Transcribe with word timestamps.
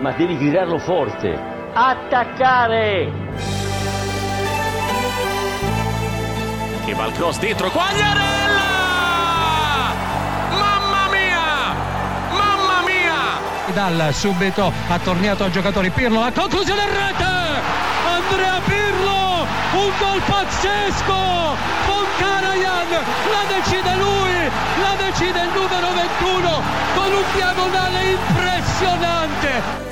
ma 0.00 0.12
devi 0.12 0.36
gridarlo 0.36 0.78
forte. 0.78 1.38
Attaccare! 1.72 3.12
Che 6.84 6.94
va 6.94 7.06
il 7.06 7.12
cross 7.12 7.38
dentro, 7.38 7.70
Quagliarella! 7.70 8.68
Mamma 10.50 11.08
mia! 11.10 11.74
Mamma 12.32 12.82
mia! 12.84 13.72
Dal 13.74 14.14
subito 14.14 14.72
ha 14.88 14.98
tornato 14.98 15.44
al 15.44 15.50
giocatore 15.50 15.90
Pirlo, 15.90 16.20
la 16.20 16.32
conclusione 16.32 16.82
in 16.82 16.88
rete! 16.88 17.24
Andrea 18.08 18.60
Pirlo, 18.64 19.46
un 19.72 19.92
gol 19.98 20.20
pazzesco! 20.24 21.58
Con 21.86 22.04
Karajan, 22.18 22.88
la 23.30 23.44
decide 23.54 23.94
lui, 23.96 24.50
la 24.80 24.94
decide 24.96 25.40
il 25.42 25.50
numero 25.54 25.92
21 25.92 26.62
con 26.94 27.12
un 27.12 27.24
diagonale 27.34 28.10
impressionante! 28.10 29.89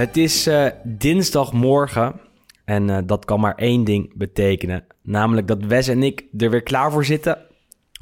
Het 0.00 0.16
is 0.16 0.46
eh, 0.46 0.66
dinsdagmorgen 0.84 2.20
en 2.64 2.90
eh, 2.90 2.98
dat 3.04 3.24
kan 3.24 3.40
maar 3.40 3.54
één 3.54 3.84
ding 3.84 4.12
betekenen. 4.16 4.84
Namelijk 5.02 5.46
dat 5.46 5.64
Wes 5.64 5.88
en 5.88 6.02
ik 6.02 6.24
er 6.38 6.50
weer 6.50 6.62
klaar 6.62 6.92
voor 6.92 7.04
zitten 7.04 7.38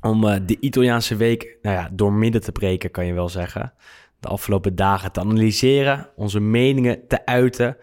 om 0.01 0.25
eh, 0.25 0.41
de 0.47 0.57
Italiaanse 0.61 1.17
week 1.17 1.59
nou 1.63 1.77
ja, 1.77 1.89
door 1.93 2.13
midden 2.13 2.41
te 2.41 2.53
breken, 2.53 2.91
kan 2.91 3.07
je 3.07 3.13
wel 3.13 3.29
zeggen. 3.29 3.73
De 4.21 4.29
afgelopen 4.29 4.77
dagen 4.77 5.13
te 5.13 5.21
analyseren, 5.21 6.09
onze 6.17 6.41
meningen 6.41 7.07
te 7.07 7.27
uiten 7.27 7.77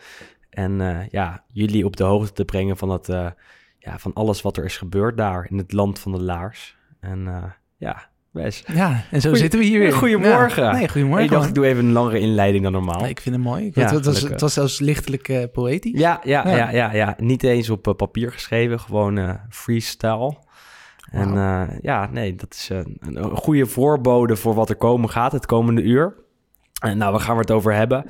en 0.49 1.07
ja, 1.11 1.43
jullie 1.51 1.85
op 1.85 1.97
de 1.97 2.03
hoogte 2.03 2.33
te 2.33 2.45
brengen 2.45 2.77
van, 2.77 2.99
eh, 3.03 3.31
ja, 3.79 3.99
van 3.99 4.13
alles 4.13 4.41
wat 4.41 4.57
er 4.57 4.65
is 4.65 4.77
gebeurd 4.77 5.17
daar 5.17 5.47
in 5.49 5.57
het 5.57 5.71
land 5.71 5.99
van 5.99 6.11
de 6.11 6.21
laars. 6.21 6.77
En 6.99 7.53
ja, 7.77 8.09
Wes. 8.35 8.63
Ja, 8.73 9.03
en 9.11 9.21
zo 9.21 9.27
Goeie- 9.27 9.41
zitten 9.41 9.59
we 9.59 9.65
hier 9.65 9.79
weer. 9.79 9.93
Goedemorgen. 9.93 10.63
Ja, 10.63 10.71
nee, 10.71 10.89
goedemorgen. 10.89 11.25
Ik 11.25 11.31
dacht, 11.31 11.47
ik 11.47 11.53
doe 11.53 11.65
even 11.65 11.85
een 11.85 11.91
langere 11.91 12.19
inleiding 12.19 12.63
dan 12.63 12.71
normaal. 12.71 12.99
Nee, 13.01 13.09
ik 13.09 13.19
vind 13.19 13.35
het 13.35 13.43
mooi. 13.43 13.71
Ja, 13.73 13.91
het, 13.93 14.05
was, 14.05 14.21
het 14.21 14.41
was 14.41 14.53
zelfs 14.53 14.79
lichtelijk 14.79 15.27
eh, 15.29 15.43
poëtisch. 15.53 15.99
Ja, 15.99 16.19
ja, 16.23 16.47
Ja. 16.47 16.69
ja. 16.69 16.93
Ja, 16.93 17.15
Niet 17.19 17.43
eens 17.43 17.69
op 17.69 17.87
eh, 17.87 17.93
papier 17.93 18.31
geschreven, 18.31 18.79
gewoon 18.79 19.17
eh, 19.17 19.33
freestyle. 19.49 20.37
En 21.11 21.33
ja, 21.81 22.09
nee, 22.11 22.35
dat 22.35 22.53
is 22.53 22.69
een, 22.69 22.97
een 22.99 23.37
goede 23.37 23.65
voorbode 23.65 24.35
voor 24.35 24.53
wat 24.53 24.69
er 24.69 24.75
komen 24.75 25.09
gaat 25.09 25.31
het 25.31 25.45
komende 25.45 25.81
uur. 25.81 26.15
En 26.81 26.97
nou, 26.97 27.11
waar 27.11 27.21
gaan 27.21 27.35
we 27.35 27.41
het 27.41 27.51
over 27.51 27.73
hebben? 27.73 28.05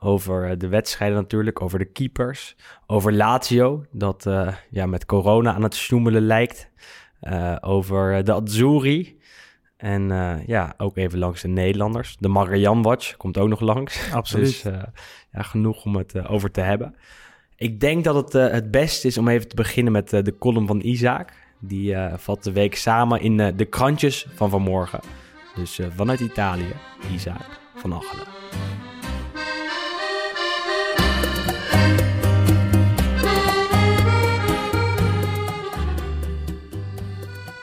Over 0.00 0.58
de 0.58 0.68
wedstrijden 0.68 1.16
natuurlijk, 1.16 1.62
over 1.62 1.78
de 1.78 1.84
keepers, 1.92 2.56
over 2.86 3.12
Lazio, 3.12 3.84
dat 3.92 4.26
ja, 4.70 4.86
met 4.86 5.06
corona 5.06 5.54
aan 5.54 5.62
het 5.62 5.74
sjoemelen 5.74 6.22
lijkt. 6.22 6.70
Over 7.60 8.24
de 8.24 8.32
Azzurri. 8.32 9.15
En 9.76 10.10
eh, 10.10 10.46
ja, 10.46 10.74
ook 10.76 10.96
even 10.96 11.18
langs 11.18 11.42
de 11.42 11.48
Nederlanders. 11.48 12.16
De 12.18 12.28
Marianne 12.28 12.82
Watch 12.82 13.16
komt 13.16 13.38
ook 13.38 13.48
nog 13.48 13.60
langs. 13.60 14.10
Absoluut. 14.12 14.46
Dus 14.46 14.64
eh, 14.64 14.82
ja, 15.32 15.42
genoeg 15.42 15.84
om 15.84 15.96
het 15.96 16.14
eh, 16.14 16.30
over 16.30 16.50
te 16.50 16.60
hebben. 16.60 16.94
Ik 17.56 17.80
denk 17.80 18.04
dat 18.04 18.14
het 18.14 18.52
het 18.52 18.70
beste 18.70 19.06
is 19.06 19.18
om 19.18 19.28
even 19.28 19.48
te 19.48 19.54
beginnen 19.56 19.92
met 19.92 20.12
eh, 20.12 20.22
de 20.22 20.38
column 20.38 20.66
van 20.66 20.80
Isaac. 20.80 21.32
Die 21.60 21.94
eh, 21.94 22.18
vat 22.18 22.44
de 22.44 22.52
week 22.52 22.74
samen 22.76 23.20
in 23.20 23.40
eh, 23.40 23.52
de 23.56 23.64
krantjes 23.64 24.26
van 24.34 24.50
vanmorgen. 24.50 25.00
Dus 25.54 25.78
eh, 25.78 25.86
vanuit 25.94 26.20
Italië, 26.20 26.72
Isaac 27.12 27.60
van 27.74 27.92
Achelen. 27.92 28.26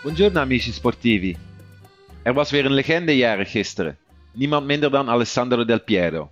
Buongiorno 0.04 0.40
amici 0.40 0.72
sportivi. 0.72 1.38
Er 2.24 2.34
was 2.34 2.52
weer 2.52 2.66
een 2.66 2.74
legende 2.74 3.18
jarig 3.18 3.52
gisteren. 3.52 3.98
Niemand 4.32 4.66
minder 4.66 4.92
dan 4.92 5.10
Alessandro 5.10 5.66
Del 5.66 5.82
Piero. 5.82 6.32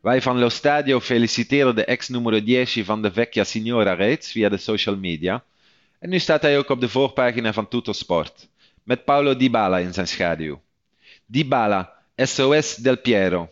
Wij 0.00 0.22
van 0.22 0.38
Lo 0.38 0.48
Stadio 0.48 1.00
feliciteren 1.00 1.74
de 1.74 1.84
ex-numero 1.84 2.42
10 2.42 2.84
van 2.84 3.02
de 3.02 3.12
Vecchia 3.12 3.44
Signora 3.44 3.92
reeds 3.94 4.30
via 4.30 4.48
de 4.48 4.56
social 4.56 4.96
media. 4.96 5.44
En 5.98 6.08
nu 6.08 6.18
staat 6.18 6.42
hij 6.42 6.58
ook 6.58 6.68
op 6.68 6.80
de 6.80 6.88
voorpagina 6.88 7.52
van 7.52 7.68
Tutto 7.68 7.92
Sport. 7.92 8.48
Met 8.82 9.04
Paolo 9.04 9.36
Dybala 9.36 9.78
in 9.78 9.92
zijn 9.92 10.08
schaduw. 10.08 10.60
Dybala, 11.26 11.92
SOS 12.16 12.74
Del 12.74 12.98
Piero. 12.98 13.48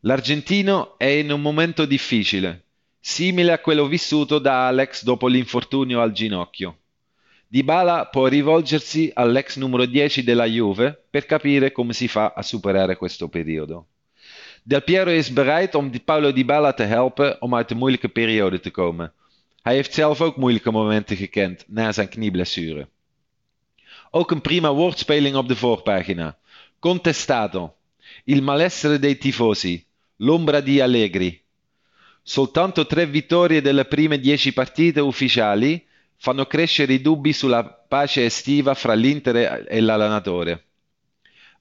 L'argentino 0.00 0.94
è 0.96 1.04
in 1.04 1.30
un 1.30 1.40
momento 1.40 1.84
difficile, 1.84 2.62
simile 3.00 3.52
a 3.52 3.58
quello 3.58 3.86
vissuto 3.86 4.38
da 4.38 4.66
Alex 4.66 5.02
dopo 5.02 5.26
l'infortunio 5.26 6.00
al 6.00 6.12
ginocchio. 6.12 6.79
Dybala 7.52 8.06
può 8.06 8.28
rivolgersi 8.28 9.10
all'ex 9.12 9.56
numero 9.56 9.84
10 9.84 10.22
della 10.22 10.44
Juve 10.44 10.96
per 11.10 11.26
capire 11.26 11.72
come 11.72 11.92
si 11.92 12.06
fa 12.06 12.32
a 12.36 12.42
superare 12.42 12.96
questo 12.96 13.28
periodo. 13.28 13.86
Del 14.62 14.84
Piero 14.84 15.10
is 15.10 15.30
bereid 15.30 15.74
om 15.74 15.90
Paulo 16.04 16.30
Dybala 16.30 16.72
te 16.72 16.84
helpen 16.84 17.42
om 17.42 17.54
uit 17.54 17.68
de 17.68 17.74
moeilijke 17.74 18.08
periode 18.08 18.60
te 18.60 18.70
komen. 18.70 19.12
Hij 19.62 19.74
heeft 19.74 19.94
zelf 19.94 20.20
ook 20.20 20.36
moeilijke 20.36 20.70
momenten 20.70 21.16
gekend 21.16 21.64
na 21.66 21.92
zijn 21.92 22.08
knieblessure. 22.08 22.88
Ook 24.10 24.30
een 24.30 24.40
prima 24.40 24.72
woordspeling 24.72 25.36
op 25.36 25.48
de 25.48 25.56
voorpagina. 25.56 26.38
Contestato. 26.78 27.74
Il 28.24 28.42
malessere 28.42 28.98
dei 28.98 29.18
tifosi. 29.18 29.84
L'ombra 30.16 30.60
di 30.60 30.80
Allegri. 30.80 31.42
Soltanto 32.22 32.86
tre 32.86 33.06
vittorie 33.06 33.60
delle 33.60 33.84
prime 33.84 34.20
dieci 34.20 34.52
partite 34.52 35.00
ufficiali 35.00 35.88
fanno 36.22 36.46
crescere 36.46 36.92
i 36.92 37.00
dubbi 37.00 37.32
sulla 37.32 37.64
pace 37.64 38.26
estiva 38.26 38.74
fra 38.74 38.92
l'Inter 38.92 39.64
e 39.66 39.80
l'allenatore. 39.80 40.64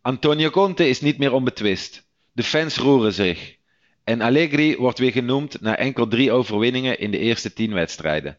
Antonio 0.02 0.50
Conte 0.50 0.86
is 0.86 1.02
niet 1.02 1.18
meer 1.18 1.34
onbetwist. 1.34 2.03
De 2.31 2.44
fans 2.44 2.78
roeren 2.78 3.14
zich. 3.14 3.58
En 4.03 4.22
Allegri 4.22 4.75
wordt 4.75 5.00
weer 5.00 5.12
genoemd 5.12 5.62
na 5.62 5.78
enkel 5.78 6.08
drie 6.08 6.31
overwinningen 6.31 7.00
in 7.00 7.12
de 7.12 7.18
eerste 7.18 7.53
tien 7.53 7.74
wedstrijden. 7.74 8.38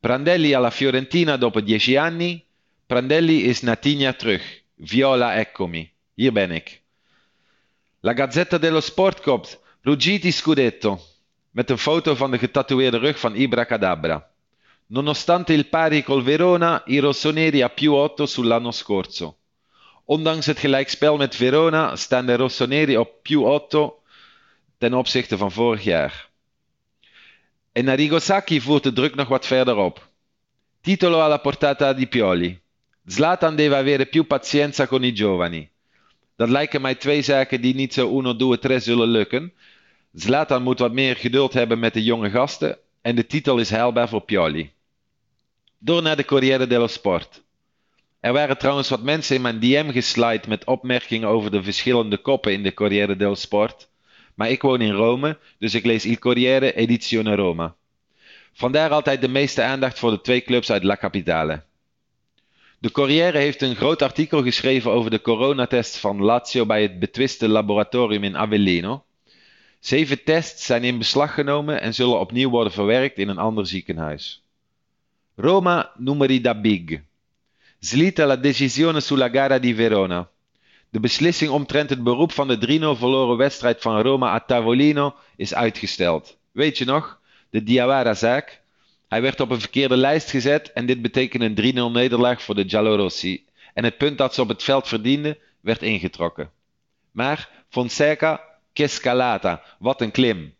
Prandelli 0.00 0.54
alla 0.54 0.70
Fiorentina 0.70 1.36
dopo 1.36 1.62
dieci 1.62 1.96
anni. 1.96 2.44
Prandelli 2.86 3.44
is 3.44 3.60
na 3.60 3.76
terug. 3.76 4.62
Viola 4.78 5.34
eccomi. 5.34 5.92
Hier 6.14 6.32
ben 6.32 6.50
ik. 6.50 6.82
La 8.00 8.14
Gazzetta 8.14 8.58
dello 8.58 8.80
Sport 8.80 9.20
kopt 9.20 9.60
Ruggiti 9.82 10.32
Scudetto. 10.32 11.00
Met 11.50 11.70
een 11.70 11.78
foto 11.78 12.14
van 12.14 12.30
de 12.30 12.38
getatoeëerde 12.38 12.98
rug 12.98 13.18
van 13.18 13.34
Ibra 13.34 13.64
Cadabra. 13.64 14.32
Nonostante 14.86 15.54
il 15.54 15.66
pari 15.66 16.02
col 16.02 16.22
Verona, 16.22 16.82
i 16.86 16.98
rossoneri 16.98 17.62
a 17.62 17.68
più 17.68 17.94
8 17.94 18.26
sull'anno 18.26 18.70
scorso. 18.70 19.38
Ondanks 20.04 20.46
het 20.46 20.58
gelijkspel 20.58 21.16
met 21.16 21.34
Verona 21.34 21.96
staan 21.96 22.26
de 22.26 22.36
rossoneri 22.36 22.96
op 22.96 23.22
più 23.22 23.44
8 23.44 23.92
ten 24.78 24.94
opzichte 24.94 25.36
van 25.36 25.52
vorig 25.52 25.84
jaar. 25.84 26.28
En 27.72 27.88
Arrigo 27.88 28.18
Sacchi 28.18 28.60
voert 28.60 28.82
de 28.82 28.92
druk 28.92 29.14
nog 29.14 29.28
wat 29.28 29.46
verder 29.46 29.76
op. 29.76 30.08
Titolo 30.80 31.20
alla 31.20 31.38
portata 31.38 31.92
di 31.92 32.06
Pioli. 32.06 32.60
Zlatan 33.06 33.56
deve 33.56 33.74
avere 33.74 34.06
più 34.06 34.26
pazienza 34.26 34.86
con 34.86 35.04
i 35.04 35.16
giovani. 35.16 35.70
Dat 36.36 36.48
lijken 36.48 36.80
mij 36.80 36.94
twee 36.94 37.22
zaken 37.22 37.60
die 37.60 37.74
niet 37.74 37.94
zo 37.94 38.18
uno, 38.18 38.36
due, 38.36 38.58
tre 38.58 38.78
zullen 38.78 39.08
lukken. 39.08 39.52
Zlatan 40.12 40.62
moet 40.62 40.78
wat 40.78 40.92
meer 40.92 41.16
geduld 41.16 41.52
hebben 41.52 41.78
met 41.78 41.94
de 41.94 42.02
jonge 42.02 42.30
gasten 42.30 42.78
en 43.04 43.14
de 43.14 43.26
titel 43.26 43.58
is 43.58 43.70
heilbaar 43.70 44.08
voor 44.08 44.20
Pioli. 44.20 44.70
Door 45.78 46.02
naar 46.02 46.16
de 46.16 46.24
Corriere 46.24 46.66
dello 46.66 46.86
Sport. 46.86 47.42
Er 48.20 48.32
waren 48.32 48.58
trouwens 48.58 48.88
wat 48.88 49.02
mensen 49.02 49.36
in 49.36 49.42
mijn 49.42 49.60
DM 49.60 49.90
geslide 49.90 50.48
met 50.48 50.64
opmerkingen 50.64 51.28
over 51.28 51.50
de 51.50 51.62
verschillende 51.62 52.16
koppen 52.16 52.52
in 52.52 52.62
de 52.62 52.74
Corriere 52.74 53.16
dello 53.16 53.34
Sport. 53.34 53.88
Maar 54.34 54.50
ik 54.50 54.62
woon 54.62 54.80
in 54.80 54.92
Rome, 54.92 55.38
dus 55.58 55.74
ik 55.74 55.84
lees 55.84 56.04
Il 56.04 56.18
Corriere 56.18 56.72
Edizione 56.72 57.34
Roma. 57.34 57.74
Vandaar 58.52 58.90
altijd 58.90 59.20
de 59.20 59.28
meeste 59.28 59.62
aandacht 59.62 59.98
voor 59.98 60.10
de 60.10 60.20
twee 60.20 60.40
clubs 60.40 60.70
uit 60.70 60.82
La 60.82 60.96
Capitale. 60.96 61.62
De 62.78 62.90
Corriere 62.90 63.38
heeft 63.38 63.62
een 63.62 63.76
groot 63.76 64.02
artikel 64.02 64.42
geschreven 64.42 64.90
over 64.90 65.10
de 65.10 65.20
coronatest 65.20 65.96
van 65.96 66.22
Lazio 66.22 66.66
bij 66.66 66.82
het 66.82 66.98
betwiste 66.98 67.48
laboratorium 67.48 68.24
in 68.24 68.36
Avellino. 68.36 69.04
Zeven 69.84 70.24
tests 70.24 70.66
zijn 70.66 70.84
in 70.84 70.98
beslag 70.98 71.34
genomen 71.34 71.80
en 71.80 71.94
zullen 71.94 72.20
opnieuw 72.20 72.50
worden 72.50 72.72
verwerkt 72.72 73.18
in 73.18 73.28
een 73.28 73.38
ander 73.38 73.66
ziekenhuis. 73.66 74.42
Roma 75.36 75.90
numeri 75.96 76.40
da 76.40 76.60
big. 76.60 77.00
Slita 77.80 78.26
la 78.26 78.36
decisione 78.36 79.00
sulla 79.00 79.28
gara 79.28 79.58
di 79.58 79.74
Verona. 79.74 80.28
De 80.90 81.00
beslissing 81.00 81.50
omtrent 81.50 81.90
het 81.90 82.02
beroep 82.02 82.32
van 82.32 82.48
de 82.48 82.56
3-0 82.56 82.98
verloren 82.98 83.36
wedstrijd 83.36 83.80
van 83.80 84.00
Roma 84.00 84.32
a 84.32 84.40
Tavolino 84.40 85.14
is 85.36 85.54
uitgesteld. 85.54 86.36
Weet 86.52 86.78
je 86.78 86.84
nog? 86.84 87.20
De 87.50 87.62
Diawara-zaak. 87.62 88.60
Hij 89.08 89.22
werd 89.22 89.40
op 89.40 89.50
een 89.50 89.60
verkeerde 89.60 89.96
lijst 89.96 90.30
gezet 90.30 90.72
en 90.72 90.86
dit 90.86 91.02
betekent 91.02 91.58
een 91.58 91.90
3-0 91.90 91.92
nederlaag 91.92 92.42
voor 92.42 92.54
de 92.54 92.68
Giallorossi. 92.68 93.44
en 93.74 93.84
het 93.84 93.98
punt 93.98 94.18
dat 94.18 94.34
ze 94.34 94.40
op 94.40 94.48
het 94.48 94.62
veld 94.62 94.88
verdienden 94.88 95.38
werd 95.60 95.82
ingetrokken. 95.82 96.50
Maar 97.10 97.48
Fonseca, 97.68 98.53
che 98.74 98.88
scalata, 98.88 99.62
wat 99.78 100.00
een 100.00 100.10
klim. 100.10 100.52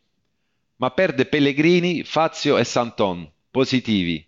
Ma 0.76 0.88
per 0.90 1.14
de 1.14 1.24
Pellegrini, 1.24 2.04
Fazio 2.04 2.56
en 2.56 2.66
Santon, 2.66 3.30
positivi. 3.50 4.26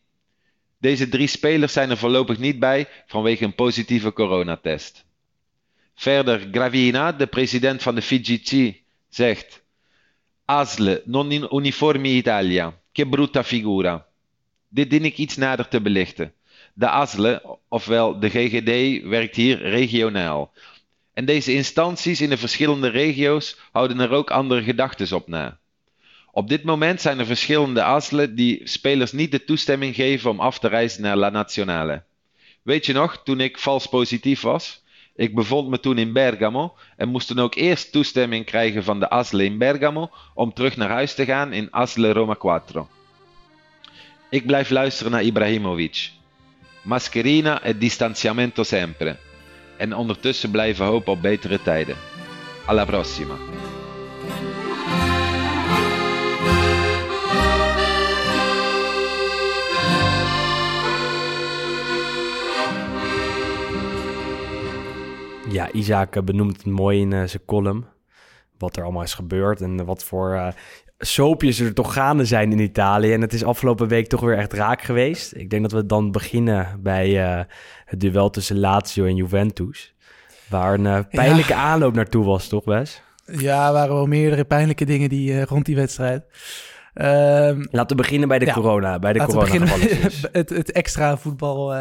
Deze 0.79 1.09
drie 1.09 1.27
spelers 1.27 1.73
zijn 1.73 1.91
er 1.91 1.97
voorlopig 1.97 2.39
niet 2.39 2.59
bij 2.59 2.89
vanwege 3.07 3.45
een 3.45 3.55
positieve 3.55 4.13
coronatest. 4.13 5.05
Verder, 5.95 6.49
Gravina, 6.51 7.13
de 7.13 7.27
president 7.27 7.83
van 7.83 7.95
de 7.95 8.03
FIGC, 8.03 8.75
zegt: 9.09 9.63
Asle, 10.45 11.03
non 11.05 11.33
in 11.33 11.49
uniformi 11.51 12.17
Italia, 12.17 12.79
che 12.93 13.07
brutta 13.07 13.43
figura. 13.43 14.07
Dit 14.69 14.91
dien 14.91 15.05
ik 15.05 15.19
iets 15.19 15.37
nader 15.37 15.69
te 15.69 15.81
belichten. 15.81 16.33
De 16.75 16.89
ASLE, 16.89 17.59
ofwel 17.69 18.21
de 18.21 18.31
GGD, 18.31 19.03
werkt 19.09 19.37
hier 19.37 19.59
regionaal. 19.59 20.53
En 21.17 21.25
deze 21.25 21.53
instanties 21.53 22.21
in 22.21 22.29
de 22.29 22.37
verschillende 22.37 22.89
regio's 22.89 23.57
houden 23.73 24.01
er 24.01 24.11
ook 24.11 24.31
andere 24.31 24.63
gedachten 24.63 25.17
op 25.17 25.29
na. 25.29 25.59
Op 26.31 26.49
dit 26.49 26.63
moment 26.63 27.01
zijn 27.01 27.19
er 27.19 27.27
verschillende 27.27 27.83
ASLE 27.83 28.35
die 28.35 28.61
spelers 28.65 29.13
niet 29.13 29.31
de 29.31 29.45
toestemming 29.45 29.95
geven 29.95 30.31
om 30.31 30.41
af 30.41 30.59
te 30.59 30.69
reizen 30.69 31.03
naar 31.03 31.17
La 31.17 31.31
Nazionale. 31.31 32.03
Weet 32.63 32.87
je 32.87 32.93
nog, 32.93 33.23
toen 33.25 33.41
ik 33.41 33.59
vals 33.59 33.87
positief 33.87 34.41
was? 34.41 34.83
Ik 35.15 35.35
bevond 35.35 35.69
me 35.69 35.81
toen 35.81 35.99
in 35.99 36.13
Bergamo 36.13 36.77
en 36.97 37.09
moest 37.09 37.27
toen 37.27 37.39
ook 37.39 37.55
eerst 37.55 37.93
toestemming 37.93 38.45
krijgen 38.45 38.85
van 38.85 39.01
de 39.01 39.11
ASLE 39.11 39.45
in 39.45 39.59
Bergamo 39.59 40.11
om 40.35 40.53
terug 40.53 40.77
naar 40.77 40.91
huis 40.91 41.15
te 41.15 41.25
gaan 41.25 41.53
in 41.53 41.71
ASLE 41.71 42.13
Roma 42.13 42.37
4. 42.39 42.87
Ik 44.31 44.47
blijf 44.47 44.71
luisteren 44.71 45.13
naar 45.13 45.23
Ibrahimovic. 45.23 46.11
Mascherina 46.83 47.65
e 47.65 47.79
distanziamento 47.79 48.63
sempre. 48.63 49.26
En 49.77 49.95
ondertussen 49.95 50.51
blijven 50.51 50.85
hopen 50.85 51.13
op 51.13 51.23
betere 51.23 51.63
tijden. 51.63 51.97
Alla 52.67 52.85
prossima. 52.85 53.35
Ja, 65.49 65.73
Isaac 65.73 66.25
benoemt 66.25 66.57
het 66.57 66.67
mooi 66.67 67.01
in 67.01 67.11
uh, 67.11 67.25
zijn 67.25 67.45
column. 67.47 67.87
Wat 68.59 68.77
er 68.77 68.83
allemaal 68.83 69.03
is 69.03 69.15
gebeurd 69.15 69.61
en 69.61 69.85
wat 69.85 70.05
voor 70.05 70.35
uh, 70.35 70.49
soapjes 70.99 71.61
er 71.61 71.75
toch 71.75 71.93
gaande 71.93 72.25
zijn 72.25 72.53
in 72.53 72.59
Italië. 72.59 73.13
En 73.13 73.21
het 73.21 73.33
is 73.33 73.45
afgelopen 73.45 73.89
week 73.89 74.07
toch 74.07 74.21
weer 74.21 74.39
echt 74.39 74.53
raak 74.53 74.83
geweest. 74.83 75.35
Ik 75.35 75.51
denk 75.51 75.63
dat 75.63 75.73
we 75.73 75.87
dan 75.87 76.11
beginnen 76.11 76.81
bij 76.83 77.39
uh, 77.39 77.45
het 77.85 78.01
duel 78.01 78.31
tussen 78.31 78.59
Lazio 78.59 79.05
en 79.05 79.17
Juventus. 79.17 79.95
Waar 80.49 80.81
een 80.81 81.09
pijnlijke 81.09 81.53
ja. 81.53 81.59
aanloop 81.59 81.95
naartoe 81.95 82.25
was, 82.25 82.49
toch 82.49 82.65
Wes? 82.65 83.03
Ja, 83.25 83.67
er 83.67 83.73
waren 83.73 83.95
wel 83.95 84.07
meerdere 84.07 84.45
pijnlijke 84.45 84.85
dingen 84.85 85.09
die, 85.09 85.45
rond 85.45 85.65
die 85.65 85.77
wedstrijd. 85.77 86.25
Um, 86.95 87.67
Laten 87.71 87.97
we 87.97 88.03
beginnen 88.03 88.29
bij 88.29 88.39
de 88.39 88.45
ja, 88.45 88.53
corona. 88.53 88.99
Bij 88.99 89.13
de 89.13 89.19
laten 89.19 89.35
corona 89.35 89.55
we 89.55 89.61
beginnen 89.61 90.11
het, 90.33 90.49
het 90.49 90.73
extra 90.73 91.17
voetbal 91.17 91.75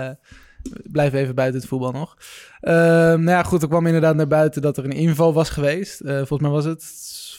blijf 0.92 1.14
even 1.14 1.36
buiten 1.36 1.60
het 1.60 1.70
voetbal 1.70 1.92
nog. 1.92 2.18
Uh, 2.62 2.74
nou 2.74 3.30
ja, 3.30 3.44
goed, 3.44 3.62
er 3.62 3.68
kwam 3.68 3.86
inderdaad 3.86 4.16
naar 4.16 4.28
buiten 4.28 4.62
dat 4.62 4.78
er 4.78 4.86
een 4.86 4.92
inval 4.92 5.34
was 5.34 5.50
geweest. 5.50 6.02
Volgens 6.06 6.40
mij 6.40 6.50
was 6.50 6.66
het 6.66 6.84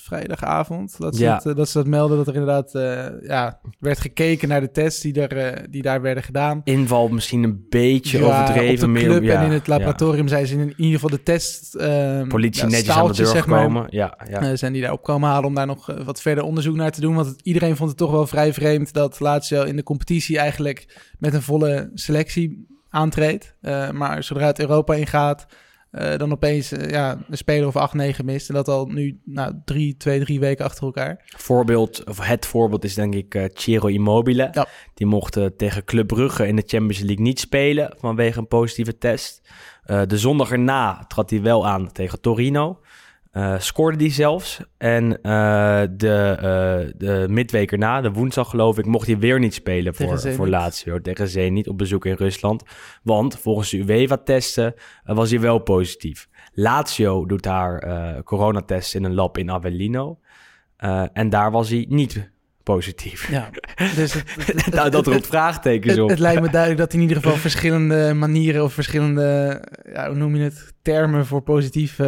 vrijdagavond 0.07 0.99
dat 0.99 1.17
ze, 1.17 1.23
Ja. 1.23 1.35
het, 1.35 1.45
uh, 1.47 1.55
dat, 1.55 1.69
ze 1.69 1.79
dat 1.79 1.87
melden. 1.87 2.17
Dat 2.17 2.27
er 2.27 2.35
inderdaad 2.35 2.75
eh, 2.75 3.07
ja, 3.29 3.61
werd 3.79 3.99
gekeken 4.01 4.49
naar 4.49 4.61
de 4.61 4.71
tests 4.71 5.01
die, 5.01 5.21
er, 5.27 5.37
eh, 5.37 5.65
die 5.71 5.83
daar 5.83 6.01
werden 6.03 6.23
gedaan. 6.23 6.61
Inval 6.65 7.09
misschien 7.09 7.43
een 7.43 7.67
beetje 7.69 8.19
Ja, 8.19 8.25
overdreven. 8.25 8.75
op 8.75 8.81
de 8.81 8.87
meer- 8.87 9.05
club 9.05 9.23
ja, 9.23 9.41
en 9.41 9.47
in 9.47 9.53
het 9.53 9.67
laboratorium 9.67 10.29
zijn 10.29 10.47
ze 10.47 10.55
in 10.55 10.75
ieder 10.77 10.95
geval 11.01 11.11
de 11.17 11.23
test... 11.23 11.75
ehm, 11.75 12.29
Politie 12.29 12.65
netjes 12.67 12.91
aan 12.97 13.07
de 13.07 13.13
deur 13.17 13.27
zeg 13.27 13.47
maar, 13.47 13.59
gekomen. 13.61 13.87
Ja, 13.91 14.19
ja. 14.31 14.41
eh, 14.41 14.51
zijn 14.57 14.73
die 14.73 14.83
daar 14.83 14.93
op 14.93 15.03
komen 15.03 15.29
halen 15.29 15.45
om 15.49 15.55
daar 15.55 15.67
nog 15.67 15.91
eh, 15.91 16.05
wat 16.05 16.21
verder 16.21 16.45
onderzoek 16.45 16.77
naar 16.77 16.91
te 16.91 17.01
doen. 17.01 17.15
Want 17.15 17.27
het- 17.27 17.41
iedereen 17.43 17.77
vond 17.77 17.89
het 17.89 17.99
toch 17.99 18.11
wel 18.11 18.27
vrij 18.27 18.53
vreemd 18.53 18.93
dat 18.93 19.21
Lazio 19.21 19.63
in 19.63 19.77
de 19.77 19.83
competitie 19.83 20.39
eigenlijk 20.39 21.13
met 21.19 21.35
een 21.35 21.43
volle 21.43 21.91
selectie 21.95 22.67
aantreedt. 22.91 23.55
Eh, 23.61 23.91
maar 23.91 24.23
zodra 24.23 24.47
het 24.47 24.61
Europa 24.61 24.95
ingaat, 24.95 25.47
eh, 25.91 26.17
dan 26.17 26.33
opeens 26.33 26.73
eh, 26.73 26.91
ja, 26.91 27.19
een 27.29 27.37
speler 27.37 27.67
of 27.67 27.95
8-9 28.21 28.25
mist. 28.25 28.49
En 28.49 28.55
dat 28.55 28.69
al 28.69 28.87
nu 28.87 29.21
nou, 29.25 29.55
drie, 29.65 29.97
twee, 29.97 30.21
drie 30.21 30.41
weken 30.41 30.65
achter 30.65 30.85
elkaar. 30.85 31.23
Voorbeeld, 31.37 32.05
of 32.05 32.21
het 32.21 32.47
voorbeeld 32.47 32.85
is 32.85 32.95
denk 32.95 33.15
ik 33.15 33.35
eh 33.35 33.45
Ciro 33.53 33.87
Immobile. 33.87 34.49
Ja. 34.53 34.67
Die 34.95 35.07
mocht 35.07 35.39
tegen 35.57 35.85
Club 35.85 36.07
Brugge 36.07 36.47
in 36.47 36.57
de 36.57 36.65
Champions 36.67 36.99
League 36.99 37.25
niet 37.25 37.41
spelen 37.41 37.95
vanwege 37.99 38.39
een 38.39 38.49
positieve 38.49 38.99
test. 38.99 39.49
De 40.07 40.19
zondag 40.19 40.51
erna 40.51 41.05
trad 41.09 41.31
hij 41.31 41.43
wel 41.43 41.67
aan 41.67 41.93
tegen 41.93 42.21
Torino. 42.21 42.81
Eh, 43.37 43.55
scoorde 43.59 43.97
die 43.99 44.11
zelfs. 44.13 44.61
En 44.79 45.23
eh, 45.23 45.83
de, 45.91 46.37
eh, 46.41 46.93
de 46.97 47.27
midweek 47.29 47.73
erna, 47.73 48.01
de 48.01 48.11
woensdag 48.11 48.51
geloof 48.51 48.79
ik, 48.79 48.87
mocht 48.87 49.07
hij 49.07 49.19
weer 49.19 49.39
niet 49.39 49.55
spelen 49.55 49.95
voor, 49.95 50.19
voor 50.21 50.49
Lazio. 50.49 51.01
Tegen 51.01 51.29
Zenit 51.29 51.69
op 51.69 51.79
bezoek 51.79 52.07
in 52.07 52.15
Rusland. 52.15 52.63
Want 53.03 53.39
volgens 53.39 53.71
de 53.71 53.77
UEFA-testen 53.79 54.75
was 55.05 55.31
hij 55.31 55.41
wel 55.41 55.59
positief. 55.59 56.29
Lazio 56.53 57.27
doet 57.27 57.45
haar 57.45 57.79
eh 57.79 58.23
coronatest 58.23 58.95
in 58.95 59.05
een 59.05 59.15
lab 59.15 59.39
in 59.39 59.51
Avellino. 59.51 60.19
En 61.13 61.29
daar 61.31 61.51
was 61.51 61.69
hij 61.71 61.87
niet 61.89 62.31
positief. 62.63 63.31
Ja, 63.31 63.51
dus 63.97 64.13
het, 64.15 64.35
het- 64.47 64.65
het- 64.65 64.75
nou, 64.75 64.91
dat 64.91 65.07
roept 65.07 65.27
vraagtekens 65.27 65.93
het, 65.93 66.03
op. 66.03 66.09
het 66.09 66.19
lijkt 66.19 66.41
me 66.43 66.51
duidelijk 66.51 66.81
dat 66.81 66.93
in 66.93 67.01
ieder 67.01 67.17
geval 67.17 67.37
verschillende 67.37 68.15
manieren 68.15 68.63
of 68.65 68.73
verschillende, 68.73 69.61
ja, 69.93 70.07
hoe 70.07 70.17
noem 70.17 70.37
je 70.37 70.43
het, 70.43 70.73
termen 70.83 71.27
voor 71.27 71.43
positief 71.43 71.99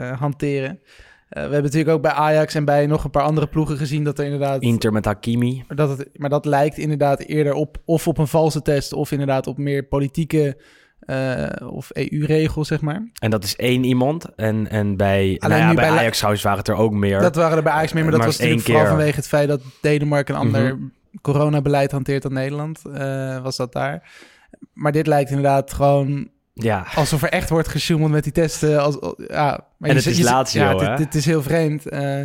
hanteren. 0.00 0.80
Eh, 1.32 1.42
we 1.42 1.52
hebben 1.52 1.62
natuurlijk 1.62 1.96
ook 1.96 2.02
bij 2.02 2.10
Ajax 2.12 2.54
en 2.54 2.64
bij 2.64 2.86
nog 2.86 3.04
een 3.04 3.10
paar 3.10 3.22
andere 3.22 3.46
ploegen 3.46 3.76
gezien 3.76 4.04
dat 4.04 4.18
er 4.18 4.24
inderdaad 4.24 4.62
Inter 4.62 4.92
met 4.92 5.04
Hakimi. 5.04 5.64
Maar 5.68 5.76
dat, 5.76 5.98
het, 5.98 6.08
maar 6.18 6.30
dat 6.30 6.44
lijkt 6.44 6.78
inderdaad 6.78 7.20
eerder 7.20 7.52
op 7.52 7.76
of 7.84 8.08
op 8.08 8.18
een 8.18 8.26
valse 8.26 8.62
test 8.62 8.92
of 8.92 9.12
inderdaad 9.12 9.46
op 9.46 9.58
meer 9.58 9.82
politieke 9.84 10.56
eh, 11.00 11.46
of 11.70 11.90
EU-regels, 11.92 12.68
zeg 12.68 12.80
maar. 12.80 13.10
En 13.18 13.30
dat 13.30 13.44
is 13.44 13.56
één 13.56 13.84
iemand. 13.84 14.34
En, 14.36 14.70
en 14.70 14.96
bij, 14.96 15.36
nou 15.38 15.54
ja, 15.54 15.74
bij 15.74 15.88
Ajax 15.88 16.16
trouwens 16.16 16.42
waren 16.44 16.58
het 16.58 16.68
er 16.68 16.74
ook 16.74 16.92
meer. 16.92 17.20
Dat 17.20 17.36
waren 17.36 17.56
er 17.56 17.62
bij 17.62 17.72
Ajax 17.72 17.92
meer, 17.92 18.02
maar 18.02 18.12
dat 18.12 18.24
was 18.24 18.38
natuurlijk 18.38 18.64
vooral 18.64 18.82
keer. 18.82 18.92
vanwege 18.92 19.16
het 19.16 19.28
feit 19.28 19.48
dat 19.48 19.60
Denemarken 19.80 20.34
een 20.34 20.40
ander 20.40 20.74
Mhm. 20.76 20.84
coronabeleid 21.22 21.90
hanteert 21.92 22.22
dan 22.22 22.32
Nederland, 22.32 22.82
eh, 22.92 23.42
was 23.42 23.56
dat 23.56 23.72
daar. 23.72 24.10
Maar 24.72 24.92
dit 24.92 25.06
lijkt 25.06 25.30
inderdaad 25.30 25.72
gewoon 25.72 26.28
ja, 26.52 26.86
alsof 26.94 27.22
er 27.22 27.28
echt 27.28 27.48
wordt 27.50 27.68
gesjoemeld 27.68 28.10
met 28.10 28.22
die 28.24 28.32
testen. 28.32 28.80
Als, 28.82 28.96
ja, 29.28 29.44
maar 29.78 29.88
En 29.88 29.88
je 29.88 29.94
het 29.94 30.06
is 30.06 30.16
je- 30.16 30.24
Lazio, 30.24 30.62
Ja, 30.62 30.76
hè? 30.76 30.88
dit, 30.88 30.96
dit 30.96 31.14
is 31.14 31.24
heel 31.26 31.42
vreemd. 31.42 31.88
eh 31.88 32.22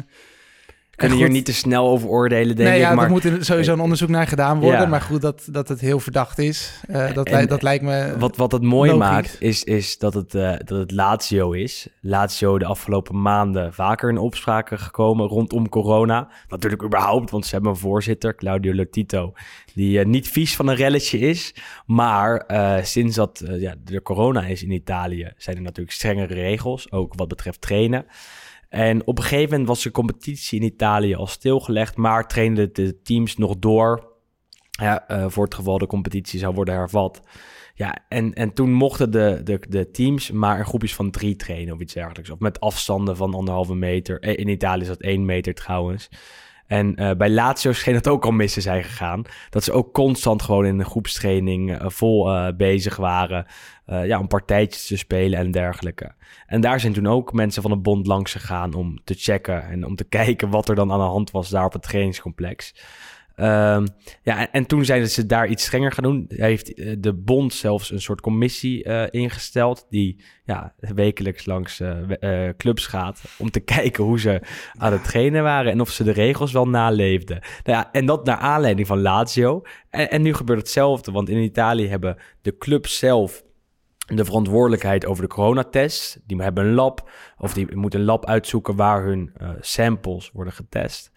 kunnen 0.97 1.17
en 1.17 1.23
hier 1.23 1.33
niet 1.33 1.45
te 1.45 1.53
snel 1.53 1.87
over 1.87 2.09
oordelen, 2.09 2.55
denk 2.55 2.69
nee, 2.69 2.77
ik. 2.77 2.83
ja, 2.83 2.93
maar 2.93 3.05
er 3.05 3.11
moet 3.11 3.27
sowieso 3.39 3.73
een 3.73 3.79
onderzoek 3.79 4.09
naar 4.09 4.27
gedaan 4.27 4.59
worden. 4.59 4.81
Ja. 4.81 4.85
Maar 4.85 5.01
goed, 5.01 5.21
dat, 5.21 5.47
dat 5.51 5.67
het 5.67 5.79
heel 5.79 5.99
verdacht 5.99 6.39
is. 6.39 6.81
eh, 6.87 7.13
dat, 7.13 7.27
En- 7.27 7.47
dat 7.47 7.61
lijkt 7.61 7.83
me... 7.83 8.15
wat, 8.19 8.37
wat 8.37 8.51
het 8.51 8.61
mooi 8.61 8.91
logisch. 8.91 9.07
maakt, 9.07 9.35
is, 9.39 9.63
is 9.63 9.97
dat, 9.97 10.13
het, 10.13 10.35
eh, 10.35 10.51
dat 10.57 10.77
het 10.77 10.91
Lazio 10.91 11.51
is. 11.51 11.87
Lazio 12.01 12.57
de 12.57 12.65
afgelopen 12.65 13.21
maanden 13.21 13.73
vaker 13.73 14.09
in 14.09 14.17
opspraken 14.17 14.79
gekomen 14.79 15.27
rondom 15.27 15.69
corona. 15.69 16.29
Natuurlijk 16.49 16.83
überhaupt, 16.83 17.29
want 17.31 17.45
ze 17.45 17.53
hebben 17.53 17.71
een 17.71 17.77
voorzitter, 17.77 18.35
Claudio 18.35 18.73
Lotito... 18.73 19.33
die 19.73 19.99
eh, 19.99 20.05
niet 20.05 20.27
vies 20.27 20.55
van 20.55 20.67
een 20.67 20.75
relletje 20.75 21.19
is. 21.19 21.53
Maar 21.85 22.37
eh, 22.37 22.83
sinds 22.83 23.15
dat 23.15 23.39
eh, 23.39 23.61
ja, 23.61 23.75
er 23.85 24.01
corona 24.01 24.45
is 24.45 24.63
in 24.63 24.71
Italië... 24.71 25.31
zijn 25.37 25.55
er 25.55 25.61
natuurlijk 25.61 25.95
strengere 25.95 26.33
regels, 26.33 26.91
ook 26.91 27.13
wat 27.15 27.27
betreft 27.27 27.61
trainen... 27.61 28.05
En 28.69 29.07
op 29.07 29.17
een 29.17 29.23
gegeven 29.23 29.49
moment 29.49 29.67
was 29.67 29.83
de 29.83 29.91
competitie 29.91 30.59
in 30.59 30.65
Italië 30.65 31.15
al 31.15 31.27
stilgelegd, 31.27 31.95
maar 31.95 32.27
trainden 32.27 32.73
de 32.73 33.01
teams 33.01 33.37
nog 33.37 33.57
door. 33.59 34.15
Ja, 34.71 35.07
eh, 35.07 35.25
voor 35.29 35.43
het 35.43 35.55
geval 35.55 35.77
de 35.77 35.87
competitie 35.87 36.39
zou 36.39 36.53
worden 36.53 36.73
hervat. 36.73 37.21
Ja, 37.73 37.97
en, 38.09 38.33
en 38.33 38.53
toen 38.53 38.73
mochten 38.73 39.11
de, 39.11 39.41
de, 39.43 39.59
de 39.69 39.91
teams 39.91 40.31
maar 40.31 40.57
in 40.57 40.65
groepjes 40.65 40.95
van 40.95 41.11
drie 41.11 41.35
trainen 41.35 41.73
of 41.73 41.79
iets 41.79 41.93
dergelijks. 41.93 42.29
Of 42.29 42.39
met 42.39 42.59
afstanden 42.59 43.17
van 43.17 43.33
anderhalve 43.33 43.75
meter. 43.75 44.19
Eh, 44.19 44.37
In 44.37 44.47
Italië 44.47 44.81
is 44.81 44.87
dat 44.87 45.01
één 45.01 45.25
meter 45.25 45.53
trouwens. 45.53 46.09
En 46.67 46.95
eh, 46.95 47.11
bij 47.15 47.29
Lazio 47.29 47.71
scheen 47.71 47.95
het 47.95 48.07
ook 48.07 48.25
al 48.25 48.31
mis 48.31 48.53
te 48.53 48.61
zijn 48.61 48.83
gegaan. 48.83 49.23
Dat 49.49 49.63
ze 49.63 49.71
ook 49.71 49.93
constant 49.93 50.41
gewoon 50.41 50.65
in 50.65 50.79
een 50.79 50.85
groepstraining 50.85 51.77
eh, 51.77 51.89
vol 51.89 52.31
eh, 52.31 52.55
bezig 52.55 52.95
waren. 52.95 53.45
ja, 53.85 54.19
om 54.19 54.27
partijtjes 54.27 54.87
te 54.87 54.97
spelen 54.97 55.39
en 55.39 55.51
dergelijke. 55.51 56.11
En 56.47 56.61
daar 56.61 56.79
zijn 56.79 56.93
toen 56.93 57.07
ook 57.07 57.33
mensen 57.33 57.61
van 57.61 57.71
de 57.71 57.77
bond 57.77 58.07
langs 58.07 58.31
gegaan 58.31 58.73
om 58.73 59.03
te 59.03 59.13
checken 59.13 59.63
en 59.63 59.85
om 59.85 59.95
te 59.95 60.03
kijken 60.19 60.49
wat 60.49 60.69
er 60.69 60.75
dan 60.75 60.91
aan 60.91 60.99
de 60.99 61.05
hand 61.05 61.31
was 61.31 61.49
daar 61.49 61.65
op 61.65 61.73
het 61.73 61.81
trainingscomplex. 61.81 62.75
Ehm, 63.37 63.85
ja, 64.23 64.39
en, 64.39 64.51
en 64.51 64.65
toen 64.65 64.85
zijn 64.85 65.09
ze 65.09 65.25
daar 65.25 65.47
iets 65.47 65.65
strenger 65.65 65.91
gaan 65.91 66.03
doen. 66.03 66.25
Heeft 66.27 66.73
eh, 66.73 66.95
de 66.99 67.13
bond 67.13 67.53
zelfs 67.53 67.91
een 67.91 68.01
soort 68.01 68.21
commissie 68.21 68.83
eh, 68.83 69.21
ingesteld 69.21 69.85
die 69.89 70.23
ja, 70.43 70.73
wekelijks 70.77 71.45
langs 71.45 71.79
eh, 71.79 72.49
clubs 72.57 72.85
gaat 72.85 73.21
om 73.37 73.51
te 73.51 73.59
kijken 73.75 74.03
hoe 74.03 74.19
ze 74.19 74.41
aan 74.77 74.91
het 74.91 75.03
trainen 75.03 75.43
waren 75.43 75.71
en 75.71 75.81
of 75.81 75.89
ze 75.89 76.03
de 76.03 76.11
regels 76.11 76.51
wel 76.51 76.67
naleefden. 76.67 77.39
Nou 77.63 77.77
ja, 77.77 77.91
en 77.91 78.05
dat 78.05 78.25
naar 78.25 78.37
aanleiding 78.37 78.87
van 78.87 79.01
Lazio. 79.01 79.61
En, 79.89 80.09
en 80.09 80.21
nu 80.21 80.33
gebeurt 80.33 80.59
hetzelfde, 80.59 81.11
want 81.11 81.29
in 81.29 81.37
Italië 81.37 81.87
hebben 81.87 82.17
de 82.41 82.57
clubs 82.57 82.97
zelf 82.97 83.43
de 83.97 84.25
verantwoordelijkheid 84.25 85.05
over 85.05 85.23
de 85.23 85.29
coronatest. 85.29 86.19
Die 86.25 86.41
hebben 86.41 86.65
een 86.65 86.73
lab, 86.73 87.09
of 87.37 87.53
die 87.53 87.75
moeten 87.75 87.99
een 87.99 88.05
lab 88.05 88.25
uitzoeken 88.25 88.75
waar 88.75 89.03
hun 89.03 89.33
samples 89.59 90.31
worden 90.33 90.53
getest. 90.53 91.11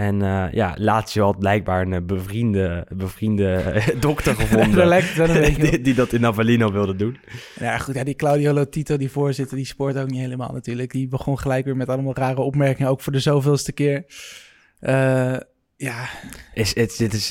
En 0.00 0.22
eh, 0.22 0.52
ja, 0.52 0.74
Lazio 0.78 1.24
had 1.24 1.38
blijkbaar 1.38 1.86
een 1.86 2.06
bevriende, 2.06 2.86
bevriende 2.96 3.52
eh, 3.52 3.86
dokter 4.00 4.34
gevonden. 4.40 5.02
die, 5.60 5.80
die 5.80 5.94
dat 5.94 6.12
in 6.12 6.26
Avellino 6.26 6.72
wilde 6.72 6.96
doen. 6.96 7.18
Ja, 7.58 7.78
goed. 7.78 7.94
Ja, 7.94 8.04
die 8.04 8.14
Claudio 8.14 8.52
Lotito, 8.52 8.96
die 8.96 9.10
voorzitter, 9.10 9.56
die 9.56 9.66
spoort 9.66 9.98
ook 9.98 10.10
niet 10.10 10.20
helemaal 10.20 10.52
natuurlijk. 10.52 10.92
Die 10.92 11.08
begon 11.08 11.38
gelijk 11.38 11.64
weer 11.64 11.76
met 11.76 11.88
allemaal 11.88 12.14
rare 12.14 12.40
opmerkingen, 12.40 12.90
ook 12.90 13.00
voor 13.00 13.12
de 13.12 13.18
zoveelste 13.18 13.72
keer. 13.72 14.04
Eh, 14.78 15.36
ja, 15.76 16.08
Is, 16.54 16.74
dit, 16.74 17.12
is, 17.12 17.26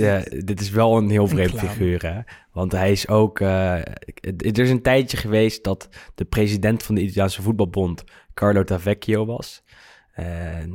dit 0.46 0.62
is 0.62 0.70
wel 0.70 0.98
een 0.98 1.10
heel 1.10 1.28
vreemd 1.28 1.50
clown. 1.50 1.68
figuur, 1.68 2.02
hè? 2.02 2.20
Want 2.52 2.72
hij 2.72 2.92
is 2.92 3.08
ook... 3.08 3.40
er 3.40 4.60
is 4.60 4.70
een 4.70 4.82
tijdje 4.82 5.18
geweest 5.18 5.64
dat 5.64 5.90
de 6.16 6.26
president 6.26 6.84
van 6.84 6.96
de 6.96 7.02
Italiaanse 7.02 7.42
voetbalbond... 7.42 8.04
Carlo 8.34 8.64
Tavecchio 8.64 9.26
was. 9.26 9.64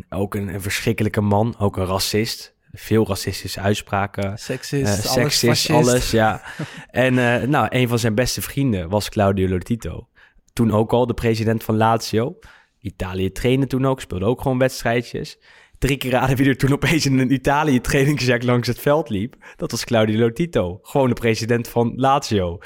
Ook 0.09 0.35
een, 0.35 0.49
een 0.55 0.63
verschrikkelijke 0.63 1.21
man, 1.21 1.55
ook 1.59 1.77
een 1.77 1.87
racist. 1.87 2.55
Veel 2.73 3.07
racistische 3.07 3.61
uitspraken. 3.61 4.39
seksist, 4.39 5.05
Eh, 5.05 5.13
alles, 5.17 5.71
alles, 5.71 6.11
ja. 6.11 6.43
en 6.91 7.19
eh, 7.43 7.49
nou, 7.49 7.67
een 7.71 7.89
van 7.89 7.99
zijn 7.99 8.15
beste 8.15 8.43
vrienden 8.43 8.89
was 8.89 9.09
Claudio 9.09 9.49
Lotito. 9.49 10.09
Toen 10.53 10.71
ook 10.73 10.93
al 10.93 11.07
de 11.07 11.15
president 11.15 11.65
van 11.65 11.77
Lazio. 11.77 12.39
Italië 12.79 13.33
trainde 13.33 13.67
toen 13.67 13.87
ook, 13.87 14.01
speelde 14.01 14.25
ook 14.25 14.41
gewoon 14.41 14.59
wedstrijdjes. 14.59 15.39
Drie 15.79 15.97
keer 15.97 16.11
raden 16.11 16.37
wie 16.37 16.49
er 16.49 16.57
toen 16.57 16.73
opeens 16.73 17.07
in 17.07 17.19
een 17.19 17.33
Italië 17.33 17.81
trainingsjack 17.81 18.43
langs 18.43 18.69
het 18.69 18.79
veld 18.79 19.09
liep. 19.09 19.37
Dat 19.57 19.71
was 19.71 19.85
Claudio 19.85 20.19
Lotito, 20.19 20.79
gewoon 20.83 21.09
de 21.09 21.15
president 21.15 21.69
van 21.69 21.93
Lazio. 21.97 22.59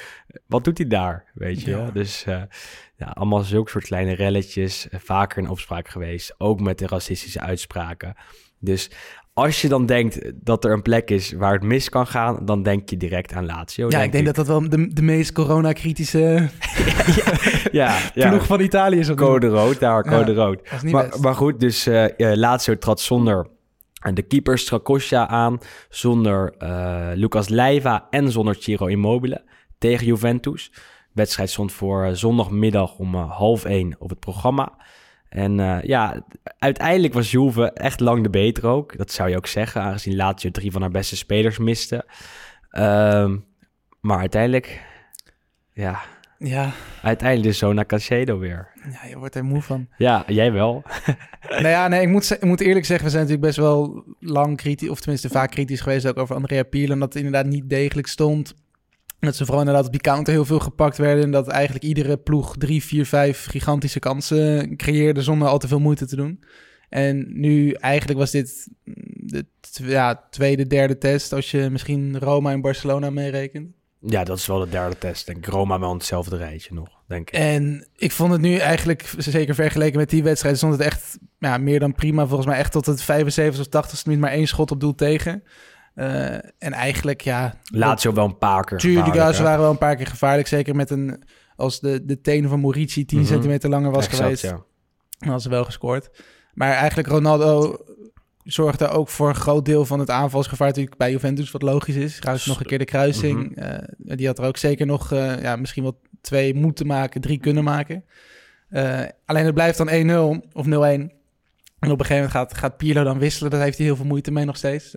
Wat 0.47 0.65
doet 0.65 0.79
hij 0.79 0.87
daar, 0.87 1.25
weet 1.35 1.61
je 1.61 1.71
Ja. 1.71 1.77
wel? 1.77 1.93
Dus 1.93 2.25
eh, 2.25 2.43
ja, 2.99 3.07
allemaal 3.07 3.43
zulke 3.43 3.71
soort 3.71 3.85
kleine 3.85 4.15
relletjes. 4.15 4.89
eh, 4.89 5.01
vaker 5.01 5.43
in 5.43 5.49
opspraak 5.49 5.89
geweest, 5.89 6.35
ook 6.39 6.61
met 6.61 6.79
de 6.79 6.87
racistische 6.87 7.41
uitspraken. 7.41 8.15
Dus 8.61 8.91
als 9.33 9.61
je 9.61 9.69
dan 9.69 9.87
denkt 9.87 10.33
dat 10.35 10.65
er 10.65 10.73
een 10.73 10.83
plek 10.83 11.11
is 11.11 11.33
waar 11.33 11.53
het 11.53 11.63
mis 11.63 11.89
kan 11.89 12.07
gaan, 12.07 12.45
dan 12.45 12.63
denk 12.63 12.91
je 12.91 12.97
direct 12.97 13.33
aan 13.33 13.47
Lazio. 13.47 13.91
Ja, 13.91 14.03
ik 14.03 14.13
denk 14.13 14.27
dat 14.27 14.35
dat 14.35 14.47
wel 14.47 14.69
de, 14.69 14.95
de 14.95 15.03
meest 15.03 15.33
coronakritische 15.33 16.49
ja, 17.73 17.99
ja, 18.15 18.29
ploeg 18.29 18.47
van 18.47 18.61
Italië 18.61 18.99
is. 18.99 19.15
code 19.15 19.47
rood, 19.47 19.81
daar 19.81 20.05
Ja, 20.05 20.11
code 20.11 20.35
rood. 20.35 20.83
Maar, 20.83 21.15
maar 21.21 21.35
goed, 21.35 21.61
dus 21.61 21.87
eh, 21.87 22.07
Lazio 22.17 22.79
trad 22.79 23.01
zonder 23.01 23.47
de 24.15 24.23
keeper 24.23 24.59
Strakosja 24.59 25.27
aan, 25.29 25.59
zonder 25.89 26.55
eh, 26.59 27.11
Lucas 27.15 27.49
Leiva 27.49 28.07
en 28.11 28.31
zonder 28.31 28.55
Ciro 28.55 28.87
Immobile 28.87 29.45
tegen 29.79 30.07
Juventus. 30.07 30.73
Wedstrijd 31.19 31.51
stond 31.51 31.73
voor 31.73 32.05
eh, 32.05 32.13
zondagmiddag 32.13 32.99
om 32.99 33.15
eh, 33.15 33.31
half 33.37 33.65
één 33.65 33.97
op 33.99 34.11
het 34.11 34.21
programma. 34.21 34.77
En 35.29 35.61
eh, 35.61 35.83
ja, 35.83 36.23
uiteindelijk 36.59 37.15
was 37.15 37.31
Juve 37.31 37.73
echt 37.73 38.01
lang 38.01 38.23
de 38.23 38.31
beter 38.31 38.67
ook. 38.67 38.97
Dat 38.97 39.13
zou 39.13 39.29
je 39.29 39.37
ook 39.37 39.47
zeggen, 39.47 39.83
aangezien 39.83 40.17
Lazio 40.17 40.51
drie 40.51 40.73
van 40.73 40.81
haar 40.81 40.91
beste 40.91 41.17
spelers 41.17 41.59
miste. 41.59 42.05
Ehm, 42.71 43.37
maar 44.01 44.19
uiteindelijk, 44.19 44.83
ja, 45.73 46.01
Ja, 46.39 46.71
uiteindelijk 47.03 47.49
is 47.49 47.59
zo 47.59 47.73
naar 47.73 47.87
Casedo 47.87 48.39
weer. 48.39 48.69
ja, 48.91 49.09
je 49.09 49.19
wordt 49.19 49.35
er 49.35 49.45
moe 49.45 49.63
van. 49.63 49.89
Ja, 49.97 50.25
jij 50.27 50.53
wel. 50.53 50.83
nou 51.49 51.69
ja, 51.69 51.89
nee, 51.89 52.03
ik 52.03 52.09
moet, 52.09 52.31
ik 52.31 52.45
moet 52.45 52.61
eerlijk 52.61 52.87
zeggen, 52.87 53.05
we 53.07 53.11
zijn 53.13 53.23
natuurlijk 53.23 53.57
best 53.57 53.67
wel 53.67 54.05
lang 54.21 54.57
kritisch, 54.57 54.89
of 54.89 55.01
tenminste 55.01 55.29
vaak 55.29 55.51
kritisch 55.51 55.81
geweest 55.81 56.07
ook 56.07 56.19
over 56.19 56.35
Andrea 56.35 56.63
Pirlo. 56.63 56.93
En 56.93 56.99
dat 56.99 57.13
het 57.15 57.23
inderdaad 57.23 57.53
niet 57.53 57.71
degelijk 57.71 58.07
stond. 58.07 58.55
Dat 59.21 59.37
ze 59.37 59.45
vooral 59.45 59.61
inderdaad 59.61 59.87
op 59.87 59.93
die 59.93 60.01
counter 60.01 60.33
heel 60.33 60.45
veel 60.45 60.59
gepakt 60.59 60.97
werden. 60.97 61.25
En 61.25 61.31
dat 61.31 61.49
eigenlijk 61.49 61.85
iedere 61.85 62.17
ploeg 62.17 62.57
drie, 62.57 62.83
vier, 62.83 63.07
vijf 63.07 63.47
gigantische 63.47 63.99
kansen 63.99 64.77
creëerde 64.77 65.23
zonder 65.23 65.49
al 65.49 65.59
te 65.59 65.69
veel 65.69 65.81
moeite 65.81 66.07
te 66.07 66.17
doen. 66.17 66.45
En 66.89 67.41
nu 67.41 67.73
eigenlijk 67.73 68.19
was 68.19 68.31
dit 68.31 68.69
de 69.15 69.47
tw- 69.61 69.89
ja, 69.89 70.27
tweede, 70.31 70.67
derde 70.67 70.99
test. 70.99 71.33
Als 71.33 71.51
je 71.51 71.69
misschien 71.71 72.19
Roma 72.19 72.53
en 72.53 72.61
Barcelona 72.61 73.11
meerekent. 73.11 73.77
Ja, 74.01 74.25
dat 74.25 74.39
is 74.39 74.47
wel 74.47 74.59
de 74.59 74.69
derde 74.69 74.99
test. 74.99 75.27
Denk. 75.27 75.47
Roma 75.47 75.79
wel 75.79 75.91
in 75.91 75.97
hetzelfde 75.97 76.37
rijtje 76.37 76.75
nog, 76.75 76.89
denk 77.07 77.29
ik. 77.31 77.35
En 77.35 77.89
ik 77.97 78.13
vond 78.13 78.33
het 78.33 78.41
nu 78.41 78.57
eigenlijk, 78.57 79.15
zeker 79.17 79.55
vergeleken 79.55 79.99
met 79.99 80.11
die 80.11 80.23
wedstrijd, 80.23 80.57
stond 80.57 80.73
het 80.73 80.83
echt 80.83 81.19
ja, 81.39 81.59
meer 81.59 81.81
dan 81.81 81.95
prima. 81.95 82.27
Volgens 82.27 82.47
mij 82.47 82.59
echt 82.59 82.73
tot 82.73 82.87
het 82.87 83.03
75 83.03 83.61
of 83.61 83.69
80 83.69 84.07
minuut 84.07 84.21
maar 84.21 84.31
één 84.31 84.47
schot 84.47 84.71
op 84.71 84.81
doel 84.81 84.95
tegen. 84.95 85.43
Eh, 85.99 86.35
en 86.59 86.73
eigenlijk, 86.73 87.21
ja... 87.21 87.55
Lazio 87.65 88.13
wel 88.13 88.25
een 88.25 88.39
paar 88.39 88.65
keer 88.65 88.79
Tuurlijk, 88.79 89.15
ja, 89.15 89.33
ze 89.33 89.43
waren 89.43 89.61
wel 89.61 89.71
een 89.71 89.79
paar 89.79 89.97
keer 89.97 90.07
gevaarlijk. 90.07 90.49
Zeker 90.49 90.77
met 90.77 90.91
een... 90.91 91.23
Als 91.57 91.81
de, 91.81 92.05
de 92.05 92.21
teen 92.21 92.49
van 92.49 92.61
Morici 92.61 93.05
10 93.05 93.19
Mhm. 93.19 93.29
centimeter 93.29 93.71
langer 93.71 93.91
was 93.91 94.05
Exact, 94.05 94.23
geweest, 94.23 94.43
ja. 94.43 94.51
dan 94.51 94.63
hadden 95.19 95.41
ze 95.41 95.49
wel 95.49 95.65
gescoord. 95.65 96.11
Maar 96.55 96.73
eigenlijk 96.73 97.09
Ronaldo 97.09 97.77
zorgde 98.43 98.89
ook 98.89 99.09
voor 99.09 99.29
een 99.29 99.35
groot 99.35 99.65
deel 99.65 99.85
van 99.85 99.99
het 99.99 100.11
aanvalsgevaar 100.11 100.69
natuurlijk 100.69 100.97
bij 100.97 101.11
Juventus, 101.11 101.51
wat 101.51 101.63
logisch 101.63 101.95
is. 101.97 102.19
Trouwens 102.19 102.47
nog 102.47 102.61
een 102.61 102.67
keer 102.67 102.79
de 102.79 102.85
kruising. 102.85 103.51
Mhm. 103.51 103.59
Eh, 103.61 104.17
die 104.17 104.27
had 104.27 104.39
er 104.39 104.45
ook 104.45 104.57
zeker 104.57 104.87
nog 104.87 105.13
eh, 105.13 105.43
ja, 105.43 105.57
misschien 105.57 105.83
wel 105.83 106.01
twee 106.21 106.55
moeten 106.55 106.87
maken, 106.87 107.21
drie 107.21 107.39
kunnen 107.39 107.65
maken. 107.65 108.05
Alleen 109.27 109.45
het 109.45 109.55
blijft 109.55 109.79
dan 109.79 109.89
1-0 109.89 110.49
of 110.53 110.67
0-1. 110.67 110.71
En 111.79 111.91
op 111.91 111.99
een 112.01 112.07
gegeven 112.07 112.15
moment 112.15 112.31
gaat, 112.31 112.55
gaat 112.55 112.77
Pirlo 112.77 113.05
dan 113.05 113.19
wisselen. 113.19 113.51
Daar 113.51 113.61
heeft 113.63 113.77
hij 113.77 113.87
heel 113.87 113.97
veel 113.97 114.05
moeite 114.05 114.31
mee 114.31 114.45
nog 114.45 114.57
steeds. 114.57 114.95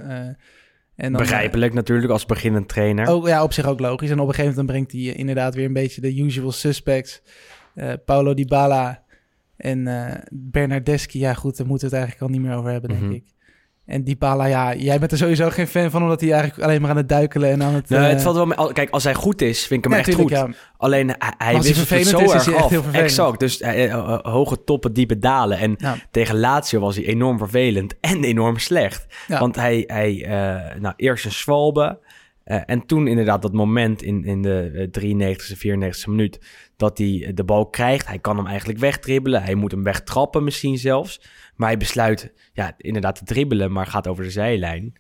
Eh, 0.96 1.06
en 1.06 1.12
dan, 1.12 1.22
Begrijpelijk 1.22 1.74
natuurlijk 1.74 2.12
als 2.12 2.26
beginnend 2.26 2.68
trainer. 2.68 3.14
Oh 3.14 3.28
ja, 3.28 3.44
op 3.44 3.54
zich 3.54 3.66
ook 3.66 3.80
logisch. 3.80 4.10
En 4.10 4.20
op 4.20 4.28
een 4.28 4.34
gegeven 4.34 4.56
moment 4.56 4.72
brengt 4.72 4.92
hij 4.92 5.02
eh, 5.14 5.20
inderdaad 5.20 5.56
weer 5.56 5.66
een 5.66 5.74
beetje 5.74 6.02
de 6.02 6.18
usual 6.20 6.52
suspects. 6.52 7.22
Eh 7.76 7.94
Paulo 8.06 8.34
Dybala 8.34 9.04
en 9.58 9.88
eh 9.88 10.16
Bernardeschi. 10.32 11.20
Ja 11.20 11.34
goed, 11.34 11.58
daar 11.58 11.68
moeten 11.68 11.90
we 11.90 11.96
het 11.96 12.04
eigenlijk 12.06 12.34
al 12.34 12.40
niet 12.40 12.48
meer 12.50 12.58
over 12.58 12.72
hebben, 12.72 12.90
denk 12.90 13.02
Mhm. 13.02 13.12
ik. 13.12 13.24
En 13.86 14.04
Dybala, 14.04 14.46
ja, 14.46 14.76
jij 14.76 15.00
bent 15.00 15.12
er 15.12 15.18
sowieso 15.18 15.50
geen 15.50 15.68
fan 15.68 15.92
van... 15.92 16.02
omdat 16.02 16.22
hij 16.22 16.32
eigenlijk 16.32 16.64
alleen 16.64 16.82
maar 16.82 16.90
aan 16.90 16.98
het 16.98 17.10
duikelen 17.10 17.50
en 17.52 17.64
aan 17.64 17.74
het... 17.74 17.90
Nee, 17.90 18.00
eh, 18.00 18.08
het 18.10 18.22
valt 18.22 18.36
wel 18.36 18.46
mee. 18.46 18.74
Kijk, 18.74 18.90
als 18.90 19.04
hij 19.04 19.14
goed 19.14 19.42
is, 19.42 19.66
vind 19.68 19.86
ik 19.86 19.92
hem 19.92 20.00
ja, 20.00 20.06
echt 20.08 20.16
goed. 20.20 20.30
ja. 20.30 20.48
Alleen 20.78 21.08
hij, 21.08 21.18
hij 21.38 21.54
hij 21.54 21.62
wisselt 21.62 21.90
het 21.90 22.08
zo 22.08 22.18
is, 22.18 22.34
is 22.34 22.34
erg 22.34 22.48
echt 22.48 22.64
af. 22.64 22.70
heel. 22.70 22.84
Exact. 22.92 23.40
Dus 23.40 23.62
eh, 23.62 23.84
eh, 23.84 23.92
eh, 23.92 24.20
hoge 24.22 24.64
toppen, 24.64 24.94
diepe 24.94 25.20
dalen. 25.20 25.58
En 25.58 25.76
Ja. 25.78 25.96
tegen 26.12 26.40
Lazio 26.40 26.80
was 26.80 26.96
hij 26.96 27.06
enorm 27.06 27.38
vervelend 27.38 27.96
en 28.02 28.24
enorm 28.34 28.58
slecht. 28.58 29.06
Want 29.28 29.56
hij, 29.56 29.84
hij 29.88 30.24
eh, 30.26 30.80
nou, 30.80 30.94
eerst 30.98 31.26
een 31.26 31.32
zwalbe. 31.32 32.00
eh, 32.44 32.60
en 32.66 32.86
toen 32.86 33.08
inderdaad 33.08 33.42
dat 33.42 33.54
moment 33.54 34.02
in, 34.02 34.26
in 34.26 34.42
de 34.42 34.90
eh, 34.92 35.36
93e, 35.38 35.58
94e 35.58 36.10
minuut... 36.10 36.40
dat 36.78 36.98
hij 36.98 37.32
de 37.34 37.44
bal 37.44 37.66
krijgt. 37.66 38.08
Hij 38.08 38.20
kan 38.20 38.38
hem 38.38 38.48
eigenlijk 38.48 38.80
wegdribbelen. 38.80 39.44
Hij 39.44 39.56
moet 39.56 39.72
hem 39.72 39.84
wegtrappen 39.84 40.44
misschien 40.44 40.78
zelfs. 40.78 41.22
Maar 41.62 41.70
hij 41.70 41.80
besluit 41.80 42.32
ja, 42.53 42.74
inderdaad 42.77 43.15
te 43.15 43.24
dribbelen, 43.24 43.72
maar 43.72 43.86
gaat 43.88 44.08
over 44.08 44.24
de 44.24 44.30
zijlijn. 44.30 44.94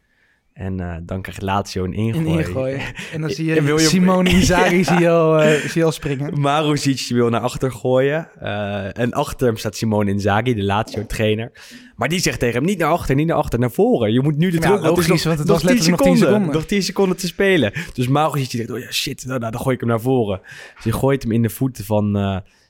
En 0.53 0.79
eh, 0.79 0.95
dan 1.03 1.21
krijgt 1.21 1.41
Lazio 1.41 1.83
een 1.83 1.93
ingooi. 1.93 2.25
In 2.29 2.39
ingooi. 2.47 2.81
En 3.13 3.21
dan 3.21 3.29
zie 3.29 3.45
je 3.45 3.63
je- 3.63 3.77
Simone 3.79 4.29
Inzaghi 4.39 4.83
zie 4.83 4.99
je 4.99 5.09
al, 5.09 5.41
eh, 5.41 5.59
zie 5.59 5.71
je 5.79 5.83
al 5.83 5.91
springen. 5.91 6.39
Maruzic 6.41 7.05
wil 7.09 7.29
naar 7.29 7.41
achter 7.41 7.71
gooien. 7.71 8.29
eh, 8.39 8.97
en 8.97 9.11
achter 9.11 9.47
hem 9.47 9.57
staat 9.57 9.75
Simone 9.75 10.09
Inzaghi, 10.11 10.53
de 10.53 10.63
Lazio-trainer. 10.63 11.51
Maar 11.95 12.09
die 12.09 12.19
zegt 12.19 12.39
tegen 12.39 12.55
hem, 12.55 12.65
niet 12.65 12.77
naar 12.77 12.91
achter, 12.91 13.15
niet 13.15 13.27
naar 13.27 13.37
achter, 13.37 13.59
naar 13.59 13.71
voren. 13.71 14.13
Je 14.13 14.21
moet 14.21 14.37
nu 14.37 14.49
de 14.51 14.59
Ja, 14.59 14.79
logisch, 14.79 15.23
want 15.23 15.39
het 15.39 15.47
was 15.47 15.63
letterlijk 15.63 15.97
nog 16.03 16.07
10 16.07 16.17
seconden. 16.17 16.51
Nog 16.51 16.65
10 16.65 16.83
seconden 16.83 17.17
te 17.17 17.27
spelen. 17.27 17.73
Dus 17.93 18.07
Maruzic 18.07 18.51
denkt, 18.51 18.71
oh 18.71 18.79
ja, 18.79 18.91
shit, 18.91 19.25
nou, 19.25 19.39
nou, 19.39 19.51
dan 19.51 19.61
gooi 19.61 19.73
ik 19.75 19.81
hem 19.81 19.89
naar 19.89 20.01
voren. 20.01 20.41
Dus 20.75 20.83
hij 20.83 20.93
gooit 20.93 21.23
hem 21.23 21.31
in 21.31 21.41
de 21.41 21.49
voeten 21.49 21.85
van 21.85 22.11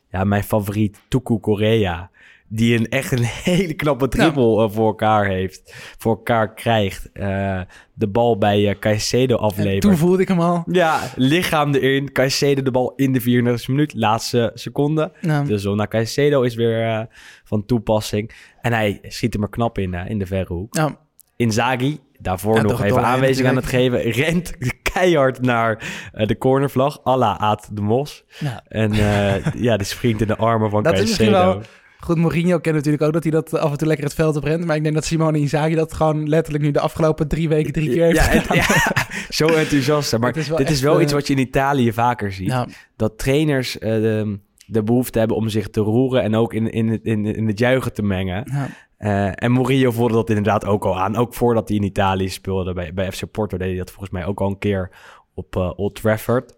ja, 0.09 0.23
mijn 0.23 0.43
favoriet, 0.43 0.97
Tuku 1.07 1.37
Korea. 1.37 2.09
Die 2.53 2.77
een, 2.77 2.87
echt 2.89 3.11
een 3.11 3.23
hele 3.23 3.73
knappe 3.73 4.07
dribbel 4.07 4.63
eh, 4.63 4.69
voor 4.71 4.85
elkaar 4.87 5.25
heeft. 5.25 5.73
Voor 5.97 6.15
elkaar 6.15 6.53
krijgt. 6.53 7.09
Eh, 7.13 7.61
de 7.93 8.07
bal 8.07 8.37
bij 8.37 8.69
eh 8.69 8.79
Caicedo 8.79 9.35
En 9.35 9.41
aflevert. 9.43 9.81
toen 9.81 9.97
voelde 9.97 10.21
ik 10.21 10.27
hem 10.27 10.39
al. 10.39 10.63
Ja, 10.71 10.99
lichaam 11.15 11.73
erin. 11.73 12.11
Caicedo 12.11 12.61
de 12.61 12.71
bal 12.71 12.93
in 12.95 13.13
de 13.13 13.21
34e 13.21 13.65
minuut. 13.67 13.93
Laatste 13.95 14.51
seconde. 14.53 15.11
Nou, 15.21 15.45
De 15.47 15.57
zon 15.57 15.77
naar 15.77 15.87
Caicedo 15.87 16.41
is 16.41 16.55
weer 16.55 17.07
van 17.43 17.65
toepassing. 17.65 18.31
En 18.61 18.73
hij 18.73 18.99
schiet 19.03 19.33
hem 19.33 19.43
er 19.43 19.49
knap 19.49 19.77
in, 19.77 19.93
in 19.93 20.19
de 20.19 20.25
verre 20.25 20.53
hoek. 20.53 20.73
nou, 20.73 20.91
Inzaghi, 21.35 21.99
daarvoor 22.19 22.55
Ja, 22.55 22.61
nog 22.61 22.83
even 22.83 23.03
aanwijzing 23.03 23.47
aan 23.47 23.55
het 23.55 23.65
geven. 23.65 24.01
Rent 24.01 24.53
keihard 24.93 25.41
naar 25.41 25.83
eh, 26.13 26.27
de 26.27 26.37
cornervlag. 26.37 26.99
Alla 27.03 27.37
Aad 27.37 27.69
de 27.75 27.81
Mos. 27.81 28.23
nou, 28.39 28.59
En 28.67 28.93
ja, 29.67 29.77
de 29.77 29.83
springt 29.83 30.21
in 30.21 30.27
de 30.27 30.35
armen 30.37 30.69
van 30.69 30.83
Dat 30.83 30.93
is 30.93 31.01
misschien 31.01 31.31
Caicedo. 31.31 31.53
wel- 31.53 31.61
Goed, 32.03 32.17
Mourinho 32.17 32.59
kent 32.59 32.75
natuurlijk 32.75 33.03
ook 33.03 33.13
dat 33.13 33.23
hij 33.23 33.31
dat 33.31 33.53
af 33.57 33.71
en 33.71 33.77
toe 33.77 33.87
lekker 33.87 34.05
het 34.05 34.13
veld 34.15 34.35
op 34.35 34.43
rent. 34.43 34.65
Maar 34.65 34.75
ik 34.75 34.83
denk 34.83 34.95
dat 34.95 35.05
Simone 35.05 35.39
Inzaghi 35.39 35.75
dat 35.75 35.93
gewoon 35.93 36.29
letterlijk 36.29 36.63
nu 36.63 36.71
de 36.71 36.79
afgelopen 36.79 37.27
drie 37.27 37.49
weken 37.49 37.73
drie 37.73 37.89
keer 37.89 38.03
heeft 38.05 38.17
ja, 38.17 38.23
het- 38.31 38.53
ja, 38.53 39.05
zo 39.29 39.47
enthousiast. 39.47 40.17
Maar 40.17 40.29
is 40.37 40.47
dit 40.57 40.69
is 40.69 40.81
wel 40.81 40.95
eh, 40.97 41.03
iets 41.03 41.13
wat 41.13 41.27
je 41.27 41.33
in 41.33 41.39
Italië 41.39 41.93
vaker 41.93 42.31
ziet. 42.31 42.47
Dat 42.95 43.17
trainers 43.17 43.77
eh, 43.77 43.91
de, 43.93 44.39
de 44.65 44.83
behoefte 44.83 45.19
hebben 45.19 45.37
om 45.37 45.49
zich 45.49 45.69
te 45.69 45.79
roeren 45.81 46.21
en 46.23 46.35
ook 46.35 46.53
in, 46.53 46.71
in, 46.71 46.87
het- 46.89 47.03
in, 47.03 47.25
in 47.25 47.47
het 47.47 47.59
juichen 47.59 47.93
te 47.93 48.03
mengen. 48.03 48.51
Eh, 48.97 49.43
en 49.43 49.51
Mourinho 49.51 49.91
voelde 49.91 50.13
dat 50.13 50.29
inderdaad 50.29 50.65
ook 50.65 50.85
al 50.85 50.99
aan. 50.99 51.15
Ook 51.15 51.33
voordat 51.33 51.67
hij 51.67 51.77
in 51.77 51.83
Italië 51.83 52.29
speelde 52.29 52.73
bij, 52.73 52.93
bij 52.93 53.11
FC 53.11 53.31
Porto 53.31 53.57
deed 53.57 53.67
hij 53.67 53.77
dat 53.77 53.89
volgens 53.89 54.09
mij 54.11 54.25
ook 54.25 54.41
al 54.41 54.47
een 54.47 54.57
keer 54.59 54.91
op 55.33 55.55
eh, 55.55 55.71
Old 55.75 55.95
Trafford. 55.95 56.53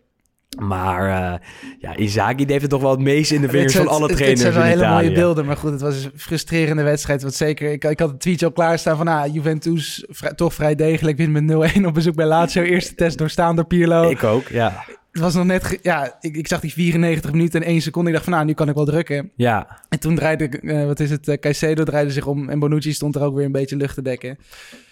Maar 0.56 1.08
uh, 1.08 1.48
ja, 1.80 1.96
Inzaghi 1.96 2.46
heeft 2.48 2.62
het 2.62 2.70
toch 2.70 2.82
wel 2.82 2.92
het 2.92 3.00
meest 3.00 3.32
in 3.32 3.42
de 3.42 3.50
vingers 3.50 3.76
van 3.76 3.88
alle 3.88 4.08
trainers 4.08 4.44
Het 4.44 4.54
zijn 4.54 4.66
wel 4.66 4.78
hele 4.78 4.94
mooie 4.94 5.12
beelden, 5.12 5.46
maar 5.46 5.58
goed, 5.58 5.72
het 5.72 5.82
was 5.82 6.04
een 6.04 6.12
frustrerende 6.16 6.84
wedstrijd. 6.84 7.24
Wat 7.24 7.36
zeker, 7.36 7.72
ik, 7.72 7.84
ik 7.84 8.00
had 8.00 8.10
een 8.10 8.18
tweetje 8.18 8.46
al 8.46 8.52
klaarstaan 8.52 8.98
van, 8.98 9.08
ah, 9.08 9.34
Juventus 9.34 10.06
vrij, 10.10 10.34
toch 10.34 10.54
vrij 10.54 10.76
degelijk 10.76 11.18
wint 11.18 11.32
met 11.32 11.74
0-1 11.78 11.86
op 11.86 11.94
bezoek 11.94 12.16
bij 12.16 12.26
Lazio. 12.26 12.62
Eerste 12.74 12.96
test 12.96 13.18
doorstaan 13.18 13.56
door 13.56 13.66
Pirlo. 13.66 14.10
Ik 14.10 14.24
ook, 14.24 14.48
ja. 14.48 14.84
Het 15.12 15.22
was 15.22 15.34
nog 15.34 15.46
net, 15.46 15.80
ja, 15.82 16.18
ik, 16.20 16.36
ik 16.36 16.48
zag 16.48 16.60
die 16.60 16.74
94 16.74 17.32
minuten 17.32 17.62
en 17.62 17.68
1 17.68 17.82
seconde. 17.82 18.08
Ik 18.08 18.14
dacht 18.14 18.26
van, 18.26 18.34
nou, 18.34 18.46
nu 18.46 18.54
kan 18.54 18.70
ik 18.70 18.76
wel 18.76 18.86
drukken. 18.86 19.32
Ja, 19.36 19.82
En 19.90 20.00
toen 20.00 20.16
draaide, 20.16 20.60
eh, 20.60 20.86
wat 20.86 21.00
is 21.00 21.10
het, 21.10 21.28
uh, 21.28 21.36
Caicedo 21.36 21.84
draaide 21.84 22.12
zich 22.12 22.26
om 22.26 22.50
en 22.50 22.60
Bonucci 22.60 22.94
stond 22.94 23.16
er 23.16 23.22
ook 23.22 23.36
weer 23.36 23.46
een 23.46 23.52
beetje 23.52 23.76
lucht 23.76 23.96
te 23.96 24.02
dekken. 24.02 24.38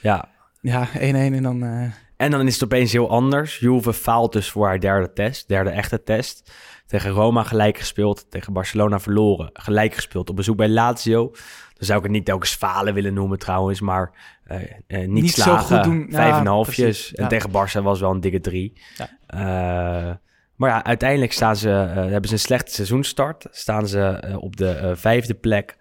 ja. 0.01 0.29
Ja, 0.61 0.87
1-1 0.93 0.99
en 0.99 1.43
dan... 1.43 1.91
En 2.21 2.31
dan 2.31 2.47
is 2.47 2.53
het 2.53 2.63
opeens 2.63 2.91
heel 2.91 3.09
anders. 3.09 3.59
Juve 3.59 3.93
faalt 3.93 4.33
dus 4.33 4.49
voor 4.49 4.65
haar 4.65 4.79
derde 4.79 5.13
test, 5.13 5.47
derde 5.47 5.69
echte 5.69 6.03
test. 6.03 6.51
Tegen 6.87 7.11
Roma 7.11 7.43
gelijk 7.43 7.77
gespeeld, 7.77 8.25
tegen 8.29 8.53
Barcelona 8.53 8.99
verloren. 8.99 9.49
Gelijk 9.53 9.93
gespeeld 9.93 10.29
op 10.29 10.35
bezoek 10.35 10.57
bij 10.57 10.69
Lazio. 10.69 11.29
Dan 11.73 11.85
zou 11.85 11.97
ik 11.97 12.03
het 12.03 12.13
niet 12.13 12.25
telkens 12.25 12.55
falen 12.55 12.93
willen 12.93 13.13
noemen 13.13 13.39
trouwens, 13.39 13.81
maar 13.81 14.11
eh, 14.43 14.61
eh, 14.87 14.99
niet, 14.99 15.09
Niet 15.09 15.31
zo 15.31 15.41
slagen. 15.41 15.75
goed 15.75 15.83
doen. 15.83 16.05
Ja, 16.09 16.15
Vijf 16.15 16.33
en 16.33 16.39
een 16.39 16.47
halfjes. 16.47 17.13
En 17.13 17.27
tegen 17.27 17.49
Barça 17.49 17.83
was 17.83 17.99
wel 17.99 18.11
een 18.11 18.21
dikke 18.21 18.41
drie. 18.41 18.81
Ja. 18.95 19.09
Eh, 19.27 20.15
maar 20.55 20.69
ja, 20.69 20.83
uiteindelijk 20.83 21.33
staan 21.33 21.55
ze, 21.55 21.69
hebben 21.69 22.27
ze 22.27 22.33
een 22.33 22.39
slechte 22.39 22.71
seizoenstart. 22.71 23.45
Staan 23.51 23.87
ze 23.87 24.35
op 24.39 24.57
de 24.57 24.91
vijfde 24.95 25.33
plek. 25.33 25.77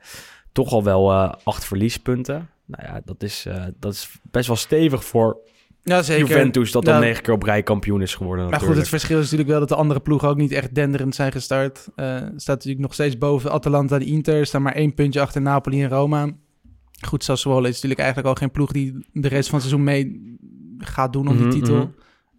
Toch 0.52 0.72
al 0.72 0.84
wel 0.84 1.12
acht 1.44 1.64
verliespunten. 1.64 2.48
Nou 2.66 2.84
ja, 2.86 3.00
dat 3.04 3.22
is, 3.22 3.46
dat 3.76 3.92
is 3.92 4.10
best 4.30 4.46
wel 4.46 4.56
stevig 4.56 5.04
voor 5.04 5.38
ja, 5.82 6.02
zeker. 6.02 6.26
Juventus, 6.26 6.72
dat 6.72 6.84
dan 6.84 6.94
Ja, 6.94 7.00
negen 7.00 7.22
keer 7.22 7.34
op 7.34 7.42
rij 7.42 7.62
kampioen 7.62 8.02
is 8.02 8.14
geworden 8.14 8.38
Maar 8.44 8.52
goed, 8.52 8.60
natuurlijk. 8.68 8.80
het 8.90 9.00
verschil 9.00 9.16
is 9.18 9.22
natuurlijk 9.24 9.50
wel 9.50 9.58
dat 9.60 9.68
de 9.68 9.74
andere 9.74 10.00
ploegen 10.00 10.28
ook 10.28 10.36
niet 10.36 10.52
echt 10.52 10.74
denderend 10.74 11.14
zijn 11.14 11.32
gestart. 11.32 11.88
Eh 11.96 12.16
staat 12.16 12.56
natuurlijk 12.56 12.80
nog 12.82 12.94
steeds 12.94 13.18
boven 13.18 13.50
Atalanta 13.52 13.96
en 13.96 14.06
Inter. 14.06 14.46
Staan 14.46 14.62
maar 14.62 14.74
één 14.74 14.94
puntje 14.94 15.20
achter 15.20 15.40
Napoli 15.42 15.82
en 15.82 15.88
Roma. 15.88 16.30
Goed, 17.06 17.24
Sassuolo 17.24 17.66
is 17.66 17.74
natuurlijk 17.74 18.00
eigenlijk 18.00 18.28
al 18.28 18.34
geen 18.34 18.50
ploeg 18.50 18.72
die 18.72 19.06
de 19.12 19.28
rest 19.28 19.48
van 19.48 19.58
het 19.58 19.68
seizoen 19.68 19.84
mee 19.84 20.36
gaat 20.78 21.12
doen 21.12 21.28
om 21.28 21.34
Mhm, 21.36 21.50
die 21.50 21.60
titel. 21.60 21.76
mhm. 21.76 21.86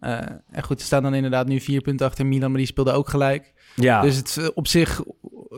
Eh, 0.00 0.18
en 0.50 0.62
goed, 0.62 0.80
ze 0.80 0.86
staan 0.86 1.02
dan 1.02 1.14
inderdaad 1.14 1.46
nu 1.46 1.60
vier 1.60 1.80
punten 1.80 2.06
achter 2.06 2.26
Milan, 2.26 2.48
maar 2.50 2.58
die 2.58 2.66
speelde 2.66 2.92
ook 2.92 3.08
gelijk. 3.08 3.52
ja, 3.76 4.00
Dus 4.02 4.16
het 4.16 4.36
eh, 4.40 4.46
op 4.54 4.66
zich, 4.66 5.02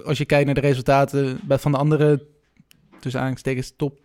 als 0.04 0.18
je 0.18 0.24
kijkt 0.24 0.44
naar 0.46 0.54
de 0.54 0.60
resultaten 0.60 1.40
van 1.48 1.72
de 1.72 1.78
andere, 1.78 2.26
tussen 3.00 3.20
aanhalingstekens, 3.20 3.72
top, 3.76 3.98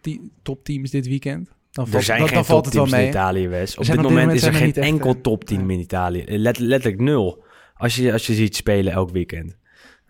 topteams 0.44 0.90
dit 0.92 1.08
weekend, 1.08 1.50
dan 1.72 1.88
valt, 1.88 1.98
er 1.98 2.04
zijn 2.04 2.20
dan, 2.20 2.28
geen 2.28 2.38
dan 2.38 2.46
valt 2.46 2.66
het 2.66 2.74
wel 2.74 2.84
topteams 2.84 3.08
in 3.08 3.14
mee. 3.14 3.24
Italië, 3.24 3.48
Wes. 3.48 3.78
Op 3.78 3.86
dit 3.86 4.02
moment 4.02 4.34
is 4.34 4.44
er 4.44 4.54
geen 4.54 4.68
echt, 4.68 4.78
enkel 4.78 5.14
eh, 5.14 5.22
topteam 5.22 5.66
nee. 5.66 5.76
in 5.78 5.84
Italië. 5.84 6.24
Let- 6.28 6.60
letterlijk 6.60 7.02
nul. 7.02 7.44
Als 7.76 7.96
je, 7.96 8.12
als 8.12 8.28
je 8.28 8.34
ziet 8.34 8.56
spelen 8.56 8.94
elk 8.94 9.10
weekend, 9.10 9.58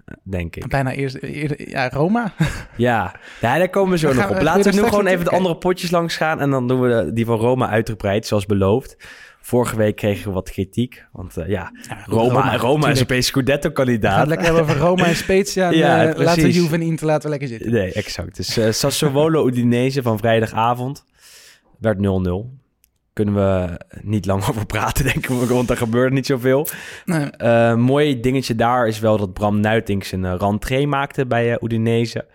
eh, 0.06 0.16
denk 0.24 0.56
ik. 0.56 0.68
Bijna 0.68 0.92
eerst, 0.92 1.16
eerder, 1.16 1.70
ja, 1.70 1.89
Roma. 1.89 2.34
Ja, 2.78 3.16
ja 3.42 3.58
daar 3.58 3.70
komen 3.70 3.92
we 3.92 3.98
zo 3.98 4.10
We 4.10 4.13
nog 4.13 4.30
op. 4.30 4.42
Laten 4.42 4.74
we 4.74 4.82
nu 4.82 4.88
gewoon 4.88 5.08
even 5.08 5.25
de 5.25 5.32
andere 5.32 5.58
potjes 5.58 5.92
langs 5.92 6.16
gaan. 6.16 6.39
En 6.39 6.50
dan 6.50 6.68
doen 6.68 6.82
we 6.82 7.13
die 7.13 7.25
van 7.25 7.38
Roma 7.38 7.70
uitgebreid, 7.70 8.25
zoals 8.25 8.46
beloofd. 8.46 8.98
Vorige 9.42 9.75
week 9.75 9.96
kregen 9.96 10.28
we 10.28 10.34
wat 10.34 10.50
kritiek. 10.50 11.06
Want 11.12 11.38
eh, 11.38 11.48
ja, 11.48 11.72
Roma, 12.06 12.58
Roma, 12.58 12.89
is 12.89 13.01
opeens 13.01 13.25
Scudetto-kandidaat. 13.25 14.20
het 14.20 14.28
lekker 14.28 14.46
hebben 14.46 14.63
over 14.63 14.78
Roma 14.78 15.06
en 15.06 15.16
Spezia. 15.16 15.72
En, 15.72 15.78
Ja, 15.86 16.08
eh, 16.08 16.18
laten 16.18 16.44
we. 16.44 16.51
Juve 16.51 16.75
en 16.75 16.82
Inter 16.82 17.06
laten 17.06 17.24
we 17.24 17.30
lekker 17.30 17.48
zitten. 17.48 17.72
Nee, 17.72 17.92
exact. 17.92 18.36
Dus 18.36 18.58
eh, 18.58 18.72
Sassuolo 18.72 19.48
Udinese 19.48 20.01
van 20.01 20.18
vrijdagavond 20.18 21.06
werd 21.80 21.98
0-0. 21.98 22.02
Kunnen 23.14 23.36
we 23.36 23.80
niet 24.02 24.26
lang 24.26 24.46
over 24.50 24.66
praten, 24.66 25.04
denk 25.04 25.28
ik, 25.28 25.48
want 25.48 25.70
er 25.70 25.78
gebeurt 25.78 26.14
niet 26.14 26.26
zoveel. 26.26 26.68
Nee. 27.06 27.30
Eh, 27.30 27.76
mooi 27.76 28.20
dingetje 28.20 28.56
daar 28.56 28.88
is 28.88 29.00
wel 29.00 29.18
dat 29.18 29.34
Bram 29.34 29.60
Nuitink 29.60 30.04
zijn 30.04 30.24
uh, 30.24 30.36
rentree 30.38 30.88
maakte 30.88 31.26
bij 31.26 31.52
uh, 31.52 31.56
Udinese. 31.62 32.28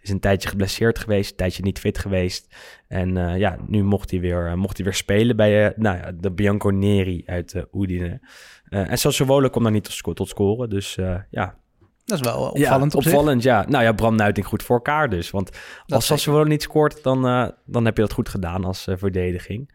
Is 0.00 0.10
een 0.10 0.20
tijdje 0.20 0.48
geblesseerd 0.48 0.98
geweest, 0.98 1.30
een 1.30 1.36
tijdje 1.36 1.62
niet 1.62 1.78
fit 1.78 1.98
geweest. 1.98 2.54
En 2.88 3.16
uh, 3.16 3.38
ja, 3.38 3.56
nu 3.66 3.82
mocht 3.82 4.10
hij 4.10 4.20
weer, 4.20 4.58
mocht 4.58 4.76
hij 4.76 4.84
weer 4.84 4.94
spelen 4.94 5.36
bij 5.36 5.72
nou 5.76 5.96
ja, 5.96 6.12
de 6.20 6.30
Bianconeri 6.30 7.22
uit 7.26 7.64
Udine. 7.72 8.20
en 8.68 8.98
Sassuolo 8.98 9.48
komt 9.48 9.64
daar 9.64 9.72
niet 9.72 10.02
tot 10.14 10.28
scoren, 10.28 10.70
dus 10.70 10.98
ja... 11.30 11.60
Dat 12.04 12.18
is 12.18 12.24
wel 12.24 12.38
opvallend 12.38 12.92
ja, 12.92 12.98
op 12.98 13.06
opvallend, 13.06 13.42
ja. 13.42 13.64
Nou 13.68 13.84
ja, 13.84 13.92
Bram 13.92 14.16
Nuitink 14.16 14.46
goed 14.46 14.62
voor 14.62 14.76
elkaar 14.76 15.08
dus. 15.08 15.30
Want 15.30 15.50
dat 15.50 15.96
als 15.96 16.06
Sassuolo 16.06 16.44
niet 16.44 16.62
scoort, 16.62 17.02
dan, 17.02 17.26
uh, 17.26 17.48
dan 17.66 17.84
heb 17.84 17.96
je 17.96 18.02
dat 18.02 18.12
goed 18.12 18.28
gedaan 18.28 18.64
als 18.64 18.86
uh, 18.86 18.94
verdediging. 18.98 19.74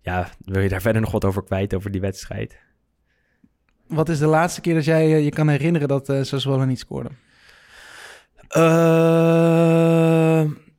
Ja, 0.00 0.28
wil 0.44 0.62
je 0.62 0.68
daar 0.68 0.80
verder 0.80 1.00
nog 1.00 1.10
wat 1.10 1.24
over 1.24 1.44
kwijt, 1.44 1.74
over 1.74 1.90
die 1.90 2.00
wedstrijd? 2.00 2.58
Wat 3.86 4.08
is 4.08 4.18
de 4.18 4.26
laatste 4.26 4.60
keer 4.60 4.74
dat 4.74 4.84
jij 4.84 5.10
uh, 5.10 5.24
je 5.24 5.30
kan 5.30 5.48
herinneren 5.48 5.88
dat 5.88 6.06
Sassuolo 6.06 6.64
niet 6.64 6.78
scoorde? 6.78 7.10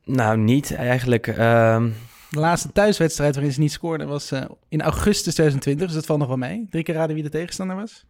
Nou, 0.04 0.38
niet 0.38 0.74
eigenlijk. 0.74 1.26
Uh... 1.26 1.84
De 2.30 2.38
laatste 2.38 2.72
thuiswedstrijd 2.72 3.34
waarin 3.34 3.52
ze 3.52 3.60
niet 3.60 3.72
scoorden 3.72 4.08
was 4.08 4.32
in 4.68 4.82
augustus 4.82 5.34
2020, 5.34 5.86
dus 5.86 5.94
dat 5.94 6.06
valt 6.06 6.18
nog 6.18 6.28
wel 6.28 6.36
mee. 6.36 6.66
Drie 6.70 6.82
keer 6.82 6.94
raden 6.94 7.14
wie 7.14 7.24
de 7.24 7.30
tegenstander 7.30 7.76
was? 7.76 8.06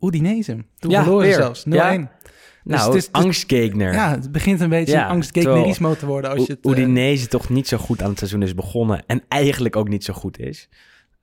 Udinese. 0.00 0.64
Toen 0.78 0.90
ja, 0.90 1.02
verloren 1.02 1.26
weer. 1.26 1.34
zelfs, 1.34 1.64
0-1. 1.64 1.70
Ja. 1.70 2.10
Dus 2.64 2.78
nou, 2.78 2.86
het 2.94 3.02
is, 3.02 3.12
angstgegner. 3.12 3.92
Ja, 3.92 4.10
het 4.10 4.32
begint 4.32 4.60
een 4.60 4.68
beetje 4.68 4.92
ja, 4.92 5.04
een 5.04 5.10
angstgegnerismo 5.10 5.94
te 5.94 6.06
worden. 6.06 6.30
Als 6.30 6.46
je 6.46 6.52
het, 6.52 6.66
Udinese 6.66 7.26
toch 7.26 7.48
niet 7.48 7.68
zo 7.68 7.76
goed 7.76 8.02
aan 8.02 8.08
het 8.08 8.18
seizoen 8.18 8.42
is 8.42 8.54
begonnen 8.54 9.06
en 9.06 9.22
eigenlijk 9.28 9.76
ook 9.76 9.88
niet 9.88 10.04
zo 10.04 10.12
goed 10.12 10.38
is. 10.38 10.68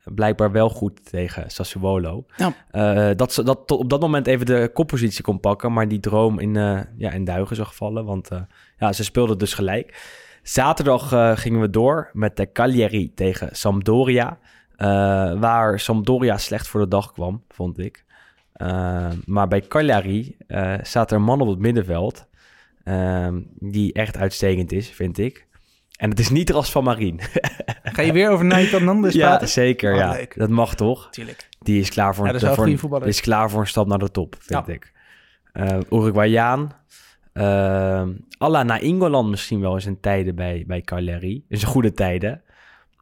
Blijkbaar 0.04 0.52
wel 0.52 0.70
goed 0.70 1.10
tegen 1.10 1.52
Sassuolo. 1.52 2.26
Ja. 2.36 2.54
Uh, 2.72 3.16
dat 3.16 3.34
ze 3.34 3.44
dat 3.44 3.68
tot 3.68 3.80
op 3.80 3.90
dat 3.90 4.00
moment 4.00 4.28
even 4.28 4.46
de 4.46 4.70
koppositie 4.74 5.24
kon 5.24 5.40
pakken, 5.40 5.74
maar 5.74 5.88
die 5.88 6.00
droom 6.00 6.40
in, 6.40 6.56
uh, 6.56 6.80
ja, 6.98 7.12
in 7.12 7.24
duigen 7.24 7.56
zag 7.56 7.76
vallen. 7.76 8.06
Want 8.06 8.30
ja, 8.78 8.94
ze 8.94 9.04
speelden 9.04 9.38
dus 9.38 9.54
gelijk. 9.54 10.02
Zaterdag 10.44 11.40
gingen 11.40 11.62
we 11.62 11.70
door 11.70 12.10
met 12.14 12.38
de 12.38 12.52
Cagliari 12.52 13.14
tegen 13.14 13.50
Sampdoria. 13.56 14.40
Waar 15.40 15.80
Sampdoria 15.80 16.38
slecht 16.38 16.68
voor 16.68 16.80
de 16.80 16.88
dag 16.88 17.12
kwam, 17.12 17.44
vond 17.50 17.80
ik. 17.80 18.06
Uh, 18.58 19.10
maar 19.26 19.48
bij 19.48 19.62
Cagliari 19.62 20.38
uh, 20.48 20.74
staat 20.82 21.12
er 21.12 21.18
een 21.18 21.24
man 21.24 21.42
op 21.42 21.48
het 21.48 21.60
middenveld. 21.60 22.28
Uh, 22.84 23.28
die 23.60 23.94
echt 23.94 24.18
uitstekend 24.18 24.72
is, 24.72 24.90
vind 24.90 25.18
ik. 25.18 25.48
En 25.98 26.10
het 26.10 26.20
is 26.20 26.30
niet 26.30 26.50
Ras 26.50 26.72
van 26.72 26.84
Marien. 26.84 27.20
Ga 27.84 28.02
je 28.02 28.12
weer 28.12 28.30
over 28.30 28.46
Nathan 28.46 28.84
Nandes 28.84 29.14
ja, 29.14 29.28
praten? 29.28 29.48
Zeker, 29.48 29.92
oh, 29.92 29.98
ja. 29.98 30.26
Dat 30.36 30.50
mag 30.50 30.76
toch? 30.76 31.08
Tuurlijk. 31.12 31.50
Die 31.60 31.80
is 31.80 31.90
klaar 31.90 32.16
voor, 32.16 32.26
ja, 32.26 32.34
een, 32.34 32.80
voor, 32.80 33.02
een 33.02 33.08
is 33.08 33.22
klaar 33.22 33.50
voor 33.50 33.60
een 33.60 33.68
stap 33.68 33.88
naar 33.88 34.00
de 34.00 34.12
top, 34.12 34.36
vind 34.40 34.68
ja. 34.68 34.74
ik. 34.74 34.92
Uh, 35.54 35.80
Uruguayaan. 35.90 36.72
Uh, 37.34 38.04
Alla 38.38 38.64
Nainggolan 38.64 39.30
misschien 39.30 39.60
wel 39.60 39.74
eens 39.74 39.86
een 39.86 40.00
tijden 40.00 40.36
bij, 40.36 40.64
bij 40.68 40.82
Cagliari. 40.82 41.46
Is 41.50 41.62
een 41.62 41.68
goede 41.68 41.94
tijden. 41.94 42.42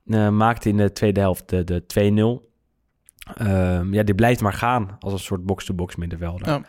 Uh, 0.06 0.30
maakte 0.30 0.70
in 0.70 0.78
de 0.78 0.92
tweede 0.92 1.20
helft 1.20 1.50
de, 1.50 1.64
de 1.64 2.42
2-0. 2.42 2.55
Uh, 3.42 3.82
ja, 3.92 4.04
die 4.04 4.16
blijft 4.16 4.42
maar 4.42 4.54
gaan 4.54 4.96
als 5.00 5.14
een 5.14 5.20
soort 5.20 5.46
box-to-box 5.46 5.96
middenvelder. 5.96 6.48
Ja. 6.48 6.62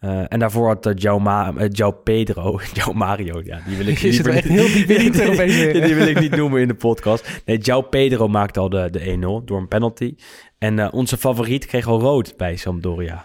Uh, 0.00 0.22
en 0.28 0.38
daarvoor 0.38 0.66
had 0.66 0.86
uh, 0.86 0.92
Joe, 0.96 1.20
Ma 1.20 1.52
uh, 1.52 1.66
Joe 1.68 1.92
Pedro, 1.92 2.60
Joe 2.84 2.94
Mario, 2.94 3.40
ja, 3.44 3.60
die 3.66 3.76
wil 3.76 3.86
ik 3.86 3.98
Je 4.08 4.12
zit 4.12 4.26
echt 4.26 4.48
heel 4.48 4.66
diep 4.66 4.88
in 4.88 5.12
die, 5.12 5.46
die, 5.46 5.80
die, 5.80 5.94
wil 5.94 6.06
ik 6.06 6.20
niet 6.20 6.36
noemen 6.36 6.60
in 6.60 6.68
de 6.68 6.74
podcast. 6.74 7.42
Nee, 7.44 7.58
Joe 7.58 7.82
Pedro 7.82 8.28
maakte 8.28 8.60
al 8.60 8.68
de, 8.68 8.90
de 8.90 9.16
1-0 9.16 9.44
door 9.44 9.58
een 9.58 9.68
penalty. 9.68 10.14
En 10.58 10.92
onze 10.92 11.16
favoriet 11.16 11.66
kreeg 11.66 11.86
al 11.86 12.00
rood 12.00 12.36
bij 12.36 12.56
Sampdoria. 12.56 13.24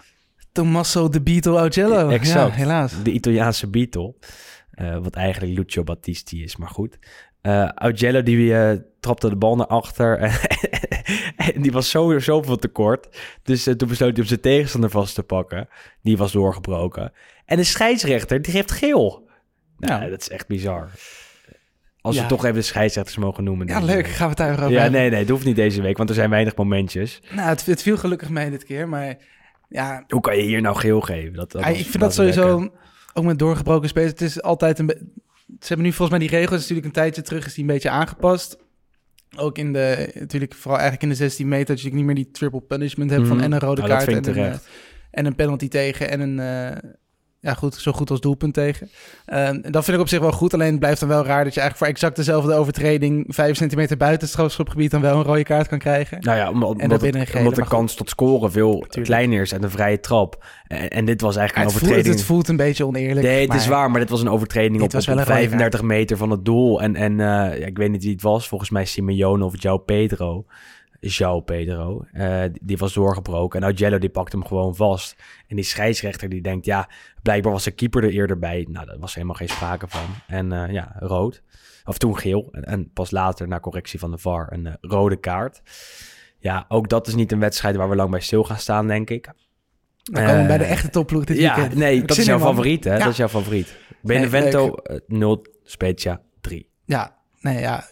Tommaso 0.52 1.08
de 1.08 1.22
Beatle 1.22 1.58
Augello. 1.58 2.08
Exact, 2.08 2.50
ja, 2.50 2.56
helaas. 2.56 3.02
De 3.02 3.10
Italiaanse 3.10 3.70
Beatle. 3.70 4.14
Wat 5.02 5.14
eigenlijk 5.14 5.58
Lucio 5.58 5.82
Battisti 5.82 6.42
is, 6.42 6.56
maar 6.56 6.68
goed. 6.68 6.98
Augello 7.74 8.22
die 8.22 8.54
trapte 9.06 9.28
de 9.28 9.36
bal 9.36 9.56
naar 9.56 9.66
achter 9.66 10.18
en, 10.18 10.32
en 11.54 11.62
die 11.62 11.72
was 11.72 11.90
zo, 11.90 12.18
zoveel 12.18 12.56
tekort. 12.56 13.18
Dus 13.42 13.68
uh, 13.68 13.74
toen 13.74 13.88
besloot 13.88 14.12
hij 14.12 14.20
om 14.20 14.26
zijn 14.26 14.40
tegenstander 14.40 14.90
vast 14.90 15.14
te 15.14 15.22
pakken. 15.22 15.68
Die 16.02 16.16
was 16.16 16.32
doorgebroken. 16.32 17.12
En 17.44 17.56
de 17.56 17.64
scheidsrechter, 17.64 18.42
die 18.42 18.52
geeft 18.52 18.72
geel. 18.72 19.28
Nou, 19.78 20.02
ja. 20.02 20.08
dat 20.08 20.20
is 20.20 20.28
echt 20.28 20.46
bizar. 20.46 20.90
Als 22.00 22.16
ja. 22.16 22.22
we 22.22 22.28
toch 22.28 22.44
even 22.44 22.56
de 22.56 22.62
scheidsrechters 22.62 23.16
mogen 23.16 23.44
noemen. 23.44 23.66
Ja, 23.66 23.80
leuk. 23.80 23.94
Week. 23.94 24.06
Gaan 24.06 24.30
we 24.30 24.34
het 24.34 24.36
daarover 24.36 24.70
Ja, 24.70 24.88
nee, 24.88 25.10
nee, 25.10 25.20
dat 25.20 25.28
hoeft 25.28 25.44
niet 25.44 25.56
deze 25.56 25.82
week, 25.82 25.96
want 25.96 26.08
er 26.08 26.14
zijn 26.14 26.30
weinig 26.30 26.56
momentjes. 26.56 27.22
Nou, 27.30 27.48
het, 27.48 27.66
het 27.66 27.82
viel 27.82 27.96
gelukkig 27.96 28.28
mee 28.28 28.50
dit 28.50 28.64
keer, 28.64 28.88
maar 28.88 29.16
ja... 29.68 30.04
Hoe 30.08 30.20
kan 30.20 30.36
je 30.36 30.42
hier 30.42 30.60
nou 30.60 30.76
geel 30.76 31.00
geven? 31.00 31.32
Dat, 31.32 31.52
dat 31.52 31.62
ja, 31.62 31.68
was, 31.68 31.78
ik 31.78 31.86
vind 31.86 31.92
dat, 31.92 32.02
dat 32.02 32.14
sowieso, 32.14 32.60
lekker. 32.60 32.78
ook 33.14 33.24
met 33.24 33.38
doorgebroken 33.38 33.88
spelers, 33.88 34.10
het 34.10 34.20
is 34.20 34.42
altijd 34.42 34.78
een... 34.78 35.14
Ze 35.60 35.66
hebben 35.66 35.86
nu 35.86 35.92
volgens 35.92 36.18
mij 36.18 36.28
die 36.28 36.38
regels 36.38 36.60
natuurlijk 36.60 36.86
een 36.86 36.92
tijdje 36.92 37.22
terug 37.22 37.46
is 37.46 37.54
die 37.54 37.64
een 37.64 37.70
beetje 37.70 37.90
aangepast. 37.90 38.58
Ook 39.36 39.58
in 39.58 39.72
de, 39.72 40.10
natuurlijk 40.14 40.54
vooral 40.54 40.80
eigenlijk 40.80 41.02
in 41.02 41.18
de 41.18 41.24
16 41.24 41.48
meter, 41.48 41.74
dat 41.74 41.80
je 41.80 41.94
niet 41.94 42.04
meer 42.04 42.14
die 42.14 42.30
triple 42.30 42.60
punishment 42.60 43.10
hebt 43.10 43.22
mm 43.22 43.28
van 43.28 43.40
en 43.40 43.52
een 43.52 43.58
rode 43.58 43.82
oh, 43.82 43.88
kaart 43.88 44.08
en 44.08 44.38
een, 44.38 44.58
en 45.10 45.26
een 45.26 45.34
penalty 45.34 45.68
tegen 45.68 46.10
en 46.10 46.20
een, 46.20 46.38
uh, 46.38 46.90
ja, 47.40 47.54
goed, 47.54 47.74
zo 47.74 47.92
goed 47.92 48.10
als 48.10 48.20
doelpunt 48.20 48.54
tegen. 48.54 48.90
Ehm, 49.26 49.60
dat 49.70 49.84
vind 49.84 49.96
ik 49.96 50.02
op 50.02 50.08
zich 50.08 50.20
wel 50.20 50.32
goed. 50.32 50.54
Alleen 50.54 50.70
het 50.70 50.78
blijft 50.78 51.00
dan 51.00 51.08
wel 51.08 51.24
raar 51.24 51.44
dat 51.44 51.54
je 51.54 51.60
eigenlijk 51.60 51.76
voor 51.76 51.86
exact 51.86 52.16
dezelfde 52.16 52.54
overtreding... 52.54 53.24
vijf 53.28 53.56
centimeter 53.56 53.96
buiten 53.96 54.20
het 54.20 54.30
strafschopgebied 54.30 54.90
dan 54.90 55.00
wel 55.00 55.16
een 55.16 55.22
rode 55.24 55.42
kaart 55.42 55.68
kan 55.68 55.78
krijgen. 55.78 56.18
Nou 56.20 56.36
ja, 56.36 56.50
omdat, 56.50 56.72
dat 56.72 56.82
omdat, 56.82 57.00
binnen 57.00 57.20
het- 57.20 57.34
omdat 57.34 57.54
de 57.54 57.60
goed. 57.60 57.70
kans 57.70 57.94
tot 57.94 58.08
scoren 58.08 58.52
veel 58.52 58.86
kleiner 59.02 59.40
is 59.40 59.52
en 59.52 59.62
een 59.62 59.70
vrije 59.70 60.00
trap. 60.00 60.44
En, 60.66 60.88
en 60.88 61.04
dit 61.04 61.20
was 61.20 61.36
eigenlijk 61.36 61.66
een 61.66 61.72
voelt, 61.72 61.84
overtreding. 61.84 62.14
het 62.18 62.24
voelt 62.26 62.48
een 62.48 62.56
beetje 62.56 62.86
oneerlijk. 62.86 63.26
nee, 63.26 63.46
het 63.46 63.54
is 63.54 63.66
waar, 63.66 63.90
maar 63.90 64.00
dit 64.00 64.10
was 64.10 64.20
een 64.20 64.28
overtreding 64.28 64.82
op, 64.82 64.92
was 64.92 65.08
op 65.08 65.14
wel 65.14 65.18
een 65.18 65.24
rode 65.28 65.38
35 65.38 65.82
meter 65.82 66.16
van 66.16 66.30
het 66.30 66.44
doel. 66.44 66.82
En, 66.82 66.96
en 66.96 67.12
eh, 67.20 67.58
ja, 67.58 67.66
ik 67.66 67.76
weet 67.78 67.90
niet 67.90 68.02
wie 68.02 68.12
het 68.12 68.22
was, 68.22 68.48
volgens 68.48 68.70
mij 68.70 68.84
Simeone 68.84 69.44
of 69.44 69.54
João 69.66 69.84
Pedro. 69.84 70.44
João 71.08 71.44
Pedro, 71.44 72.04
eh, 72.12 72.42
die- 72.62 72.76
was 72.76 72.92
doorgebroken. 72.92 73.60
En 73.60 73.66
Augello 73.66 73.98
die 73.98 74.08
pakt 74.08 74.32
hem 74.32 74.44
gewoon 74.44 74.76
vast. 74.76 75.16
En 75.46 75.56
die 75.56 75.64
scheidsrechter 75.64 76.28
die 76.28 76.40
denkt, 76.42 76.64
ja, 76.66 76.88
blijkbaar 77.22 77.52
was 77.52 77.64
de 77.64 77.70
keeper 77.70 78.04
er 78.04 78.10
eerder 78.10 78.38
bij. 78.38 78.66
Nou, 78.70 78.86
daar 78.86 78.98
was 78.98 79.14
helemaal 79.14 79.34
geen 79.36 79.48
sprake 79.48 79.88
van. 79.88 80.06
En 80.26 80.52
eh, 80.52 80.72
ja, 80.72 80.96
rood. 80.98 81.42
Of 81.84 81.98
toen 81.98 82.18
geel. 82.18 82.48
En, 82.52 82.64
en 82.64 82.90
pas 82.92 83.10
later, 83.10 83.48
na 83.48 83.60
correctie 83.60 83.98
van 83.98 84.10
de 84.10 84.18
VAR, 84.18 84.52
een 84.52 84.66
eh, 84.66 84.72
rode 84.80 85.16
kaart. 85.16 85.62
Ja, 86.38 86.64
ook 86.68 86.88
dat 86.88 87.06
is 87.06 87.14
niet 87.14 87.32
een 87.32 87.40
wedstrijd 87.40 87.76
waar 87.76 87.88
we 87.88 87.96
lang 87.96 88.10
bij 88.10 88.20
stil 88.20 88.44
gaan 88.44 88.58
staan, 88.58 88.86
denk 88.86 89.10
ik. 89.10 89.30
Komen 90.12 90.34
we 90.34 90.40
Eh, 90.40 90.46
bij 90.46 90.58
de 90.58 90.64
echte 90.64 90.88
topploeg 90.90 91.24
dit 91.24 91.38
ja, 91.38 91.54
weekend. 91.56 91.78
nee, 91.78 91.96
Ik 91.96 92.08
dat 92.08 92.16
is 92.16 92.24
jouw 92.26 92.38
man. 92.38 92.48
favoriet, 92.48 92.84
hè? 92.84 92.92
Ja. 92.92 92.98
Dat 92.98 93.08
is 93.08 93.16
jouw 93.16 93.28
favoriet. 93.28 93.76
Benevento 94.02 94.74
eh, 94.74 94.98
0, 95.06 95.44
Spezia 95.64 96.20
3. 96.40 96.68
Ja, 96.84 97.16
nee, 97.40 97.58
ja. 97.60 97.84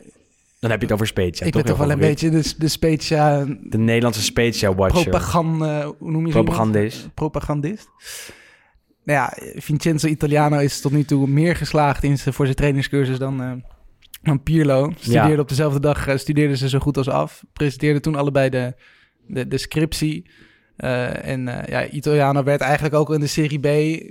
Dan 0.64 0.72
heb 0.72 0.82
je 0.82 0.86
het 0.86 0.94
over 0.94 1.06
Spezia, 1.06 1.46
ik 1.46 1.52
toch? 1.52 1.62
ben 1.62 1.70
toch 1.70 1.80
wel 1.80 1.90
een 1.90 1.98
beetje 1.98 2.30
de, 2.30 2.54
de 2.58 2.68
Spezia 2.68 3.44
De 3.62 3.78
Nederlandse 3.78 4.22
Spezia-watcher. 4.22 5.02
propaganda... 5.02 5.92
Hoe 5.98 6.10
noem 6.10 6.26
je? 6.26 6.32
Propagandist. 6.32 7.14
Propagandist. 7.14 7.88
Nou 9.04 9.18
ja, 9.18 9.32
Vincenzo 9.60 10.06
Italiano 10.06 10.58
is 10.58 10.80
tot 10.80 10.92
nu 10.92 11.04
toe 11.04 11.26
meer 11.26 11.56
geslaagd 11.56 12.02
in 12.04 12.18
zijn, 12.18 12.34
voor 12.34 12.44
zijn 12.44 12.56
trainingscursus 12.56 13.18
dan, 13.18 13.42
eh, 13.42 13.52
dan 14.22 14.42
Pirlo. 14.42 14.92
Studeerde 14.96 15.32
Ja. 15.32 15.40
op 15.40 15.48
dezelfde 15.48 15.80
dag, 15.80 16.06
eh, 16.06 16.16
studeerden 16.16 16.56
ze 16.56 16.68
zo 16.68 16.78
goed 16.78 16.96
als 16.96 17.08
af. 17.08 17.44
Presenteerden 17.52 18.02
toen 18.02 18.14
allebei 18.14 18.48
de, 18.50 18.74
de, 19.26 19.48
de 19.48 19.58
scriptie. 19.58 20.26
Eh, 20.76 21.28
en 21.28 21.48
eh, 21.48 21.68
ja, 21.68 21.88
Italiano 21.88 22.42
werd 22.42 22.60
eigenlijk 22.60 22.94
ook 22.94 23.14
in 23.14 23.20
de 23.20 23.26
Serie 23.26 23.58
B... 23.58 23.66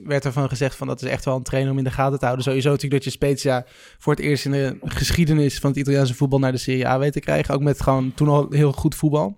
werd 0.07 0.25
ervan 0.25 0.49
gezegd 0.49 0.75
van 0.75 0.87
dat 0.87 1.01
is 1.01 1.09
echt 1.09 1.25
wel 1.25 1.35
een 1.35 1.43
trainer 1.43 1.71
om 1.71 1.77
in 1.77 1.83
de 1.83 1.91
gaten 1.91 2.19
te 2.19 2.25
houden. 2.25 2.45
Sowieso 2.45 2.69
natuurlijk 2.69 3.03
dat 3.03 3.13
je 3.13 3.19
Spezia 3.19 3.65
voor 3.97 4.13
het 4.13 4.21
eerst 4.21 4.45
in 4.45 4.51
de 4.51 4.77
geschiedenis... 4.83 5.59
van 5.59 5.69
het 5.69 5.79
Italiaanse 5.79 6.13
voetbal 6.13 6.39
naar 6.39 6.51
de 6.51 6.57
Serie 6.57 6.87
A 6.87 6.99
weet 6.99 7.13
te 7.13 7.19
krijgen. 7.19 7.53
Ook 7.53 7.61
met 7.61 7.81
gewoon 7.81 8.13
toen 8.13 8.27
al 8.27 8.47
heel 8.49 8.71
goed 8.71 8.95
voetbal. 8.95 9.37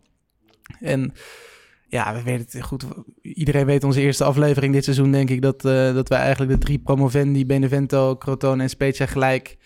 En 0.80 1.14
ja, 1.88 2.14
we 2.14 2.24
weten 2.24 2.46
het 2.50 2.66
goed. 2.68 2.86
Iedereen 3.22 3.66
weet 3.66 3.84
onze 3.84 4.02
eerste 4.02 4.24
aflevering 4.24 4.74
dit 4.74 4.84
seizoen, 4.84 5.12
denk 5.12 5.30
ik, 5.30 5.42
dat, 5.42 5.66
eh, 5.66 5.94
dat 5.94 6.10
wij 6.10 6.20
eigenlijk 6.20 6.52
de 6.52 6.58
drie 6.66 6.80
promovendi, 6.80 7.46
Benevento, 7.46 8.18
Crotone 8.18 8.64
en 8.64 8.70
Spezia 8.70 9.06
gelijk 9.06 9.58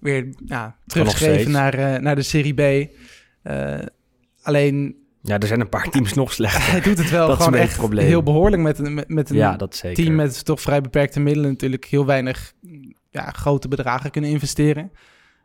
weer 0.00 0.28
ja, 0.44 0.76
terugschreven 0.86 1.50
naar, 1.50 2.02
naar 2.02 2.14
de 2.14 2.22
Serie 2.22 2.54
B. 2.54 2.90
Alleen, 4.42 4.96
Ja, 5.22 5.38
er 5.38 5.46
zijn 5.46 5.60
een 5.60 5.68
paar 5.68 5.90
teams 5.90 6.12
nog 6.14 6.32
slechter. 6.32 6.70
hij 6.70 6.80
doet 6.80 6.98
het 6.98 7.10
wel 7.10 7.26
Dat 7.28 7.36
gewoon 7.42 7.54
echt 7.58 7.76
probleem. 7.76 8.06
heel 8.06 8.22
behoorlijk 8.22 8.62
met, 8.62 8.78
een- 8.78 9.04
met, 9.06 9.30
een 9.30 9.36
Ja, 9.36 9.56
dat 9.56 9.76
zeker. 9.76 10.04
team 10.04 10.14
met 10.14 10.44
toch 10.44 10.60
vrij 10.60 10.80
beperkte 10.80 11.20
middelen 11.20 11.50
natuurlijk 11.50 11.84
heel 11.84 12.06
weinig 12.06 12.52
ja, 13.10 13.30
grote 13.30 13.68
bedragen 13.68 14.10
kunnen 14.10 14.30
investeren. 14.30 14.92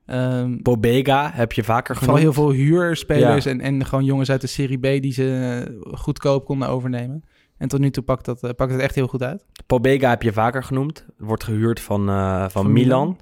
Ehm, 0.05 0.57
Pobega 0.61 1.31
heb 1.33 1.51
je 1.51 1.63
vaker 1.63 1.95
Vooral 1.95 2.15
genoemd. 2.15 2.35
heel 2.35 2.43
veel 2.43 2.53
huurspelers 2.53 3.43
Ja. 3.43 3.51
en, 3.51 3.61
en 3.61 3.85
gewoon 3.85 4.05
jongens 4.05 4.29
uit 4.31 4.41
de 4.41 4.47
Serie 4.47 4.77
B 4.77 5.01
die 5.01 5.13
ze 5.13 5.63
eh, 5.67 5.97
goedkoop 5.99 6.45
konden 6.45 6.67
overnemen. 6.67 7.23
En 7.57 7.67
tot 7.67 7.79
nu 7.79 7.89
toe 7.89 8.03
pakt, 8.03 8.25
dat, 8.25 8.43
eh, 8.43 8.49
pakt 8.55 8.71
het 8.71 8.81
echt 8.81 8.95
heel 8.95 9.07
goed 9.07 9.23
uit. 9.23 9.45
Pobega 9.65 10.09
heb 10.09 10.21
je 10.21 10.33
vaker 10.33 10.63
genoemd. 10.63 11.05
Wordt 11.17 11.43
gehuurd 11.43 11.79
van, 11.79 12.09
eh, 12.09 12.39
van, 12.39 12.49
Van 12.51 12.71
Milan. 12.71 13.07
Milan. 13.07 13.19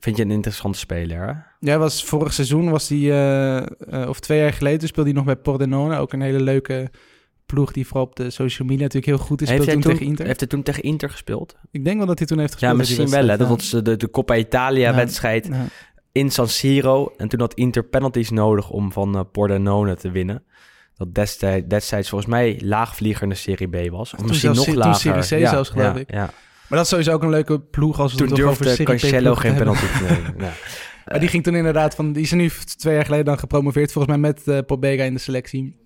Vind 0.00 0.16
je 0.16 0.22
een 0.22 0.30
interessante 0.30 0.78
speler, 0.78 1.26
hè? 1.26 1.32
Ja, 1.64 1.78
was 1.78 2.04
vorig 2.04 2.32
seizoen 2.32 2.70
was 2.70 2.88
hij, 2.88 2.98
eh, 2.98 3.56
eh, 3.58 4.08
of 4.08 4.20
twee 4.20 4.38
jaar 4.38 4.52
geleden, 4.52 4.88
speelde 4.88 5.08
hij 5.10 5.18
nog 5.18 5.26
bij 5.26 5.36
Pordenone. 5.36 5.98
Ook 5.98 6.12
een 6.12 6.20
hele 6.20 6.40
leuke 6.40 6.90
ploeg 7.46 7.72
die 7.72 7.86
vooral 7.86 8.04
op 8.04 8.16
de 8.16 8.30
social 8.30 8.68
media 8.68 8.82
natuurlijk 8.82 9.16
heel 9.16 9.26
goed 9.26 9.42
is. 9.42 9.48
Heeft 9.48 9.64
hij 9.64 9.72
toen 9.74 9.82
tegen 9.82 10.06
Inter. 10.06 10.26
heeft 10.26 10.40
hij 10.40 10.48
toen 10.48 10.62
tegen 10.62 10.82
Inter 10.82 11.10
gespeeld? 11.10 11.56
Ik 11.70 11.84
denk 11.84 11.96
wel 11.96 12.06
dat 12.06 12.18
hij 12.18 12.26
toen 12.26 12.38
heeft 12.38 12.52
gespeeld. 12.52 12.72
Ja, 12.72 12.78
misschien 12.78 13.10
wel. 13.10 13.28
Hè? 13.28 13.36
Dat 13.36 13.48
wedstrijd, 13.48 13.84
was 13.84 13.92
de, 13.92 13.96
de 13.96 14.10
Coppa 14.10 14.36
Italia-wedstrijd 14.36 15.46
ja. 15.46 15.54
Ja. 15.54 15.66
in 16.12 16.30
San 16.30 16.48
Siro. 16.48 17.12
En 17.16 17.28
toen 17.28 17.40
had 17.40 17.54
Inter 17.54 17.84
penalties 17.84 18.30
nodig 18.30 18.70
om 18.70 18.92
van 18.92 19.16
eh, 19.16 19.20
Pordenone 19.32 19.96
te 19.96 20.10
winnen. 20.10 20.42
Dat 20.96 21.14
destijds, 21.14 21.66
destijds 21.68 22.08
volgens 22.08 22.30
mij 22.30 22.60
laagvlieger 22.64 23.22
in 23.22 23.28
de 23.28 23.34
Serie 23.34 23.68
B 23.68 23.90
was. 23.90 24.12
Of 24.12 24.18
Toen 24.18 24.28
misschien 24.28 24.54
zelfs- 24.54 24.68
nog 24.68 24.76
toen 24.76 24.84
lager. 24.84 25.24
Serie 25.24 25.44
C 25.44 25.48
zelfs, 25.48 25.68
geloof 25.68 25.94
ja, 25.94 26.00
ik. 26.00 26.10
Ja. 26.10 26.30
Maar 26.68 26.80
dat 26.80 26.80
is 26.80 26.88
sowieso 26.88 27.12
ook 27.12 27.22
een 27.22 27.30
leuke 27.30 27.60
ploeg 27.60 28.00
als 28.00 28.12
we 28.12 28.18
Toen 28.18 28.26
het 28.26 28.40
over 28.40 28.64
durfde 28.64 28.68
Serie 28.68 28.84
B 28.84 29.00
Cancelo 29.00 29.34
geen 29.34 29.54
penalty 29.54 29.80
te 29.80 30.04
nemen. 30.08 30.52
Ja. 31.04 31.10
Maar 31.10 31.20
die 31.20 31.28
ging 31.28 31.42
toen 31.42 31.54
inderdaad 31.54 31.94
van... 31.94 32.12
Die 32.12 32.22
is 32.22 32.32
nu 32.32 32.50
twee 32.76 32.94
jaar 32.94 33.04
geleden 33.04 33.24
dan 33.24 33.38
gepromoveerd. 33.38 33.92
Volgens 33.92 34.16
mij 34.16 34.30
met 34.30 34.48
eh 34.48 34.58
Pobega 34.66 35.02
in 35.04 35.14
de 35.14 35.20
selectie. 35.20 35.80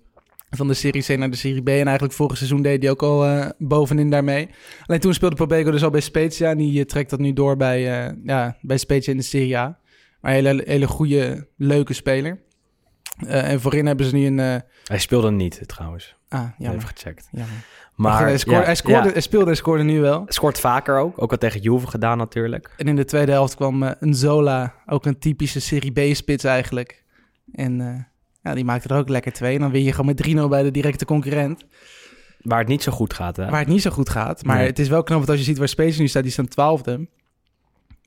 Van 0.49 0.67
de 0.67 0.73
Serie 0.73 1.03
C 1.03 1.07
naar 1.17 1.29
de 1.29 1.37
Serie 1.37 1.61
B. 1.63 1.67
En 1.67 1.85
eigenlijk 1.85 2.13
vorig 2.13 2.37
seizoen 2.37 2.61
deed 2.61 2.81
hij 2.81 2.91
ook 2.91 3.03
al 3.03 3.25
eh, 3.25 3.49
bovenin 3.57 4.09
daarmee. 4.09 4.49
Alleen 4.85 4.99
toen 4.99 5.13
speelde 5.13 5.35
Pobega 5.35 5.71
dus 5.71 5.83
al 5.83 5.89
bij 5.89 6.01
Spezia. 6.01 6.49
En 6.49 6.57
die 6.57 6.79
eh, 6.79 6.85
trekt 6.85 7.09
dat 7.09 7.19
nu 7.19 7.33
door 7.33 7.57
bij, 7.57 8.05
eh, 8.07 8.13
ja, 8.23 8.57
bij 8.61 8.77
Spezia 8.77 9.11
in 9.11 9.17
de 9.17 9.23
Serie 9.23 9.57
A. 9.57 9.79
Maar 10.21 10.37
een 10.37 10.45
hele, 10.45 10.63
hele 10.65 10.87
goede, 10.87 11.47
leuke 11.57 11.93
speler. 11.93 12.45
En 13.27 13.61
voorin 13.61 13.85
hebben 13.85 14.05
ze 14.05 14.15
nu 14.15 14.25
een... 14.25 14.37
Hij 14.83 14.99
speelde 14.99 15.31
niet, 15.31 15.61
trouwens. 15.65 16.15
ah, 16.29 16.39
Even 16.41 16.53
jammer. 16.57 16.81
gecheckt. 16.81 17.27
jammer. 17.31 17.65
Maar, 17.97 18.21
hij, 18.21 18.37
scoorde, 18.37 18.59
ja, 18.59 18.65
hij, 18.65 18.75
scoorde, 18.75 19.05
ja. 19.07 19.11
hij 19.11 19.21
speelde 19.21 19.49
en 19.49 19.55
scoorde 19.55 19.83
nu 19.83 20.01
wel. 20.01 20.23
Scoort 20.27 20.59
vaker 20.59 20.97
ook. 20.97 21.21
Ook 21.21 21.31
al 21.31 21.37
tegen 21.37 21.61
Juve 21.61 21.87
gedaan 21.87 22.17
natuurlijk. 22.17 22.73
En 22.77 22.87
in 22.87 22.95
de 22.95 23.05
tweede 23.05 23.31
helft 23.31 23.55
kwam 23.55 23.83
eh, 23.83 23.91
een 23.99 24.13
Zola, 24.13 24.73
ook 24.85 25.05
een 25.05 25.19
typische 25.19 25.59
Serie 25.61 25.91
B-spits 26.11 26.43
eigenlijk. 26.43 27.03
En 27.51 27.81
eh, 27.81 28.03
ja, 28.41 28.53
die 28.53 28.65
maakte 28.65 28.87
er 28.89 28.97
ook 28.99 29.09
lekker 29.09 29.31
twee. 29.31 29.53
En 29.55 29.59
dan 29.61 29.71
win 29.71 29.83
je 29.83 29.91
gewoon 29.91 30.05
met 30.15 30.27
3-0 30.45 30.49
bij 30.49 30.63
de 30.63 30.71
directe 30.71 31.05
concurrent. 31.05 31.65
Waar 32.41 32.59
het 32.59 32.67
niet 32.67 32.83
zo 32.83 32.91
goed 32.91 33.13
gaat, 33.13 33.35
hè? 33.37 33.49
Waar 33.49 33.59
het 33.59 33.67
niet 33.67 33.81
zo 33.81 33.89
goed 33.91 34.09
gaat. 34.09 34.43
Maar 34.43 34.57
Nee. 34.57 34.67
het 34.67 34.79
is 34.79 34.87
wel 34.89 35.03
knap, 35.03 35.17
want 35.17 35.29
als 35.29 35.39
je 35.39 35.45
ziet 35.45 35.57
waar 35.57 35.67
Space 35.67 36.01
nu 36.01 36.07
staat, 36.07 36.23
die 36.23 36.31
staan 36.31 36.47
twaalfde. 36.47 37.07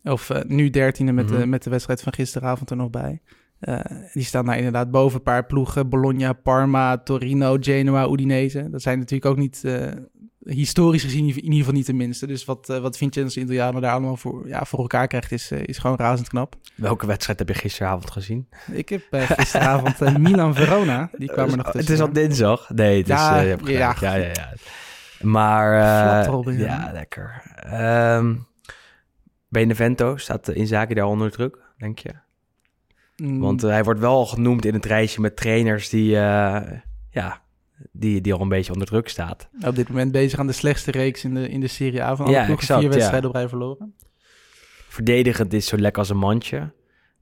Of 0.02 0.30
eh, 0.30 0.42
nu 0.46 0.70
dertiende 0.70 1.12
met, 1.12 1.28
de, 1.28 1.34
Mhm. 1.34 1.48
met 1.48 1.62
de 1.62 1.70
wedstrijd 1.70 2.02
van 2.02 2.12
gisteravond 2.12 2.70
er 2.70 2.76
nog 2.76 2.90
bij. 2.90 3.20
Eh, 3.60 3.80
die 4.12 4.24
staan 4.24 4.46
daar 4.46 4.56
inderdaad 4.56 4.90
boven 4.90 5.16
een 5.16 5.22
paar 5.22 5.46
ploegen. 5.46 5.88
Bologna, 5.88 6.32
Parma, 6.32 6.98
Torino, 6.98 7.56
Genoa, 7.60 8.08
Udinese. 8.08 8.70
Dat 8.70 8.82
zijn 8.82 8.98
natuurlijk 8.98 9.30
ook 9.30 9.36
niet, 9.36 9.64
eh, 9.64 9.88
historisch 10.40 11.02
gezien 11.02 11.28
in 11.28 11.42
ieder 11.42 11.58
geval 11.58 11.72
niet 11.72 11.86
de 11.86 11.92
minste. 11.92 12.26
Dus 12.26 12.44
wat, 12.44 12.68
eh, 12.68 12.78
wat 12.78 12.96
Vincenzo 12.96 13.40
Italiano 13.40 13.80
daar 13.80 13.92
allemaal 13.92 14.16
voor, 14.16 14.48
ja, 14.48 14.64
voor 14.64 14.78
elkaar 14.78 15.06
krijgt, 15.06 15.32
is, 15.32 15.50
is 15.50 15.78
gewoon 15.78 15.96
razend 15.96 16.28
knap. 16.28 16.56
Welke 16.74 17.06
wedstrijd 17.06 17.38
heb 17.38 17.48
je 17.48 17.54
gisteravond 17.54 18.10
gezien? 18.10 18.48
Ik 18.72 18.88
heb 18.88 19.02
gisteravond 19.10 20.00
Milan-Verona. 20.18 21.10
Die 21.18 21.28
kwamen 21.28 21.50
er 21.50 21.56
nog 21.56 21.70
tussen. 21.70 21.80
Het 21.80 22.00
is 22.00 22.00
al 22.00 22.12
dinsdag. 22.12 22.70
Nee, 22.70 22.98
het 22.98 23.08
is... 23.08 23.14
Ja, 23.14 23.40
je 23.40 23.48
hebt 23.48 23.68
ja. 23.68 23.96
ja, 24.00 24.14
ja, 24.14 24.26
ja. 24.26 24.52
Maar... 25.20 25.72
ja. 26.52 26.90
lekker. 26.92 27.42
Ehm 27.56 28.34
Benevento 29.50 30.16
staat 30.16 30.48
in 30.48 30.66
zaken 30.66 30.96
daar 30.96 31.04
onder 31.04 31.30
druk, 31.30 31.58
denk 31.76 31.98
je? 31.98 32.14
Mm, 33.20 33.40
Want 33.40 33.62
eh, 33.64 33.70
hij 33.70 33.84
wordt 33.84 34.00
wel 34.00 34.26
genoemd 34.26 34.64
in 34.64 34.74
het 34.74 34.84
rijtje 34.86 35.20
met 35.20 35.36
trainers 35.36 35.88
die... 35.88 36.16
eh, 36.16 36.78
ja, 37.10 37.42
die, 37.92 38.20
die 38.20 38.32
al 38.34 38.40
een 38.40 38.48
beetje 38.48 38.72
onder 38.72 38.86
druk 38.86 39.08
staat. 39.08 39.48
op 39.66 39.74
dit 39.74 39.88
moment 39.88 40.12
bezig 40.12 40.38
aan 40.38 40.46
de 40.46 40.52
slechtste 40.52 40.90
reeks 40.90 41.24
in 41.24 41.34
de, 41.34 41.48
in 41.48 41.60
de 41.60 41.66
Serie 41.68 42.02
A 42.02 42.16
van 42.16 42.26
alle 42.26 42.34
Ja, 42.34 42.44
ploegen. 42.44 42.62
exact, 42.62 42.80
Vier 42.80 42.88
ja. 42.90 42.94
wedstrijden 42.96 43.28
op 43.30 43.34
rij 43.36 43.48
verloren. 43.48 43.94
Verdedigend 44.88 45.52
is 45.52 45.66
zo 45.66 45.76
lekker 45.76 46.00
als 46.00 46.10
een 46.10 46.16
mandje. 46.18 46.72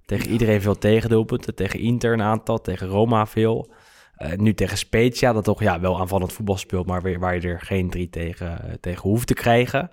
Tegen 0.05 0.31
iedereen 0.31 0.61
veel 0.61 0.79
tegendoelpunten. 0.79 1.55
Tegen 1.55 1.81
Inter 1.81 2.13
een 2.13 2.23
aantal, 2.23 2.61
tegen 2.61 2.87
Roma 2.89 3.27
veel. 3.27 3.73
Eh, 4.15 4.33
nu 4.39 4.55
tegen 4.55 4.79
Spezia, 4.79 5.33
dat 5.33 5.45
toch 5.45 5.63
ja, 5.63 5.81
wel 5.81 6.01
aanvallend 6.01 6.33
voetbal 6.33 6.57
speelt, 6.57 6.87
maar 6.87 7.03
weer, 7.03 7.19
waar 7.19 7.35
je 7.35 7.41
er 7.41 7.61
geen 7.61 7.91
drie 7.91 8.09
tegen, 8.11 8.79
tegen 8.81 9.03
hoeft 9.09 9.27
te 9.27 9.35
krijgen. 9.35 9.91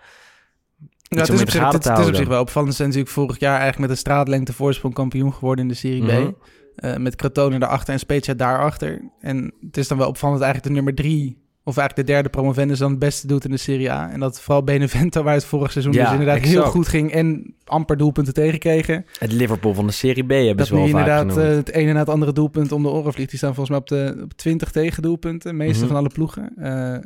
Ja, 1.15 1.21
het, 1.21 1.29
is 1.33 1.41
op 1.41 1.49
zich, 1.49 1.71
het, 1.71 1.99
is 1.99 2.07
op 2.07 2.15
zich 2.15 2.27
wel 2.27 2.41
opvallend. 2.41 2.71
Ze 2.71 2.77
zijn 2.77 2.89
natuurlijk 2.89 3.15
vorig 3.15 3.39
jaar 3.39 3.51
eigenlijk 3.59 3.79
met 3.79 3.89
een 3.89 3.97
straatlengte 3.97 4.53
voorsprong 4.53 4.93
kampioen 4.93 5.33
geworden 5.33 5.63
in 5.65 5.69
de 5.71 5.77
Serie 5.77 6.03
Mhm. 6.03 6.29
B. 6.31 6.35
Eh, 6.75 6.95
met 6.97 7.15
Crotone 7.15 7.59
daarachter 7.59 7.93
en 7.93 7.99
Spezia 7.99 8.33
daarachter. 8.33 9.01
En 9.19 9.53
het 9.65 9.77
is 9.77 9.87
dan 9.87 9.97
wel 9.97 10.07
opvallend 10.07 10.39
dat 10.39 10.47
eigenlijk 10.47 10.75
de 10.75 10.81
nummer 10.83 11.03
drie... 11.03 11.43
of 11.63 11.77
eigenlijk 11.77 12.07
de 12.07 12.13
derde 12.13 12.29
promovendus 12.29 12.79
dan 12.79 12.89
het 12.89 12.99
beste 12.99 13.27
doet 13.27 13.45
in 13.45 13.51
de 13.51 13.57
Serie 13.57 13.91
A. 13.91 14.11
En 14.11 14.19
dat 14.19 14.41
vooral 14.41 14.63
Benevento, 14.63 15.23
waar 15.23 15.33
het 15.33 15.45
vorig 15.45 15.71
seizoen 15.71 15.93
Ja, 15.93 16.03
dus 16.03 16.11
inderdaad 16.11 16.39
heel 16.39 16.63
goed 16.63 16.87
ging... 16.87 17.11
en 17.11 17.55
amper 17.65 17.97
doelpunten 17.97 18.33
tegenkregen. 18.33 19.05
Het 19.19 19.31
Liverpool 19.31 19.73
van 19.73 19.85
de 19.87 19.91
Serie 19.93 20.23
B 20.23 20.29
hebben 20.29 20.57
Dat 20.57 20.67
ze 20.67 20.73
wel 20.75 20.81
vaak 20.87 20.91
inderdaad 20.91 21.19
genoemd. 21.31 21.49
eh, 21.49 21.55
het 21.55 21.71
ene 21.71 21.93
na 21.93 21.99
het 21.99 22.09
andere 22.09 22.33
doelpunt 22.33 22.71
om 22.71 22.83
de 22.83 22.89
oren 22.89 23.13
vliegt. 23.13 23.29
Die 23.29 23.37
staan 23.37 23.55
volgens 23.55 23.69
mij 23.69 23.79
op 23.79 23.87
de 24.15 24.21
op 24.23 24.33
20 24.33 24.71
tegendoelpunten, 24.71 25.57
meeste 25.57 25.79
Mhm. 25.79 25.87
van 25.87 25.97
alle 25.97 26.09
ploegen. 26.13 26.51
Eh, 26.57 26.97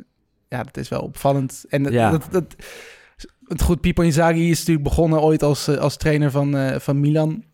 ja, 0.48 0.62
dat 0.62 0.76
is 0.76 0.88
wel 0.88 1.00
opvallend. 1.00 1.64
En 1.68 1.82
dat, 1.82 1.92
Ja. 1.92 2.10
dat, 2.10 2.26
dat, 2.30 2.44
het 3.44 3.62
goed, 3.62 3.80
Pipo 3.80 4.02
Inzaghi 4.02 4.50
is 4.50 4.58
natuurlijk 4.58 4.88
begonnen 4.88 5.20
ooit 5.20 5.42
als, 5.42 5.68
eh, 5.68 5.76
als 5.76 5.96
trainer 5.96 6.30
van, 6.30 6.56
eh, 6.56 6.78
van 6.78 7.00
Milan. 7.00 7.44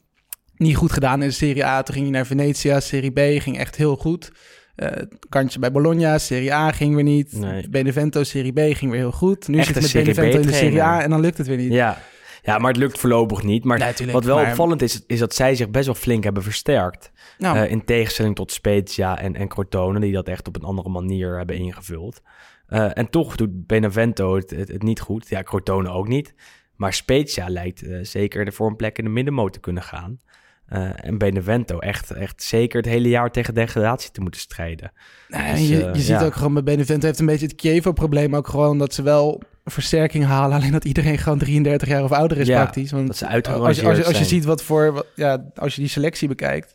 Niet 0.56 0.76
goed 0.76 0.92
gedaan 0.92 1.22
in 1.22 1.28
de 1.28 1.34
Serie 1.34 1.64
A. 1.64 1.82
Toen 1.82 1.94
ging 1.94 2.06
hij 2.06 2.16
naar 2.16 2.26
Venetia, 2.26 2.80
Serie 2.80 3.10
B, 3.10 3.42
ging 3.42 3.58
echt 3.58 3.76
heel 3.76 3.96
goed. 3.96 4.32
Eh, 4.76 5.02
kantje 5.28 5.58
bij 5.58 5.72
Bologna, 5.72 6.18
Serie 6.18 6.54
A 6.54 6.72
ging 6.72 6.94
weer 6.94 7.04
niet. 7.04 7.32
Nee. 7.32 7.68
Benevento, 7.68 8.22
Serie 8.22 8.52
B 8.52 8.58
ging 8.76 8.90
weer 8.90 9.00
heel 9.00 9.12
goed. 9.12 9.48
Nu 9.48 9.58
Echt 9.58 9.66
zit 9.66 9.76
een 9.76 9.82
met 9.82 9.90
Serie 9.90 10.14
Benevento 10.14 10.40
in 10.40 10.46
de 10.46 10.52
Serie 10.52 10.82
A 10.82 11.02
en 11.02 11.10
dan 11.10 11.20
lukt 11.20 11.38
het 11.38 11.46
weer 11.46 11.56
niet. 11.56 11.72
Ja. 11.72 11.98
ja, 12.42 12.58
maar 12.58 12.70
het 12.70 12.80
lukt 12.80 12.98
voorlopig 12.98 13.42
niet. 13.42 13.64
Maar 13.64 13.78
Nee, 13.78 14.12
wat 14.12 14.24
wel 14.24 14.36
maar- 14.36 14.48
opvallend 14.48 14.82
is, 14.82 15.02
is 15.06 15.18
dat 15.18 15.34
zij 15.34 15.54
zich 15.54 15.70
best 15.70 15.86
wel 15.86 15.94
flink 15.94 16.24
hebben 16.24 16.42
versterkt. 16.42 17.10
Nou, 17.38 17.58
in 17.66 17.84
tegenstelling 17.84 18.34
tot 18.34 18.52
Spezia 18.52 19.18
en, 19.18 19.36
en 19.36 19.48
Crotone, 19.48 20.00
die 20.00 20.12
dat 20.12 20.28
echt 20.28 20.48
op 20.48 20.56
een 20.56 20.62
andere 20.64 20.88
manier 20.88 21.36
hebben 21.36 21.56
ingevuld. 21.56 22.20
Eh, 22.68 22.98
en 22.98 23.10
toch 23.10 23.36
doet 23.36 23.66
Benevento 23.66 24.36
het, 24.36 24.50
het, 24.50 24.68
het 24.68 24.82
niet 24.82 25.00
goed. 25.00 25.28
Ja, 25.28 25.42
Crotone 25.42 25.90
ook 25.90 26.08
niet. 26.08 26.34
Maar 26.76 26.92
Spezia 26.92 27.48
lijkt 27.48 27.82
eh, 27.82 27.98
zeker 28.02 28.52
voor 28.52 28.68
een 28.68 28.76
plek 28.76 28.98
in 28.98 29.04
de 29.04 29.10
middenmoot 29.10 29.52
te 29.52 29.60
kunnen 29.60 29.82
gaan. 29.82 30.20
Eh, 30.66 31.04
en 31.04 31.18
Benevento 31.18 31.78
echt, 31.78 32.10
echt 32.10 32.42
zeker 32.42 32.76
het 32.76 32.88
hele 32.88 33.08
jaar 33.08 33.30
tegen 33.30 33.54
degradatie 33.54 34.10
te 34.10 34.20
moeten 34.20 34.40
strijden. 34.40 34.92
nou, 35.28 35.50
dus, 35.50 35.68
je, 35.68 35.76
je 35.76 36.00
ziet 36.00 36.06
ja. 36.06 36.24
ook 36.24 36.34
gewoon 36.34 36.54
bij 36.54 36.62
Benevento 36.62 37.06
heeft 37.06 37.18
een 37.18 37.26
beetje 37.26 37.46
het 37.46 37.60
Chievo-probleem 37.60 38.36
ook 38.36 38.48
gewoon 38.48 38.78
dat 38.78 38.94
ze 38.94 39.02
wel 39.02 39.42
versterking 39.64 40.24
halen. 40.24 40.56
Alleen 40.56 40.72
dat 40.72 40.84
iedereen 40.84 41.18
gewoon 41.18 41.38
33 41.38 41.88
jaar 41.88 42.04
of 42.04 42.12
ouder 42.12 42.38
is 42.38 42.46
Ja, 42.46 42.60
praktisch. 42.62 42.90
Want 42.90 43.06
Dat 43.06 43.16
ze 43.16 43.42
als, 43.42 43.84
als, 43.84 44.04
als 44.04 44.18
je 44.18 44.24
ziet 44.24 44.44
wat 44.44 44.62
voor, 44.62 44.92
wat- 44.92 45.06
ja, 45.14 45.50
als 45.54 45.74
je 45.74 45.80
die 45.80 45.90
selectie 45.90 46.28
bekijkt, 46.28 46.74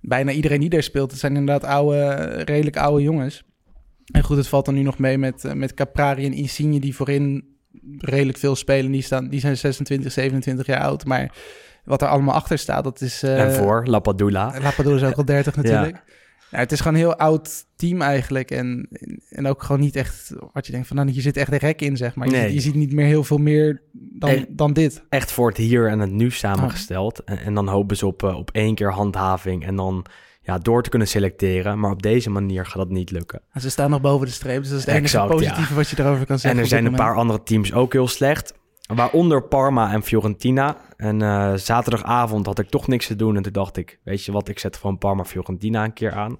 bijna 0.00 0.30
iedereen 0.30 0.60
die 0.60 0.68
daar 0.68 0.82
speelt, 0.82 1.10
het 1.10 1.20
zijn 1.20 1.36
inderdaad 1.36 1.70
oude, 1.70 2.14
redelijk 2.44 2.76
oude 2.76 3.02
jongens. 3.02 3.44
En 4.04 4.22
goed, 4.22 4.36
het 4.36 4.48
valt 4.48 4.64
dan 4.64 4.74
nu 4.74 4.82
nog 4.82 4.98
mee 4.98 5.18
met, 5.18 5.44
eh, 5.44 5.52
met 5.52 5.74
Caprari 5.74 6.24
en 6.24 6.32
Insigne 6.32 6.80
die 6.80 6.94
voorin 6.96 7.44
redelijk 7.98 8.38
veel 8.38 8.56
spelen. 8.56 8.90
Die, 8.92 9.02
staan, 9.02 9.28
die 9.28 9.40
zijn 9.40 9.56
26, 9.56 10.12
27 10.12 10.66
jaar 10.66 10.80
oud. 10.80 11.04
Maar 11.04 11.34
wat 11.84 12.02
er 12.02 12.08
allemaal 12.08 12.34
achter 12.34 12.58
staat, 12.58 12.84
dat 12.84 13.00
is... 13.00 13.22
eh, 13.22 13.40
en 13.42 13.52
voor 13.52 13.86
Lapadula. 13.86 14.54
Lapadula 14.62 14.96
is 14.96 15.02
ook 15.02 15.16
al 15.16 15.24
30 15.24 15.56
natuurlijk. 15.62 16.02
Ja, 16.50 16.58
het 16.58 16.72
is 16.72 16.78
gewoon 16.80 16.94
een 16.94 17.00
heel 17.00 17.16
oud 17.16 17.64
team 17.76 18.00
eigenlijk. 18.00 18.50
En, 18.50 18.88
en 19.28 19.46
ook 19.46 19.62
gewoon 19.62 19.80
niet 19.80 19.96
echt 19.96 20.32
wat 20.52 20.66
je 20.66 20.72
denkt 20.72 20.86
van... 20.86 20.96
Nou, 20.96 21.10
hier 21.10 21.22
zit 21.22 21.36
echt 21.36 21.52
een 21.52 21.58
rek 21.58 21.80
in, 21.82 21.96
zeg 21.96 22.14
maar. 22.14 22.26
Je, 22.26 22.32
Nee. 22.32 22.42
ziet, 22.44 22.52
je 22.54 22.60
ziet 22.60 22.74
niet 22.74 22.92
meer 22.92 23.06
heel 23.06 23.24
veel 23.24 23.38
meer 23.38 23.82
dan, 23.92 24.46
dan 24.48 24.72
dit. 24.72 25.02
Echt 25.08 25.32
voor 25.32 25.48
het 25.48 25.56
hier 25.56 25.88
en 25.88 25.98
het 25.98 26.10
nu 26.10 26.30
samengesteld. 26.30 27.24
En, 27.24 27.38
en 27.38 27.54
dan 27.54 27.68
hopen 27.68 27.96
ze 27.96 28.06
op, 28.06 28.22
eh, 28.22 28.36
op 28.36 28.50
één 28.50 28.74
keer 28.74 28.92
handhaving 28.92 29.66
en 29.66 29.76
dan 29.76 30.04
ja, 30.42 30.58
door 30.58 30.82
te 30.82 30.90
kunnen 30.90 31.08
selecteren. 31.08 31.78
Maar 31.78 31.90
op 31.90 32.02
deze 32.02 32.30
manier 32.30 32.66
gaat 32.66 32.76
dat 32.76 32.90
niet 32.90 33.10
lukken. 33.10 33.40
En 33.52 33.60
ze 33.60 33.70
staan 33.70 33.90
nog 33.90 34.00
boven 34.00 34.26
de 34.26 34.32
streep. 34.32 34.60
Dus 34.60 34.68
dat 34.68 34.78
is 34.78 34.84
het 34.84 34.94
enige 34.94 35.16
Exact, 35.16 35.30
positieve 35.30 35.74
wat 35.74 35.88
je 35.88 35.96
erover 35.98 36.26
kan 36.26 36.38
zeggen. 36.38 36.58
En 36.58 36.64
er 36.64 36.70
zijn 36.70 36.86
een 36.86 36.94
paar 36.94 37.16
andere 37.16 37.42
teams 37.42 37.72
ook 37.72 37.92
heel 37.92 38.08
slecht. 38.08 38.54
Waaronder 38.94 39.42
Parma 39.42 39.92
en 39.92 40.02
Fiorentina. 40.02 40.76
En 40.96 41.22
eh, 41.22 41.52
zaterdagavond 41.54 42.46
had 42.46 42.58
ik 42.58 42.68
toch 42.68 42.86
niks 42.86 43.06
te 43.06 43.16
doen. 43.16 43.36
En 43.36 43.42
toen 43.42 43.52
dacht 43.52 43.76
ik, 43.76 43.98
weet 44.04 44.24
je 44.24 44.32
wat, 44.32 44.48
ik 44.48 44.58
zet 44.58 44.76
gewoon 44.76 44.98
Parma-Fiorentina 44.98 45.84
een 45.84 45.92
keer 45.92 46.12
aan. 46.12 46.38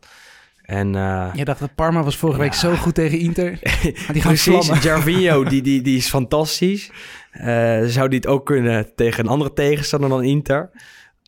En 0.62 0.94
eh, 0.94 1.30
Je 1.34 1.44
dacht 1.44 1.60
dat 1.60 1.74
Parma 1.74 2.02
was 2.02 2.16
vorige 2.16 2.40
week 2.40 2.54
zo 2.54 2.74
goed 2.74 2.94
tegen 2.94 3.18
Inter. 3.18 3.50
Maar 3.82 4.12
die 4.12 4.22
gaan 4.22 4.34
precies. 4.34 4.68
Gervinho, 4.68 5.44
die, 5.52 5.62
die, 5.62 5.82
die 5.82 5.96
is 5.96 6.08
fantastisch. 6.08 6.90
Eh, 7.30 7.82
zou 7.84 8.08
die 8.08 8.18
het 8.18 8.26
ook 8.26 8.46
kunnen 8.46 8.94
tegen 8.94 9.24
een 9.24 9.30
andere 9.30 9.52
tegenstander 9.52 10.08
dan 10.08 10.24
Inter? 10.24 10.70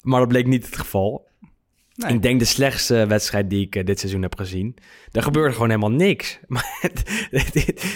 Maar 0.02 0.20
dat 0.20 0.28
bleek 0.28 0.46
niet 0.46 0.66
het 0.66 0.76
geval. 0.76 1.26
Nee. 1.96 2.12
Ik 2.12 2.22
denk 2.22 2.38
de 2.38 2.44
slechtste 2.44 3.07
wedstrijd 3.07 3.50
die 3.50 3.66
ik 3.66 3.76
eh, 3.76 3.85
dit 3.85 3.98
seizoen 3.98 4.22
heb 4.22 4.37
gezien. 4.37 4.76
Daar 5.11 5.22
gebeurde 5.22 5.52
gewoon 5.52 5.68
helemaal 5.68 5.90
niks. 5.90 6.38
Maar 6.48 6.90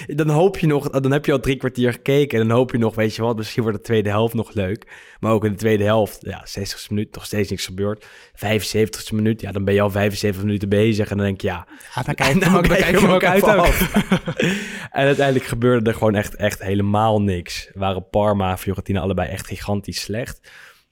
dan 0.06 0.28
hoop 0.28 0.58
je 0.58 0.66
nog, 0.66 0.90
dan 0.90 1.12
heb 1.12 1.26
je 1.26 1.32
al 1.32 1.40
drie 1.40 1.56
kwartier 1.56 1.92
gekeken. 1.92 2.40
En 2.40 2.48
dan 2.48 2.56
hoop 2.56 2.72
je 2.72 2.78
nog, 2.78 2.94
weet 2.94 3.14
je 3.14 3.22
wat, 3.22 3.36
misschien 3.36 3.62
wordt 3.62 3.78
de 3.78 3.84
tweede 3.84 4.08
helft 4.08 4.34
nog 4.34 4.52
leuk. 4.54 4.86
Maar 5.20 5.32
ook 5.32 5.44
in 5.44 5.50
de 5.50 5.56
tweede 5.56 5.84
helft, 5.84 6.18
ja, 6.20 6.40
60 6.44 6.90
minuut, 6.90 7.14
nog 7.14 7.24
steeds 7.24 7.50
niks 7.50 7.66
gebeurd. 7.66 8.06
75 8.34 9.12
minuut, 9.12 9.40
ja, 9.40 9.52
dan 9.52 9.64
ben 9.64 9.74
je 9.74 9.80
al 9.80 9.90
75 9.90 10.42
minuten 10.42 10.68
bezig. 10.68 11.10
En 11.10 11.16
dan 11.16 11.26
denk 11.26 11.40
je, 11.40 11.46
ja, 11.46 11.66
Ja, 11.94 12.02
dan 12.02 12.14
kijk 12.24 12.34
je 12.34 12.46
ook, 12.46 12.52
dan 12.52 12.62
kijk 12.62 12.80
kijk 12.80 13.00
je 13.00 13.06
hem 13.06 13.14
ook 13.14 13.24
uit 13.24 13.42
en 14.98 15.04
uiteindelijk 15.04 15.46
gebeurde 15.46 15.90
er 15.90 15.96
gewoon 15.96 16.14
echt, 16.14 16.36
echt 16.36 16.62
helemaal 16.62 17.22
niks. 17.22 17.70
Waren 17.74 18.08
Parma 18.10 18.50
en 18.50 18.58
Fiorentina 18.58 19.00
allebei 19.00 19.28
echt 19.30 19.46
gigantisch 19.46 20.00
slecht. 20.00 20.40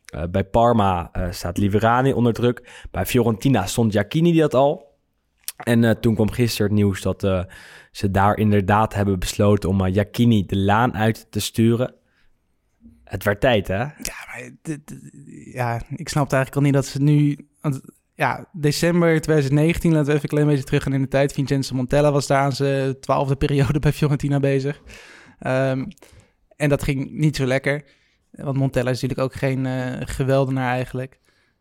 Eh, 0.06 0.22
bij 0.30 0.44
Parma 0.44 1.08
eh, 1.12 1.30
staat 1.30 1.58
Liverani 1.58 2.12
onder 2.12 2.32
druk. 2.32 2.86
Bij 2.90 3.06
Fiorentina 3.06 3.66
stond 3.66 3.92
Giacchini 3.92 4.32
die 4.32 4.40
dat 4.40 4.54
al. 4.54 4.94
En 5.56 5.84
eh, 5.84 5.90
toen 5.90 6.14
kwam 6.14 6.30
gisteren 6.30 6.66
het 6.66 6.76
nieuws 6.76 7.00
dat 7.02 7.46
ze 7.90 8.10
daar 8.10 8.36
inderdaad 8.36 8.94
hebben 8.94 9.18
besloten 9.18 9.68
om 9.68 9.82
Giacchini 9.82 10.46
de 10.46 10.56
laan 10.56 10.96
uit 10.96 11.26
te 11.30 11.40
sturen. 11.40 11.94
Het 13.04 13.24
werd 13.24 13.40
tijd, 13.40 13.68
hè? 13.68 13.78
Ja, 13.78 14.24
maar 14.26 14.50
ja, 15.52 15.82
ik 15.96 16.08
snap 16.08 16.24
het 16.24 16.32
eigenlijk 16.32 16.54
al 16.54 16.60
niet 16.62 16.72
dat 16.72 16.86
ze 16.86 17.02
nu... 17.02 17.48
Ja, 18.14 18.48
december 18.52 19.20
2019, 19.20 19.92
laten 19.92 20.06
we 20.06 20.12
even 20.12 20.22
een 20.22 20.28
klein 20.28 20.46
beetje 20.46 20.64
terug 20.64 20.82
gaan 20.82 20.92
in 20.92 21.02
de 21.02 21.08
tijd. 21.08 21.32
Vincenzo 21.32 21.74
Montella 21.74 22.12
was 22.12 22.26
daar 22.26 22.42
aan 22.42 22.52
zijn 22.52 23.00
twaalfde 23.00 23.36
periode 23.36 23.78
bij 23.78 23.92
Fiorentina 23.92 24.40
bezig. 24.40 24.82
Ehm, 25.38 25.84
en 26.56 26.68
dat 26.68 26.82
ging 26.82 27.10
niet 27.10 27.36
zo 27.36 27.46
lekker. 27.46 27.84
Want 28.36 28.56
Montella 28.56 28.90
is 28.90 29.00
natuurlijk 29.00 29.28
ook 29.28 29.38
geen 29.38 29.66
eh 29.66 29.92
geweldenaar 30.00 30.72
eigenlijk. 30.72 31.18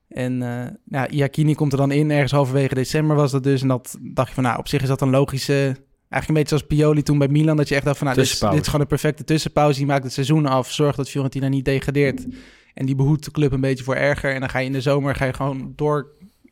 En 0.08 0.42
eh 0.42 0.72
ja, 0.86 1.08
Iacchini 1.08 1.54
komt 1.54 1.72
er 1.72 1.78
dan 1.78 1.92
in, 1.92 2.12
ergens 2.12 2.32
halverwege 2.32 2.76
december 2.76 3.16
was 3.16 3.32
dat 3.32 3.44
dus. 3.44 3.62
En 3.62 3.68
dat 3.68 3.98
dacht 4.02 4.28
je 4.28 4.34
van, 4.34 4.44
nou, 4.44 4.58
op 4.58 4.68
zich 4.68 4.82
is 4.82 4.88
dat 4.88 5.02
een 5.02 5.10
logische... 5.10 5.76
Eigenlijk 6.10 6.28
een 6.28 6.58
beetje 6.58 6.68
zoals 6.68 6.82
Pioli 6.82 7.04
toen 7.04 7.18
bij 7.18 7.28
Milan, 7.28 7.58
dat 7.58 7.68
je 7.68 7.76
echt 7.76 7.86
dacht 7.86 7.98
van, 7.98 8.08
nou, 8.08 8.20
dit 8.20 8.26
is, 8.26 8.32
Tussenpauze. 8.32 8.58
dit 8.58 8.66
is 8.66 8.72
gewoon 8.72 8.86
een 8.92 8.98
perfecte 8.98 9.24
tussenpauze. 9.24 9.78
Die 9.78 9.88
maakt 9.88 10.04
het 10.04 10.14
seizoen 10.14 10.46
af, 10.46 10.72
zorgt 10.72 10.98
dat 10.98 11.10
Fiorentina 11.10 11.48
niet 11.48 11.66
degradeert. 11.66 12.26
En 12.74 12.86
die 12.86 12.96
behoedt 12.96 13.26
de 13.26 13.32
club 13.32 13.52
een 13.52 13.62
beetje 13.62 13.84
voor 13.84 13.96
erger. 13.96 14.34
En 14.34 14.40
dan 14.40 14.50
ga 14.50 14.60
je 14.60 14.66
in 14.66 14.72
de 14.72 14.82
zomer 14.82 15.16
ga 15.16 15.26
je 15.26 15.34
gewoon 15.34 15.74
door 15.76 16.08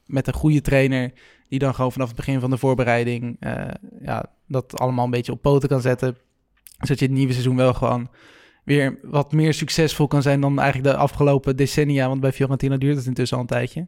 met 0.05 0.27
een 0.27 0.33
goede 0.33 0.62
trainer... 0.62 1.12
die 1.47 1.59
dan 1.59 1.75
gewoon 1.75 1.91
vanaf 1.91 2.07
het 2.07 2.15
begin 2.15 2.39
van 2.39 2.49
de 2.49 2.57
voorbereiding... 2.57 3.38
eh, 3.39 3.67
ja, 4.01 4.25
dat 4.47 4.79
allemaal 4.79 5.05
een 5.05 5.12
beetje 5.12 5.31
op 5.31 5.41
poten 5.41 5.69
kan 5.69 5.81
zetten. 5.81 6.17
Zodat 6.77 6.99
je 6.99 7.05
het 7.05 7.13
nieuwe 7.13 7.31
seizoen 7.31 7.55
wel 7.55 7.73
gewoon 7.73 8.09
weer 8.63 8.99
wat 9.02 9.32
meer 9.32 9.54
succesvol 9.54 10.08
kan 10.08 10.21
zijn... 10.21 10.41
dan 10.41 10.60
eigenlijk 10.60 10.95
de 10.95 11.02
afgelopen 11.02 11.56
decennia. 11.56 12.08
Want 12.08 12.21
bij 12.21 12.32
Fiorentina 12.32 12.78
duurt 12.78 12.97
het 12.97 13.06
intussen 13.06 13.38
al 13.38 13.43
een 13.43 13.49
tijdje. 13.49 13.88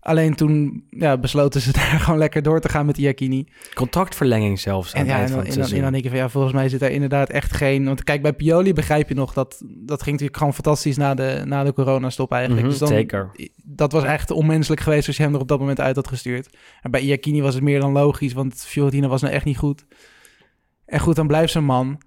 Alleen 0.00 0.34
toen 0.34 0.84
ja, 0.90 1.18
besloten 1.18 1.60
ze 1.60 1.72
daar 1.78 2.00
gewoon 2.00 2.18
lekker 2.18 2.42
door 2.42 2.60
te 2.60 2.68
gaan 2.68 2.86
met 2.86 2.98
Iacchini. 2.98 3.46
Contractverlenging 3.74 4.60
zelfs 4.60 4.94
aan 4.94 5.00
En, 5.00 5.06
ja, 5.06 5.20
en, 5.20 5.28
van 5.28 5.28
en, 5.28 5.36
dan, 5.36 5.46
en 5.46 5.52
seizoen. 5.52 5.80
dan 5.80 5.92
denk 5.92 6.04
ik 6.04 6.10
van 6.10 6.18
ja, 6.18 6.28
volgens 6.28 6.52
mij 6.52 6.68
zit 6.68 6.80
daar 6.80 6.90
inderdaad 6.90 7.30
echt 7.30 7.52
geen... 7.52 7.84
Want 7.84 8.04
kijk, 8.04 8.22
bij 8.22 8.32
Pioli 8.32 8.72
begrijp 8.72 9.08
je 9.08 9.14
nog 9.14 9.32
dat... 9.32 9.62
Dat 9.66 10.02
ging 10.02 10.10
natuurlijk 10.10 10.36
gewoon 10.36 10.54
fantastisch 10.54 10.96
na 10.96 11.14
de, 11.14 11.42
na 11.44 11.64
de 11.64 11.72
coronastop 11.72 12.32
eigenlijk. 12.32 12.62
Mhm, 12.62 12.70
dus 12.70 12.80
dan, 12.80 12.88
zeker. 12.88 13.30
Dat 13.64 13.92
was 13.92 14.04
echt 14.04 14.30
onmenselijk 14.30 14.80
geweest 14.80 15.06
als 15.06 15.16
je 15.16 15.22
hem 15.22 15.34
er 15.34 15.40
op 15.40 15.48
dat 15.48 15.58
moment 15.58 15.80
uit 15.80 15.96
had 15.96 16.08
gestuurd. 16.08 16.56
En 16.82 16.90
bij 16.90 17.00
Iacchini 17.00 17.42
was 17.42 17.54
het 17.54 17.62
meer 17.62 17.80
dan 17.80 17.92
logisch, 17.92 18.32
want 18.32 18.54
Fiorentina 18.54 19.08
was 19.08 19.22
nou 19.22 19.34
echt 19.34 19.44
niet 19.44 19.58
goed. 19.58 19.84
En 20.86 21.00
goed, 21.00 21.16
dan 21.16 21.26
blijft 21.26 21.52
zo'n 21.52 21.64
man. 21.64 22.00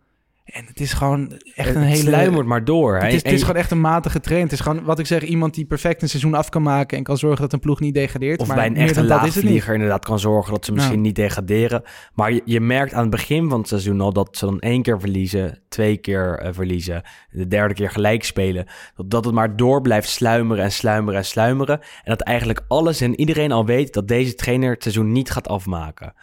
En 0.46 0.66
het 0.66 0.80
is 0.80 0.94
gewoon 0.94 1.32
echt 1.56 1.76
een 1.76 1.82
het 1.82 1.90
hele... 1.90 2.10
sluimert 2.10 2.48
maar 2.48 2.66
door. 2.66 2.98
Het 2.98 3.14
is, 3.14 3.24
het 3.24 3.32
is 3.32 3.42
gewoon 3.42 3.56
echt 3.56 3.72
een 3.72 3.82
matige 3.82 4.20
train. 4.20 4.42
Het 4.42 4.52
is 4.52 4.60
gewoon, 4.60 4.84
wat 4.84 5.00
ik 5.00 5.06
zeg, 5.06 5.22
iemand 5.22 5.54
die 5.54 5.66
perfect 5.66 6.02
een 6.02 6.10
seizoen 6.10 6.34
af 6.34 6.50
kan 6.50 6.62
maken... 6.62 6.98
en 6.98 7.04
kan 7.04 7.18
zorgen 7.18 7.42
dat 7.42 7.54
een 7.54 7.60
ploeg 7.60 7.80
niet 7.80 7.94
degradeert. 7.94 8.40
Of 8.40 8.48
maar 8.48 8.56
bij 8.56 8.66
een 8.66 8.76
echte 8.76 9.04
laagvlieger 9.04 9.74
inderdaad 9.74 10.06
kan 10.06 10.20
zorgen 10.20 10.54
dat 10.54 10.66
ze 10.66 10.72
misschien 10.72 10.94
Nou. 10.94 11.06
niet 11.08 11.16
degraderen. 11.16 11.84
Maar 12.14 12.34
je, 12.34 12.42
je 12.46 12.60
merkt 12.60 12.94
aan 12.94 13.02
het 13.02 13.10
begin 13.10 13.50
van 13.50 13.60
het 13.60 13.68
seizoen 13.68 14.02
al 14.02 14.14
dat 14.14 14.38
ze 14.38 14.46
dan 14.46 14.60
één 14.60 14.82
keer 14.82 15.00
verliezen, 15.00 15.60
twee 15.70 15.98
keer 15.98 16.40
eh, 16.40 16.50
verliezen, 16.54 17.04
de 17.32 17.48
derde 17.48 17.74
keer 17.74 17.90
gelijk 17.90 18.24
spelen. 18.24 18.66
Dat, 18.96 19.10
dat 19.10 19.26
het 19.26 19.34
maar 19.34 19.56
door 19.56 19.82
blijft 19.82 20.10
sluimeren 20.10 20.64
en 20.64 20.72
sluimeren 20.72 21.20
en 21.20 21.26
sluimeren. 21.26 21.80
En 21.80 21.88
dat 22.04 22.22
eigenlijk 22.22 22.62
alles 22.68 23.02
en 23.02 23.20
iedereen 23.20 23.52
al 23.52 23.66
weet 23.66 23.94
dat 23.94 24.08
deze 24.08 24.36
trainer 24.36 24.72
het 24.72 24.84
seizoen 24.84 25.12
niet 25.12 25.32
gaat 25.32 25.48
afmaken. 25.48 26.14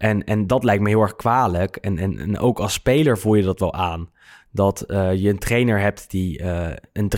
En, 0.00 0.24
en 0.24 0.46
dat 0.46 0.64
lijkt 0.64 0.82
me 0.82 0.88
heel 0.88 1.00
erg 1.00 1.16
kwalijk. 1.16 1.76
En, 1.76 1.98
en, 1.98 2.18
en 2.18 2.38
ook 2.38 2.58
als 2.58 2.72
speler 2.72 3.18
voel 3.18 3.34
je 3.34 3.42
dat 3.42 3.60
wel 3.60 3.74
aan. 3.74 4.10
Dat 4.50 4.80
eh, 4.80 5.14
je 5.14 5.28
een 5.28 5.38
trainer 5.38 5.80
hebt 5.80 6.10
die 6.10 6.38
eh, 6.38 6.76
een 6.92 7.12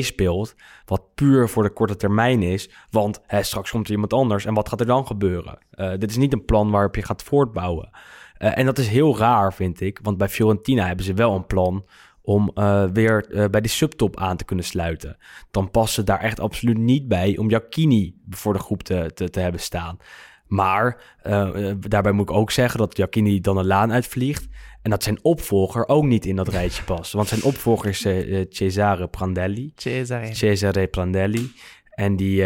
3-5-2 0.00 0.04
speelt. 0.04 0.54
Wat 0.84 1.14
puur 1.14 1.48
voor 1.48 1.62
de 1.62 1.72
korte 1.72 1.96
termijn 1.96 2.42
is. 2.42 2.70
Want 2.90 3.20
hè, 3.26 3.42
straks 3.42 3.70
komt 3.70 3.86
er 3.86 3.92
iemand 3.92 4.12
anders. 4.12 4.44
En 4.44 4.54
wat 4.54 4.68
gaat 4.68 4.80
er 4.80 4.86
dan 4.86 5.06
gebeuren? 5.06 5.58
Eh, 5.70 5.90
dit 5.98 6.10
is 6.10 6.16
niet 6.16 6.32
een 6.32 6.44
plan 6.44 6.70
waarop 6.70 6.94
je 6.94 7.02
gaat 7.02 7.22
voortbouwen. 7.22 7.90
En 8.34 8.64
dat 8.64 8.78
is 8.78 8.88
heel 8.88 9.18
raar, 9.18 9.54
vind 9.54 9.80
ik. 9.80 9.98
Want 10.02 10.18
bij 10.18 10.28
Fiorentina 10.28 10.86
hebben 10.86 11.04
ze 11.04 11.14
wel 11.14 11.34
een 11.34 11.46
plan 11.46 11.86
om 12.22 12.50
weer 12.92 13.48
bij 13.50 13.60
de 13.60 13.68
subtop 13.68 14.16
aan 14.16 14.36
te 14.36 14.44
kunnen 14.44 14.64
sluiten. 14.64 15.16
Dan 15.50 15.70
past 15.70 15.96
het 15.96 16.06
daar 16.06 16.20
echt 16.20 16.40
absoluut 16.40 16.78
niet 16.78 17.08
bij 17.08 17.36
om 17.36 17.50
Jacchini 17.50 18.14
voor 18.30 18.52
de 18.52 18.58
groep 18.58 18.82
te, 18.82 19.10
te, 19.14 19.30
te 19.30 19.40
hebben 19.40 19.60
staan. 19.60 19.98
Maar 20.46 21.02
eh, 21.22 21.68
eh, 21.70 21.76
daarbij 21.88 22.12
moet 22.12 22.28
ik 22.30 22.36
ook 22.36 22.50
zeggen 22.50 22.78
dat 22.78 22.96
Jacchini 22.96 23.40
dan 23.40 23.56
een 23.56 23.66
laan 23.66 23.92
uitvliegt. 23.92 24.46
En 24.82 24.90
dat 24.90 25.02
zijn 25.02 25.18
opvolger 25.22 25.88
ook 25.88 26.04
niet 26.04 26.26
in 26.26 26.36
dat 26.36 26.48
rijtje 26.48 26.82
past. 26.82 27.12
Want 27.12 27.28
zijn 27.28 27.42
opvolger 27.42 27.88
is 27.88 28.04
eh, 28.04 28.44
Cesare 28.48 29.08
Prandelli. 29.08 29.72
Cesare. 29.76 30.34
Cesare 30.34 30.86
Prandelli. 30.86 31.52
En 31.90 32.16
die, 32.16 32.36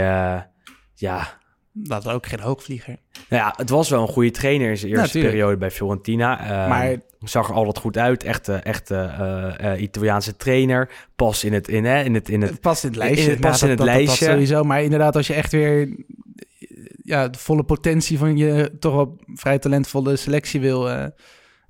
ja, 0.95 1.39
Dat 1.73 2.07
is 2.07 2.13
ook 2.13 2.27
geen 2.27 2.41
hoogvlieger. 2.41 2.97
nou 3.29 3.43
ja, 3.43 3.55
het 3.57 3.71
was 3.71 3.89
wel 3.89 4.03
een 4.03 4.09
goede 4.09 4.31
trainer 4.31 4.71
in 4.71 4.77
zijn 4.77 4.93
eerste 4.93 5.19
periode 5.19 5.57
bij 5.57 5.71
Fiorentina. 5.71 6.37
Maar- 6.69 6.97
zag 7.21 7.49
er 7.49 7.55
altijd 7.55 7.79
goed 7.79 7.97
uit. 7.99 8.23
Echte, 8.25 8.55
echte 8.55 9.77
Italiaanse 9.79 10.37
trainer. 10.37 10.91
Pas 11.17 11.45
in 11.45 11.53
het, 11.53 11.69
in, 11.69 11.85
hè, 11.85 12.03
in 12.03 12.15
het, 12.15 12.29
in 12.29 12.43
het 12.43 12.61
past 12.61 12.83
in 12.85 12.89
het 12.89 12.99
lijstje. 12.99 13.25
in 13.25 13.31
het- 13.31 13.41
Nou, 13.41 13.53
in 13.55 13.61
dat- 13.61 13.69
het 13.69 13.79
dat- 13.79 13.87
dat 13.87 13.97
lijstje. 13.97 14.25
sowieso. 14.25 14.63
Maar 14.63 14.83
inderdaad, 14.83 15.17
als 15.17 15.27
je 15.27 15.35
echt 15.35 15.53
weer... 15.53 15.97
ja, 17.09 17.29
de 17.29 17.38
volle 17.38 17.64
potentie 17.64 18.18
van 18.18 18.37
je 18.37 18.77
toch 18.79 18.94
wel 18.94 19.21
vrij 19.35 19.59
talentvolle 19.59 20.16
selectie 20.16 20.61
wil 20.61 20.90
eh, 20.90 21.05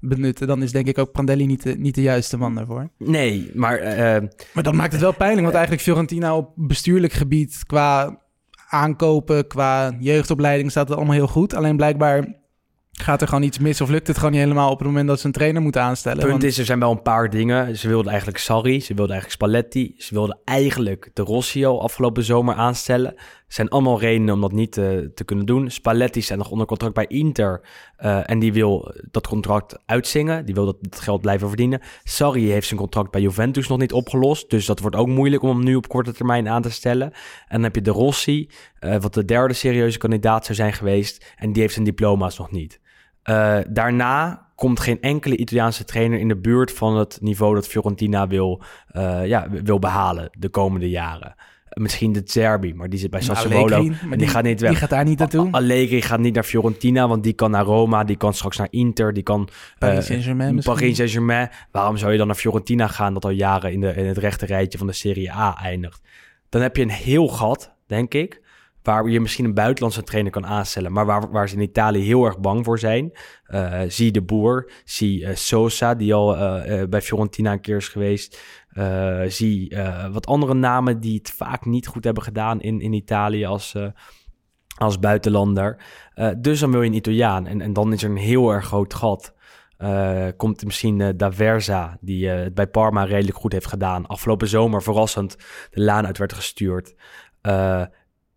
benutten, 0.01 0.47
dan 0.47 0.63
is 0.63 0.73
denk 0.73 0.87
ik 0.87 0.99
ook 0.99 1.13
Prandelli 1.13 1.47
niet 1.47 1.63
de, 1.63 1.75
niet 1.79 1.95
de 1.95 2.03
juiste 2.03 2.37
man 2.37 2.55
daarvoor. 2.55 2.91
Nee, 2.99 3.51
maar 3.55 3.79
eh, 3.79 4.23
Maar 4.53 4.63
dat 4.63 4.75
maakt 4.75 4.93
het 4.93 5.01
wel 5.01 5.15
pijnlijk, 5.15 5.43
want 5.43 5.55
eigenlijk 5.55 5.85
Fiorentina 5.85 6.37
op 6.37 6.53
bestuurlijk 6.55 7.13
gebied 7.13 7.63
qua 7.67 8.19
aankopen, 8.69 9.47
qua 9.47 9.97
jeugdopleiding 10.01 10.71
staat 10.71 10.89
het 10.89 10.97
allemaal 10.97 11.15
heel 11.15 11.27
goed. 11.27 11.55
Alleen 11.55 11.77
blijkbaar 11.77 12.37
gaat 12.93 13.21
er 13.23 13.29
gewoon 13.29 13.43
iets 13.43 13.59
mis 13.59 13.81
of 13.81 13.89
lukt 13.89 14.07
het 14.07 14.17
gewoon 14.17 14.33
niet 14.33 14.41
helemaal 14.41 14.71
op 14.71 14.79
het 14.79 14.87
moment 14.87 15.09
dat 15.09 15.21
ze 15.21 15.27
een 15.27 15.33
trainer 15.33 15.63
moeten 15.63 15.83
aanstellen. 15.83 16.19
punt 16.19 16.31
Want- 16.31 16.43
is, 16.45 16.59
er 16.59 16.65
zijn 16.65 16.79
wel 16.79 16.91
een 16.91 17.03
paar 17.03 17.31
dingen. 17.31 17.77
Ze 17.77 17.89
wilden 17.89 18.09
eigenlijk 18.09 18.39
Sarri, 18.39 18.81
ze 18.81 18.95
wilden 18.95 19.15
eigenlijk 19.15 19.43
Spalletti, 19.43 19.95
ze 19.99 20.15
wilden 20.15 20.39
eigenlijk 20.45 21.11
de 21.15 21.23
Rossio 21.23 21.79
afgelopen 21.79 22.25
zomer 22.25 22.55
aanstellen. 22.55 23.15
Zijn 23.49 23.69
allemaal 23.69 24.01
redenen 24.01 24.35
om 24.35 24.41
dat 24.41 24.53
niet 24.53 24.73
te, 24.73 25.11
te 25.15 25.25
kunnen 25.25 25.47
doen. 25.47 25.71
Spalletti 25.71 26.23
staat 26.23 26.39
nog 26.39 26.51
onder 26.51 26.67
contract 26.67 26.95
bij 26.95 27.07
Inter 27.07 27.61
eh, 27.97 28.31
en 28.31 28.39
die 28.39 28.53
wil 28.53 28.95
dat 29.11 29.27
contract 29.27 29.79
uitzingen. 29.87 30.45
Die 30.45 30.55
wil 30.55 30.65
dat 30.65 30.77
geld 30.91 31.21
blijven 31.21 31.49
verdienen. 31.49 31.81
Sarri 32.05 32.51
heeft 32.51 32.67
zijn 32.67 32.81
contract 32.81 33.11
bij 33.11 33.21
Juventus 33.21 33.69
nog 33.69 33.79
niet 33.79 33.93
opgelost, 33.93 34.51
dus 34.51 34.67
dat 34.67 34.81
wordt 34.81 34.97
ook 34.97 35.09
moeilijk 35.09 35.43
om 35.43 35.49
hem 35.49 35.65
nu 35.65 35.75
op 35.75 35.89
korte 35.89 36.13
termijn 36.13 36.49
aan 36.49 36.63
te 36.63 36.71
stellen. 36.71 37.13
En 37.13 37.15
dan 37.49 37.63
heb 37.63 37.75
je 37.75 37.83
de 37.83 37.91
Rossi, 37.91 38.51
eh, 38.79 38.97
wat 39.01 39.15
de 39.15 39.25
derde 39.25 39.55
serieuze 39.55 39.99
kandidaat 39.99 40.45
zou 40.45 40.59
zijn 40.59 40.73
geweest 40.73 41.35
en 41.37 41.53
die 41.53 41.63
heeft 41.63 41.75
zijn 41.75 41.85
diploma's 41.85 42.39
nog 42.39 42.51
niet. 42.51 42.81
Eh, 43.23 43.59
daarna 43.71 44.47
komt 44.55 44.81
geen 44.81 45.01
enkele 45.01 45.37
Italiaanse 45.37 45.85
trainer 45.85 46.19
in 46.19 46.29
de 46.29 46.37
buurt 46.37 46.73
van 46.73 46.97
het 46.97 47.19
niveau 47.21 47.55
dat 47.55 47.67
Fiorentina 47.67 48.27
wil, 48.27 48.63
eh, 48.89 49.27
ja, 49.27 49.51
wil 49.51 49.79
behalen 49.79 50.31
de 50.39 50.49
komende 50.49 50.91
jaren. 50.91 51.35
Misschien 51.75 52.13
de 52.13 52.23
Zerbi, 52.25 52.75
maar 52.75 52.89
die 52.89 52.99
zit 52.99 53.11
bij 53.11 53.21
Sassuolo 53.21 53.75
Allegri, 53.75 54.07
maar 54.09 54.19
die, 54.19 54.29
gaat 54.29 54.43
niet 54.43 54.61
weg. 54.61 54.71
Die 54.71 54.79
gaat 54.79 54.91
daar 54.91 55.05
niet 55.05 55.19
naartoe. 55.19 55.49
Allegri 55.51 56.03
gaat 56.03 56.21
niet 56.21 56.35
naar 56.35 56.45
Fiorentina, 56.45 57.09
want 57.09 57.23
die 57.23 57.33
kan 57.33 57.51
naar 57.51 57.65
Roma, 57.65 58.05
die 58.05 58.17
kan 58.17 58.35
straks 58.35 58.57
naar 58.57 58.69
Inter, 58.71 59.13
die 59.13 59.23
kan 59.23 59.49
Paris 59.79 59.99
eh, 59.99 60.05
Saint-Germain 60.05 60.55
misschien. 60.55 60.75
Paris 60.75 60.97
Saint-Germain. 60.97 61.51
Waarom 61.71 61.97
zou 61.97 62.13
je 62.13 62.19
dan 62.19 62.27
naar 62.27 62.37
Fiorentina 62.37 62.87
gaan 62.87 63.15
dat 63.15 63.25
al 63.25 63.31
jaren 63.31 63.73
in, 63.73 63.81
de, 63.81 63.95
in 63.95 64.07
het 64.07 64.19
rechte 64.19 64.47
rijtje 64.47 64.79
van 64.79 64.87
de 64.87 64.93
Serie 64.93 65.33
A 65.33 65.59
eindigt? 65.63 66.01
Dan 66.49 66.63
heb 66.63 66.77
je 66.77 66.83
een 66.83 66.91
heel 66.91 67.29
gat, 67.29 67.75
denk 67.87 68.15
ik, 68.15 68.41
waar 68.89 69.09
je 69.09 69.21
misschien 69.21 69.45
een 69.45 69.55
buitenlandse 69.55 70.03
trainer 70.03 70.33
kan 70.33 70.47
aanstellen, 70.47 70.93
maar 70.93 71.07
waar, 71.07 71.31
waar 71.31 71.49
ze 71.49 71.55
in 71.55 71.61
Italië 71.61 72.03
heel 72.03 72.25
erg 72.25 72.39
bang 72.39 72.65
voor 72.65 72.79
zijn. 72.79 73.13
Eh, 73.45 73.81
zie 73.89 74.11
de 74.11 74.23
Boer, 74.23 74.71
zie 74.85 75.27
eh, 75.27 75.35
Sosa, 75.35 75.95
die 75.95 76.15
al 76.15 76.37
eh, 76.37 76.89
bij 76.89 77.03
Fiorentina 77.03 77.53
een 77.53 77.61
keer 77.61 77.77
is 77.77 77.89
geweest. 77.89 78.41
Eh, 78.79 79.23
zie 79.27 79.69
eh, 79.69 80.13
wat 80.13 80.27
andere 80.27 80.55
namen 80.55 81.01
die 81.01 81.19
het 81.19 81.31
vaak 81.31 81.65
niet 81.65 81.87
goed 81.87 82.05
hebben 82.05 82.23
gedaan 82.23 82.61
in, 82.61 82.81
in 82.81 82.93
Italië 82.93 83.45
als, 83.45 83.75
eh, 83.75 83.87
als 84.77 84.99
buitenlander. 84.99 85.83
Dus 86.39 86.61
dan 86.61 86.71
wil 86.71 86.83
je 86.83 86.89
een 86.89 86.95
Italiaan. 86.95 87.47
En, 87.47 87.61
en 87.61 87.73
dan 87.73 87.93
is 87.93 88.03
er 88.03 88.11
een 88.11 88.17
heel 88.17 88.51
erg 88.51 88.67
groot 88.67 88.95
gat. 88.95 89.35
Komt 90.37 90.65
misschien 90.65 91.01
eh, 91.01 91.09
Daversa, 91.17 91.99
die 92.01 92.29
het 92.29 92.55
bij 92.55 92.67
Parma 92.67 93.05
redelijk 93.05 93.37
goed 93.37 93.53
heeft 93.53 93.67
gedaan. 93.67 94.07
Afgelopen 94.07 94.49
zomer 94.49 94.83
verrassend 94.83 95.37
de 95.71 95.81
laan 95.81 96.07
uit 96.07 96.19
werd 96.19 96.33
gestuurd. 96.33 96.95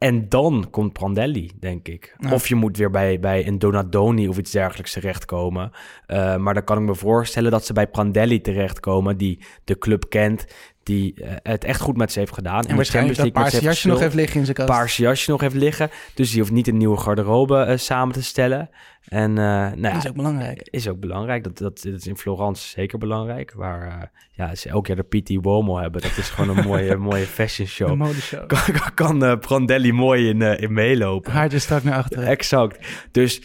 En 0.01 0.29
dan 0.29 0.67
komt 0.69 0.93
Prandelli, 0.93 1.51
denk 1.59 1.87
ik. 1.87 2.15
Ja. 2.17 2.33
Of 2.33 2.47
je 2.47 2.55
moet 2.55 2.77
weer 2.77 2.89
bij, 2.89 3.19
bij 3.19 3.47
een 3.47 3.59
Donadoni 3.59 4.27
of 4.27 4.37
iets 4.37 4.51
dergelijks 4.51 4.93
terechtkomen. 4.93 5.71
Eh, 6.05 6.37
maar 6.37 6.53
dan 6.53 6.63
kan 6.63 6.77
ik 6.77 6.83
me 6.83 6.95
voorstellen 6.95 7.51
dat 7.51 7.65
ze 7.65 7.73
bij 7.73 7.87
Prandelli 7.87 8.41
terechtkomen, 8.41 9.17
die 9.17 9.39
de 9.63 9.77
club 9.77 10.09
kent, 10.09 10.45
die 10.91 11.13
eh, 11.13 11.35
het 11.43 11.63
echt 11.63 11.81
goed 11.81 11.97
met 11.97 12.11
ze 12.11 12.19
heeft 12.19 12.33
gedaan. 12.33 12.63
En 12.63 12.75
waarschijnlijk 12.75 13.33
dat 13.33 13.51
ze 13.51 13.61
jasje 13.61 13.87
nog 13.87 13.99
heeft 13.99 14.15
liggen 14.15 14.39
in 14.39 14.45
zijn 14.45 14.57
kast. 14.57 14.69
paarse 14.69 15.01
jasje 15.01 15.31
nog 15.31 15.41
heeft 15.41 15.55
liggen. 15.55 15.89
Dus 16.13 16.29
die 16.29 16.39
hoeft 16.39 16.51
niet 16.51 16.67
een 16.67 16.77
nieuwe 16.77 16.97
garderobe 16.97 17.57
eh, 17.57 17.77
samen 17.77 18.13
te 18.13 18.23
stellen. 18.23 18.69
En 19.07 19.29
eh 19.37 19.45
nou 19.45 19.81
Dat 19.81 19.95
is 19.95 20.07
ook 20.07 20.15
belangrijk. 20.15 20.67
is 20.69 20.87
ook 20.87 20.99
belangrijk. 20.99 21.43
Dat, 21.43 21.57
dat, 21.57 21.81
dat 21.81 21.93
is 21.93 22.07
in 22.07 22.17
Florence 22.17 22.67
zeker 22.67 22.97
belangrijk. 22.97 23.53
Waar 23.53 24.11
ja, 24.31 24.55
ze 24.55 24.69
elk 24.69 24.87
jaar 24.87 24.95
de 24.95 25.19
PT 25.19 25.29
Uomo 25.29 25.77
hebben. 25.77 26.01
Dat 26.01 26.17
is 26.17 26.29
gewoon 26.29 26.57
een 26.57 26.63
mooie, 26.65 26.95
mooie 27.11 27.25
fashion 27.25 27.67
show. 27.67 27.95
modeshow. 27.95 28.47
Kan, 28.47 29.19
kan, 29.19 29.39
Prandelli 29.39 29.91
mooi 29.91 30.29
in, 30.29 30.41
in 30.41 30.73
meelopen. 30.73 31.31
Haartje 31.31 31.59
strak 31.59 31.83
naar 31.83 31.97
achteren. 31.97 32.27
Exact. 32.27 32.87
Dus 33.11 33.41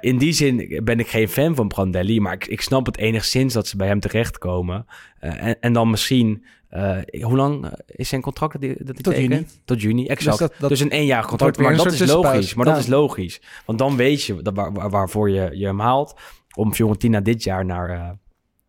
in 0.00 0.18
die 0.18 0.32
zin 0.32 0.80
ben 0.84 0.98
ik 0.98 1.08
geen 1.08 1.28
fan 1.28 1.54
van 1.54 1.68
Prandelli. 1.68 2.20
Maar 2.20 2.32
ik, 2.32 2.46
ik 2.46 2.60
snap 2.60 2.86
het 2.86 2.96
enigszins 2.96 3.52
dat 3.54 3.66
ze 3.66 3.76
bij 3.76 3.86
hem 3.86 4.00
terechtkomen. 4.00 4.86
En, 5.20 5.60
en 5.60 5.72
dan 5.72 5.90
misschien... 5.90 6.44
eh, 6.70 7.22
hoe 7.22 7.36
lang 7.36 7.64
eh, 7.64 7.70
is 7.86 8.08
zijn 8.08 8.20
contract 8.20 8.52
dat 8.52 8.62
hij, 8.62 8.76
dat 8.78 9.02
Tot 9.02 9.16
juni. 9.16 9.46
Tot 9.64 9.80
juni, 9.82 10.06
exact. 10.06 10.38
Dus 10.38 10.48
Dus, 10.48 10.58
dat- 10.58 10.68
dat 10.70 10.80
een 10.80 10.90
eenjarig 10.90 11.26
contract. 11.26 11.58
Maar 11.58 11.76
dat 11.76 11.92
is 11.92 12.06
logisch. 12.06 12.54
Maar 12.54 12.64
dat 12.66 12.78
is 12.78 12.86
logisch. 12.86 13.40
Want 13.66 13.78
dan 13.78 13.96
weet 13.96 14.22
je 14.24 14.42
dat 14.42 14.54
waar, 14.54 14.72
waar- 14.72 14.90
waarvoor 14.90 15.30
je, 15.30 15.50
je 15.52 15.66
hem 15.66 15.80
haalt. 15.80 16.14
Om 16.56 16.74
Fiorentina 16.74 17.20
dit 17.20 17.42
jaar 17.42 17.64
naar, 17.64 17.90
eh, 17.90 18.08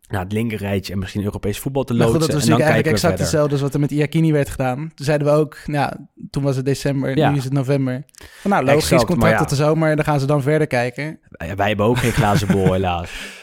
naar 0.08 0.20
het 0.22 0.32
linkerrijtje 0.32 0.92
en 0.92 0.98
misschien 0.98 1.22
Europees 1.24 1.58
voetbal 1.58 1.84
te 1.84 1.92
Nou 1.92 2.04
loodsen. 2.04 2.20
goed, 2.22 2.30
dat 2.32 2.40
was 2.40 2.48
en 2.50 2.50
dan 2.50 2.58
kijken 2.58 2.74
eigenlijk 2.74 3.02
we 3.02 3.08
exact 3.08 3.22
hetzelfde 3.30 3.52
als 3.52 3.62
wat 3.62 3.74
er 3.74 3.80
met 3.80 3.90
Iacchini 3.90 4.32
werd 4.32 4.48
gedaan. 4.50 4.76
Toen 4.94 5.06
zeiden 5.06 5.26
we 5.26 5.32
ook, 5.32 5.56
nou, 5.66 5.92
toen 6.30 6.42
was 6.42 6.56
het 6.56 6.64
december, 6.64 7.16
Ja. 7.16 7.30
nu 7.30 7.36
is 7.36 7.44
het 7.44 7.52
november. 7.52 8.04
Van, 8.40 8.50
nou, 8.50 8.64
logisch, 8.64 8.82
Exact, 8.82 9.04
contract 9.04 9.32
ja. 9.32 9.38
tot 9.38 9.48
de 9.48 9.54
zomer, 9.54 9.96
dan 9.96 10.04
gaan 10.04 10.20
ze 10.20 10.26
dan 10.26 10.42
verder 10.42 10.66
kijken. 10.66 11.18
Wij, 11.28 11.56
wij 11.56 11.68
hebben 11.68 11.86
ook 11.86 11.98
geen 11.98 12.12
glazen 12.12 12.46
bol, 12.48 12.72
helaas. 12.72 13.10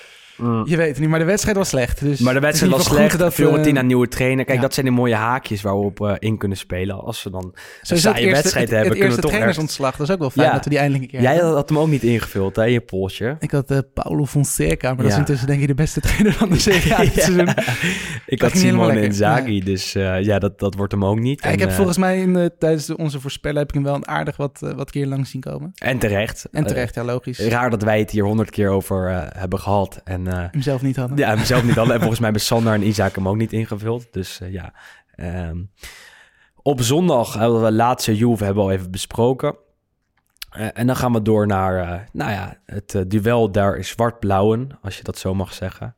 Je 0.66 0.78
weet 0.78 0.88
het 0.90 1.00
niet, 1.00 1.10
maar 1.10 1.20
de 1.20 1.26
wedstrijd 1.26 1.58
was 1.58 1.70
slecht. 1.70 2.00
Dus 2.00 2.20
Maar 2.20 2.34
de 2.34 2.40
wedstrijd 2.40 2.72
was 2.74 2.84
slecht. 2.86 3.10
Dat 3.12 3.20
dat, 3.20 3.30
eh, 3.30 3.36
Fiorentina 3.36 3.82
nieuwe 3.82 4.08
trainer. 4.08 4.46
Kijk, 4.46 4.58
ja. 4.58 4.64
dat 4.64 4.74
zijn 4.74 4.86
de 4.86 4.92
mooie 4.92 5.16
haakjes 5.16 5.62
waar 5.62 5.80
we 5.80 5.86
op 5.86 6.16
in 6.20 6.38
kunnen 6.38 6.58
spelen. 6.58 7.00
Als 7.00 7.20
ze 7.22 7.30
dan 7.30 7.54
een 7.82 7.98
saaie 7.98 8.16
eerste, 8.26 8.34
wedstrijd 8.42 8.66
het, 8.70 8.74
hebben, 8.76 8.90
het 8.90 9.00
kunnen 9.00 9.16
we 9.16 9.22
toch 9.22 9.32
trainersontslag, 9.32 9.96
dat 9.96 10.08
is 10.08 10.14
ook 10.14 10.20
wel 10.20 10.30
fijn 10.30 10.48
Ja. 10.48 10.54
dat 10.54 10.64
we 10.64 10.70
die 10.70 10.80
eindelijk 10.80 11.04
een 11.06 11.10
keer 11.12 11.22
Jij 11.22 11.34
hebben. 11.36 11.54
had 11.54 11.70
hem 11.70 11.78
ook 11.78 11.88
niet 11.88 12.04
ingevuld, 12.04 12.56
hè, 12.56 12.64
je 12.64 12.82
polsje. 12.82 13.36
Ik 13.40 13.52
had 13.52 13.72
eh, 13.72 13.78
Paulo 13.94 14.26
Fonseca, 14.26 14.88
maar 14.94 15.04
dat 15.04 15.12
is 15.12 15.18
intussen 15.18 15.48
denk 15.48 15.62
ik 15.62 15.68
de 15.68 15.74
beste 15.76 16.00
trainer 16.02 16.34
van 16.34 16.50
de 16.50 16.60
Serie 16.70 16.82
seizoen. 16.82 17.48
Ik 18.26 18.40
Dat 18.40 18.52
had 18.52 18.62
lekker. 18.62 19.04
Inzaghi, 19.04 19.64
dus 19.64 19.96
eh, 19.96 20.22
ja, 20.22 20.40
dat, 20.40 20.60
dat 20.60 20.76
wordt 20.76 20.92
hem 20.92 21.06
ook 21.06 21.20
niet. 21.20 21.46
Ik 21.46 21.60
heb 21.60 21.72
volgens 21.72 21.98
mij 21.98 22.20
in, 22.20 22.34
de- 22.34 22.52
tijdens 22.60 22.86
de- 22.86 22.98
onze 22.98 23.20
voorspellen 23.20 23.58
heb 23.58 23.68
ik 23.68 23.74
hem 23.74 23.84
wel 23.84 23.96
een 23.96 24.08
aardig 24.08 24.38
wat, 24.38 24.60
wat 24.76 24.92
keer 24.92 25.06
langs 25.08 25.30
zien 25.32 25.42
komen. 25.42 25.72
En 25.76 25.98
terecht. 25.98 26.48
En 26.52 26.66
terecht, 26.66 26.96
ja, 26.96 27.04
logisch. 27.04 27.40
Raar 27.40 27.70
dat 27.70 27.84
wij 27.84 28.00
het 28.00 28.12
hier 28.12 28.24
honderd 28.24 28.50
keer 28.50 28.70
over 28.70 29.28
hebben 29.38 29.60
gehad. 29.60 30.02
En 30.04 30.28
zelf 30.52 30.82
niet 30.82 30.96
hadden. 30.96 31.18
ja, 31.18 31.30
hem 31.36 31.46
zelf 31.46 31.64
niet 31.64 31.76
hadden. 31.76 31.94
En 31.94 32.00
volgens 32.00 32.20
mij 32.20 32.30
hebben 32.30 32.48
Sander 32.48 32.74
en 32.74 32.88
Isaac 32.88 33.16
hem 33.16 33.28
ook 33.28 33.36
niet 33.36 33.54
ingevuld. 33.54 34.08
Dus 34.12 34.40
eh, 34.40 34.52
ja. 34.52 34.74
Ehm, 35.16 35.64
op 36.62 36.82
zondag 36.82 37.34
hebben 37.34 37.64
we 37.64 37.72
laatste 37.72 38.16
Juve 38.16 38.44
hebben 38.44 38.64
we 38.64 38.70
al 38.70 38.76
even 38.76 38.92
besproken. 38.92 39.56
Eh, 40.50 40.68
en 40.74 40.88
dan 40.88 40.96
gaan 40.96 41.14
we 41.14 41.22
door 41.22 41.48
naar 41.48 42.08
nou 42.12 42.32
ja, 42.32 42.58
het 42.66 43.04
duel 43.08 43.52
daar 43.52 43.78
is 43.78 43.88
zwart-blauwen, 43.88 44.78
als 44.82 44.98
je 44.98 45.04
dat 45.04 45.18
zo 45.18 45.34
mag 45.34 45.54
zeggen. 45.54 45.96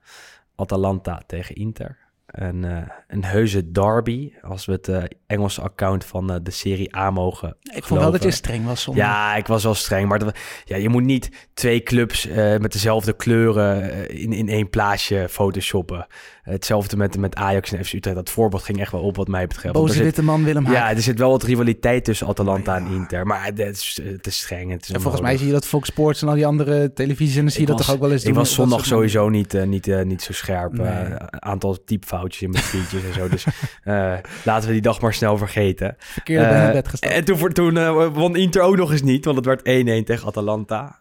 Atalanta 0.56 1.22
tegen 1.28 1.56
Inter. 1.56 1.98
Een, 2.32 2.64
eh, 2.66 2.78
een 3.08 3.24
heuse 3.24 3.72
derby, 3.72 4.32
als 4.42 4.66
we 4.66 4.72
het 4.72 4.88
eh, 4.88 5.04
Engelse 5.28 5.62
account 5.62 6.06
van 6.06 6.32
eh, 6.32 6.38
de 6.44 6.52
Serie 6.52 6.96
A 6.96 7.10
mogen 7.10 7.58
ik 7.62 7.84
vond 7.84 8.00
wel 8.00 8.12
dat 8.12 8.24
je 8.24 8.32
streng 8.32 8.66
was. 8.66 8.88
Ja, 8.96 9.36
ik 9.36 9.48
was 9.48 9.64
wel 9.64 9.74
streng. 9.74 10.08
Maar 10.08 10.20
dat- 10.20 10.38
ja, 10.66 10.76
je 10.78 10.90
moet 10.90 11.04
niet 11.04 11.48
twee 11.54 11.84
clubs 11.84 12.28
met 12.60 12.72
dezelfde 12.72 13.14
kleuren 13.14 14.10
in, 14.10 14.34
in 14.34 14.50
één 14.50 14.70
plaatje 14.70 15.30
photoshoppen. 15.30 16.08
Hetzelfde 16.42 16.98
met, 16.98 17.18
met 17.18 17.36
Ajax 17.36 17.72
en 17.72 17.86
FC 17.86 17.94
Utrecht. 17.94 18.16
Dat 18.16 18.30
voorbeeld 18.30 18.64
ging 18.64 18.80
echt 18.80 18.92
wel 18.92 19.02
op 19.02 19.16
wat 19.16 19.28
mij 19.28 19.48
betreft. 19.48 19.74
Boze 19.74 20.04
witte 20.04 20.24
man 20.24 20.44
Willem 20.44 20.66
Haak. 20.66 20.76
ja, 20.76 20.90
er 20.90 21.02
zit 21.02 21.20
wel 21.20 21.30
wat 21.30 21.44
rivaliteit 21.44 22.04
tussen 22.06 22.28
Atalanta 22.28 22.76
en 22.78 22.86
Inter. 22.92 23.26
Maar 23.28 23.46
het 23.46 23.60
is, 23.60 24.00
het 24.04 24.28
is 24.28 24.38
streng. 24.38 24.72
Het 24.72 24.82
is 24.84 24.90
En 24.90 25.02
volgens 25.02 25.22
mij 25.22 25.38
zie 25.38 25.48
je 25.48 25.54
dat 25.54 25.66
Fox 25.66 25.88
Sports 25.88 26.22
en 26.22 26.28
al 26.28 26.34
die 26.36 26.46
andere 26.46 26.94
televisiezenders 26.94 27.54
zie 27.56 27.62
je 27.64 27.70
dat 27.70 27.78
was- 27.78 27.86
toch 27.86 27.96
ook 27.96 28.02
wel 28.02 28.12
eens 28.12 28.22
Ik 28.22 28.28
doen, 28.28 28.38
was 28.38 28.54
zondag 28.54 28.86
sowieso 28.86 29.30
niet, 29.30 29.54
eh, 29.54 29.64
niet, 29.64 29.88
eh, 29.88 30.02
niet 30.06 30.22
zo 30.22 30.34
scherp. 30.34 30.72
Nee. 30.74 30.88
Eh, 30.88 31.10
Een 31.10 31.42
aantal 31.44 31.84
typfoutjes 31.84 32.42
in 32.42 32.50
mijn 32.50 32.64
tweetjes 32.64 33.04
en 33.04 33.14
zo. 33.14 33.28
Dus 33.30 33.46
laten 34.44 34.68
we 34.68 34.74
die 34.74 34.82
dag 34.82 35.02
maar 35.02 35.14
snel 35.14 35.38
vergeten. 35.38 35.96
Verkeerde 35.98 36.70
bed 36.74 36.88
gestapt. 36.88 37.14
En 37.14 37.24
toen, 37.26 37.54
toen 37.54 37.94
won 38.14 38.36
Inter 38.36 38.62
ook 38.62 38.76
nog 38.78 38.92
eens 38.92 39.02
niet, 39.02 39.26
want 39.26 39.38
het 39.38 39.46
werd 39.46 39.62
1-1 39.64 40.06
tegen 40.06 40.28
Atalanta. 40.28 41.00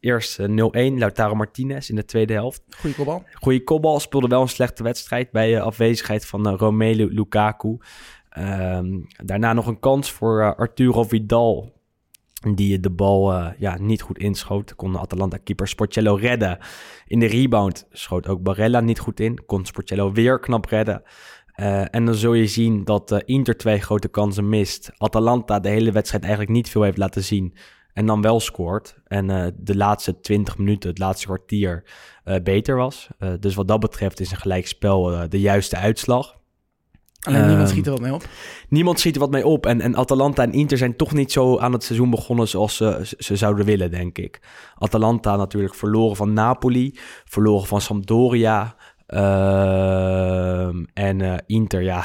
Eerst 0.00 0.38
eh, 0.38 0.46
0-1, 0.48 0.98
Lautaro 0.98 1.34
Martinez 1.34 1.88
in 1.88 1.94
de 1.96 2.04
tweede 2.04 2.32
helft. 2.32 2.62
Goeie 2.78 2.96
kopbal. 2.96 3.24
Goeie 3.34 3.64
kopbal, 3.64 4.00
speelde 4.00 4.28
wel 4.28 4.40
een 4.42 4.48
slechte 4.48 4.82
wedstrijd 4.82 4.88
bij 5.32 5.56
eh, 5.56 5.62
afwezigheid 5.62 6.26
van 6.26 6.48
eh, 6.48 6.54
Romelu 6.56 7.14
Lukaku. 7.14 7.78
Ehm, 8.30 8.98
daarna 9.24 9.52
nog 9.52 9.66
een 9.66 9.80
kans 9.80 10.12
voor 10.12 10.40
eh, 10.40 10.52
Arturo 10.56 11.02
Vidal, 11.02 11.72
die 12.54 12.80
de 12.80 12.90
bal 12.90 13.52
ja, 13.58 13.78
niet 13.80 14.02
goed 14.02 14.18
inschoot. 14.18 14.74
Kon 14.74 14.92
de 14.92 14.98
Atalanta-keeper 14.98 15.68
Sporcello 15.68 16.14
redden. 16.14 16.58
In 17.06 17.18
de 17.18 17.26
rebound 17.26 17.86
schoot 17.90 18.28
ook 18.28 18.42
Barella 18.42 18.80
niet 18.80 18.98
goed 18.98 19.20
in. 19.20 19.44
Kon 19.46 19.66
Sporcello 19.66 20.12
weer 20.12 20.38
knap 20.38 20.64
redden. 20.64 21.02
En 21.90 22.04
dan 22.04 22.14
zul 22.14 22.34
je 22.34 22.46
zien 22.46 22.84
dat 22.84 23.22
Inter 23.24 23.56
twee 23.56 23.80
grote 23.80 24.08
kansen 24.08 24.48
mist. 24.48 24.90
Atalanta 24.96 25.60
de 25.60 25.68
hele 25.68 25.92
wedstrijd 25.92 26.24
eigenlijk 26.24 26.52
niet 26.52 26.68
veel 26.68 26.82
heeft 26.82 26.98
laten 26.98 27.24
zien. 27.24 27.54
En 27.92 28.06
dan 28.06 28.22
wel 28.22 28.40
scoort. 28.40 28.94
En 29.06 29.30
eh, 29.30 29.46
de 29.56 29.76
laatste 29.76 30.20
20 30.20 30.58
minuten, 30.58 30.90
het 30.90 30.98
laatste 30.98 31.26
kwartier, 31.26 31.84
eh, 32.24 32.34
beter 32.42 32.76
was. 32.76 33.08
Eh, 33.18 33.28
dus 33.40 33.54
wat 33.54 33.68
dat 33.68 33.80
betreft 33.80 34.20
is 34.20 34.30
een 34.30 34.36
gelijkspel 34.36 35.28
de 35.28 35.40
juiste 35.40 35.76
uitslag. 35.76 36.38
Alleen 37.20 37.40
niemand 37.46 37.60
Ehm, 37.62 37.68
schiet 37.70 37.86
er 37.86 37.92
wat 37.92 38.00
mee 38.00 38.14
op. 38.14 38.24
Niemand 38.68 39.00
schiet 39.00 39.14
er 39.14 39.20
wat 39.20 39.30
mee 39.30 39.46
op. 39.46 39.66
En, 39.66 39.80
en 39.80 39.96
Atalanta 39.96 40.42
en 40.42 40.52
Inter 40.52 40.78
zijn 40.78 40.96
toch 40.96 41.12
niet 41.12 41.32
zo 41.32 41.58
aan 41.58 41.72
het 41.72 41.84
seizoen 41.84 42.10
begonnen 42.10 42.48
zoals 42.48 42.76
ze, 42.76 43.00
ze- 43.04 43.16
ze 43.18 43.36
zouden 43.36 43.64
willen, 43.66 43.90
denk 43.90 44.18
ik. 44.18 44.40
Atalanta 44.74 45.36
natuurlijk 45.36 45.74
verloren 45.74 46.16
van 46.16 46.32
Napoli, 46.32 46.98
verloren 47.24 47.66
van 47.66 47.80
Sampdoria. 47.80 48.76
Ehm, 49.10 50.84
en 50.94 51.20
eh, 51.20 51.36
Inter, 51.46 51.82
ja. 51.92 52.04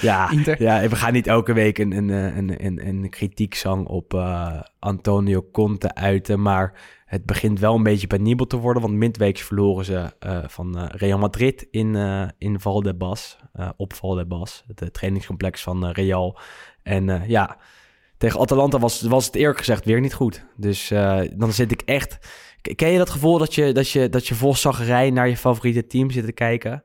ja, 0.00 0.30
Inter. 0.30 0.62
ja, 0.62 0.88
we 0.88 0.96
gaan 0.96 1.12
niet 1.12 1.26
elke 1.26 1.52
week 1.52 1.78
een, 1.78 1.92
een, 1.92 2.10
eh, 2.10 2.36
een, 2.36 2.64
een, 2.64 2.86
een 2.86 3.10
kritiekzang 3.10 3.86
op 3.86 4.14
eh, 4.14 4.60
Antonio 4.78 5.48
Conte 5.52 5.94
uiten. 5.94 6.42
Maar 6.42 6.80
het 7.04 7.26
begint 7.26 7.60
wel 7.60 7.74
een 7.74 7.82
beetje 7.82 8.06
penibel 8.06 8.46
te 8.46 8.56
worden. 8.56 8.82
Want 8.82 8.94
midweeks 8.94 9.42
verloren 9.42 9.84
ze 9.84 10.10
van 10.46 10.86
Real 10.86 11.18
Madrid 11.18 11.66
in, 11.70 11.96
eh 11.96 12.28
in 12.38 12.60
Valdebas. 12.60 13.38
op 13.76 13.92
Valdebas, 13.92 14.64
het 14.74 14.92
trainingscomplex 14.92 15.62
van 15.62 15.86
Real. 15.86 16.38
En 16.82 17.22
ja, 17.26 17.56
tegen 18.16 18.40
Atalanta 18.40 18.78
was, 18.78 19.02
was 19.02 19.26
het 19.26 19.34
eerlijk 19.34 19.58
gezegd 19.58 19.84
weer 19.84 20.00
niet 20.00 20.14
goed. 20.14 20.46
Dus 20.56 20.88
dan 21.36 21.52
zit 21.52 21.72
ik 21.72 21.82
echt... 21.84 22.18
Ken 22.62 22.90
je 22.90 22.98
dat 22.98 23.10
gevoel 23.10 23.38
dat 23.38 23.54
je, 23.54 23.72
dat 23.72 23.90
je, 23.90 24.08
dat 24.08 24.26
je 24.26 24.34
vol 24.34 24.54
zaggerij 24.54 25.10
naar 25.10 25.28
je 25.28 25.36
favoriete 25.36 25.86
team 25.86 26.10
zit 26.10 26.24
te 26.24 26.32
kijken? 26.32 26.84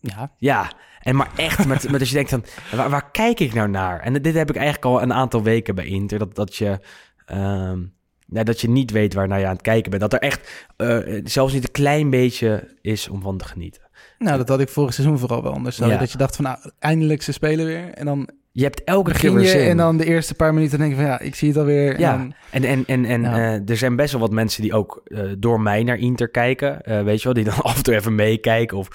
Ja, 0.00 0.32
Ja, 0.38 0.72
en 1.00 1.16
maar 1.16 1.30
echt, 1.36 1.66
met, 1.66 1.90
met 1.90 2.00
als 2.00 2.08
je 2.08 2.14
denkt 2.14 2.30
van, 2.30 2.44
waar, 2.72 2.90
waar 2.90 3.10
kijk 3.10 3.40
ik 3.40 3.54
nou 3.54 3.68
naar? 3.68 4.00
En 4.00 4.22
dit 4.22 4.34
heb 4.34 4.50
ik 4.50 4.56
eigenlijk 4.56 4.86
al 4.86 5.02
een 5.02 5.12
aantal 5.12 5.42
weken 5.42 5.74
bij 5.74 5.86
Inter, 5.86 6.18
dat, 6.18 6.34
dat 6.34 6.56
je... 6.56 6.80
ehm, 7.26 7.82
dat 8.26 8.60
je 8.60 8.68
niet 8.68 8.90
weet 8.90 9.14
waar 9.14 9.28
naar 9.28 9.38
je 9.38 9.46
aan 9.46 9.52
het 9.52 9.62
kijken 9.62 9.90
bent. 9.90 10.02
Dat 10.02 10.12
er 10.12 10.18
echt 10.18 10.66
eh, 10.76 11.20
zelfs 11.24 11.52
niet 11.52 11.64
een 11.64 11.70
klein 11.70 12.10
beetje 12.10 12.76
is 12.80 13.08
om 13.08 13.22
van 13.22 13.38
te 13.38 13.44
genieten. 13.44 13.82
nou 14.18 14.36
dat 14.36 14.48
had 14.48 14.60
ik 14.60 14.68
vorig 14.68 14.94
seizoen 14.94 15.18
vooral 15.18 15.42
wel 15.42 15.52
anders. 15.52 15.76
Ja. 15.76 15.96
Dat 15.98 16.12
je 16.12 16.18
dacht 16.18 16.36
van 16.36 16.44
nou, 16.44 16.58
eindelijk 16.78 17.22
ze 17.22 17.32
spelen 17.32 17.66
weer. 17.66 17.94
En 17.94 18.06
dan 18.06 18.28
Je 18.56 18.62
hebt 18.62 18.84
elke 18.84 19.12
keer 19.12 19.40
je 19.40 19.58
en 19.58 19.76
dan 19.76 19.96
de 19.96 20.04
eerste 20.04 20.34
paar 20.34 20.54
minuten 20.54 20.78
denk 20.78 20.90
je 20.90 20.96
van 20.96 21.04
ja, 21.06 21.20
ik 21.20 21.34
zie 21.34 21.48
het 21.48 21.56
alweer. 21.58 21.94
En 21.94 22.00
Ja, 22.00 22.26
en, 22.50 22.64
en, 22.64 22.84
en, 22.86 23.04
en 23.04 23.22
Ja. 23.22 23.36
eh, 23.54 23.68
er 23.70 23.76
zijn 23.76 23.96
best 23.96 24.12
wel 24.12 24.20
wat 24.20 24.30
mensen 24.30 24.62
die 24.62 24.72
ook 24.74 25.00
eh, 25.04 25.20
door 25.38 25.60
mij 25.60 25.82
naar 25.82 25.98
Inter 25.98 26.28
kijken. 26.28 26.80
eh, 26.82 27.02
weet 27.02 27.18
je 27.18 27.24
wel, 27.24 27.32
die 27.32 27.44
dan 27.44 27.62
af 27.62 27.76
en 27.76 27.82
toe 27.82 27.94
even 27.94 28.14
meekijken. 28.14 28.76
Of 28.76 28.88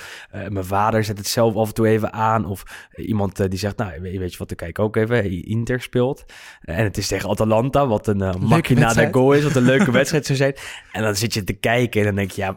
mijn 0.49 0.65
vader 0.65 1.03
zet 1.03 1.17
het 1.17 1.27
zelf 1.27 1.55
af 1.55 1.67
en 1.67 1.73
toe 1.73 1.87
even 1.87 2.13
aan. 2.13 2.45
Of 2.45 2.63
iemand 2.95 3.49
die 3.49 3.59
zegt, 3.59 3.77
nou, 3.77 4.01
weet, 4.01 4.17
weet 4.17 4.31
je 4.31 4.37
wat, 4.37 4.51
ik 4.51 4.57
kijk 4.57 4.79
ook 4.79 4.95
even. 4.95 5.43
Inter 5.45 5.81
speelt. 5.81 6.25
En 6.61 6.83
het 6.83 6.97
is 6.97 7.07
tegen 7.07 7.29
Atalanta, 7.29 7.87
wat 7.87 8.07
een 8.07 8.21
uh, 8.21 8.35
machina 8.35 8.79
wedstrijd. 8.81 9.13
goal 9.13 9.33
is. 9.33 9.43
Wat 9.43 9.55
een 9.55 9.63
leuke 9.63 9.91
wedstrijd 10.01 10.25
zou 10.25 10.37
zijn. 10.37 10.53
En 10.91 11.03
dan 11.03 11.15
zit 11.15 11.33
je 11.33 11.43
te 11.43 11.53
kijken 11.53 11.99
en 11.99 12.05
dan 12.05 12.15
denk 12.15 12.31
je, 12.31 12.41
ja, 12.41 12.55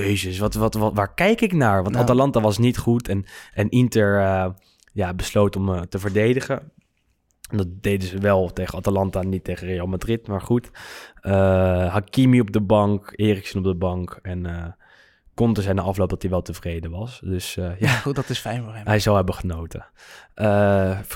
jezus, 0.00 0.38
wat, 0.38 0.54
wat, 0.54 0.74
wat, 0.74 0.94
waar 0.94 1.14
kijk 1.14 1.40
ik 1.40 1.52
naar? 1.52 1.82
Want 1.82 1.90
Nou. 1.94 2.04
Atalanta 2.04 2.40
was 2.40 2.58
niet 2.58 2.78
goed. 2.78 3.08
En, 3.08 3.24
en 3.54 3.68
Inter 3.68 4.20
ja, 4.92 5.14
besloot 5.14 5.56
om 5.56 5.74
eh, 5.74 5.80
te 5.80 5.98
verdedigen. 5.98 6.72
En 7.50 7.56
dat 7.56 7.82
deden 7.82 8.08
ze 8.08 8.18
wel 8.18 8.52
tegen 8.52 8.78
Atalanta, 8.78 9.22
niet 9.22 9.44
tegen 9.44 9.66
Real 9.66 9.86
Madrid, 9.86 10.26
maar 10.26 10.40
goed. 10.40 10.70
Eh, 11.14 11.32
Hakimi 11.92 12.40
op 12.40 12.52
de 12.52 12.60
bank, 12.60 13.12
Eriksen 13.16 13.58
op 13.58 13.64
de 13.64 13.74
bank. 13.74 14.18
En 14.22 14.46
eh 14.46 14.66
Conte 15.34 15.62
zei 15.62 15.74
na 15.74 15.82
afloop 15.82 16.08
dat 16.08 16.22
hij 16.22 16.30
wel 16.30 16.42
tevreden 16.42 16.90
was. 16.90 17.20
Dus 17.24 17.54
ja, 17.78 17.88
goed, 17.88 18.14
dat 18.14 18.28
is 18.28 18.38
fijn 18.38 18.62
voor 18.62 18.74
hem. 18.74 18.86
hij 18.86 18.98
zal 18.98 19.16
hebben 19.16 19.34
genoten. 19.34 19.86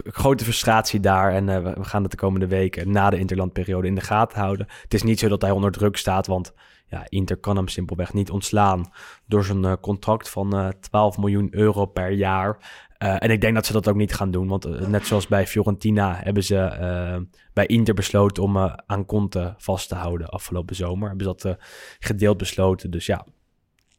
Grote 0.04 0.44
frustratie 0.44 1.00
daar. 1.00 1.32
En 1.32 1.46
we, 1.64 1.84
gaan 1.84 2.02
het 2.02 2.10
de 2.10 2.16
komende 2.16 2.46
weken 2.46 2.90
na 2.90 3.10
de 3.10 3.18
interlandperiode 3.18 3.86
in 3.86 3.94
de 3.94 4.00
gaten 4.00 4.38
houden. 4.38 4.66
Het 4.82 4.94
is 4.94 5.02
niet 5.02 5.18
zo 5.18 5.28
dat 5.28 5.42
hij 5.42 5.50
onder 5.50 5.70
druk 5.70 5.96
staat, 5.96 6.26
want 6.26 6.52
ja, 6.86 7.06
Inter 7.08 7.36
kan 7.36 7.56
hem 7.56 7.68
simpelweg 7.68 8.12
niet 8.12 8.30
ontslaan 8.30 8.92
door 9.26 9.44
zijn 9.44 9.80
contract 9.80 10.28
van 10.28 10.56
eh 10.56 10.68
12 10.68 11.18
miljoen 11.18 11.48
euro 11.50 11.86
per 11.86 12.10
jaar. 12.10 12.56
Eh, 13.04 13.16
en 13.18 13.30
ik 13.30 13.40
denk 13.40 13.54
dat 13.54 13.66
ze 13.66 13.72
dat 13.72 13.88
ook 13.88 13.96
niet 13.96 14.14
gaan 14.14 14.30
doen, 14.30 14.48
want 14.48 14.64
eh, 14.64 14.86
net 14.86 15.06
zoals 15.06 15.26
bij 15.26 15.46
Fiorentina 15.46 16.20
hebben 16.22 16.44
ze 16.44 16.56
eh, 16.58 17.16
bij 17.52 17.66
Inter 17.66 17.94
besloten 17.94 18.42
om 18.42 18.58
aan 18.86 19.04
Conte 19.06 19.54
vast 19.58 19.88
te 19.88 19.94
houden 19.94 20.28
afgelopen 20.28 20.76
zomer. 20.76 21.08
Hebben 21.08 21.26
ze 21.26 21.32
dat 21.36 21.58
gedeeld 21.98 22.36
besloten, 22.36 22.90
dus 22.90 23.06
ja. 23.06 23.26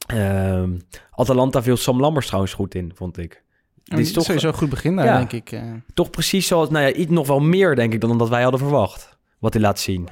Ehm, 0.07 0.77
Atalanta 1.11 1.63
viel 1.63 1.77
Sam 1.77 1.99
Lammers 1.99 2.25
trouwens 2.25 2.53
goed 2.53 2.75
in, 2.75 2.91
vond 2.95 3.17
ik. 3.17 3.43
Die 3.83 3.99
is 3.99 4.11
toch, 4.11 4.23
sowieso 4.23 4.47
een 4.47 4.53
goed 4.53 4.69
begin 4.69 4.95
daar, 4.95 5.05
Ja. 5.05 5.17
denk 5.17 5.31
ik. 5.31 5.61
toch 5.93 6.09
precies 6.09 6.47
zoals, 6.47 6.69
nou 6.69 6.85
ja, 6.85 6.93
iets 6.93 7.11
nog 7.11 7.27
wel 7.27 7.39
meer 7.39 7.75
denk 7.75 7.93
ik 7.93 8.01
dan 8.01 8.17
dat 8.17 8.29
wij 8.29 8.41
hadden 8.41 8.59
verwacht. 8.59 9.17
Wat 9.39 9.53
hij 9.53 9.61
laat 9.61 9.79
zien. 9.79 10.07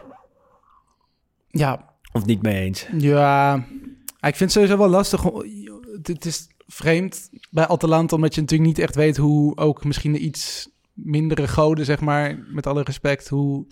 ja, 1.47 1.93
Of 2.11 2.25
niet 2.25 2.41
mee 2.41 2.61
eens. 2.61 2.87
Ja, 2.97 3.55
ik 4.19 4.35
vind 4.35 4.39
het 4.39 4.51
sowieso 4.51 4.77
wel 4.77 4.89
lastig. 4.89 5.23
het 6.03 6.25
is 6.25 6.47
vreemd 6.67 7.29
bij 7.51 7.67
Atalanta, 7.67 8.15
omdat 8.15 8.35
je 8.35 8.41
natuurlijk 8.41 8.69
niet 8.69 8.79
echt 8.79 8.95
weet 8.95 9.17
hoe 9.17 9.57
ook 9.57 9.83
misschien 9.83 10.11
de 10.11 10.19
iets 10.19 10.69
mindere 10.93 11.47
goden, 11.47 11.85
zeg 11.85 11.99
maar, 11.99 12.45
met 12.47 12.67
alle 12.67 12.83
respect, 12.83 13.29
hoe 13.29 13.65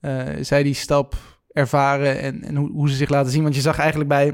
eh, 0.00 0.24
zij 0.40 0.62
die 0.62 0.74
stap 0.74 1.16
ervaren 1.52 2.20
en, 2.20 2.42
en 2.42 2.56
hoe, 2.56 2.70
hoe 2.70 2.90
ze 2.90 2.96
zich 2.96 3.08
laten 3.08 3.32
zien. 3.32 3.42
Want 3.42 3.54
je 3.54 3.60
zag 3.60 3.78
eigenlijk 3.78 4.08
bij, 4.08 4.26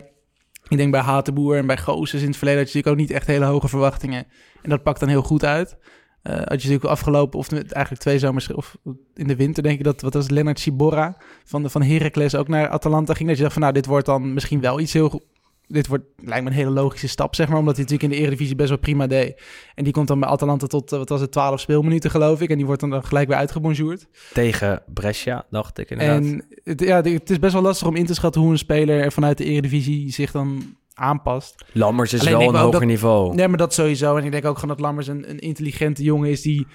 ik 0.68 0.76
denk 0.76 0.90
bij 0.90 1.00
Hatenboer 1.00 1.56
en 1.56 1.66
bij 1.66 1.78
Gozes 1.78 2.20
in 2.20 2.28
het 2.28 2.36
verleden, 2.36 2.60
dat 2.60 2.72
je 2.72 2.78
natuurlijk 2.78 3.02
ook 3.02 3.08
niet 3.08 3.18
echt 3.18 3.26
hele 3.26 3.52
hoge 3.52 3.68
verwachtingen. 3.68 4.26
En 4.62 4.70
dat 4.70 4.82
pakt 4.82 5.00
dan 5.00 5.08
heel 5.08 5.22
goed 5.22 5.44
uit. 5.44 5.76
Eh 6.22 6.32
had 6.32 6.46
je 6.46 6.68
natuurlijk 6.68 6.84
afgelopen, 6.84 7.38
of 7.38 7.52
eigenlijk 7.52 8.00
twee 8.00 8.18
zomers, 8.18 8.52
of 8.52 8.76
in 9.14 9.26
de 9.26 9.36
winter 9.36 9.62
denk 9.62 9.78
ik 9.78 9.84
dat, 9.84 10.00
wat 10.00 10.14
was 10.14 10.30
Lennart 10.30 10.60
Ciborra 10.60 11.16
van, 11.44 11.62
de, 11.62 11.70
van 11.70 11.82
Heracles 11.82 12.34
ook 12.34 12.48
naar 12.48 12.68
Atalanta 12.68 13.14
ging. 13.14 13.28
Dat 13.28 13.36
je 13.36 13.42
dacht 13.42 13.54
van 13.54 13.62
nou, 13.62 13.74
dit 13.74 13.86
wordt 13.86 14.06
dan 14.06 14.34
misschien 14.34 14.60
wel 14.60 14.80
iets 14.80 14.92
heel... 14.92 15.22
Dit 15.66 15.86
wordt, 15.86 16.04
lijkt 16.22 16.44
me 16.44 16.50
een 16.50 16.56
hele 16.56 16.70
logische 16.70 17.08
stap, 17.08 17.34
zeg 17.34 17.48
maar. 17.48 17.58
Omdat 17.58 17.76
hij 17.76 17.84
natuurlijk 17.84 18.12
in 18.12 18.18
de 18.18 18.24
Eredivisie 18.24 18.56
best 18.56 18.68
wel 18.68 18.78
prima 18.78 19.06
deed. 19.06 19.42
En 19.74 19.84
die 19.84 19.92
komt 19.92 20.08
dan 20.08 20.20
bij 20.20 20.28
Atalanta 20.28 20.66
tot, 20.66 20.92
eh, 20.92 20.98
wat 20.98 21.08
was 21.08 21.20
het, 21.20 21.32
12 21.32 21.60
speelminuten 21.60 22.10
geloof 22.10 22.40
ik. 22.40 22.50
En 22.50 22.56
die 22.56 22.66
wordt 22.66 22.80
dan, 22.80 23.04
gelijk 23.04 23.28
weer 23.28 23.36
uitgebonjourd. 23.36 24.06
Tegen 24.32 24.82
Brescia, 24.94 25.46
dacht 25.50 25.78
ik 25.78 25.90
inderdaad. 25.90 26.16
En 26.22 26.46
het, 26.64 26.80
ja, 26.80 27.02
het 27.02 27.30
is 27.30 27.38
best 27.38 27.52
wel 27.52 27.62
lastig 27.62 27.86
om 27.88 27.96
in 27.96 28.06
te 28.06 28.14
schatten 28.14 28.40
hoe 28.40 28.50
een 28.50 28.58
speler 28.58 29.00
er 29.00 29.12
vanuit 29.12 29.38
de 29.38 29.44
Eredivisie 29.44 30.12
zich 30.12 30.30
dan 30.30 30.76
aanpast. 30.94 31.64
Lammers 31.72 32.12
is 32.12 32.20
Alleen 32.20 32.38
wel 32.38 32.48
een 32.48 32.54
hoger 32.54 32.72
dat- 32.80 32.88
niveau. 32.88 33.34
Nee, 33.34 33.48
maar 33.48 33.58
dat 33.58 33.74
sowieso. 33.74 34.16
En 34.16 34.24
ik 34.24 34.30
denk 34.32 34.44
ook 34.44 34.58
gewoon 34.58 34.76
dat 34.76 34.84
Lammers 34.84 35.06
een, 35.06 35.30
een 35.30 35.38
intelligente 35.38 36.02
jongen 36.02 36.30
is 36.30 36.42
die 36.42 36.66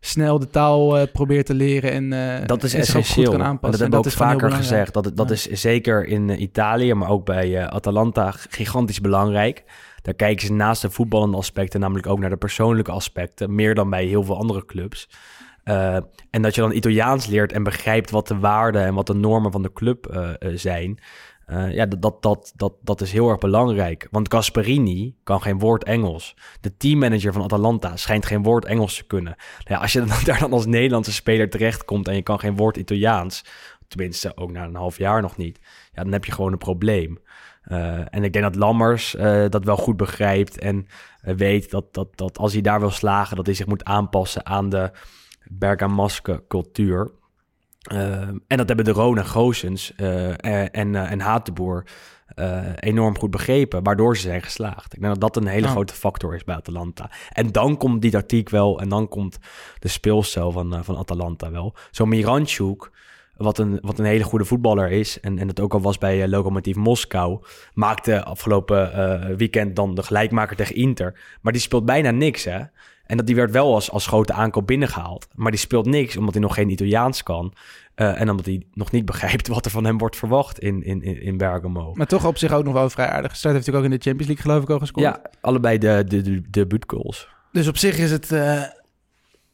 snel 0.00 0.38
de 0.38 0.50
taal 0.50 0.98
eh, 0.98 1.06
probeert 1.12 1.46
te 1.46 1.54
leren 1.54 1.92
en 1.92 2.12
eh, 2.40 2.46
Dat 2.46 2.62
is 2.62 2.74
essentieel. 2.74 3.24
goed 3.26 3.34
kan 3.34 3.40
En 3.44 3.46
aanpassen. 3.46 3.70
dat 3.70 3.80
hebben 3.80 3.90
we 3.90 3.96
ook 3.96 4.12
is 4.12 4.14
vaker 4.48 4.50
gezegd. 4.62 4.94
Dat, 4.94 5.16
dat 5.16 5.28
Ja. 5.28 5.34
is 5.34 5.46
zeker 5.46 6.06
in 6.06 6.30
eh, 6.30 6.40
Italië, 6.40 6.94
maar 6.94 7.08
ook 7.08 7.24
bij 7.24 7.68
Atalanta 7.68 8.30
gigantisch 8.30 9.00
belangrijk. 9.00 9.64
Daar 10.02 10.14
kijken 10.14 10.46
ze 10.46 10.52
naast 10.52 10.82
de 10.82 10.90
voetballende 10.90 11.36
aspecten 11.36 11.80
namelijk 11.80 12.06
ook 12.06 12.18
naar 12.18 12.30
de 12.30 12.36
persoonlijke 12.36 12.90
aspecten. 12.90 13.54
Meer 13.54 13.74
dan 13.74 13.90
bij 13.90 14.04
heel 14.04 14.22
veel 14.24 14.36
andere 14.38 14.66
clubs. 14.66 15.08
En 16.30 16.42
dat 16.42 16.54
je 16.54 16.60
dan 16.60 16.72
Italiaans 16.72 17.26
leert 17.26 17.52
en 17.52 17.62
begrijpt 17.62 18.10
wat 18.10 18.28
de 18.28 18.38
waarden 18.38 18.84
en 18.84 18.94
wat 18.94 19.06
de 19.06 19.14
normen 19.14 19.52
van 19.52 19.62
de 19.62 19.72
club 19.72 20.26
zijn. 20.54 20.98
Eh, 21.50 21.72
ja, 21.72 21.86
dat, 21.86 22.22
dat, 22.22 22.52
dat, 22.56 22.72
dat, 22.82 23.00
is 23.00 23.12
heel 23.12 23.28
erg 23.28 23.38
belangrijk. 23.38 24.08
Want 24.10 24.32
Gasperini 24.32 25.16
kan 25.22 25.42
geen 25.42 25.58
woord 25.58 25.84
Engels. 25.84 26.36
De 26.60 26.76
teammanager 26.76 27.32
van 27.32 27.42
Atalanta 27.42 27.96
schijnt 27.96 28.26
geen 28.26 28.42
woord 28.42 28.64
Engels 28.64 28.96
te 28.96 29.04
kunnen. 29.04 29.36
Nou 29.64 29.82
als 29.82 29.92
je 29.92 30.04
daar 30.24 30.38
dan 30.38 30.52
als 30.52 30.66
Nederlandse 30.66 31.12
speler 31.12 31.50
terechtkomt 31.50 32.08
en 32.08 32.14
je 32.14 32.22
kan 32.22 32.38
geen 32.38 32.56
woord 32.56 32.76
Italiaans, 32.76 33.44
tenminste 33.88 34.36
ook 34.36 34.50
na 34.50 34.64
een 34.64 34.74
half 34.74 34.98
jaar 34.98 35.22
nog 35.22 35.36
niet, 35.36 35.58
ja, 35.92 36.02
dan 36.02 36.12
heb 36.12 36.24
je 36.24 36.32
gewoon 36.32 36.52
een 36.52 36.58
probleem. 36.58 37.18
Eh, 37.62 38.14
en 38.14 38.24
ik 38.24 38.32
denk 38.32 38.44
dat 38.44 38.56
Lammers 38.56 39.14
eh, 39.14 39.44
dat 39.48 39.64
wel 39.64 39.76
goed 39.76 39.96
begrijpt 39.96 40.58
en 40.58 40.86
weet 41.20 41.70
dat, 41.70 41.94
dat, 41.94 42.16
dat 42.16 42.38
als 42.38 42.52
hij 42.52 42.62
daar 42.62 42.80
wil 42.80 42.90
slagen, 42.90 43.36
dat 43.36 43.46
hij 43.46 43.54
zich 43.54 43.66
moet 43.66 43.84
aanpassen 43.84 44.46
aan 44.46 44.68
de 44.68 44.90
Bergamaske 45.48 46.44
cultuur. 46.48 47.10
Eh, 47.80 48.20
en 48.28 48.56
dat 48.56 48.66
hebben 48.66 48.84
de 48.84 48.90
Roon 48.90 49.18
en 49.18 49.26
Goossens 49.26 49.94
eh, 49.94 50.28
en, 50.28 50.70
en, 50.70 50.94
eh, 50.94 51.10
en 51.10 51.20
Hatenboer 51.20 51.84
eh, 52.34 52.66
enorm 52.80 53.18
goed 53.18 53.30
begrepen, 53.30 53.82
waardoor 53.82 54.16
ze 54.16 54.22
zijn 54.22 54.42
geslaagd. 54.42 54.94
Ik 54.94 55.00
denk 55.00 55.12
dat 55.12 55.20
dat 55.34 55.42
een 55.42 55.48
hele 55.48 55.66
Oh. 55.66 55.72
grote 55.72 55.94
factor 55.94 56.34
is 56.34 56.44
bij 56.44 56.54
Atalanta. 56.54 57.10
En 57.32 57.52
dan 57.52 57.76
komt 57.76 58.02
die 58.02 58.10
tactiek 58.10 58.48
wel 58.48 58.80
en 58.80 58.88
dan 58.88 59.08
komt 59.08 59.38
de 59.78 59.88
speelstijl 59.88 60.52
van, 60.52 60.84
van 60.84 60.96
Atalanta 60.96 61.50
wel. 61.50 61.74
Zo 61.90 62.06
Miranchuk, 62.06 62.90
wat 63.36 63.58
een, 63.58 63.78
wat 63.82 63.98
een 63.98 64.04
hele 64.04 64.24
goede 64.24 64.44
voetballer 64.44 64.90
is 64.90 65.20
en, 65.20 65.38
en 65.38 65.46
dat 65.46 65.60
ook 65.60 65.74
al 65.74 65.80
was 65.80 65.98
bij 65.98 66.22
uh, 66.22 66.28
Lokomotiv 66.28 66.76
Moskou, 66.76 67.38
maakte 67.74 68.24
afgelopen 68.24 69.36
weekend 69.36 69.76
dan 69.76 69.94
de 69.94 70.02
gelijkmaker 70.02 70.56
tegen 70.56 70.74
Inter. 70.74 71.20
Maar 71.40 71.52
die 71.52 71.62
speelt 71.62 71.84
bijna 71.84 72.10
niks, 72.10 72.44
hè. 72.44 72.60
En 73.10 73.16
dat 73.16 73.26
die 73.26 73.34
werd 73.34 73.50
wel 73.50 73.74
als, 73.74 73.90
als 73.90 74.06
grote 74.06 74.32
aankoop 74.32 74.66
binnengehaald. 74.66 75.28
Maar 75.34 75.50
die 75.50 75.60
speelt 75.60 75.86
niks, 75.86 76.16
omdat 76.16 76.34
hij 76.34 76.42
nog 76.42 76.54
geen 76.54 76.70
Italiaans 76.70 77.22
kan. 77.22 77.52
Uh, 77.96 78.20
en 78.20 78.30
omdat 78.30 78.46
hij 78.46 78.62
nog 78.74 78.90
niet 78.90 79.04
begrijpt 79.12 79.48
wat 79.48 79.64
er 79.64 79.70
van 79.70 79.84
hem 79.84 79.98
wordt 79.98 80.16
verwacht 80.16 80.58
in, 80.58 80.84
in, 80.84 81.02
in 81.02 81.36
Bergamo. 81.36 81.92
Maar 81.94 82.06
toch 82.06 82.26
op 82.26 82.38
zich 82.38 82.52
ook 82.52 82.64
nog 82.64 82.72
wel 82.72 82.90
vrij 82.90 83.06
aardig. 83.06 83.36
Start 83.36 83.54
heeft 83.54 83.66
natuurlijk 83.66 83.76
ook 83.76 83.92
in 83.92 83.98
de 83.98 84.04
Champions 84.04 84.26
League 84.26 84.44
geloof 84.44 84.62
ik 84.62 84.70
al 84.70 84.78
gescoord. 84.78 85.04
Ja, 85.04 85.22
allebei 85.40 85.78
de, 85.78 86.04
de, 86.06 86.22
de, 86.50 86.66
de 86.66 86.80
goals. 86.86 87.28
Dus 87.52 87.68
op 87.68 87.76
zich 87.76 87.98
is 87.98 88.10
het... 88.10 88.30
Uh, 88.30 88.62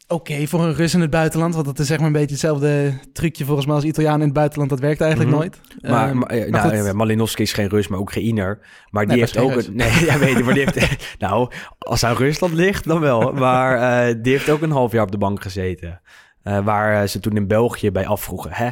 oké 0.08 0.46
voor 0.46 0.64
een 0.64 0.74
Rus 0.74 0.94
in 0.94 1.00
het 1.00 1.10
buitenland. 1.10 1.54
Want 1.54 1.66
dat 1.66 1.78
is 1.78 1.86
zeg 1.86 1.96
maar 1.98 2.06
een 2.06 2.12
beetje 2.12 2.30
hetzelfde 2.30 2.92
trucje 3.12 3.44
volgens 3.44 3.66
mij 3.66 3.74
als 3.74 3.84
Italiaan 3.84 4.18
in 4.18 4.24
het 4.24 4.32
buitenland. 4.32 4.70
Dat 4.70 4.80
werkt 4.80 5.00
eigenlijk 5.00 5.30
Mhm. 5.30 5.40
nooit. 5.40 5.60
Maar, 5.82 6.08
Ehm, 6.08 6.18
maar, 6.18 6.50
maar 6.50 6.72
nou, 6.74 6.94
Malinowski 6.94 7.42
is 7.42 7.52
geen 7.52 7.68
Rus, 7.68 7.88
maar 7.88 7.98
ook 7.98 8.12
geen 8.12 8.24
Iner. 8.24 8.58
Maar 8.90 9.02
die 9.06 9.10
Nee, 9.12 9.20
heeft 9.20 9.38
ook 9.38 9.54
een... 9.56 9.76
Nee, 9.76 10.04
ja, 10.04 10.18
weet 10.18 10.36
je, 10.36 10.44
maar 10.44 10.54
die 10.54 10.64
heeft... 10.64 11.18
nou, 11.18 11.50
als 11.78 12.00
hij 12.00 12.12
Rusland 12.12 12.52
ligt, 12.52 12.84
dan 12.84 13.00
wel. 13.00 13.32
Maar 13.32 14.06
eh, 14.08 14.14
die 14.22 14.32
heeft 14.32 14.48
ook 14.50 14.62
een 14.62 14.70
half 14.70 14.92
jaar 14.92 15.02
op 15.02 15.10
de 15.10 15.18
bank 15.18 15.42
gezeten. 15.42 16.00
Eh, 16.42 16.64
waar 16.64 17.02
eh, 17.02 17.08
ze 17.08 17.20
toen 17.20 17.36
in 17.36 17.46
België 17.46 17.90
bij 17.90 18.06
afvroegen. 18.06 18.50
Hè? 18.52 18.70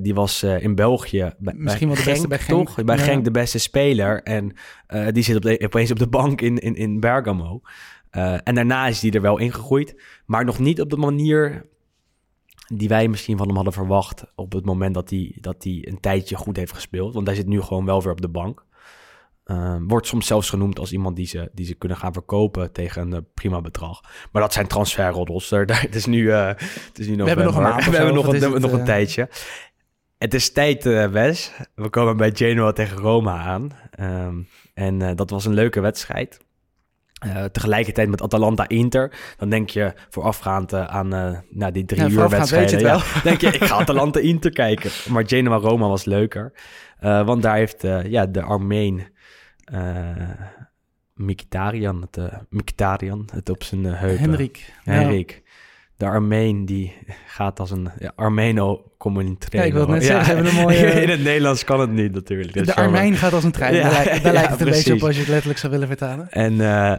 Die 0.00 0.14
was 0.14 0.42
in 0.42 0.74
België 0.74 1.32
bij, 1.38 1.54
Misschien 1.56 1.86
wel 1.88 1.96
de 1.96 2.02
Genk, 2.02 2.14
beste 2.14 2.28
bij 2.28 2.38
Genk. 2.38 2.66
toch? 2.66 2.84
Bij 2.84 2.96
Ja. 2.96 3.02
Genk 3.02 3.24
de 3.24 3.30
beste 3.30 3.58
speler. 3.58 4.22
En 4.22 4.56
die 5.12 5.22
zit 5.22 5.36
op 5.36 5.42
de, 5.42 5.60
opeens 5.64 5.90
op 5.90 5.98
de 5.98 6.08
bank 6.08 6.40
in, 6.40 6.58
in, 6.58 6.74
in 6.74 7.00
Bergamo. 7.00 7.60
Eh, 8.10 8.36
en 8.44 8.54
daarna 8.54 8.86
is 8.86 9.00
die 9.00 9.12
er 9.12 9.20
wel 9.20 9.38
ingegroeid. 9.38 10.02
Maar 10.26 10.44
nog 10.44 10.58
niet 10.58 10.80
op 10.80 10.90
de 10.90 10.96
manier 10.96 11.66
die 12.74 12.88
wij 12.88 13.08
misschien 13.08 13.36
van 13.36 13.46
hem 13.46 13.54
hadden 13.56 13.72
verwacht. 13.74 14.24
Op 14.34 14.52
het 14.52 14.64
moment 14.64 14.94
dat 14.94 15.10
hij, 15.10 15.36
dat 15.40 15.64
hij 15.64 15.84
een 15.88 16.00
tijdje 16.00 16.36
goed 16.36 16.56
heeft 16.56 16.72
gespeeld. 16.72 17.14
Want 17.14 17.26
hij 17.26 17.36
zit 17.36 17.46
nu 17.46 17.60
gewoon 17.60 17.84
wel 17.84 18.02
weer 18.02 18.12
op 18.12 18.20
de 18.20 18.28
bank. 18.28 18.64
Eh, 19.44 19.76
wordt 19.86 20.06
soms 20.06 20.26
zelfs 20.26 20.50
genoemd 20.50 20.78
als 20.78 20.92
iemand 20.92 21.16
die 21.16 21.26
ze, 21.26 21.50
die 21.52 21.66
ze 21.66 21.74
kunnen 21.74 21.98
gaan 21.98 22.12
verkopen 22.12 22.72
tegen 22.72 23.02
een 23.02 23.12
eh, 23.12 23.20
prima 23.34 23.60
bedrag. 23.60 24.00
Maar 24.32 24.42
dat 24.42 24.52
zijn 24.52 24.66
transferroddels. 24.66 25.50
Er- 25.50 25.66
daar- 25.70 25.80
Het 25.82 25.94
is 25.94 26.06
nu, 26.06 26.30
eh 26.32 26.46
het 26.46 26.98
is 26.98 27.06
nu 27.06 27.16
We 27.16 27.24
hebben 27.24 27.44
nog 27.44 27.56
een 27.56 27.62
maand 27.62 27.84
We 27.90 27.96
hebben 27.96 28.14
nog 28.14 28.26
een, 28.26 28.42
het, 28.42 28.58
nog 28.58 28.72
een 28.72 28.84
tijdje. 28.84 29.28
Het 30.18 30.34
is 30.34 30.52
tijd, 30.52 30.84
Wes. 30.84 31.52
We 31.74 31.88
komen 31.90 32.16
bij 32.16 32.30
Genoa 32.34 32.72
tegen 32.72 32.96
Roma 32.96 33.38
aan. 33.38 33.70
Ehm, 33.90 34.40
en 34.74 35.16
dat 35.16 35.30
was 35.30 35.44
een 35.44 35.54
leuke 35.54 35.80
wedstrijd. 35.80 36.38
Eh, 37.20 37.44
tegelijkertijd 37.44 38.08
met 38.08 38.22
Atalanta-Inter. 38.22 39.12
Dan 39.36 39.48
denk 39.50 39.70
je 39.70 39.92
voorafgaand 40.08 40.72
eh, 40.72 40.84
aan 40.84 41.14
eh 41.14 41.38
nou, 41.50 41.72
die 41.72 41.84
drie 41.84 42.00
Ja, 42.00 42.08
uur 42.08 42.28
wedstrijden. 42.28 42.80
ja, 42.80 43.00
denk 43.22 43.40
je, 43.40 43.46
ik 43.46 43.64
ga 43.64 43.74
Atalanta-Inter 43.74 44.50
kijken. 44.50 44.90
Maar 45.12 45.24
Genoa-Roma 45.26 45.88
was 45.88 46.04
leuker. 46.04 46.52
Want 47.00 47.42
daar 47.42 47.56
heeft 47.56 47.82
ja, 48.04 48.26
de 48.26 48.42
Armeen... 48.42 49.02
Mkhitaryan 51.14 52.08
het, 52.10 52.32
het 53.32 53.48
op 53.48 53.62
zijn 53.62 53.84
uh, 53.84 54.00
heupen. 54.00 54.18
Henrik. 54.18 54.72
Ja. 54.84 54.92
De 56.00 56.06
Armeen 56.06 56.64
die 56.64 56.92
gaat 57.26 57.60
als 57.60 57.70
een 57.70 57.88
ja, 57.98 58.12
Armeno 58.16 58.82
communiceren. 58.98 59.58
Ja, 59.60 59.64
ik 59.64 59.72
wilde 59.72 59.92
net 59.92 60.04
zeggen, 60.04 60.24
ze 60.24 60.32
hebben 60.32 60.52
een 60.54 60.60
mooie- 60.60 60.76
In 61.02 61.08
het 61.08 61.22
Nederlands 61.22 61.64
kan 61.64 61.80
het 61.80 61.90
niet 61.90 62.12
natuurlijk. 62.12 62.66
De 62.66 62.74
Armijn 62.74 63.16
gaat 63.16 63.32
als 63.32 63.44
een 63.44 63.52
trein. 63.52 63.74
Ja, 63.74 63.82
daar 63.82 64.04
lijkt, 64.04 64.22
daar 64.22 64.32
lijkt 64.40 64.50
het 64.50 64.60
een 64.60 64.66
beetje 64.66 64.94
op 64.94 65.02
als 65.02 65.14
je 65.14 65.20
het 65.20 65.28
letterlijk 65.28 65.58
zou 65.58 65.72
willen 65.72 65.86
vertalen. 65.88 66.30
En 66.30 66.60
eh, 66.60 66.92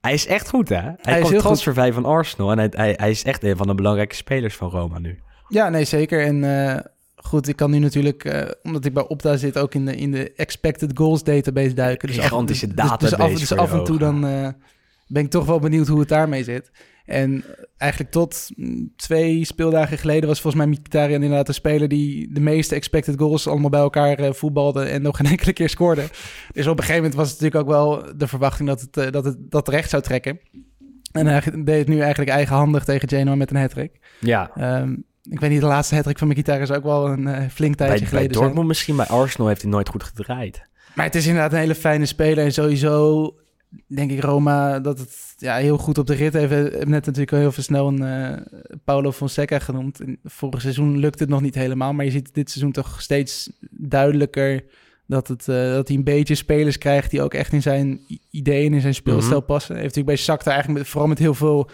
hij 0.00 0.12
is 0.12 0.26
echt 0.26 0.48
goed, 0.48 0.68
hè? 0.68 0.76
Hij, 0.76 0.96
Hij 1.00 1.22
heel 1.22 1.40
transfervrij 1.40 1.92
van 1.92 2.04
Arsenal. 2.04 2.50
En 2.50 2.58
hij, 2.58 2.68
hij, 2.70 2.94
hij 2.96 3.10
is 3.10 3.24
echt 3.24 3.44
een 3.44 3.56
van 3.56 3.66
de 3.66 3.74
belangrijke 3.74 4.14
spelers 4.14 4.54
van 4.56 4.70
Roma 4.70 4.98
nu. 4.98 5.18
Ja, 5.48 5.68
nee, 5.68 5.84
zeker. 5.84 6.24
En 6.24 6.68
eh, 6.68 6.78
goed, 7.16 7.48
ik 7.48 7.56
kan 7.56 7.70
nu 7.70 7.78
natuurlijk, 7.78 8.24
eh, 8.24 8.48
omdat 8.62 8.84
ik 8.84 8.94
bij 8.94 9.06
Opta 9.08 9.36
zit, 9.36 9.58
ook 9.58 9.74
in 9.74 9.84
de, 9.84 9.96
in 9.96 10.10
de 10.10 10.32
expected 10.36 10.90
goals 10.94 11.22
database 11.24 11.74
duiken. 11.74 12.08
Dus 12.08 12.18
af- 12.18 12.24
Gigantische 12.24 12.66
dus- 12.66 12.74
dus 12.74 12.84
database 12.84 13.16
af, 13.16 13.30
dus 13.30 13.48
voor 13.48 13.58
af 13.58 13.72
je 13.72 13.78
en 13.78 13.84
toe 13.84 13.98
dan 13.98 14.20
ben 15.06 15.24
ik 15.24 15.30
toch 15.30 15.44
wel 15.46 15.58
benieuwd 15.58 15.86
hoe 15.86 16.00
het 16.00 16.08
daarmee 16.08 16.44
zit. 16.44 16.70
En 17.04 17.44
eigenlijk 17.76 18.12
tot 18.12 18.50
mm, 18.56 18.92
twee 18.96 19.44
speeldagen 19.44 19.98
geleden 19.98 20.28
was 20.28 20.40
volgens 20.40 20.64
mij 20.64 20.72
Mkhitaryan 20.72 21.22
inderdaad 21.22 21.46
de 21.46 21.52
speler 21.52 21.88
die 21.88 22.32
de 22.32 22.40
meeste 22.40 22.74
expected 22.74 23.18
goals 23.18 23.46
allemaal 23.46 23.70
bij 23.70 23.80
elkaar 23.80 24.18
eh, 24.18 24.32
voetbalde 24.32 24.82
en 24.82 25.02
nog 25.02 25.16
geen 25.16 25.30
enkele 25.36 25.52
keer 25.52 25.68
scoorde. 25.68 26.04
Dus 26.52 26.66
op 26.66 26.78
een 26.78 26.84
gegeven 26.84 27.02
moment 27.02 27.14
was 27.14 27.30
het 27.30 27.40
natuurlijk 27.40 27.70
ook 27.70 27.76
wel 27.76 28.16
de 28.16 28.26
verwachting 28.26 28.68
dat 28.68 28.80
het, 28.80 28.96
eh, 28.96 29.10
dat 29.10 29.24
het 29.24 29.36
dat 29.38 29.64
terecht 29.64 29.90
zou 29.90 30.02
trekken. 30.02 30.40
En 31.12 31.26
hij 31.26 31.40
deed 31.64 31.78
het 31.78 31.88
nu 31.88 32.00
eigenlijk 32.00 32.30
eigenhandig 32.30 32.84
tegen 32.84 33.08
Genoa 33.08 33.34
met 33.34 33.50
een 33.50 33.56
hat-trick. 33.56 33.98
Ja, 34.18 34.50
Ehm, 34.54 34.94
ik 35.22 35.40
weet 35.40 35.50
niet, 35.50 35.60
de 35.60 35.66
laatste 35.66 35.94
hat 35.94 36.18
van 36.18 36.28
Mkhitaryan 36.28 36.62
is 36.62 36.70
ook 36.70 36.82
wel 36.82 37.08
een 37.08 37.26
eh, 37.26 37.48
flink 37.48 37.74
tijdje 37.74 37.98
bij, 37.98 37.98
bij 37.98 38.08
geleden. 38.08 38.32
Dortmund 38.32 38.54
zijn. 38.54 38.66
misschien, 38.66 38.96
bij 38.96 39.06
Arsenal 39.06 39.48
heeft 39.48 39.62
hij 39.62 39.70
nooit 39.70 39.88
goed 39.88 40.02
gedraaid. 40.02 40.62
Maar 40.94 41.04
het 41.04 41.14
is 41.14 41.26
inderdaad 41.26 41.52
een 41.52 41.58
hele 41.58 41.74
fijne 41.74 42.06
speler. 42.06 42.44
En 42.44 42.52
sowieso 42.52 43.34
denk 43.86 44.10
ik 44.10 44.20
Roma 44.20 44.80
dat 44.80 44.98
het 44.98 45.34
ja, 45.36 45.56
heel 45.56 45.78
goed 45.78 45.98
op 45.98 46.06
de 46.06 46.14
rit 46.14 46.32
heeft. 46.32 46.50
Net 46.72 47.06
natuurlijk 47.06 47.32
al 47.32 47.38
heel 47.38 47.52
veel 47.52 47.62
snel 47.62 47.88
een 47.88 48.02
eh, 48.02 48.60
Paulo 48.84 49.12
Fonseca 49.12 49.58
genoemd. 49.58 50.00
En 50.00 50.18
vorig 50.24 50.60
seizoen 50.60 50.98
lukte 50.98 51.22
het 51.22 51.32
nog 51.32 51.40
niet 51.40 51.54
helemaal. 51.54 51.92
Maar 51.92 52.04
je 52.04 52.10
ziet 52.10 52.34
dit 52.34 52.50
seizoen 52.50 52.72
toch 52.72 53.02
steeds 53.02 53.50
duidelijker 53.70 54.64
dat, 55.06 55.28
het, 55.28 55.48
eh, 55.48 55.72
dat 55.72 55.88
hij 55.88 55.96
een 55.96 56.04
beetje 56.04 56.34
spelers 56.34 56.78
krijgt 56.78 57.10
die 57.10 57.22
ook 57.22 57.34
echt 57.34 57.52
in 57.52 57.62
zijn 57.62 58.00
ideeën, 58.30 58.74
in 58.74 58.80
zijn 58.80 58.94
speelstijl 58.94 59.38
Mhm. 59.38 59.46
passen. 59.46 59.74
Hij 59.74 59.82
heeft 59.82 59.96
natuurlijk 59.96 60.16
bij 60.16 60.26
Shakhtar 60.26 60.52
eigenlijk 60.52 60.82
met, 60.82 60.92
vooral 60.92 61.08
met 61.08 61.18
heel 61.18 61.34
veel 61.34 61.70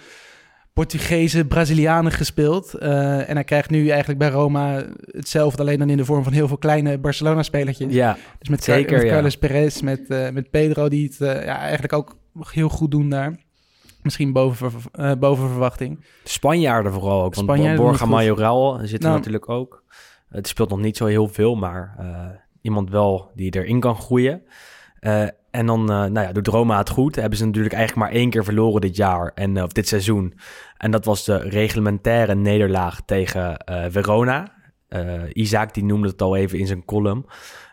Portugezen, 0.79 1.49
Brazilianen 1.49 2.13
gespeeld. 2.13 2.75
Eh, 2.75 3.29
en 3.29 3.35
hij 3.35 3.45
krijgt 3.45 3.71
nu 3.71 3.89
eigenlijk 3.89 4.19
bij 4.19 4.29
Roma 4.29 4.85
hetzelfde, 5.01 5.63
alleen 5.63 5.79
dan 5.79 5.91
in 5.91 5.97
de 5.97 6.05
vorm 6.05 6.23
van 6.23 6.33
heel 6.33 6.49
veel 6.49 6.59
kleine 6.59 6.99
Barcelona-spelertjes. 6.99 7.93
Ja, 7.93 8.17
Dus 8.39 8.49
met, 8.49 8.65
Zeker, 8.65 8.97
met 8.97 9.03
ja. 9.03 9.13
Carlos 9.13 9.37
Perez, 9.39 9.81
met, 9.81 10.11
eh, 10.11 10.31
met 10.31 10.51
Pedro, 10.51 10.89
die 10.89 11.05
het 11.05 11.21
eh, 11.21 11.45
ja, 11.45 11.59
eigenlijk 11.59 11.93
ook 11.93 12.17
heel 12.51 12.69
goed 12.69 12.91
doen 12.91 13.09
daar. 13.09 13.37
Misschien 14.03 14.33
boven, 14.33 14.71
boven 15.19 15.49
verwachting. 15.49 16.05
Spanjaarden 16.25 16.93
vooral 16.93 17.23
ook. 17.23 17.35
Want 17.35 17.47
Borja. 17.47 18.07
Majoral 18.07 18.79
zit 18.83 18.99
er 18.99 19.05
Nou. 19.07 19.17
natuurlijk 19.17 19.49
ook. 19.49 19.85
Het 20.29 20.49
speelt 20.49 20.71
nog 20.71 20.81
niet 20.81 20.97
zo 20.97 21.07
heel 21.07 21.29
veel, 21.29 21.55
maar 21.55 21.97
iemand 22.63 22.91
wel 22.91 23.31
die 23.35 23.55
erin 23.55 23.81
kan 23.81 23.97
groeien. 23.97 24.43
En 25.51 25.67
dan 25.67 25.85
nou 25.85 26.21
ja, 26.21 26.33
doet 26.33 26.47
Roma 26.47 26.79
het 26.79 26.91
goed. 26.91 27.17
Hebben 27.17 27.39
ze 27.39 27.47
natuurlijk 27.47 27.75
eigenlijk 27.75 28.11
maar 28.11 28.21
één 28.21 28.31
keer 28.31 28.45
verloren 28.45 28.81
dit 28.81 28.97
jaar, 28.97 29.33
en, 29.35 29.57
eh, 29.57 29.63
of 29.63 29.73
dit 29.73 29.89
seizoen. 29.89 30.35
En 30.79 30.91
dat 30.91 31.05
was 31.05 31.25
de 31.25 31.37
reglementaire 31.37 32.35
nederlaag 32.35 33.01
tegen 33.05 33.57
eh, 33.57 33.85
Verona. 33.89 34.53
Eh, 34.89 35.23
Isaac 35.33 35.75
die 35.75 35.85
noemde 35.85 36.09
het 36.09 36.23
al 36.23 36.37
even 36.37 36.59
in 36.59 36.67
zijn 36.67 36.85
column. 36.85 37.27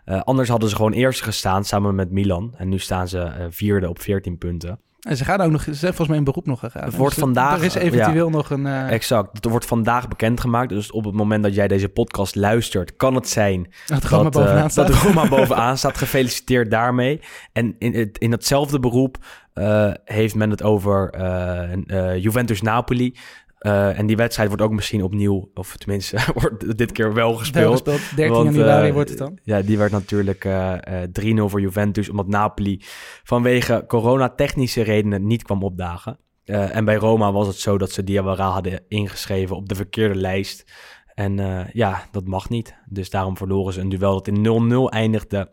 Eh, 0.05 0.21
anders 0.21 0.49
hadden 0.49 0.69
ze 0.69 0.75
gewoon 0.75 0.93
eerst 0.93 1.21
gestaan 1.21 1.65
samen 1.65 1.95
met 1.95 2.11
Milan. 2.11 2.53
En 2.57 2.69
nu 2.69 2.79
staan 2.79 3.07
ze 3.07 3.47
vierde 3.49 3.89
op 3.89 4.01
14 4.01 4.37
punten. 4.37 4.79
En 5.05 5.17
ze 5.17 5.25
gaan 5.25 5.41
ook 5.41 5.51
nog, 5.51 5.63
ze 5.63 5.73
zijn 5.73 5.93
volgens 5.93 6.07
mij 6.07 6.17
in 6.17 6.23
beroep 6.23 6.45
nog 6.45 6.59
gegaan. 6.59 6.83
Het 6.83 6.95
wordt 6.95 7.15
Dus 7.15 7.23
vandaag, 7.23 7.57
Er 7.59 7.65
is 7.65 7.75
eventueel 7.75 8.29
nog 8.29 8.49
een... 8.49 8.65
eh 8.65 8.91
Exact. 8.91 9.41
Dat 9.41 9.51
wordt 9.51 9.65
vandaag 9.65 10.07
bekendgemaakt. 10.07 10.69
Dus 10.69 10.91
op 10.91 11.05
het 11.05 11.13
moment 11.13 11.43
dat 11.43 11.55
jij 11.55 11.67
deze 11.67 11.89
podcast 11.89 12.35
luistert, 12.35 12.95
kan 12.95 13.15
het 13.15 13.29
zijn 13.29 13.67
dat 13.85 14.03
Roma 14.03 14.23
dat, 14.23 14.35
eh, 14.35 14.41
bovenaan 14.41 14.69
staat. 14.69 14.87
dat 14.87 14.97
Roma 14.97 15.27
bovenaan 15.27 15.77
staat. 15.77 15.97
Gefeliciteerd 15.97 16.71
daarmee. 16.71 17.19
En 17.53 17.75
in, 17.79 17.93
het, 17.93 18.17
in 18.17 18.31
hetzelfde 18.31 18.79
beroep 18.79 19.17
eh, 19.53 19.91
heeft 20.05 20.35
men 20.35 20.49
het 20.49 20.63
over 20.63 21.09
eh, 21.09 21.73
eh, 21.73 22.23
Eh, 23.57 23.99
en 23.99 24.05
die 24.05 24.15
wedstrijd 24.15 24.47
wordt 24.47 24.63
ook 24.63 24.71
misschien 24.71 25.03
opnieuw, 25.03 25.49
of 25.53 25.77
tenminste, 25.77 26.17
wordt 26.39 26.77
dit 26.77 26.91
keer 26.91 27.13
wel 27.13 27.29
Wel 27.29 27.37
gespeeld. 27.37 27.71
gespeeld. 27.71 28.15
13 28.15 28.33
Want, 28.35 28.55
januari 28.55 28.87
eh, 28.87 28.93
wordt 28.93 29.09
het 29.09 29.17
dan. 29.17 29.39
Ja, 29.43 29.61
die 29.61 29.77
werd 29.77 29.91
natuurlijk 29.91 30.45
eh, 30.45 31.03
eh, 31.03 31.09
3-0 31.11 31.49
voor 31.49 31.61
Juventus, 31.61 32.09
omdat 32.09 32.27
Napoli 32.27 32.81
vanwege 33.23 33.83
corona-technische 33.87 34.81
redenen 34.81 35.27
niet 35.27 35.43
kwam 35.43 35.63
opdagen. 35.63 36.19
En 36.45 36.85
bij 36.85 36.95
Roma 36.95 37.31
was 37.31 37.47
het 37.47 37.55
zo 37.55 37.77
dat 37.77 37.91
ze 37.91 38.03
Diawara 38.03 38.49
hadden 38.49 38.83
ingeschreven 38.87 39.55
op 39.55 39.69
de 39.69 39.75
verkeerde 39.75 40.15
lijst. 40.15 40.71
En 41.13 41.67
ja, 41.73 42.03
dat 42.11 42.27
mag 42.27 42.49
niet. 42.49 42.75
Dus 42.89 43.09
daarom 43.09 43.37
verloren 43.37 43.73
ze 43.73 43.79
een 43.79 43.89
duel 43.89 44.13
dat 44.13 44.27
in 44.27 44.71
0-0 44.89 44.93
eindigde. 44.93 45.51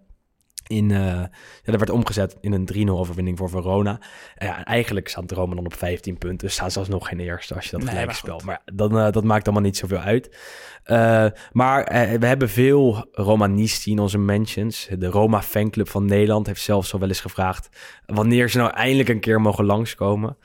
In, 0.67 0.91
eh, 0.91 0.97
ja, 0.97 1.31
dat 1.63 1.77
werd 1.77 1.91
omgezet 1.91 2.37
in 2.41 2.53
een 2.53 2.65
3-0 2.65 2.99
overwinning 2.99 3.39
voor 3.39 3.49
Verona. 3.49 4.01
Ja, 4.37 4.65
eigenlijk 4.65 5.09
staat 5.09 5.31
Roma 5.31 5.55
dan 5.55 5.65
op 5.65 5.75
15 5.75 6.19
punten. 6.19 6.47
Dus 6.47 6.57
staan 6.57 6.71
ze 6.71 6.79
alsnog 6.79 7.09
geen 7.09 7.21
eerste 7.21 7.55
als 7.55 7.65
je 7.65 7.71
dat 7.71 7.81
Nee, 7.81 7.89
gelijk 7.89 8.07
maar 8.07 8.17
speelt. 8.17 8.45
Maar 8.45 8.63
dan, 8.73 8.99
eh, 8.99 9.13
dat 9.13 9.25
maakt 9.25 9.45
allemaal 9.45 9.65
niet 9.65 9.77
zoveel 9.77 9.99
uit. 9.99 10.37
Eh, 10.83 11.27
maar 11.53 11.85
eh, 11.85 12.19
we 12.19 12.27
hebben 12.27 12.49
veel 12.49 13.07
Romanisti 13.13 13.91
in 13.91 13.99
onze 13.99 14.19
mentions. 14.19 14.89
De 14.99 15.07
Roma 15.07 15.43
fanclub 15.43 15.89
van 15.89 16.05
Nederland 16.05 16.47
heeft 16.47 16.63
zelfs 16.63 16.93
al 16.93 16.99
wel 16.99 17.09
eens 17.09 17.21
gevraagd... 17.21 17.69
wanneer 18.07 18.51
ze 18.51 18.59
nou 18.59 18.71
eindelijk 18.71 19.09
een 19.09 19.21
keer 19.21 19.41
mogen 19.41 19.65
langskomen. 19.65 20.37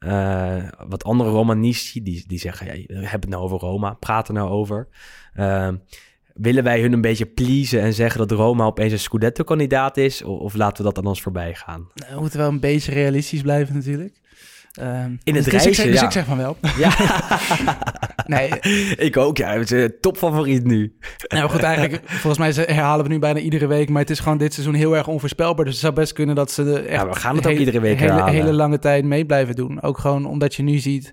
Eh, 0.00 0.68
wat 0.88 1.04
andere 1.04 1.30
Romanisti, 1.30 2.02
die, 2.02 2.24
die 2.26 2.38
zeggen... 2.38 2.66
Ja, 2.66 3.00
heb 3.00 3.20
het 3.20 3.30
nou 3.30 3.42
over 3.42 3.58
Roma, 3.58 3.92
praat 3.92 4.28
er 4.28 4.34
nou 4.34 4.50
over. 4.50 4.88
Eh, 5.32 5.68
willen 6.42 6.64
wij 6.64 6.80
hun 6.80 6.92
een 6.92 7.00
beetje 7.00 7.26
pleasen 7.26 7.80
en 7.80 7.94
zeggen 7.94 8.18
dat 8.28 8.38
Roma 8.38 8.64
opeens 8.64 8.92
een 8.92 8.98
Scudetto-kandidaat 8.98 9.96
is? 9.96 10.22
Of, 10.22 10.38
of 10.38 10.54
laten 10.54 10.76
we 10.76 10.82
dat 10.82 10.98
aan 10.98 11.10
ons 11.10 11.22
voorbij 11.22 11.54
gaan? 11.54 11.88
Nou, 11.94 12.14
we 12.14 12.20
moeten 12.20 12.38
wel 12.38 12.48
een 12.48 12.60
beetje 12.60 12.92
realistisch 12.92 13.42
blijven 13.42 13.74
natuurlijk. 13.74 14.14
Ehm, 14.72 15.10
In 15.24 15.34
het 15.34 15.44
dus 15.44 15.66
ik 15.66 15.74
zeg, 15.74 15.86
dus 15.86 16.00
ja. 16.00 16.04
ik 16.04 16.12
zeg 16.12 16.24
van 16.24 16.36
wel. 16.36 16.56
Ja, 16.76 16.90
Nee, 18.30 18.48
ik 19.08 19.16
ook. 19.16 19.36
Ja, 19.36 19.52
het 19.58 19.70
is 19.70 19.82
een 19.82 19.94
topfavoriet 20.00 20.64
nu. 20.64 20.96
nou 21.28 21.50
goed, 21.50 21.62
eigenlijk, 21.62 22.02
volgens 22.06 22.38
mij 22.38 22.64
herhalen 22.66 23.04
we 23.04 23.10
nu 23.10 23.18
bijna 23.18 23.38
iedere 23.38 23.66
week. 23.66 23.88
Maar 23.88 24.00
het 24.00 24.10
is 24.10 24.20
gewoon 24.20 24.38
dit 24.38 24.54
seizoen 24.54 24.74
heel 24.74 24.96
erg 24.96 25.06
onvoorspelbaar. 25.06 25.64
Dus 25.64 25.74
het 25.74 25.82
zou 25.82 25.94
best 25.94 26.12
kunnen 26.12 26.34
dat 26.34 26.50
ze 26.50 26.64
de 26.64 26.78
echt 26.78 27.00
Ja, 27.02 27.08
we 27.08 27.14
gaan 27.14 27.36
het 27.36 27.46
ook 27.46 27.58
iedere 27.58 27.80
week 27.80 27.98
hele, 27.98 28.30
hele 28.30 28.52
lange 28.52 28.78
tijd 28.78 29.04
mee 29.04 29.26
blijven 29.26 29.54
doen. 29.54 29.82
Ook 29.82 29.98
gewoon 29.98 30.26
omdat 30.26 30.54
je 30.54 30.62
nu 30.62 30.78
ziet 30.78 31.10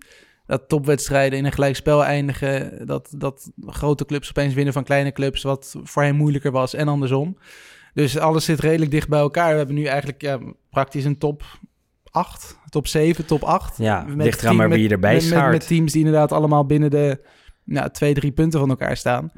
dat 0.48 0.70
topwedstrijden 0.70 1.39
in 1.39 1.45
een 1.45 1.52
gelijkspel 1.52 2.04
eindigen. 2.06 2.86
Dat, 2.86 3.14
dat 3.18 3.52
grote 3.66 4.06
clubs 4.06 4.30
opeens 4.30 4.54
winnen 4.54 4.74
van 4.74 4.84
kleine 4.84 5.12
clubs, 5.12 5.43
wat 5.43 5.76
voorheen 5.84 6.16
moeilijker 6.16 6.52
was 6.52 6.74
en 6.74 6.88
andersom. 6.88 7.38
Dus 7.93 8.18
alles 8.18 8.45
zit 8.45 8.60
redelijk 8.60 8.91
dicht 8.91 9.10
bij 9.10 9.20
elkaar. 9.20 9.52
We 9.52 9.58
hebben 9.58 9.76
nu 9.76 9.84
eigenlijk 9.84 10.22
ja, 10.22 10.39
praktisch 10.70 11.06
een 11.06 11.18
top 11.18 11.43
8, 12.12 12.58
top 12.70 12.88
7, 12.88 13.26
top 13.26 13.43
8. 13.43 13.78
Ja, 13.78 14.06
ligt 14.08 14.41
eraan 14.41 14.56
maar 14.56 14.70
wie 14.70 14.84
je 14.84 14.89
erbij 14.89 15.14
met, 15.14 15.30
met, 15.30 15.50
met 15.50 15.68
teams 15.68 15.91
die 15.91 16.06
inderdaad 16.06 16.32
allemaal 16.32 16.66
binnen 16.66 16.89
de 16.89 17.20
nou, 17.68 17.89
twee, 17.91 18.13
drie 18.13 18.32
punten 18.32 18.59
van 18.59 18.70
elkaar 18.70 18.97
staan. 18.97 19.32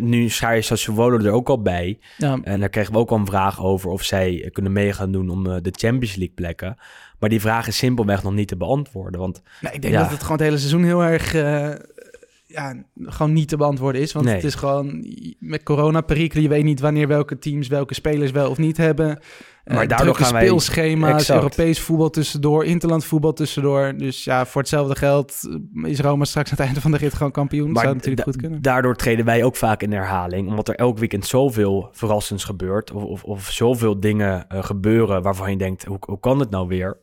Nu 0.00 0.28
schaar 0.28 0.54
je 0.54 0.62
Sassuolo 0.62 1.18
er 1.18 1.30
ook 1.32 1.48
al 1.48 1.62
bij. 1.62 1.98
Ja, 2.16 2.38
En 2.42 2.60
daar 2.60 2.68
kregen 2.68 2.92
we 2.92 2.98
ook 2.98 3.10
al 3.10 3.16
een 3.16 3.26
vraag 3.26 3.62
over 3.62 3.90
of 3.90 4.02
zij 4.02 4.48
kunnen 4.52 4.72
mee 4.72 4.92
gaan 4.92 5.12
doen 5.12 5.30
om 5.30 5.46
eh, 5.46 5.56
de 5.62 5.72
Champions 5.76 6.14
League 6.16 6.34
plekken. 6.34 6.76
Maar 7.18 7.28
die 7.28 7.40
vraag 7.40 7.66
is 7.66 7.76
simpelweg 7.76 8.22
nog 8.22 8.32
niet 8.32 8.48
te 8.48 8.56
beantwoorden. 8.56 9.20
Want 9.20 9.42
nou, 9.60 9.74
ik 9.74 9.82
denk 9.82 9.94
Ja. 9.94 10.00
dat 10.02 10.10
het 10.10 10.20
gewoon 10.22 10.36
het 10.36 10.46
hele 10.46 10.58
seizoen 10.58 10.84
heel 10.84 11.02
erg... 11.04 11.34
eh, 11.34 11.68
ja, 12.50 12.74
gewoon 13.02 13.32
niet 13.32 13.48
te 13.48 13.56
beantwoorden 13.56 14.00
is. 14.00 14.12
Want 14.12 14.24
Nee. 14.26 14.34
het 14.34 14.44
is 14.44 14.54
gewoon 14.54 15.04
met 15.38 15.62
corona-perikelen. 15.62 16.42
Je 16.42 16.48
weet 16.48 16.64
niet 16.64 16.80
wanneer 16.80 17.08
welke 17.08 17.38
teams 17.38 17.68
welke 17.68 17.94
spelers 17.94 18.30
wel 18.30 18.50
of 18.50 18.58
niet 18.58 18.76
hebben. 18.76 19.18
Maar 19.64 19.76
daardoor 19.88 19.98
drukke 20.06 20.22
gaan 20.22 20.32
wij- 20.32 20.46
speelschema's, 20.46 21.12
Exact. 21.12 21.42
Europees 21.42 21.80
voetbal 21.80 22.10
tussendoor, 22.10 22.64
interland 22.64 23.04
voetbal 23.04 23.32
tussendoor. 23.32 23.94
Dus 23.96 24.24
ja, 24.24 24.46
voor 24.46 24.60
hetzelfde 24.60 24.96
geld 24.96 25.48
is 25.82 26.00
Roma 26.00 26.24
straks 26.24 26.50
aan 26.50 26.56
het 26.56 26.66
einde 26.66 26.80
van 26.80 26.90
de 26.90 26.96
rit 26.96 27.14
gewoon 27.14 27.32
kampioen. 27.32 27.72
Dat 27.72 27.82
zou 27.82 27.94
natuurlijk 27.94 28.22
goed 28.22 28.36
kunnen. 28.36 28.62
daardoor 28.62 28.96
treden 28.96 29.24
wij 29.24 29.44
ook 29.44 29.56
vaak 29.56 29.82
in 29.82 29.92
herhaling. 29.92 30.48
Omdat 30.48 30.68
er 30.68 30.74
elk 30.74 30.98
weekend 30.98 31.26
zoveel 31.26 31.88
verrassends 31.92 32.44
gebeurt. 32.44 32.92
Of, 32.92 33.02
of, 33.02 33.24
of 33.24 33.50
zoveel 33.50 34.00
dingen 34.00 34.48
eh, 34.48 34.64
gebeuren 34.64 35.22
waarvan 35.22 35.50
je 35.50 35.56
denkt, 35.56 35.84
hoe, 35.84 35.98
hoe 36.00 36.20
kan 36.20 36.40
het 36.40 36.50
nou 36.50 36.68
weer? 36.68 36.96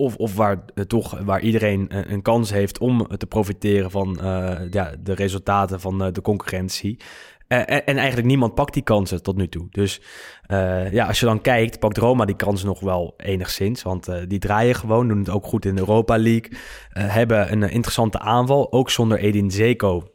Of, 0.00 0.16
of 0.16 0.34
waar, 0.36 0.64
eh, 0.74 0.84
toch, 0.84 1.18
waar 1.24 1.40
iedereen 1.40 1.86
een, 1.88 2.12
een 2.12 2.22
kans 2.22 2.50
heeft 2.50 2.78
om 2.78 3.06
te 3.16 3.26
profiteren 3.26 3.90
van 3.90 4.20
eh, 4.20 4.58
ja, 4.70 4.94
de 5.00 5.12
resultaten 5.12 5.80
van 5.80 6.02
eh, 6.04 6.12
de 6.12 6.22
concurrentie. 6.22 6.98
Eh, 7.48 7.58
en, 7.58 7.86
en 7.86 7.96
eigenlijk 7.96 8.26
niemand 8.26 8.54
pakt 8.54 8.74
die 8.74 8.82
kansen 8.82 9.22
tot 9.22 9.36
nu 9.36 9.48
toe. 9.48 9.66
Dus 9.70 10.00
eh, 10.46 10.92
ja, 10.92 11.06
als 11.06 11.20
je 11.20 11.26
dan 11.26 11.40
kijkt, 11.40 11.78
pakt 11.78 11.96
Roma 11.96 12.24
die 12.24 12.36
kansen 12.36 12.66
nog 12.66 12.80
wel 12.80 13.14
enigszins. 13.16 13.82
Want 13.82 14.08
eh, 14.08 14.16
die 14.28 14.38
draaien 14.38 14.74
gewoon, 14.74 15.08
doen 15.08 15.18
het 15.18 15.30
ook 15.30 15.46
goed 15.46 15.64
in 15.64 15.74
de 15.74 15.80
Europa 15.80 16.18
League. 16.18 16.50
eh, 16.92 17.14
hebben 17.14 17.52
een 17.52 17.62
eh, 17.62 17.74
interessante 17.74 18.18
aanval, 18.18 18.72
ook 18.72 18.90
zonder 18.90 19.18
Edin 19.18 19.50
Zeko. 19.50 20.09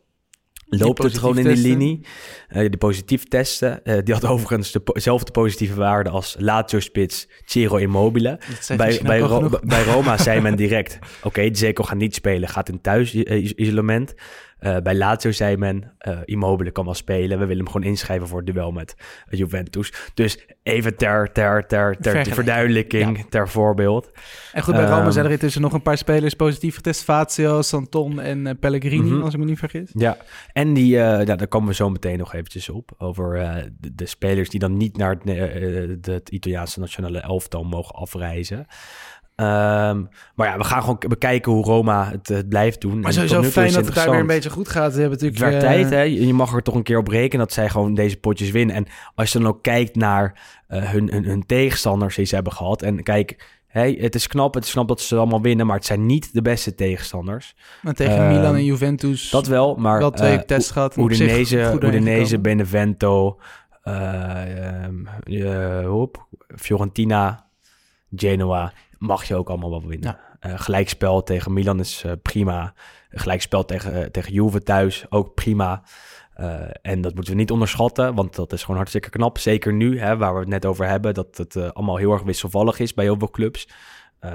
Loopt 0.77 1.03
het 1.03 1.17
gewoon 1.17 1.37
in 1.37 1.43
die 1.43 1.53
testen. 1.53 1.69
linie. 1.71 1.99
Eh, 2.47 2.59
die 2.59 2.77
positief 2.77 3.23
testen. 3.23 3.83
eh, 3.85 3.97
die 4.03 4.13
had 4.13 4.25
overigens 4.25 4.71
de 4.71 4.79
po- 4.79 4.93
dezelfde 4.93 5.31
positieve 5.31 5.75
waarde 5.75 6.09
als 6.09 6.35
Lazio-spits 6.39 7.27
Ciro 7.45 7.75
Immobile. 7.77 8.39
Bij, 8.77 8.99
bij, 9.03 9.19
Ro- 9.31 9.59
bij 9.63 9.83
Roma 9.83 10.17
zei 10.17 10.41
men 10.41 10.55
direct... 10.55 10.99
Oké, 11.23 11.49
Zeko 11.51 11.83
gaat 11.83 11.97
niet 11.97 12.15
spelen, 12.15 12.49
gaat 12.49 12.69
in 12.69 12.81
thuis-isolement. 12.81 14.13
Eh, 14.55 14.77
bij 14.77 14.95
Lazio 14.95 15.31
zei 15.31 15.57
men... 15.57 15.93
eh, 15.97 16.17
Immobile 16.25 16.71
kan 16.71 16.85
wel 16.85 16.93
spelen. 16.93 17.39
We 17.39 17.45
willen 17.45 17.63
hem 17.63 17.71
gewoon 17.71 17.87
inschrijven 17.87 18.27
voor 18.27 18.37
het 18.41 18.53
duel 18.53 18.71
met 18.71 18.95
eh, 19.27 19.39
Juventus. 19.39 19.93
Dus 20.13 20.45
even 20.63 20.95
ter, 20.97 21.31
ter, 21.31 21.65
ter, 21.67 21.97
ter 21.97 22.25
verduidelijking, 22.25 23.25
ter 23.29 23.49
voorbeeld. 23.49 24.11
En 24.53 24.63
goed, 24.63 24.73
bij 24.73 24.83
Roma 24.83 25.01
Ehm, 25.01 25.11
zijn 25.11 25.25
er 25.25 25.31
intussen 25.31 25.61
nog 25.61 25.73
een 25.73 25.81
paar 25.81 25.97
spelers 25.97 26.33
positief 26.33 26.75
getest. 26.75 27.03
Fazio, 27.03 27.61
Santon 27.61 28.19
en 28.19 28.59
Pellegrini, 28.59 29.09
Mhm. 29.11 29.21
als 29.21 29.33
ik 29.33 29.39
me 29.39 29.45
niet 29.45 29.59
vergis. 29.59 29.89
Ja, 29.93 30.17
en 30.53 30.73
die, 30.73 30.87
ja, 30.87 31.23
daar 31.23 31.47
komen 31.47 31.67
we 31.69 31.73
zo 31.75 31.89
meteen 31.89 32.17
nog 32.17 32.33
eventjes 32.33 32.69
op. 32.69 32.91
Over 32.97 33.33
de, 33.79 33.95
de 33.95 34.05
spelers 34.05 34.49
die 34.49 34.59
dan 34.59 34.77
niet 34.77 34.97
naar 34.97 35.15
het, 35.23 36.05
het 36.05 36.29
Italiaanse 36.29 36.79
nationale 36.79 37.19
elftal 37.19 37.63
mogen 37.63 37.95
afreizen. 37.95 38.65
Ehm, 39.35 40.03
maar 40.35 40.47
ja, 40.47 40.57
we 40.57 40.63
gaan 40.63 40.81
gewoon 40.81 40.99
bekijken 41.07 41.51
hoe 41.51 41.63
Roma 41.63 42.09
het, 42.11 42.27
het 42.27 42.49
blijft 42.49 42.81
doen. 42.81 42.99
Maar 42.99 43.13
sowieso 43.13 43.43
fijn 43.43 43.73
dat 43.73 43.85
het 43.85 43.95
daar 43.95 44.09
weer 44.09 44.19
een 44.19 44.27
beetje 44.27 44.49
goed 44.49 44.69
gaat. 44.69 44.93
We 44.93 44.99
hebben 45.01 45.19
Het 45.19 45.27
natuurlijk... 45.31 45.63
eh, 45.63 45.69
tijd, 45.69 45.89
hè? 45.89 46.01
Je 46.01 46.33
mag 46.33 46.53
er 46.53 46.61
toch 46.61 46.75
een 46.75 46.83
keer 46.83 46.97
op 46.97 47.07
rekenen 47.07 47.45
dat 47.45 47.53
zij 47.53 47.69
gewoon 47.69 47.93
deze 47.93 48.17
potjes 48.17 48.51
winnen. 48.51 48.75
En 48.75 48.85
als 49.15 49.31
je 49.31 49.39
dan 49.39 49.47
ook 49.47 49.63
kijkt 49.63 49.95
naar 49.95 50.41
eh, 50.67 50.91
hun, 50.91 51.11
hun, 51.11 51.25
hun 51.25 51.45
tegenstanders 51.45 52.15
die 52.15 52.25
ze 52.25 52.35
hebben 52.35 52.53
gehad. 52.53 52.81
En 52.81 53.03
kijk, 53.03 53.45
hey, 53.67 53.97
het 53.99 54.15
is 54.15 54.27
knap, 54.27 54.53
het 54.53 54.65
is 54.65 54.71
knap 54.71 54.87
dat 54.87 55.01
ze 55.01 55.15
allemaal 55.15 55.41
winnen, 55.41 55.65
maar 55.65 55.75
het 55.75 55.85
zijn 55.85 56.05
niet 56.05 56.33
de 56.33 56.41
beste 56.41 56.75
tegenstanders. 56.75 57.55
Maar 57.81 57.93
tegen 57.93 58.17
Ehm, 58.17 58.27
Milan 58.27 58.55
en 58.55 58.65
Juventus 58.65 59.29
Dat 59.29 59.47
wel, 59.47 59.75
maar 59.75 59.99
wel 59.99 60.11
twee 60.11 60.37
eh, 60.37 60.43
tests 60.43 60.71
gehad. 60.71 60.97
Udinese. 60.97 62.39
Benevento, 62.39 63.39
eh, 63.83 64.83
ehm, 64.83 65.05
eh, 65.23 66.03
Fiorentina, 66.55 67.45
Genoa, 68.15 68.73
mag 68.97 69.23
je 69.23 69.35
ook 69.35 69.49
allemaal 69.49 69.69
wel 69.69 69.87
winnen. 69.87 70.17
Eh, 70.39 70.53
gelijkspel 70.55 71.23
tegen 71.23 71.53
Milan 71.53 71.79
is 71.79 72.03
eh, 72.05 72.11
prima. 72.21 72.73
Gelijkspel 73.09 73.65
tegen, 73.65 73.93
eh, 73.93 74.09
tegen 74.09 74.33
Juve 74.33 74.63
thuis, 74.63 75.05
ook 75.09 75.33
prima. 75.33 75.83
En 76.81 77.01
dat 77.01 77.15
moeten 77.15 77.33
we 77.33 77.39
niet 77.39 77.51
onderschatten, 77.51 78.15
want 78.15 78.35
dat 78.35 78.53
is 78.53 78.61
gewoon 78.61 78.75
hartstikke 78.75 79.09
knap. 79.09 79.37
Zeker 79.37 79.73
nu, 79.73 79.99
hè, 79.99 80.17
waar 80.17 80.33
we 80.33 80.39
het 80.39 80.47
net 80.47 80.65
over 80.65 80.87
hebben, 80.87 81.13
dat 81.13 81.37
het 81.37 81.73
allemaal 81.73 81.97
heel 81.97 82.11
erg 82.11 82.23
wisselvallig 82.23 82.79
is 82.79 82.93
bij 82.93 83.05
heel 83.05 83.17
veel 83.17 83.29
clubs. 83.29 83.67
Eh, 84.19 84.31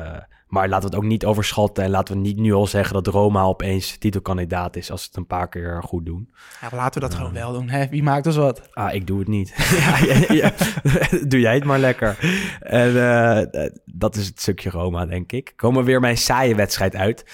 maar 0.49 0.69
laten 0.69 0.89
we 0.89 0.95
het 0.97 1.05
ook 1.05 1.11
niet 1.11 1.25
overschatten 1.25 1.85
en 1.85 1.91
laten 1.91 2.15
we 2.15 2.21
niet 2.21 2.37
nu 2.37 2.53
al 2.53 2.67
zeggen 2.67 2.95
dat 2.95 3.07
Roma 3.07 3.43
opeens 3.43 3.97
titelkandidaat 3.99 4.77
is 4.77 4.91
als 4.91 5.01
ze 5.03 5.09
het 5.09 5.17
een 5.17 5.27
paar 5.27 5.49
keer 5.49 5.83
goed 5.83 6.07
doen. 6.07 6.31
Ja, 6.61 6.77
laten 6.77 7.01
we 7.03 7.09
dat 7.09 7.17
gewoon 7.17 7.33
wel 7.33 7.53
doen. 7.53 7.69
Hè? 7.69 7.89
Wie 7.89 8.03
maakt 8.03 8.27
ons 8.27 8.37
wat? 8.37 8.69
Ah, 8.73 8.95
ik 8.95 9.07
doe 9.07 9.19
het 9.19 9.29
niet. 9.29 9.55
ja, 9.81 9.97
ja, 9.99 10.35
ja. 10.35 10.53
Doe 11.29 11.41
jij 11.41 11.55
het 11.55 11.65
maar 11.65 11.79
lekker. 11.79 12.19
En 12.61 13.11
eh, 13.11 13.67
dat 13.85 14.17
is 14.17 14.27
het 14.27 14.41
stukje 14.41 14.71
Roma, 14.71 15.07
denk 15.07 15.33
ik. 15.33 15.53
Komen 15.57 15.85
weer 15.85 16.01
mijn 16.01 16.17
saaie 16.19 16.55
wedstrijd 16.55 16.97
uit. 16.97 17.25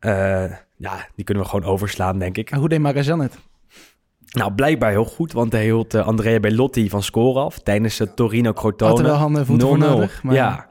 Eh, 0.00 0.44
ja, 0.76 1.06
die 1.14 1.24
kunnen 1.24 1.42
we 1.42 1.48
gewoon 1.48 1.70
overslaan, 1.70 2.18
denk 2.18 2.36
ik. 2.38 2.50
En 2.50 2.58
hoe 2.58 2.68
deed 2.68 2.78
Magajan 2.80 3.20
het? 3.20 3.38
Nou, 4.30 4.52
blijkbaar 4.52 4.90
heel 4.90 5.04
goed, 5.04 5.32
want 5.32 5.52
hij 5.52 5.62
hield 5.62 5.94
eh, 5.94 6.06
Andrea 6.06 6.40
Bellotti 6.40 6.88
van 6.88 7.02
score 7.02 7.40
af 7.40 7.58
tijdens 7.58 7.98
het 7.98 8.16
Torino 8.16 8.52
Crotone. 8.52 8.90
Had 8.90 9.00
er 9.00 9.04
wel 9.06 9.14
handen 9.14 9.40
en 9.40 9.46
voeten 9.46 9.68
voor 9.68 9.76
0-0. 9.76 9.80
nodig, 9.80 10.22
maar- 10.22 10.34
Ja, 10.34 10.68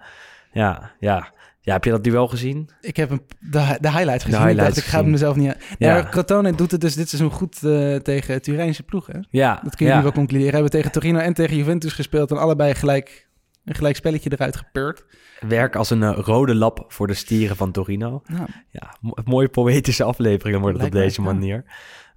ja, 0.51 0.91
ja. 0.99 1.31
Ja, 1.63 1.73
heb 1.73 1.83
je 1.83 1.89
dat 1.91 2.03
duel 2.03 2.27
gezien? 2.27 2.69
Ik 2.81 2.95
heb 2.97 3.09
een, 3.09 3.21
de, 3.39 3.77
de 3.81 3.91
highlights 3.91 4.23
gezien. 4.23 4.39
highlights 4.39 4.75
dacht, 4.75 4.77
ik 4.77 4.83
ga 4.93 4.97
het 4.97 5.07
mezelf 5.07 5.35
niet 5.35 5.47
aan. 5.47 5.55
Ja. 5.77 5.95
Ja. 5.97 6.07
Crotone 6.09 6.55
doet 6.55 6.71
het 6.71 6.81
dus 6.81 6.95
dit 6.95 7.09
seizoen 7.09 7.31
goed 7.31 7.63
eh, 7.63 7.95
tegen 7.95 8.41
Turijnse 8.41 8.83
ploegen. 8.83 9.27
Ja, 9.29 9.59
Dat 9.63 9.75
kun 9.75 9.85
je 9.85 9.91
ja. 9.91 9.97
nu 9.97 10.03
wel 10.03 10.11
concluderen. 10.11 10.53
Hebben 10.53 10.71
tegen 10.71 10.91
Torino 10.91 11.19
en 11.19 11.33
tegen 11.33 11.57
Juventus 11.57 11.93
gespeeld 11.93 12.31
en 12.31 12.37
allebei 12.37 12.73
gelijk 12.75 13.27
een 13.65 13.75
gelijk 13.75 13.95
spelletje 13.95 14.31
eruit 14.31 14.55
gepeurd. 14.55 15.05
Werk 15.47 15.75
als 15.75 15.89
een 15.89 16.03
eh, 16.03 16.17
rode 16.21 16.55
lap 16.55 16.85
voor 16.87 17.07
de 17.07 17.13
stieren 17.13 17.55
van 17.55 17.71
Torino. 17.71 18.21
Nou, 18.25 18.47
Ja, 18.69 18.95
mo- 19.01 19.17
mooie 19.23 19.49
poëtische 19.49 20.03
afleveringen 20.03 20.61
worden 20.61 20.81
het 20.81 20.89
op 20.89 20.95
deze 20.95 21.21
mij, 21.21 21.33
ja. 21.33 21.37
manier. 21.39 21.63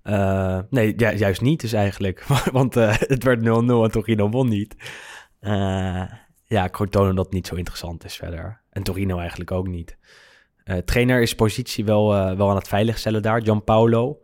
Eh, 0.02 0.58
nee, 0.70 0.94
ju- 0.96 1.16
juist 1.16 1.40
niet 1.40 1.60
dus 1.60 1.72
eigenlijk. 1.72 2.24
Want 2.52 2.74
het 2.74 3.24
werd 3.24 3.40
0-0 3.40 3.44
en 3.44 3.90
Torino 3.90 4.28
won 4.28 4.48
niet. 4.48 4.76
Eh, 5.40 6.02
ja, 6.54 6.68
Crotone 6.68 7.14
dat 7.14 7.32
niet 7.32 7.46
zo 7.46 7.54
interessant 7.54 8.04
is 8.04 8.16
verder. 8.16 8.60
En 8.70 8.82
Torino 8.82 9.18
eigenlijk 9.18 9.50
ook 9.50 9.68
niet. 9.68 9.96
Eh, 10.64 10.76
trainer 10.76 11.22
is 11.22 11.34
positie 11.34 11.84
wel, 11.84 12.14
eh, 12.14 12.36
wel 12.36 12.50
aan 12.50 12.56
het 12.56 12.68
veiligstellen 12.68 13.22
daar. 13.22 13.42
Gianpaolo. 13.42 14.18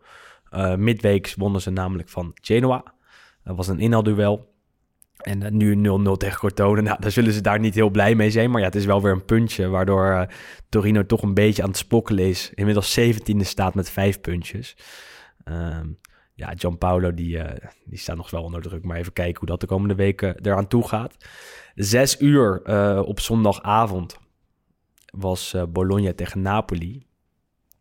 Eh 0.51 0.75
midweeks 0.75 1.35
wonnen 1.35 1.61
ze 1.61 1.71
namelijk 1.71 2.09
van 2.09 2.31
Genoa. 2.35 2.95
Dat 3.45 3.57
was 3.57 3.69
een 3.69 3.79
inhaalduel. 3.79 4.49
En 5.17 5.57
nu 5.57 5.75
0-0 5.75 6.17
tegen 6.17 6.39
Crotone. 6.39 6.83
Nou, 6.91 7.01
daar 7.01 7.11
zullen 7.11 7.33
ze 7.33 7.41
daar 7.41 7.59
niet 7.59 7.75
heel 7.75 7.91
blij 7.91 8.15
mee 8.15 8.31
zijn. 8.31 8.51
Maar 8.51 8.61
ja, 8.61 8.67
het 8.67 8.75
is 8.75 8.85
wel 8.85 9.03
weer 9.03 9.13
een 9.13 9.25
puntje. 9.25 9.69
Waardoor 9.69 10.27
Torino 10.69 11.07
toch 11.07 11.23
een 11.23 11.35
beetje 11.35 11.63
aan 11.63 11.69
het 11.69 11.79
spokkelen 11.79 12.25
is. 12.25 12.51
Inmiddels 12.55 12.99
17e 13.01 13.41
staat 13.41 13.75
met 13.75 13.91
vijf 13.91 14.21
puntjes. 14.21 14.77
Ehm, 15.45 15.87
ja, 16.35 16.53
Gianpaolo 16.57 17.15
die, 17.15 17.43
die 17.85 17.99
staat 17.99 18.17
nog 18.17 18.31
wel 18.31 18.43
onder 18.43 18.63
druk. 18.63 18.85
Maar 18.85 18.97
even 18.97 19.13
kijken 19.13 19.39
hoe 19.39 19.49
dat 19.49 19.61
de 19.61 19.67
komende 19.67 19.95
weken 19.95 20.41
eraan 20.43 20.69
toe 20.69 20.89
gaat. 20.89 21.17
Zes 21.83 22.21
uur 22.21 22.61
eh, 22.65 23.03
op 23.05 23.21
zondagavond 23.21 24.19
was 25.13 25.55
eh, 25.55 25.63
Bologna 25.69 26.13
tegen 26.15 26.43
Napoli. 26.43 27.07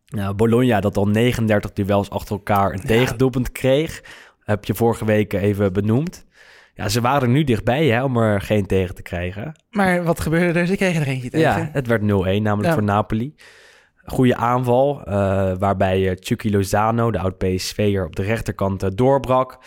Nou, 0.07 0.33
Bologna 0.35 0.79
dat 0.79 0.97
al 0.97 1.07
39 1.07 1.73
duels 1.73 2.09
achter 2.09 2.35
elkaar 2.35 2.73
een 2.73 2.81
tegendoelpunt 2.81 3.51
kreeg. 3.51 4.03
Heb 4.39 4.65
je 4.65 4.75
vorige 4.75 5.05
week 5.05 5.33
even 5.33 5.73
benoemd. 5.73 6.25
Ja, 6.73 6.89
ze 6.89 7.01
waren 7.01 7.21
er 7.21 7.29
nu 7.33 7.43
dichtbij 7.43 7.85
hè, 7.87 8.03
om 8.03 8.17
er 8.17 8.41
geen 8.41 8.65
tegen 8.65 8.95
te 8.95 9.01
krijgen. 9.01 9.51
maar 9.69 10.03
wat 10.03 10.19
gebeurde 10.19 10.59
er? 10.59 10.67
Ze 10.67 10.75
kregen 10.75 11.01
er 11.01 11.07
eentje 11.07 11.29
tegen. 11.29 11.61
Ja, 11.61 11.69
het 11.71 11.87
werd 11.87 12.01
0-1 12.01 12.05
namelijk 12.05 12.67
Ja. 12.67 12.73
voor 12.73 12.83
Napoli. 12.83 13.35
Goede 14.05 14.35
aanval, 14.35 15.03
eh, 15.03 15.13
waarbij 15.57 16.17
Chucky 16.19 16.49
Lozano, 16.49 17.11
de 17.11 17.19
oud-PSV'er, 17.19 18.05
op 18.05 18.15
de 18.15 18.23
rechterkant 18.23 18.97
doorbrak. 18.97 19.57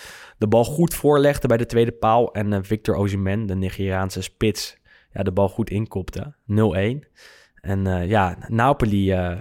De 0.43 0.49
bal 0.49 0.64
goed 0.64 0.95
voorlegde 0.95 1.49
bij 1.49 1.57
de 1.57 1.66
tweede 1.66 1.93
paal. 1.93 2.32
En 2.32 2.53
eh, 2.53 2.59
Victor 2.62 2.95
Osimhen, 2.97 3.47
de 3.47 3.55
Nigeriaanse 3.55 4.22
spits, 4.22 4.76
ja, 5.12 5.22
de 5.22 5.32
bal 5.32 5.49
goed 5.49 5.70
inkopte. 5.70 6.34
0-1. 6.34 7.09
En 7.55 7.86
eh, 7.86 8.09
ja, 8.09 8.36
Napoli 8.49 9.12
eh, 9.12 9.38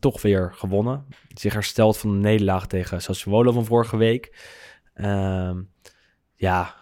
toch 0.00 0.22
weer 0.22 0.52
gewonnen. 0.54 1.06
Zich 1.34 1.52
hersteld 1.52 1.98
van 1.98 2.10
de 2.10 2.16
nederlaag 2.16 2.66
tegen 2.66 3.02
Sassuolo 3.02 3.52
van 3.52 3.64
vorige 3.64 3.96
week. 3.96 4.36
Ehm, 4.94 5.62
ja, 6.34 6.74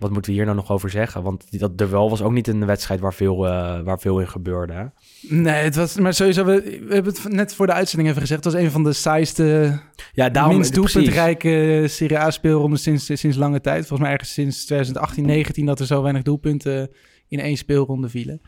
wat 0.00 0.10
moeten 0.10 0.30
we 0.30 0.36
hier 0.36 0.44
nou 0.46 0.56
nog 0.56 0.70
over 0.70 0.90
zeggen? 0.90 1.22
Want 1.22 1.60
dat 1.60 1.78
duel 1.78 2.10
was 2.10 2.22
ook 2.22 2.32
niet 2.32 2.48
een 2.48 2.66
wedstrijd 2.66 3.00
waar 3.00 3.14
veel, 3.14 3.46
eh, 3.46 3.80
waar 3.80 3.98
veel 4.00 4.20
in 4.20 4.28
gebeurde. 4.28 4.72
hè? 4.72 4.84
Nee, 5.28 5.54
het 5.64 5.76
was, 5.76 5.98
maar 5.98 6.14
sowieso, 6.14 6.44
we, 6.44 6.62
we 6.88 6.94
hebben 6.94 7.12
het 7.14 7.32
net 7.32 7.54
voor 7.54 7.66
de 7.66 7.72
uitzending 7.72 8.08
even 8.08 8.20
gezegd. 8.20 8.44
Het 8.44 8.52
was 8.52 8.62
een 8.62 8.70
van 8.70 8.84
de 8.84 8.92
saaiste, 8.92 9.78
Ja, 10.12 10.28
daarom 10.28 10.54
minst 10.54 10.74
doelpuntrijke 10.74 11.84
Serie 11.88 12.18
A 12.18 12.30
speelronde 12.30 12.76
sinds, 12.76 13.04
sinds 13.20 13.36
lange 13.36 13.60
tijd. 13.60 13.78
Volgens 13.86 14.00
mij 14.00 14.10
ergens 14.10 14.32
sinds 14.32 14.64
2018, 14.64 15.26
19 15.26 15.66
dat 15.66 15.80
er 15.80 15.86
zo 15.86 16.02
weinig 16.02 16.22
doelpunten 16.22 16.90
in 17.28 17.40
één 17.40 17.56
speelronde 17.56 18.08
vielen. 18.08 18.40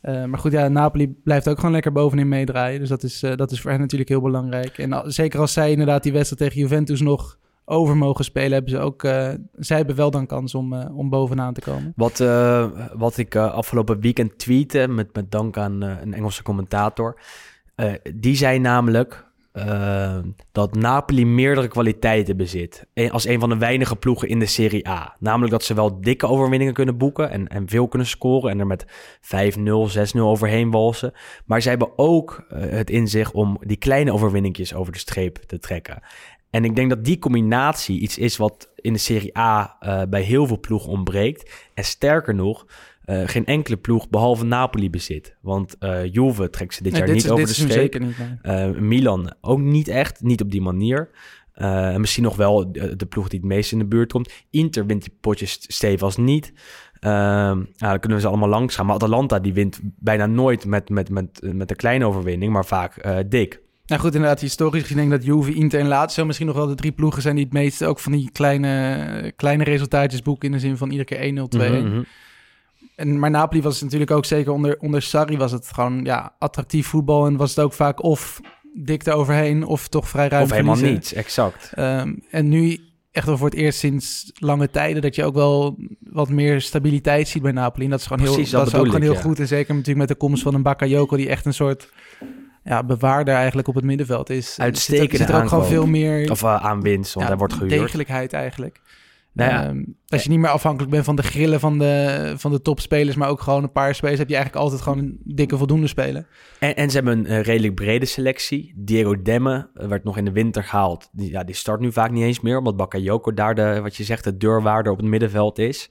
Eh, 0.00 0.24
maar 0.24 0.38
goed, 0.38 0.52
ja, 0.52 0.68
Napoli 0.68 1.14
blijft 1.24 1.48
ook 1.48 1.56
gewoon 1.56 1.72
lekker 1.72 1.92
bovenin 1.92 2.28
meedraaien. 2.28 2.80
Dus 2.80 2.88
dat 2.88 3.02
is, 3.02 3.22
eh, 3.22 3.36
dat 3.36 3.50
is 3.50 3.60
voor 3.60 3.70
hen 3.70 3.80
natuurlijk 3.80 4.10
heel 4.10 4.20
belangrijk. 4.20 4.78
En 4.78 4.92
al- 4.92 5.10
zeker 5.10 5.40
als 5.40 5.52
zij 5.52 5.70
inderdaad 5.70 6.02
die 6.02 6.12
wedstrijd 6.12 6.42
tegen 6.42 6.60
Juventus 6.68 7.00
nog 7.00 7.38
over 7.72 7.96
mogen 7.96 8.24
spelen, 8.24 8.52
hebben 8.52 8.70
ze 8.70 8.78
ook, 8.78 9.04
eh, 9.04 9.28
zij 9.52 9.76
hebben 9.76 9.96
wel 9.96 10.10
dan 10.10 10.26
kans 10.26 10.54
om, 10.54 10.72
eh, 10.72 10.98
om 10.98 11.10
bovenaan 11.10 11.54
te 11.54 11.60
komen. 11.60 11.92
Wat, 11.96 12.20
eh, 12.20 12.66
wat 12.92 13.16
ik 13.16 13.36
afgelopen 13.36 14.00
weekend 14.00 14.38
tweette, 14.38 14.88
met, 14.88 15.14
met 15.14 15.30
dank 15.30 15.56
aan 15.56 15.80
een 15.80 16.14
Engelse 16.14 16.42
commentator. 16.42 17.20
die 18.14 18.36
zei 18.36 18.58
namelijk 18.58 19.30
dat 20.52 20.74
Napoli 20.74 21.26
meerdere 21.26 21.68
kwaliteiten 21.68 22.36
bezit. 22.36 22.86
Als 23.10 23.26
een 23.26 23.40
van 23.40 23.48
de 23.48 23.56
weinige 23.56 23.96
ploegen 23.96 24.28
in 24.28 24.38
de 24.38 24.46
Serie 24.46 24.88
A. 24.88 25.16
Namelijk 25.18 25.52
dat 25.52 25.64
ze 25.64 25.74
wel 25.74 26.00
dikke 26.00 26.26
overwinningen 26.26 26.74
kunnen 26.74 26.96
boeken 26.96 27.30
en, 27.30 27.48
en 27.48 27.68
veel 27.68 27.88
kunnen 27.88 28.08
scoren. 28.08 28.50
En 28.50 28.58
er 28.58 28.66
met 28.66 28.86
5-0, 29.20 29.88
6-0 29.88 30.28
overheen 30.28 30.70
walsen. 30.70 31.12
Maar 31.44 31.60
ze 31.60 31.68
hebben 31.68 31.98
ook 31.98 32.44
het 32.54 32.90
in 32.90 33.08
zich 33.08 33.32
om 33.32 33.58
die 33.60 33.76
kleine 33.76 34.12
overwinningjes 34.12 34.74
over 34.74 34.92
de 34.92 34.98
streep 34.98 35.36
te 35.36 35.58
trekken. 35.58 36.02
En 36.52 36.64
ik 36.64 36.76
denk 36.76 36.88
dat 36.90 37.04
die 37.04 37.18
combinatie 37.18 38.00
iets 38.00 38.18
is 38.18 38.36
wat 38.36 38.68
in 38.76 38.92
de 38.92 38.98
Serie 38.98 39.38
A 39.38 39.76
eh, 39.80 40.02
bij 40.08 40.22
heel 40.22 40.46
veel 40.46 40.60
ploegen 40.60 40.90
ontbreekt. 40.90 41.68
En 41.74 41.84
sterker 41.84 42.34
nog, 42.34 42.66
eh, 43.04 43.22
geen 43.28 43.46
enkele 43.46 43.76
ploeg 43.76 44.08
behalve 44.08 44.44
Napoli 44.44 44.90
bezit. 44.90 45.36
Want 45.40 45.76
eh 45.78 46.12
Juve 46.12 46.50
trekt 46.50 46.74
ze 46.74 46.82
dit 46.82 46.92
Nee, 46.92 47.00
jaar 47.00 47.10
niet 47.10 47.24
is- 47.24 47.30
over 47.30 47.46
de 47.46 47.52
streep. 47.52 47.70
zeker 47.70 48.00
niet. 48.00 48.16
nee. 48.42 48.66
Milan 48.80 49.34
ook 49.40 49.60
niet 49.60 49.88
echt, 49.88 50.22
niet 50.22 50.40
op 50.42 50.50
die 50.50 50.60
manier. 50.62 51.10
En 51.52 52.00
misschien 52.00 52.22
nog 52.22 52.36
wel 52.36 52.72
de, 52.72 52.96
de 52.96 53.06
ploeg 53.06 53.28
die 53.28 53.38
het 53.38 53.48
meest 53.48 53.72
in 53.72 53.78
de 53.78 53.86
buurt 53.86 54.12
komt. 54.12 54.32
Inter 54.50 54.86
wint 54.86 55.02
die 55.02 55.16
potjes 55.20 55.58
stevast 55.68 56.18
niet. 56.18 56.52
Ehm 57.00 57.56
nou, 57.56 57.66
dan 57.78 57.98
kunnen 57.98 58.18
we 58.18 58.24
ze 58.24 58.28
allemaal 58.28 58.48
langs 58.48 58.74
gaan. 58.74 58.86
Maar 58.86 58.94
Atalanta 58.94 59.38
die 59.38 59.52
wint 59.52 59.80
bijna 59.82 60.26
nooit 60.26 60.64
met, 60.66 60.88
met, 60.88 61.10
met, 61.10 61.40
met 61.52 61.70
een 61.70 61.76
kleine 61.76 62.06
overwinning, 62.06 62.52
maar 62.52 62.64
vaak 62.66 63.24
dik. 63.30 63.60
Nou 63.86 64.00
goed, 64.00 64.14
inderdaad, 64.14 64.40
historisch 64.40 64.82
gezien 64.82 64.96
denk 64.96 65.12
ik 65.12 65.18
dat 65.18 65.26
Juve, 65.26 65.54
Inter 65.54 65.80
en 65.80 65.88
Lazio 65.88 66.24
misschien 66.24 66.46
nog 66.46 66.56
wel 66.56 66.66
de 66.66 66.74
drie 66.74 66.92
ploegen 66.92 67.22
zijn 67.22 67.34
die 67.34 67.44
het 67.44 67.52
meeste 67.52 67.86
ook 67.86 67.98
van 67.98 68.12
die 68.12 68.30
kleine, 68.32 69.32
kleine 69.36 69.64
resultaatjes 69.64 70.22
boeken 70.22 70.46
in 70.46 70.54
de 70.54 70.60
zin 70.60 70.76
van 70.76 70.90
iedere 70.90 71.04
keer 71.04 71.48
1-0, 71.48 71.48
2-1. 71.48 71.58
Mhm, 71.58 71.88
mhm. 71.88 72.02
En, 72.96 73.18
maar 73.18 73.30
Napoli 73.30 73.62
was 73.62 73.82
natuurlijk 73.82 74.10
ook 74.10 74.24
zeker 74.24 74.52
onder, 74.52 74.78
onder 74.78 75.02
Sarri 75.02 75.36
was 75.36 75.52
het 75.52 75.70
gewoon 75.72 76.04
ja, 76.04 76.34
attractief 76.38 76.86
voetbal 76.86 77.26
en 77.26 77.36
was 77.36 77.50
het 77.50 77.64
ook 77.64 77.72
vaak 77.72 78.02
of 78.02 78.40
dik 78.74 79.06
eroverheen 79.06 79.64
of 79.64 79.88
toch 79.88 80.08
vrij 80.08 80.28
ruim 80.28 80.42
Of 80.42 80.50
helemaal 80.50 80.76
verliezen. 80.76 81.00
niets, 81.00 81.12
exact. 81.12 81.72
Ehm, 81.74 82.14
en 82.30 82.48
nu 82.48 82.78
echt 83.10 83.26
wel 83.26 83.36
voor 83.36 83.48
het 83.48 83.58
eerst 83.58 83.78
sinds 83.78 84.30
lange 84.34 84.70
tijden 84.70 85.02
dat 85.02 85.14
je 85.14 85.24
ook 85.24 85.34
wel 85.34 85.78
wat 86.00 86.28
meer 86.28 86.60
stabiliteit 86.60 87.28
ziet 87.28 87.42
bij 87.42 87.52
Napoli. 87.52 87.84
En 87.84 87.90
dat 87.90 88.00
is 88.00 88.06
gewoon 88.06 88.22
heel, 88.22 88.36
dat 88.36 88.50
dat 88.50 88.50
is 88.50 88.54
ook 88.54 88.64
bedoel 88.64 88.84
gewoon 88.84 89.00
ik, 89.00 89.06
heel 89.06 89.12
ja. 89.12 89.20
goed. 89.20 89.38
En 89.38 89.46
zeker 89.46 89.74
natuurlijk 89.74 89.98
met 89.98 90.08
de 90.08 90.26
komst 90.26 90.42
van 90.42 90.54
een 90.54 90.62
Bakayoko 90.62 91.16
die 91.16 91.28
echt 91.28 91.46
een 91.46 91.54
soort 91.54 91.88
ja, 92.64 92.84
bewaarder 92.84 93.34
eigenlijk 93.34 93.68
op 93.68 93.74
het 93.74 93.84
middenveld 93.84 94.30
is. 94.30 94.58
Uitstekende 94.58 95.10
Er 95.10 95.16
zit 95.16 95.28
er 95.28 95.42
ook 95.42 95.48
gewoon 95.48 95.66
veel 95.66 95.86
meer 95.86 96.30
Of 96.30 96.42
eh, 96.42 96.64
aan 96.64 96.80
winst, 96.80 97.14
want 97.14 97.26
ja, 97.26 97.32
hij 97.32 97.38
wordt 97.38 97.54
gehuurd. 97.54 97.70
degelijkheid 97.70 98.32
eigenlijk. 98.32 98.80
Nou 99.32 99.50
ja. 99.50 99.64
Ehm, 99.64 99.82
als 100.08 100.22
je 100.22 100.28
niet 100.28 100.38
meer 100.38 100.50
afhankelijk 100.50 100.90
bent 100.90 101.04
van 101.04 101.16
de 101.16 101.22
grillen 101.22 101.60
van 101.60 101.78
de, 101.78 102.34
van 102.36 102.50
de 102.50 102.62
topspelers, 102.62 103.16
maar 103.16 103.28
ook 103.28 103.40
gewoon 103.40 103.62
een 103.62 103.72
paar 103.72 103.94
spelers, 103.94 104.18
heb 104.18 104.28
je 104.28 104.34
eigenlijk 104.34 104.64
altijd 104.64 104.82
gewoon 104.82 104.98
een 104.98 105.20
dikke 105.24 105.56
voldoende 105.56 105.86
spelen. 105.86 106.26
En, 106.58 106.76
en 106.76 106.90
ze 106.90 106.96
hebben 106.96 107.18
een 107.18 107.26
eh, 107.26 107.42
redelijk 107.42 107.74
brede 107.74 108.06
selectie. 108.06 108.72
Diego 108.76 109.22
Demme 109.22 109.68
eh, 109.74 109.86
werd 109.86 110.04
nog 110.04 110.16
in 110.16 110.24
de 110.24 110.32
winter 110.32 110.64
gehaald. 110.64 111.08
Die, 111.12 111.30
ja, 111.30 111.44
die 111.44 111.54
start 111.54 111.80
nu 111.80 111.92
vaak 111.92 112.10
niet 112.10 112.24
eens 112.24 112.40
meer, 112.40 112.58
omdat 112.58 112.76
Bakayoko 112.76 113.34
daar 113.34 113.54
de, 113.54 113.80
wat 113.82 113.96
je 113.96 114.04
zegt, 114.04 114.24
de 114.24 114.36
deurwaarder 114.36 114.92
op 114.92 114.98
het 114.98 115.06
middenveld 115.06 115.58
is. 115.58 115.90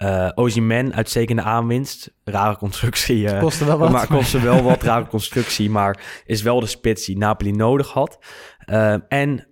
Eh 0.00 0.28
Ozyman, 0.34 0.94
uitstekende 0.94 1.42
aanwinst. 1.42 2.12
Rare 2.24 2.56
constructie. 2.56 3.28
eh, 3.28 3.40
Kostte 3.40 3.64
wel 3.64 3.78
wat. 3.78 3.90
maar 3.90 4.06
kostte 4.06 4.40
wel 4.40 4.62
wat 4.62 4.82
rare 4.82 5.06
constructie, 5.06 5.70
maar 5.70 6.22
is 6.26 6.42
wel 6.42 6.60
de 6.60 6.66
spits 6.66 7.06
die 7.06 7.18
Napoli 7.18 7.52
nodig 7.52 7.88
had. 7.92 8.18
Eh, 8.58 8.96
en 9.08 9.46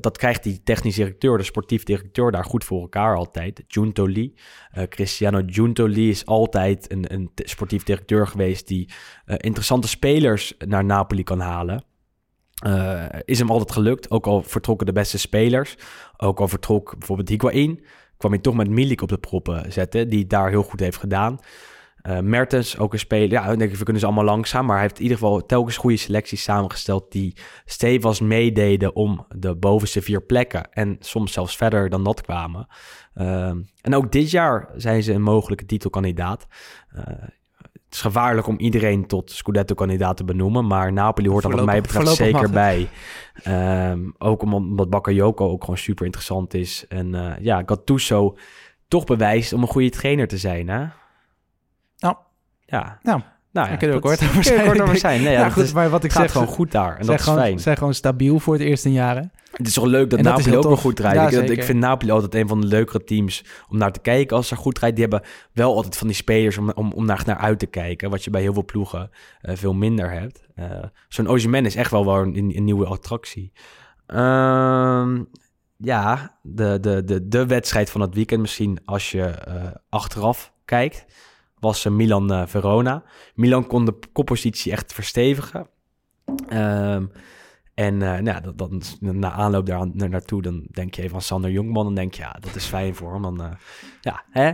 dat 0.00 0.18
krijgt 0.18 0.42
die 0.42 0.62
technisch 0.62 0.94
directeur, 0.94 1.38
de 1.38 1.44
sportief 1.44 1.82
directeur, 1.82 2.30
daar 2.30 2.44
goed 2.44 2.64
voor 2.64 2.80
elkaar 2.80 3.16
altijd. 3.16 3.64
Giuntoli. 3.68 4.34
Cristiano 4.88 5.42
Giuntoli 5.46 6.08
is 6.08 6.26
altijd 6.26 6.92
een, 6.92 7.12
een 7.12 7.30
sportief 7.34 7.82
directeur 7.82 8.26
geweest 8.26 8.68
die 8.68 8.90
interessante 9.26 9.88
spelers 9.88 10.54
naar 10.58 10.84
Napoli 10.84 11.22
kan 11.22 11.40
halen. 11.40 11.84
Is 13.24 13.38
hem 13.38 13.50
altijd 13.50 13.72
gelukt, 13.72 14.10
ook 14.10 14.26
al 14.26 14.42
vertrokken 14.42 14.86
de 14.86 14.92
beste 14.92 15.18
spelers. 15.18 15.74
Ook 16.16 16.40
al 16.40 16.48
vertrok 16.48 16.98
bijvoorbeeld 16.98 17.28
Higuain, 17.28 17.84
kwam 18.22 18.32
hij 18.32 18.42
toch 18.42 18.54
met 18.54 18.70
Milik 18.70 19.02
op 19.02 19.08
de 19.08 19.18
proppen 19.18 19.72
zetten, 19.72 20.08
die 20.08 20.26
daar 20.26 20.48
heel 20.48 20.62
goed 20.62 20.80
heeft 20.80 20.96
gedaan. 20.96 21.38
Eh, 22.02 22.18
Mertens, 22.18 22.78
ook 22.78 22.92
een 22.92 22.98
speler. 22.98 23.30
Ja, 23.30 23.56
denk 23.56 23.70
ik, 23.70 23.76
we 23.76 23.84
kunnen 23.84 24.00
ze 24.00 24.06
allemaal 24.06 24.24
langzaam. 24.24 24.66
Maar 24.66 24.74
hij 24.74 24.84
heeft 24.84 24.96
in 24.96 25.02
ieder 25.02 25.18
geval 25.18 25.46
telkens 25.46 25.76
goede 25.76 25.96
selecties 25.96 26.42
samengesteld... 26.42 27.12
die 27.12 27.36
stevast 27.64 28.20
meededen 28.20 28.94
om 28.94 29.26
de 29.36 29.56
bovenste 29.56 30.02
vier 30.02 30.22
plekken. 30.22 30.72
En 30.72 30.96
soms 31.00 31.32
zelfs 31.32 31.56
verder 31.56 31.88
dan 31.88 32.04
dat 32.04 32.20
kwamen. 32.20 32.66
Ehm, 33.14 33.62
en 33.80 33.94
ook 33.94 34.12
dit 34.12 34.30
jaar 34.30 34.68
zijn 34.76 35.02
ze 35.02 35.12
een 35.12 35.22
mogelijke 35.22 35.66
titelkandidaat. 35.66 36.46
Eh, 36.88 37.02
het 37.06 37.41
is 37.94 38.00
gevaarlijk 38.00 38.46
om 38.46 38.58
iedereen 38.58 39.06
tot 39.06 39.30
Scudetto-kandidaat 39.30 40.16
te 40.16 40.24
benoemen. 40.24 40.66
Maar 40.66 40.92
Napoli 40.92 41.28
hoort 41.28 41.44
er 41.44 41.50
wat 41.56 41.64
mij 41.64 41.80
betreft 41.80 42.08
zeker 42.14 42.50
bij. 42.50 42.88
Ehm, 43.42 44.00
ook 44.18 44.42
omdat, 44.42 44.90
Bakayoko 44.90 45.48
ook 45.50 45.60
gewoon 45.60 45.78
super 45.78 46.04
interessant 46.04 46.54
is. 46.54 46.84
En 46.88 47.14
eh, 47.14 47.44
ja, 47.44 47.62
Gattuso 47.66 48.36
toch 48.88 49.04
bewijst 49.04 49.52
om 49.52 49.62
een 49.62 49.68
goede 49.68 49.90
trainer 49.90 50.28
te 50.28 50.38
zijn, 50.38 50.68
hè? 50.68 50.84
Nou. 51.98 52.16
Ja. 52.64 52.98
Nou, 53.02 53.20
nou 53.50 53.76
kun 53.76 53.88
je 53.88 53.94
ook 53.94 54.02
kort 54.10 54.22
over 54.22 54.44
zijn. 54.44 54.66
kort 54.66 54.80
over 54.80 54.96
zijn. 54.98 55.22
Nee, 55.22 55.32
ja, 55.32 55.50
goed, 55.50 55.62
is- 55.62 55.72
maar 55.72 55.90
wat 55.90 56.04
ik 56.04 56.12
zeg, 56.12 56.32
gewoon 56.32 56.46
goed 56.46 56.70
daar. 56.72 56.96
En 56.98 57.06
dat 57.06 57.18
is 57.18 57.22
gewoon, 57.24 57.38
fijn. 57.38 57.58
zijn 57.58 57.76
gewoon 57.76 57.94
stabiel 57.94 58.38
voor 58.38 58.54
het 58.54 58.62
eerste 58.62 58.88
in 58.88 58.94
jaren. 58.94 59.32
Het 59.52 59.66
is 59.66 59.72
toch 59.72 59.84
leuk 59.84 60.10
dat 60.10 60.20
Napoli 60.20 60.56
ook 60.56 60.62
wel 60.62 60.76
goed. 60.76 60.98
Ja, 60.98 61.28
ik, 61.28 61.62
vind 61.62 61.78
Napoli 61.78 62.10
altijd 62.10 62.34
een 62.34 62.48
van 62.48 62.60
de 62.60 62.66
leukere 62.66 63.04
teams 63.04 63.44
om 63.68 63.78
naar 63.78 63.92
te 63.92 64.00
kijken 64.00 64.36
als 64.36 64.48
ze 64.48 64.56
goed 64.56 64.74
draait. 64.74 64.96
Die 64.96 65.06
hebben 65.08 65.28
wel 65.52 65.74
altijd 65.74 65.96
van 65.96 66.06
die 66.06 66.16
spelers 66.16 66.58
om, 66.58 66.70
om, 66.70 66.92
om 66.92 67.04
naar, 67.04 67.22
naar 67.26 67.36
uit 67.36 67.58
te 67.58 67.66
kijken. 67.66 68.10
Wat 68.10 68.24
je 68.24 68.30
bij 68.30 68.40
heel 68.40 68.52
veel 68.52 68.64
ploegen 68.64 69.10
eh, 69.40 69.56
veel 69.56 69.74
minder 69.74 70.10
hebt. 70.10 70.46
Eh, 70.54 70.70
Zo'n 71.08 71.26
Osimhen 71.26 71.66
is 71.66 71.76
echt 71.76 71.90
wel, 71.90 72.04
wel 72.04 72.16
een, 72.16 72.56
een 72.56 72.64
nieuwe 72.64 72.86
attractie. 72.86 73.52
Ehm, 74.06 75.22
ja, 75.76 76.38
de, 76.42 76.78
de, 76.80 77.04
de, 77.04 77.28
de 77.28 77.46
wedstrijd 77.46 77.90
van 77.90 78.00
het 78.00 78.14
weekend 78.14 78.40
misschien 78.40 78.78
als 78.84 79.10
je 79.10 79.22
eh, 79.22 79.66
achteraf 79.88 80.52
kijkt, 80.64 81.04
was 81.58 81.84
Milan-Verona. 81.84 83.02
Milan 83.34 83.66
kon 83.66 83.84
de 83.84 83.98
koppositie 84.12 84.72
echt 84.72 84.92
verstevigen. 84.92 85.66
Ehm, 86.48 87.04
en 87.74 88.02
eh, 88.02 88.18
nou, 88.18 88.40
dat, 88.40 88.58
dan, 88.58 88.82
na 89.00 89.30
aanloop 89.30 89.66
daar 89.66 89.86
naar, 89.92 90.08
naartoe, 90.08 90.42
dan 90.42 90.66
denk 90.70 90.94
je 90.94 91.02
even 91.02 91.14
aan 91.14 91.22
Sander 91.22 91.50
Jongman. 91.50 91.84
Dan 91.84 91.94
denk 91.94 92.14
je, 92.14 92.22
ja, 92.22 92.36
dat 92.40 92.54
is 92.54 92.64
fijn 92.64 92.94
voor 92.94 93.12
hem. 93.12 93.22
Dan 93.22 93.42
eh, 93.42 93.50
ja, 94.00 94.24
hè, 94.30 94.52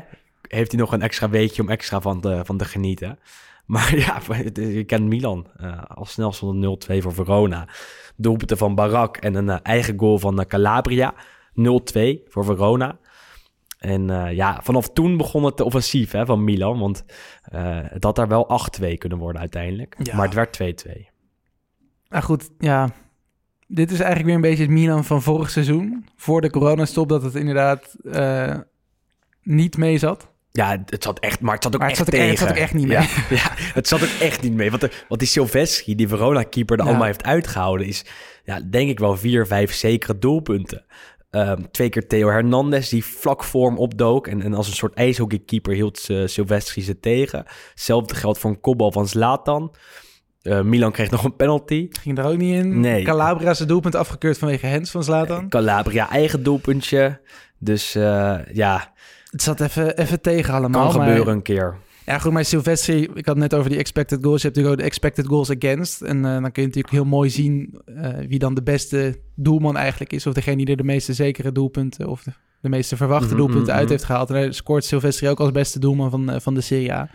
heeft 0.48 0.70
hij 0.70 0.80
nog 0.80 0.92
een 0.92 1.02
extra 1.02 1.28
weekje 1.28 1.62
om 1.62 1.68
extra 1.68 2.00
van 2.00 2.20
te, 2.20 2.40
van 2.44 2.56
te 2.56 2.64
genieten. 2.64 3.18
Maar 3.68 3.96
ja, 3.96 4.20
je 4.52 4.84
kent 4.84 5.04
Milan. 5.04 5.46
eh 5.56 5.82
al 5.84 6.04
snel 6.04 6.32
stond 6.32 6.64
het 6.64 6.98
0-2 6.98 7.02
voor 7.02 7.14
Verona. 7.14 7.68
Doelpunten 8.16 8.56
van 8.56 8.74
Barak 8.74 9.16
en 9.16 9.34
een 9.34 9.62
eigen 9.62 9.98
goal 9.98 10.18
van 10.18 10.46
Calabria. 10.46 11.14
0-2 11.14 11.20
voor 12.28 12.44
Verona. 12.44 12.98
En 13.78 14.34
ja, 14.34 14.60
vanaf 14.62 14.90
toen 14.90 15.16
begon 15.16 15.44
het 15.44 15.60
offensief 15.60 16.10
hè, 16.10 16.26
van 16.26 16.44
Milan. 16.44 16.78
Want 16.78 17.04
het 17.90 18.04
had 18.04 18.16
daar 18.16 18.28
wel 18.28 18.60
8-2 18.82 18.94
kunnen 18.98 19.18
worden 19.18 19.40
uiteindelijk. 19.40 19.96
Ja. 20.02 20.16
Maar 20.16 20.24
het 20.24 20.58
werd 20.58 20.86
2-2. 20.86 20.90
Nou 22.08 22.24
goed, 22.24 22.50
ja. 22.58 22.88
Dit 23.70 23.90
is 23.90 23.96
eigenlijk 23.98 24.26
weer 24.26 24.34
een 24.34 24.40
beetje 24.40 24.62
het 24.62 24.72
Milan 24.72 25.04
van 25.04 25.22
vorig 25.22 25.50
seizoen. 25.50 26.06
Voor 26.16 26.40
de 26.40 26.50
coronastop, 26.50 27.08
dat 27.08 27.22
het 27.22 27.34
inderdaad 27.34 27.96
eh, 28.12 28.54
niet 29.42 29.76
mee 29.76 29.98
zat. 29.98 30.30
Ja, 30.50 30.82
het 30.86 31.02
zat 31.02 31.18
echt, 31.18 31.40
maar 31.40 31.54
het 31.54 31.62
zat 31.62 31.74
ook 31.74 31.80
Maar 31.80 31.88
het 31.90 31.98
echt 31.98 32.06
zat 32.06 32.14
ook- 32.14 32.20
tegen. 32.20 32.30
het 32.30 32.48
zat 32.48 32.50
ook 32.56 32.62
echt 32.62 32.74
niet 32.74 32.86
mee. 32.86 32.96
Ja, 32.96 33.02
ja, 33.36 33.52
het 33.54 33.88
zat 33.88 34.02
ook 34.02 34.20
echt 34.20 34.42
niet 34.42 34.52
mee. 34.52 34.70
Want, 34.70 34.82
de, 34.82 34.90
wat 35.08 35.18
die 35.18 35.28
Silvestri, 35.28 35.94
die 35.94 36.08
Verona-keeper, 36.08 36.76
er 36.78 36.82
Ja. 36.82 36.88
allemaal 36.88 37.06
heeft 37.06 37.24
uitgehouden... 37.24 37.86
is, 37.86 38.04
ja, 38.44 38.60
denk 38.70 38.88
ik 38.90 38.98
wel 38.98 39.16
vier, 39.16 39.46
vijf 39.46 39.72
zekere 39.74 40.18
doelpunten. 40.18 40.84
Ehm, 41.30 41.62
twee 41.70 41.88
keer 41.88 42.06
Theo 42.06 42.28
Hernandez, 42.28 42.88
die 42.88 43.04
vlak 43.04 43.44
voor 43.44 43.68
hem 43.68 43.78
opdook... 43.78 44.26
en, 44.26 44.42
en 44.42 44.54
als 44.54 44.66
een 44.68 44.74
soort 44.74 44.94
ijshockeykeeper 44.94 45.74
hield 45.74 46.08
uh, 46.10 46.26
Silvestri 46.26 46.82
ze 46.82 47.00
tegen. 47.00 47.44
Hetzelfde 47.70 48.14
geldt 48.14 48.38
voor 48.38 48.50
een 48.50 48.60
kopbal 48.60 48.92
van 48.92 49.08
Zlatan... 49.08 49.74
Uh, 50.48 50.60
Milan 50.60 50.92
kreeg 50.92 51.10
nog 51.10 51.24
een 51.24 51.36
penalty. 51.36 51.88
Ging 52.00 52.18
er 52.18 52.24
ook 52.24 52.36
niet 52.36 52.54
in. 52.54 52.80
Nee. 52.80 53.04
Calabria 53.04 53.54
zijn 53.54 53.68
doelpunt 53.68 53.94
afgekeurd 53.94 54.38
vanwege 54.38 54.66
Hens 54.66 54.90
van 54.90 55.04
Zlatan. 55.04 55.48
Calabria 55.48 56.10
eigen 56.10 56.42
doelpuntje. 56.42 57.20
Dus 57.58 57.96
uh, 57.96 58.36
ja... 58.52 58.92
Het 59.30 59.42
zat 59.42 59.60
even, 59.60 59.98
even 59.98 60.20
tegen 60.20 60.54
allemaal. 60.54 60.90
Kan 60.90 61.00
gebeuren 61.00 61.32
een 61.32 61.42
keer. 61.42 61.76
Ja, 62.06 62.18
goed, 62.18 62.32
maar 62.32 62.44
Silvestri, 62.44 63.02
ik 63.02 63.26
had 63.26 63.26
het 63.26 63.36
net 63.36 63.54
over 63.54 63.70
die 63.70 63.78
expected 63.78 64.18
goals. 64.22 64.42
Je 64.42 64.46
hebt 64.46 64.56
natuurlijk 64.56 64.74
ook 64.74 64.80
de 64.80 64.90
expected 64.90 65.26
goals 65.26 65.50
against. 65.50 66.02
En 66.02 66.16
uh, 66.16 66.22
dan 66.22 66.52
kun 66.52 66.62
je 66.62 66.68
natuurlijk 66.68 66.94
heel 66.94 67.04
mooi 67.04 67.30
zien 67.30 67.80
uh, 67.86 68.08
wie 68.28 68.38
dan 68.38 68.54
de 68.54 68.62
beste 68.62 69.20
doelman 69.34 69.76
eigenlijk 69.76 70.12
is. 70.12 70.26
Of 70.26 70.34
degene 70.34 70.56
die 70.56 70.66
er 70.66 70.76
de 70.76 70.84
meeste 70.84 71.12
zekere 71.12 71.52
doelpunten 71.52 72.08
of 72.08 72.22
de, 72.22 72.32
de 72.60 72.68
meeste 72.68 72.96
verwachte 72.96 73.26
Mhm, 73.26 73.36
doelpunten 73.36 73.62
mm 73.62 73.70
-hmm. 73.70 73.78
uit 73.78 73.88
heeft 73.88 74.04
gehaald. 74.04 74.30
En 74.30 74.34
daar 74.34 74.54
scoort 74.54 74.84
Silvestri 74.84 75.28
ook 75.28 75.40
als 75.40 75.50
beste 75.50 75.78
doelman 75.78 76.10
van, 76.10 76.30
uh, 76.30 76.36
van 76.38 76.54
de 76.54 76.60
Serie 76.60 76.92
A. 76.92 77.10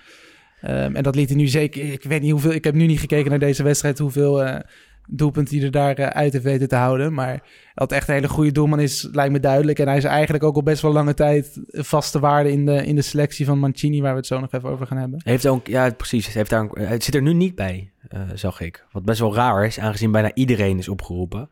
Ehm, 0.63 0.95
en 0.95 1.03
dat 1.03 1.15
liet 1.15 1.29
hij 1.29 1.37
nu 1.37 1.47
zeker... 1.47 1.91
Ik 1.91 2.03
weet 2.03 2.21
niet 2.21 2.31
hoeveel... 2.31 2.51
Ik 2.51 2.63
heb 2.63 2.73
nu 2.73 2.85
niet 2.85 2.99
gekeken 2.99 3.29
naar 3.29 3.39
deze 3.39 3.63
wedstrijd... 3.63 3.99
hoeveel 3.99 4.43
eh, 4.43 4.59
doelpunten 5.07 5.55
hij 5.55 5.65
er 5.65 5.71
daar 5.71 5.95
eh, 5.95 6.07
uit 6.07 6.33
heeft 6.33 6.43
weten 6.43 6.67
te 6.67 6.75
houden. 6.75 7.13
Maar 7.13 7.43
dat 7.73 7.91
echt 7.91 8.07
een 8.07 8.13
hele 8.13 8.27
goede 8.27 8.51
doelman 8.51 8.79
is, 8.79 9.07
lijkt 9.11 9.31
me 9.31 9.39
duidelijk. 9.39 9.79
En 9.79 9.87
hij 9.87 9.97
is 9.97 10.03
eigenlijk 10.03 10.43
ook 10.43 10.55
al 10.55 10.63
best 10.63 10.81
wel 10.81 10.91
lange 10.91 11.13
tijd... 11.13 11.59
vaste 11.67 12.19
waarde 12.19 12.51
in 12.51 12.65
de, 12.65 12.85
in 12.85 12.95
de 12.95 13.01
selectie 13.01 13.45
van 13.45 13.59
Mancini... 13.59 14.01
waar 14.01 14.11
we 14.11 14.17
het 14.17 14.27
zo 14.27 14.39
nog 14.39 14.51
even 14.51 14.69
over 14.69 14.87
gaan 14.87 14.97
hebben. 14.97 15.21
Heeft 15.23 15.47
ook, 15.47 15.67
ja, 15.67 15.89
precies. 15.89 16.33
Heeft 16.33 16.49
daar 16.49 16.65
het 16.65 17.03
zit 17.03 17.15
er 17.15 17.21
nu 17.21 17.33
niet 17.33 17.55
bij, 17.55 17.91
eh, 18.07 18.21
zag 18.33 18.61
ik. 18.61 18.85
Wat 18.91 19.05
best 19.05 19.19
wel 19.19 19.35
raar 19.35 19.65
is, 19.65 19.79
aangezien 19.79 20.11
bijna 20.11 20.33
iedereen 20.33 20.77
is 20.77 20.87
opgeroepen. 20.87 21.49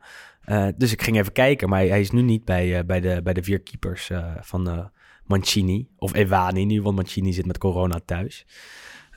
Dus 0.78 0.92
ik 0.92 1.02
ging 1.02 1.18
even 1.18 1.32
kijken, 1.32 1.70
maar 1.70 1.80
hij, 1.80 2.00
is 2.00 2.12
nu 2.12 2.22
niet 2.22 2.46
bij, 2.46 2.86
bij, 2.86 3.00
de, 3.00 3.22
bij 3.24 3.34
de 3.34 3.44
vier 3.44 3.62
keepers 3.62 4.12
van 4.42 4.90
Mancini. 5.26 5.88
Of 5.98 6.14
Evani 6.14 6.66
nu, 6.66 6.82
want 6.82 6.96
Mancini 6.96 7.34
zit 7.34 7.46
met 7.46 7.58
corona 7.58 8.00
thuis. 8.06 8.46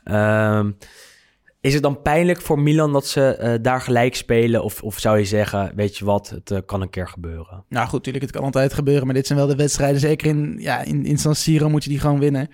Ehm, 0.04 0.70
is 1.60 1.74
het 1.74 1.82
dan 1.82 2.02
pijnlijk 2.02 2.40
voor 2.40 2.58
Milan 2.58 2.92
dat 2.92 3.06
ze 3.06 3.36
eh, 3.36 3.54
daar 3.62 3.80
gelijk 3.80 4.14
spelen? 4.16 4.64
Of, 4.64 4.82
of 4.82 4.98
zou 4.98 5.18
je 5.18 5.24
zeggen, 5.24 5.72
weet 5.74 5.96
je 5.96 6.04
wat, 6.04 6.30
het 6.30 6.50
eh, 6.50 6.58
kan 6.66 6.80
een 6.80 6.90
keer 6.90 7.08
gebeuren? 7.08 7.64
Nou 7.68 7.84
goed, 7.84 7.98
natuurlijk, 7.98 8.24
het 8.24 8.34
kan 8.34 8.44
altijd 8.44 8.72
gebeuren. 8.72 9.04
Maar 9.04 9.14
dit 9.14 9.26
zijn 9.26 9.38
wel 9.38 9.48
de 9.48 9.56
wedstrijden. 9.56 10.00
Zeker 10.00 10.26
in, 10.26 10.56
ja, 10.58 10.82
in, 10.82 11.04
in 11.04 11.18
San 11.18 11.34
Siro 11.34 11.68
moet 11.68 11.84
je 11.84 11.90
die 11.90 12.00
gewoon 12.00 12.18
winnen. 12.18 12.48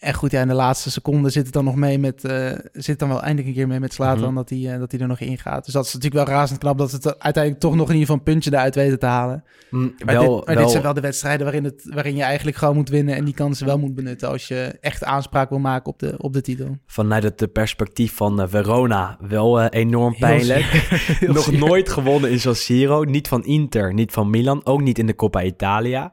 En 0.00 0.14
goed, 0.14 0.30
ja, 0.30 0.40
in 0.40 0.48
de 0.48 0.54
laatste 0.54 0.90
seconde 0.90 1.30
zit 1.30 1.44
het 1.44 1.52
dan 1.52 1.64
nog 1.64 1.74
mee 1.74 1.98
met... 1.98 2.24
eh, 2.24 2.50
zit 2.72 2.98
dan 2.98 3.08
wel 3.08 3.20
eindelijk 3.20 3.48
een 3.48 3.54
keer 3.54 3.66
mee 3.68 3.80
met 3.80 3.92
Slatan 3.92 4.24
Mhm. 4.24 4.34
dat 4.34 4.50
hij 4.50 4.78
dat 4.78 4.90
hij 4.92 5.00
er 5.00 5.06
nog 5.06 5.20
in 5.20 5.38
gaat. 5.38 5.64
Dus 5.64 5.74
dat 5.74 5.84
is 5.86 5.92
natuurlijk 5.94 6.26
wel 6.26 6.36
razend 6.36 6.58
knap 6.58 6.78
dat 6.78 6.90
ze 6.90 6.96
het 6.96 7.06
uiteindelijk 7.18 7.62
toch 7.62 7.74
nog 7.74 7.88
in 7.88 7.94
ieder 7.94 8.00
geval 8.00 8.16
een 8.16 8.32
puntje 8.32 8.50
eruit 8.52 8.74
weten 8.74 8.98
te 8.98 9.06
halen. 9.06 9.44
Mm, 9.70 9.94
Maar, 10.04 10.14
wel, 10.14 10.36
dit, 10.36 10.46
maar 10.46 10.54
wel- 10.54 10.62
dit 10.62 10.70
zijn 10.72 10.82
wel 10.82 10.94
de 10.94 11.00
wedstrijden 11.00 11.42
waarin, 11.44 11.64
het, 11.64 11.90
waarin 11.94 12.16
je 12.16 12.22
eigenlijk 12.22 12.56
gewoon 12.56 12.74
moet 12.74 12.88
winnen... 12.88 13.14
en 13.16 13.24
die 13.24 13.34
kansen 13.34 13.66
wel 13.66 13.78
moet 13.78 13.94
benutten 13.94 14.28
als 14.28 14.48
je 14.48 14.78
echt 14.80 15.04
aanspraak 15.04 15.48
wil 15.48 15.58
maken 15.58 15.86
op 15.92 15.98
de, 15.98 16.14
op 16.18 16.32
de 16.32 16.40
titel. 16.40 16.76
vanuit 16.86 17.22
het 17.22 17.42
eh, 17.42 17.48
perspectief 17.52 18.14
van 18.16 18.40
eh, 18.40 18.46
Verona 18.48 19.16
wel 19.20 19.60
eh, 19.60 19.80
enorm 19.80 20.16
pijnlijk. 20.18 20.88
Nog 21.26 21.52
nooit 21.52 21.88
gewonnen 21.88 22.30
in 22.30 22.40
San 22.40 22.54
Siro. 22.54 23.04
Niet 23.04 23.28
van 23.28 23.44
Inter, 23.44 23.94
niet 23.94 24.12
van 24.12 24.30
Milan. 24.30 24.66
Ook 24.66 24.80
niet 24.80 24.98
in 24.98 25.06
de 25.06 25.14
Coppa 25.14 25.42
Italia. 25.42 26.12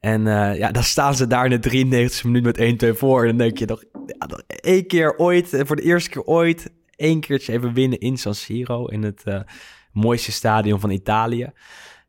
En 0.00 0.26
eh, 0.26 0.58
ja, 0.58 0.70
dan 0.70 0.82
staan 0.82 1.14
ze 1.14 1.26
daar 1.26 1.52
in 1.52 1.60
de 1.60 2.10
93e 2.10 2.24
minuut 2.24 2.44
met 2.44 2.84
1-2 2.94 2.98
voor. 2.98 3.20
En 3.20 3.28
dan 3.28 3.36
denk 3.36 3.58
je 3.58 3.66
nog, 3.66 3.84
ja, 4.06 4.42
één 4.46 4.86
keer 4.86 5.16
ooit, 5.16 5.52
eh, 5.52 5.66
voor 5.66 5.76
de 5.76 5.82
eerste 5.82 6.10
keer 6.10 6.24
ooit... 6.24 6.72
één 6.96 7.20
keertje 7.20 7.52
even 7.52 7.74
winnen 7.74 7.98
in 7.98 8.16
San 8.16 8.34
Siro. 8.34 8.86
In 8.86 9.02
het 9.02 9.22
eh, 9.24 9.40
mooiste 9.92 10.32
stadion 10.32 10.80
van 10.80 10.90
Italië. 10.90 11.50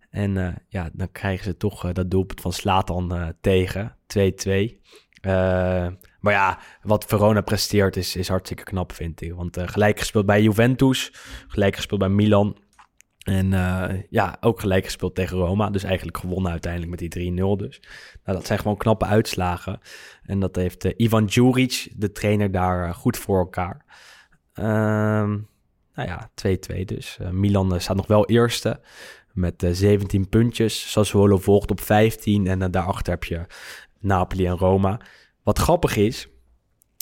En 0.09 0.63
ja, 0.67 0.89
dan 0.93 1.11
krijgen 1.11 1.43
ze 1.43 1.57
toch 1.57 1.91
dat 1.91 2.11
doelpunt 2.11 2.41
van 2.41 2.53
Slatan 2.53 3.33
tegen. 3.41 3.95
2-2. 4.19 4.81
Eh, 5.21 5.87
maar 6.19 6.33
ja, 6.33 6.59
wat 6.81 7.05
Verona 7.05 7.41
presteert 7.41 7.95
is, 7.95 8.15
is 8.15 8.27
hartstikke 8.27 8.63
knap, 8.63 8.91
vind 8.93 9.21
ik. 9.21 9.33
Want 9.33 9.57
gelijk 9.65 9.99
gespeeld 9.99 10.25
bij 10.25 10.41
Juventus, 10.41 11.13
gelijk 11.47 11.75
gespeeld 11.75 11.99
bij 11.99 12.09
Milan. 12.09 12.57
En 13.21 13.53
eh, 13.53 14.01
ja, 14.09 14.37
ook 14.39 14.59
gelijk 14.59 14.85
gespeeld 14.85 15.15
tegen 15.15 15.37
Roma. 15.37 15.69
Dus 15.69 15.83
eigenlijk 15.83 16.17
gewonnen 16.17 16.51
uiteindelijk 16.51 16.91
met 16.91 17.11
die 17.11 17.31
3-0 17.31 17.35
dus. 17.35 17.81
Nou, 18.23 18.37
dat 18.37 18.45
zijn 18.45 18.59
gewoon 18.59 18.77
knappe 18.77 19.05
uitslagen. 19.05 19.79
En 20.23 20.39
dat 20.39 20.55
heeft 20.55 20.85
eh, 20.85 20.91
Ivan 20.97 21.25
Djuric, 21.25 21.91
de 21.95 22.11
trainer, 22.11 22.51
daar 22.51 22.87
eh, 22.87 22.93
goed 22.93 23.17
voor 23.17 23.39
elkaar. 23.39 23.85
Ehm, 24.53 25.37
nou 25.93 26.07
ja, 26.07 26.29
2-2 26.35 26.85
dus. 26.85 27.17
Milan 27.31 27.81
staat 27.81 27.95
nog 27.95 28.07
wel 28.07 28.25
eerste 28.25 28.79
met 29.33 29.63
eh, 29.63 29.71
17 29.71 30.29
puntjes. 30.29 30.91
Sassuolo 30.91 31.37
volgt 31.37 31.71
op 31.71 31.81
15 31.81 32.47
en 32.47 32.71
daarachter 32.71 33.13
heb 33.13 33.23
je 33.23 33.45
Napoli 33.99 34.45
en 34.45 34.57
Roma. 34.57 34.99
Wat 35.43 35.59
grappig 35.59 35.95
is, 35.95 36.27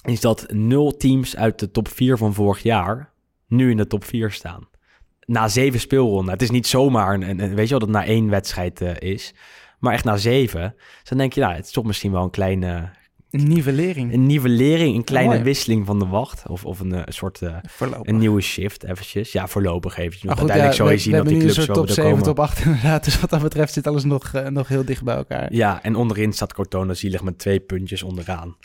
is 0.06 0.22
dat 0.22 0.46
nul 0.52 0.98
teams 0.98 1.36
uit 1.36 1.60
de 1.60 1.72
top 1.72 1.88
4 1.88 2.18
van 2.18 2.34
vorig 2.34 2.64
jaar 2.64 3.14
nu 3.48 3.70
in 3.70 3.78
de 3.78 3.88
top 3.88 4.04
4 4.04 4.32
staan. 4.32 4.70
Na 5.30 5.48
zeven 5.48 5.80
speelronden. 5.80 6.34
Het 6.34 6.42
is 6.42 6.50
niet 6.50 6.68
zomaar 6.68 7.14
een, 7.14 7.38
weet 7.56 7.64
je 7.64 7.70
wel, 7.70 7.80
dat 7.80 7.82
het 7.82 7.90
na 7.98 8.06
één 8.06 8.30
wedstrijd 8.30 8.82
eh, 8.82 9.12
is. 9.12 9.34
Maar 9.80 9.94
echt 9.94 10.04
na 10.04 10.18
zeven. 10.18 10.74
Dus 10.78 11.10
dan 11.10 11.18
denk 11.18 11.34
je, 11.34 11.42
nou, 11.42 11.54
het 11.54 11.66
is 11.66 11.72
toch 11.72 11.84
misschien 11.86 12.12
wel 12.12 12.24
een 12.24 12.30
kleine 12.30 12.90
Een 13.32 13.48
nivellering. 13.48 14.14
een 14.14 14.26
nivellering, 14.26 14.96
een 14.96 15.04
kleine 15.04 15.32
mooi. 15.32 15.44
wisseling 15.44 15.86
van 15.86 16.00
de 16.00 16.06
wacht. 16.08 16.44
Of, 16.48 16.66
of 16.66 16.80
een, 16.80 16.94
eh, 16.94 17.02
soort 17.06 17.42
eh, 17.42 17.56
een 18.04 18.18
nieuwe 18.18 18.42
shift 18.42 18.84
eventjes. 18.84 19.32
Ja, 19.32 19.48
voorlopig 19.48 19.98
eventjes. 19.98 20.24
Maar 20.24 20.36
Want 20.36 20.52
goed, 20.52 20.60
uiteindelijk 20.60 20.78
ja, 20.78 20.84
zal 20.86 20.92
je 20.92 20.98
zien 20.98 21.14
dat 21.14 21.28
die 21.28 21.54
clubs 21.54 21.56
wel 21.58 21.66
top 21.66 21.76
moeten 21.76 21.96
7, 21.96 22.10
komen. 22.12 22.26
top 22.26 22.40
8 22.40 22.60
inderdaad. 22.66 23.04
Dus 23.06 23.20
wat 23.20 23.30
dat 23.30 23.42
betreft 23.42 23.74
zit 23.74 23.88
alles 23.88 24.04
nog, 24.04 24.32
nog 24.50 24.68
heel 24.68 24.86
dicht 24.86 25.04
bij 25.04 25.16
elkaar. 25.16 25.54
Ja, 25.54 25.84
en 25.84 25.96
onderin 25.96 26.34
staat 26.34 26.54
Cortona 26.54 26.94
zielig 26.94 27.24
met 27.24 27.38
twee 27.38 27.60
puntjes 27.60 28.04
onderaan. 28.04 28.58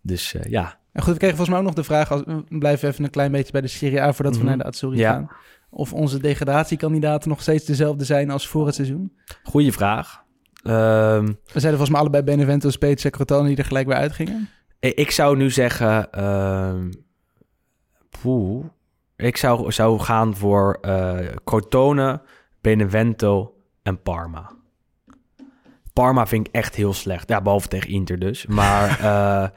Dus 0.00 0.34
ja, 0.48 0.78
En 0.92 1.02
goed, 1.02 1.12
we 1.12 1.18
kregen 1.18 1.36
volgens 1.36 1.48
mij 1.48 1.58
ook 1.58 1.64
nog 1.64 1.74
de 1.74 1.84
vraag... 1.84 2.10
Als, 2.12 2.22
we 2.48 2.58
blijven 2.58 2.88
even 2.88 3.04
een 3.04 3.10
klein 3.10 3.32
beetje 3.32 3.52
bij 3.52 3.60
de 3.60 3.68
Serie 3.68 4.00
A... 4.02 4.12
voordat 4.12 4.32
Mhm. 4.34 4.42
we 4.42 4.48
naar 4.48 4.58
de 4.58 4.64
Azzurri 4.64 4.98
Ja. 4.98 5.12
gaan. 5.12 5.28
Of 5.76 5.92
onze 5.92 6.20
degradatiekandidaten 6.20 7.28
nog 7.28 7.40
steeds 7.40 7.64
dezelfde 7.64 8.04
zijn 8.04 8.30
als 8.30 8.48
voor 8.48 8.66
het 8.66 8.74
seizoen. 8.74 9.12
goede 9.42 9.72
vraag. 9.72 10.22
Ehm, 10.62 11.24
We 11.26 11.60
zeiden 11.60 11.70
volgens 11.70 11.90
mij 11.90 12.00
allebei 12.00 12.22
Benevento, 12.22 12.70
Spezia, 12.70 13.10
Crotone... 13.10 13.48
die 13.48 13.56
er 13.56 13.64
gelijk 13.64 13.86
bij 13.86 13.96
uitgingen. 13.96 14.48
ik 14.80 15.10
zou 15.10 15.36
nu 15.36 15.50
zeggen... 15.50 16.10
ehm 16.12 16.90
poeh, 18.22 18.64
ik 19.16 19.36
zou, 19.36 19.72
zou 19.72 20.00
gaan 20.00 20.36
voor 20.36 20.78
eh 20.80 21.18
Crotone, 21.44 22.22
Benevento 22.60 23.54
en 23.82 24.02
Parma. 24.02 24.50
Parma 25.92 26.26
vind 26.26 26.46
ik 26.46 26.54
echt 26.54 26.74
heel 26.74 26.92
slecht. 26.92 27.28
Ja, 27.28 27.40
behalve 27.40 27.68
tegen 27.68 27.90
Inter 27.90 28.18
dus. 28.18 28.46
Maar 28.46 28.88
eh, 29.00 29.48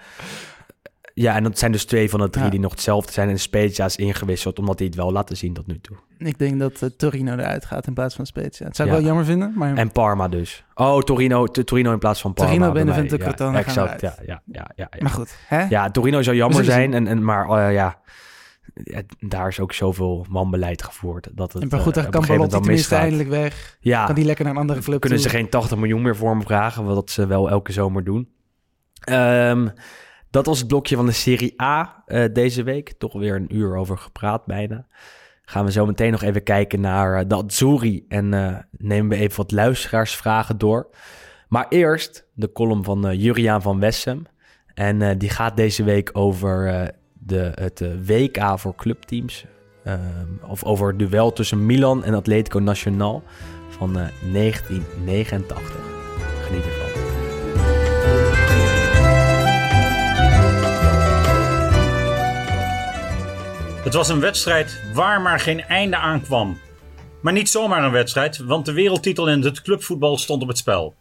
ja, 1.22 1.36
en 1.36 1.44
dat 1.44 1.58
zijn 1.58 1.72
dus 1.72 1.86
twee 1.86 2.10
van 2.10 2.20
de 2.20 2.30
drie 2.30 2.44
Ja. 2.44 2.50
die 2.50 2.60
nog 2.60 2.72
hetzelfde 2.72 3.12
zijn. 3.12 3.30
En 3.30 3.40
Spezia 3.40 3.86
is 3.86 3.96
ingewisseld, 3.96 4.60
omdat 4.60 4.78
hij 4.78 4.88
het 4.88 4.96
wel 4.96 5.12
laten 5.12 5.38
zien 5.38 5.54
tot 5.54 5.68
nu 5.68 5.80
toe. 5.80 5.98
Ik 6.18 6.40
denk 6.40 6.60
dat 6.60 6.82
eh, 6.82 6.90
Torino 6.98 7.32
eruit 7.34 7.66
gaat 7.66 7.88
in 7.88 7.94
plaats 7.94 8.16
van 8.16 8.26
Spezia. 8.26 8.66
Dat 8.66 8.76
zou 8.76 8.88
ik 8.90 8.94
Ja. 8.96 9.00
wel 9.00 9.08
jammer 9.10 9.26
vinden, 9.26 9.54
maar... 9.56 9.76
En 9.76 9.92
Parma 9.92 10.28
dus. 10.28 10.64
Oh, 10.76 11.02
Torino, 11.02 11.46
Torino 11.48 11.92
in 11.92 12.00
plaats 12.00 12.22
van 12.22 12.34
Parma. 12.34 12.52
Torino, 12.52 12.72
mij. 12.74 12.84
Benevento, 12.84 13.18
ja, 13.52 13.54
Exact, 13.58 14.02
ja, 14.02 14.16
ja, 14.26 14.42
ja, 14.46 14.70
ja, 14.76 14.88
ja. 14.90 14.98
Maar 15.00 15.12
goed, 15.12 15.36
hè? 15.48 15.66
Ja, 15.70 15.92
Torino 15.92 16.22
zou 16.22 16.36
jammer 16.36 16.64
zijn, 16.64 16.94
en, 16.94 17.08
en, 17.08 17.24
maar 17.24 17.50
eh, 17.50 17.74
ja, 17.74 18.00
ja, 18.84 19.02
daar 19.20 19.48
is 19.48 19.60
ook 19.60 19.74
zoveel 19.74 20.26
wanbeleid 20.30 20.84
gevoerd. 20.84 21.28
Dat 21.34 21.54
het, 21.54 21.62
en 21.62 21.68
maar 21.72 21.80
goed, 21.80 21.98
eh, 21.98 22.04
dan 22.04 22.14
op 22.16 22.22
kan 22.22 22.36
moment 22.36 22.52
tenminste 22.52 22.96
eindelijk 22.96 23.30
weg. 23.30 23.78
Ja, 23.80 24.06
Kan 24.06 24.16
die 24.16 24.26
lekker 24.26 24.46
naar 24.46 24.54
een 24.54 24.60
andere 24.60 24.80
club 24.80 25.00
kunnen 25.02 25.20
ze 25.20 25.30
geen 25.30 25.50
80 25.50 25.78
miljoen 25.78 26.02
meer 26.02 26.16
voor 26.16 26.30
hem 26.30 26.42
vragen, 26.42 26.86
wat 26.86 27.10
ze 27.10 27.28
wel 27.28 27.50
elke 27.50 27.72
zomer 27.72 28.04
doen. 28.04 28.30
Ehm, 29.00 29.68
dat 30.30 30.46
was 30.46 30.60
het 30.60 30.68
blokje 30.68 30.96
van 30.96 31.06
de 31.06 31.12
Serie 31.12 31.62
A 31.62 32.04
eh, 32.06 32.26
deze 32.34 32.64
week. 32.64 32.94
Toch 32.98 33.14
weer 33.14 33.36
een 33.36 33.56
uur 33.56 33.76
over 33.76 33.98
gepraat 33.98 34.46
bijna. 34.46 34.88
Gaan 35.42 35.66
we 35.66 35.72
zo 35.72 35.86
meteen 35.86 36.12
nog 36.12 36.22
even 36.22 36.44
kijken 36.44 36.80
naar 36.80 37.20
eh, 37.20 37.26
de 37.28 37.36
Azzurri 37.36 38.06
en 38.08 38.34
eh, 38.34 38.58
nemen 38.72 39.10
we 39.10 39.24
even 39.24 39.38
wat 39.38 39.52
luisteraarsvragen 39.52 40.58
door. 40.58 40.90
Maar 41.50 41.66
eerst 41.70 42.26
de 42.34 42.52
column 42.52 42.84
van 42.84 43.18
Juriaan 43.18 43.62
van 43.62 43.80
Wessem. 43.80 44.26
En 44.74 45.18
die 45.18 45.30
gaat 45.30 45.58
deze 45.58 45.84
week 45.84 46.10
over 46.14 46.92
de, 47.14 47.52
het 47.56 48.06
WK 48.06 48.60
voor 48.60 48.76
clubteams. 48.76 49.46
Of 50.48 50.64
over 50.64 50.88
het 50.88 51.00
duel 51.00 51.34
tussen 51.34 51.66
Milan 51.66 52.04
en 52.04 52.14
Atletico 52.14 52.60
Nacional 52.60 53.24
van 53.70 54.00
eh, 54.00 54.08
1989. 54.34 55.58
Geniet 56.42 56.66
ervan. 56.66 56.97
Het 63.84 63.94
was 63.94 64.10
een 64.10 64.20
wedstrijd 64.20 64.82
waar 64.94 65.22
maar 65.22 65.40
geen 65.40 65.62
einde 65.62 65.96
aan 65.96 66.22
kwam. 66.22 66.60
Maar 67.22 67.34
niet 67.34 67.50
zomaar 67.50 67.84
een 67.84 67.92
wedstrijd, 67.92 68.38
want 68.38 68.66
de 68.66 68.74
wereldtitel 68.74 69.28
in 69.28 69.42
het 69.42 69.62
clubvoetbal 69.62 70.18
stond 70.18 70.42
op 70.42 70.48
het 70.48 70.58
spel. 70.58 70.96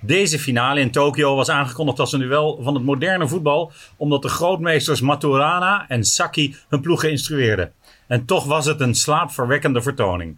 Deze 0.00 0.38
finale 0.38 0.80
in 0.80 0.90
Tokio 0.90 1.34
was 1.34 1.48
aangekondigd 1.48 1.98
als 1.98 2.12
een 2.12 2.20
duel 2.20 2.62
van 2.62 2.74
het 2.74 2.82
moderne 2.84 3.28
voetbal, 3.28 3.72
omdat 3.96 4.22
de 4.22 4.28
grootmeesters 4.28 5.00
Maturana 5.00 5.88
en 5.88 6.04
Saki 6.04 6.56
hun 6.68 6.80
ploeg 6.80 7.04
instrueerden. 7.04 7.72
En 8.06 8.24
toch 8.24 8.44
was 8.44 8.66
het 8.66 8.80
een 8.80 8.94
slaapverwekkende 8.94 9.82
vertoning. 9.82 10.36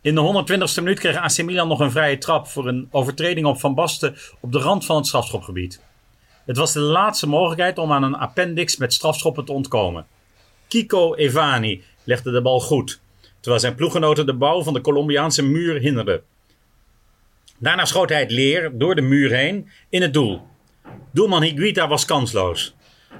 In 0.00 0.14
de 0.14 0.44
120ste 0.44 0.82
minuut 0.82 0.98
kreeg 0.98 1.16
AC 1.16 1.42
Milan 1.42 1.68
nog 1.68 1.80
een 1.80 1.90
vrije 1.90 2.18
trap 2.18 2.46
voor 2.46 2.68
een 2.68 2.88
overtreding 2.90 3.46
op 3.46 3.60
Van 3.60 3.74
Basten 3.74 4.16
op 4.40 4.52
de 4.52 4.58
rand 4.58 4.86
van 4.86 4.96
het 4.96 5.06
strafschopgebied. 5.06 5.80
Het 6.46 6.56
was 6.56 6.72
de 6.72 6.80
laatste 6.80 7.28
mogelijkheid 7.28 7.78
om 7.78 7.92
aan 7.92 8.02
een 8.02 8.16
appendix 8.16 8.76
met 8.76 8.92
strafschoppen 8.92 9.44
te 9.44 9.52
ontkomen. 9.52 10.06
Kiko 10.74 11.14
Evani 11.14 11.82
legde 12.04 12.30
de 12.30 12.42
bal 12.42 12.60
goed, 12.60 13.00
terwijl 13.40 13.60
zijn 13.60 13.74
ploeggenoten 13.74 14.26
de 14.26 14.34
bouw 14.34 14.62
van 14.62 14.74
de 14.74 14.80
Colombiaanse 14.80 15.42
muur 15.42 15.80
hinderden. 15.80 16.22
Daarna 17.58 17.84
schoot 17.84 18.08
hij 18.08 18.20
het 18.20 18.30
leer 18.30 18.78
door 18.78 18.94
de 18.94 19.00
muur 19.00 19.30
heen 19.30 19.68
in 19.88 20.02
het 20.02 20.12
doel. 20.12 20.42
Doelman 21.12 21.42
Higuita 21.42 21.88
was 21.88 22.04
kansloos. 22.04 22.74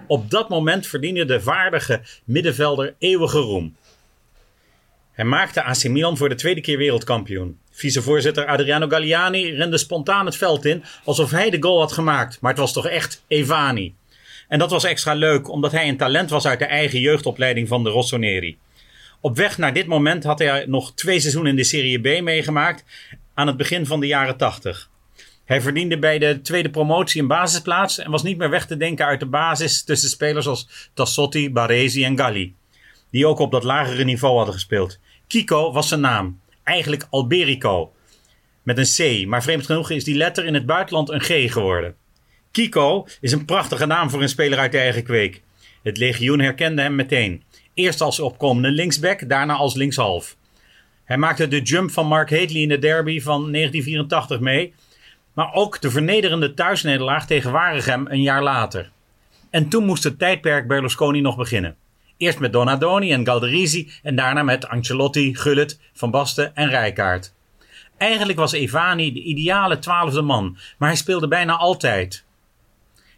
Op 0.07 0.31
dat 0.31 0.49
moment 0.49 0.87
verdiende 0.87 1.25
de 1.25 1.41
vaardige 1.41 2.01
middenvelder 2.25 2.95
eeuwige 2.99 3.39
roem. 3.39 3.77
Hij 5.13 5.25
maakte 5.25 5.63
AC 5.63 5.89
Milan 5.89 6.17
voor 6.17 6.29
de 6.29 6.35
tweede 6.35 6.61
keer 6.61 6.79
wereldkampioen. 6.79 7.59
Vicevoorzitter 7.71 8.47
Adriano 8.47 8.89
Galliani 8.89 9.51
rende 9.51 9.79
spontaan 9.79 10.27
het 10.27 10.37
veld 10.37 10.65
in 10.65 10.85
alsof 11.05 11.31
hij 11.31 11.51
de 11.51 11.63
goal 11.63 11.81
had 11.81 11.93
gemaakt, 11.93 12.41
maar 12.41 12.51
het 12.51 12.61
was 12.61 12.73
toch 12.73 12.87
echt 12.87 13.25
Evani. 13.29 13.95
En 14.49 14.59
dat 14.59 14.71
was 14.71 14.85
extra 14.85 15.15
leuk, 15.15 15.51
omdat 15.51 15.73
hij 15.73 15.89
een 15.89 15.97
talent 15.97 16.31
was 16.31 16.47
uit 16.47 16.59
de 16.59 16.65
eigen 16.65 17.01
jeugdopleiding 17.01 17.69
van 17.69 17.85
de 17.85 17.91
Rossoneri. 17.91 18.59
Op 19.21 19.37
weg 19.37 19.59
naar 19.59 19.73
dit 19.73 19.87
moment 19.87 20.25
had 20.25 20.39
hij 20.39 20.65
nog 20.67 20.95
twee 20.95 21.21
seizoenen 21.21 21.51
in 21.51 21.57
de 21.57 21.65
Serie 21.65 22.01
B 22.01 22.23
meegemaakt 22.23 22.85
aan 23.35 23.47
het 23.47 23.57
begin 23.57 23.87
van 23.87 24.01
de 24.01 24.07
jaren 24.07 24.37
80. 24.37 24.91
Hij 25.45 25.61
verdiende 25.61 25.99
bij 25.99 26.19
de 26.19 26.41
tweede 26.43 26.71
promotie 26.71 27.21
een 27.21 27.29
basisplaats 27.29 27.99
en 27.99 28.11
was 28.11 28.23
niet 28.23 28.39
meer 28.39 28.51
weg 28.51 28.67
te 28.67 28.77
denken 28.77 29.07
uit 29.07 29.21
de 29.21 29.27
basis 29.27 29.85
tussen 29.85 30.09
spelers 30.09 30.47
als 30.47 30.91
Tassotti, 30.95 31.53
Baresi 31.53 32.05
en 32.05 32.19
Galli, 32.19 32.55
die 33.11 33.27
ook 33.27 33.39
op 33.39 33.51
dat 33.51 33.65
lagere 33.65 34.05
niveau 34.05 34.37
hadden 34.37 34.55
gespeeld. 34.55 34.99
Kiko 35.27 35.73
was 35.73 35.89
zijn 35.89 36.01
naam, 36.01 36.41
eigenlijk 36.63 37.07
Alberico, 37.11 37.93
met 38.63 38.79
een 38.79 39.25
C, 39.25 39.27
maar 39.27 39.43
vreemd 39.43 39.67
genoeg 39.67 39.91
is 39.91 40.05
die 40.05 40.17
letter 40.17 40.45
in 40.45 40.55
het 40.55 40.67
buitenland 40.67 41.11
een 41.11 41.21
G 41.21 41.53
geworden. 41.53 41.95
Kiko 42.55 43.07
is 43.21 43.33
een 43.33 43.45
prachtige 43.45 43.87
naam 43.87 44.11
voor 44.11 44.23
een 44.23 44.29
speler 44.29 44.59
uit 44.59 44.73
de 44.73 44.79
eigen 44.79 45.03
kweek. 45.03 45.43
Het 45.83 45.99
legioen 45.99 46.41
herkende 46.41 46.83
hem 46.83 46.95
meteen. 46.95 47.43
Eerst 47.75 48.01
als 48.01 48.21
opkomende 48.21 48.71
linksback, 48.71 49.29
daarna 49.29 49.55
als 49.55 49.75
linkshalf. 49.75 50.37
Hij 51.05 51.17
maakte 51.17 51.49
de 51.49 51.63
jump 51.63 51.91
van 51.91 52.07
Mark 52.07 52.31
Hadley 52.31 52.61
in 52.61 52.69
de 52.69 52.79
derby 52.79 53.21
van 53.21 53.53
1984 53.53 54.41
mee, 54.41 54.75
maar 55.33 55.53
ook 55.53 55.81
de 55.81 55.91
vernederende 55.91 56.55
thuisnederlaag 56.55 57.27
tegen 57.27 57.53
Waregem 57.53 58.07
een 58.07 58.23
jaar 58.23 58.43
later. 58.43 58.91
En 59.51 59.69
toen 59.69 59.85
moest 59.85 60.05
het 60.05 60.19
tijdperk 60.19 60.67
Berlusconi 60.67 61.21
nog 61.21 61.37
beginnen. 61.37 61.77
Eerst 62.17 62.39
met 62.39 62.53
Donadoni 62.53 63.13
en 63.13 63.27
Galderisi 63.27 63.91
en 64.03 64.17
daarna 64.17 64.43
met 64.43 64.69
Ancelotti, 64.69 65.35
Gullit, 65.35 65.81
Van 65.93 66.11
Basten 66.11 66.57
en 66.57 66.69
Rijkaard. 66.69 67.33
Eigenlijk 67.97 68.39
was 68.39 68.53
Evani 68.53 69.13
de 69.13 69.23
ideale 69.23 69.79
twaalfde 69.79 70.23
man, 70.23 70.57
maar 70.79 70.89
hij 70.89 70.99
speelde 70.99 71.29
bijna 71.29 71.57
altijd. 71.57 72.25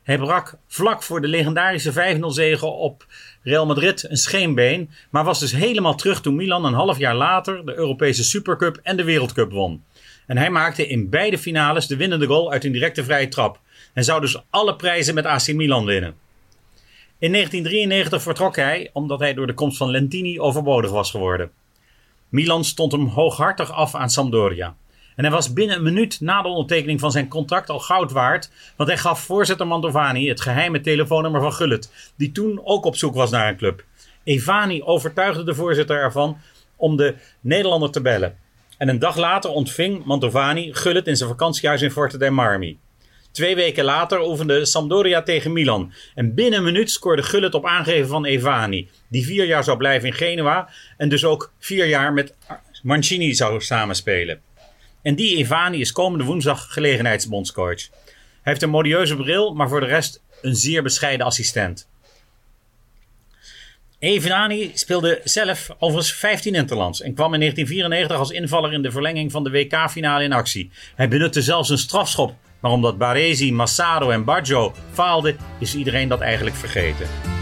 Hij 0.07 0.19
brak 0.19 0.59
vlak 0.67 1.03
voor 1.03 1.21
de 1.21 1.29
legendarische 1.29 2.19
5-0 2.21 2.27
zege 2.27 2.67
op 2.67 3.07
Real 3.43 3.67
Madrid 3.67 4.11
een 4.11 4.17
scheenbeen, 4.17 4.91
maar 5.11 5.25
was 5.25 5.41
dus 5.41 5.53
helemaal 5.53 5.95
terug 5.95 6.21
toen 6.21 6.37
Milan 6.37 6.65
een 6.65 6.73
half 6.73 6.99
jaar 6.99 7.15
later 7.15 7.67
de 7.67 7.75
Europese 7.75 8.25
Supercup 8.25 8.81
en 8.83 8.97
de 8.97 9.05
Wereldcup 9.05 9.53
won. 9.53 9.85
En 10.27 10.37
hij 10.37 10.51
maakte 10.51 10.87
in 10.87 11.11
beide 11.11 11.39
finales 11.39 11.87
de 11.87 11.97
winnende 11.97 12.27
goal 12.27 12.53
uit 12.53 12.65
een 12.65 12.73
directe 12.73 13.05
vrije 13.05 13.29
trap 13.29 13.61
en 13.93 14.05
zou 14.05 14.21
dus 14.21 14.43
alle 14.51 14.77
prijzen 14.77 15.15
met 15.15 15.25
AC 15.25 15.53
Milan 15.53 15.85
winnen. 15.85 16.15
In 17.19 17.33
1993 17.33 18.23
vertrok 18.23 18.57
hij 18.57 18.91
omdat 18.93 19.21
hij 19.21 19.35
door 19.35 19.47
de 19.47 19.55
komst 19.55 19.77
van 19.77 19.91
Lentini 19.91 20.41
overbodig 20.41 20.91
was 20.91 21.11
geworden. 21.11 21.51
Milan 22.29 22.65
stond 22.65 22.93
hem 22.93 23.07
hooghartig 23.07 23.73
af 23.73 23.95
aan 23.95 24.11
Sampdoria. 24.11 24.77
En 25.17 25.25
hij 25.25 25.33
was 25.33 25.53
binnen 25.53 25.77
een 25.77 25.83
minuut 25.83 26.21
na 26.21 26.43
de 26.43 26.49
ondertekening 26.49 27.01
van 27.01 27.11
zijn 27.11 27.29
contract 27.29 27.69
al 27.69 27.79
goud 27.79 28.13
waard, 28.13 28.51
want 28.77 28.89
hij 28.89 28.99
gaf 28.99 29.21
voorzitter 29.21 29.67
Mantovani 29.67 30.29
het 30.29 30.41
geheime 30.41 30.81
telefoonnummer 30.81 31.41
van 31.41 31.53
Gullit, 31.53 32.13
die 32.17 32.33
toen 32.33 32.61
ook 32.65 32.85
op 32.85 32.97
zoek 32.97 33.15
was 33.15 33.31
naar 33.31 33.49
een 33.49 33.57
club. 33.57 33.85
Evani 34.25 34.83
overtuigde 34.83 35.45
de 35.45 35.55
voorzitter 35.55 35.97
ervan 35.97 36.39
om 36.77 36.97
de 36.97 37.15
Nederlander 37.41 37.91
te 37.91 38.01
bellen. 38.01 38.37
En 38.79 38.89
een 38.89 38.99
dag 38.99 39.17
later 39.17 39.51
ontving 39.51 40.05
Mantovani 40.05 40.75
Gullit 40.75 41.07
in 41.07 41.17
zijn 41.17 41.29
vakantiehuis 41.29 41.83
in 41.83 41.91
Forte 41.91 42.19
dei 42.19 42.31
Marmi. 42.31 42.79
Twee 43.31 43.55
weken 43.55 43.85
later 43.85 44.21
oefende 44.29 44.65
Sampdoria 44.65 45.23
tegen 45.23 45.53
Milan. 45.53 45.93
En 46.15 46.35
binnen 46.35 46.59
een 46.59 46.65
minuut 46.65 46.91
scoorde 46.91 47.23
Gullit 47.23 47.55
op 47.55 47.67
aangeven 47.67 48.09
van 48.09 48.25
Evani. 48.25 48.89
Die 49.09 49.25
vier 49.25 49.47
jaar 49.47 49.65
zou 49.65 49.77
blijven 49.77 50.09
in 50.09 50.15
Genua. 50.15 50.69
En 50.97 51.09
dus 51.09 51.25
ook 51.25 51.53
vier 51.59 51.87
jaar 51.87 52.13
met 52.13 52.35
Mancini 52.83 53.35
zou 53.35 53.61
samenspelen. 53.61 54.41
En 55.07 55.15
die 55.15 55.37
Evani 55.37 55.81
is 55.81 55.93
komende 55.93 56.25
woensdag 56.25 56.73
gelegenheidsbondscoach. 56.73 57.89
Hij 57.91 58.13
heeft 58.43 58.63
een 58.63 58.71
modieuze 58.71 59.17
bril, 59.17 59.55
maar 59.55 59.69
voor 59.69 59.81
de 59.81 59.87
rest 59.87 60.23
een 60.43 60.55
zeer 60.55 60.83
bescheiden 60.83 61.27
assistent. 61.27 61.89
Evani 63.99 64.71
speelde 64.75 65.21
zelf 65.25 65.71
overigens 65.79 66.13
15 66.15 66.55
interlands 66.55 67.01
en 67.01 67.15
kwam 67.15 67.35
in 67.35 67.41
1994 67.41 68.19
als 68.19 68.31
invaller 68.31 68.73
in 68.73 68.83
de 68.83 68.91
verlenging 68.91 69.33
van 69.33 69.45
de 69.45 69.51
WK-finale 69.51 70.25
in 70.25 70.33
actie. 70.33 70.71
Hij 70.95 71.09
benutte 71.09 71.43
zelfs 71.43 71.69
een 71.69 71.79
strafschop, 71.79 72.35
maar 72.61 72.71
omdat 72.71 72.99
Baresi, 72.99 73.53
Massaro 73.53 74.11
en 74.11 74.25
Baggio 74.25 74.75
faalden, 74.93 75.37
is 75.59 75.75
iedereen 75.75 76.09
dat 76.09 76.21
eigenlijk 76.21 76.57
vergeten. 76.57 77.36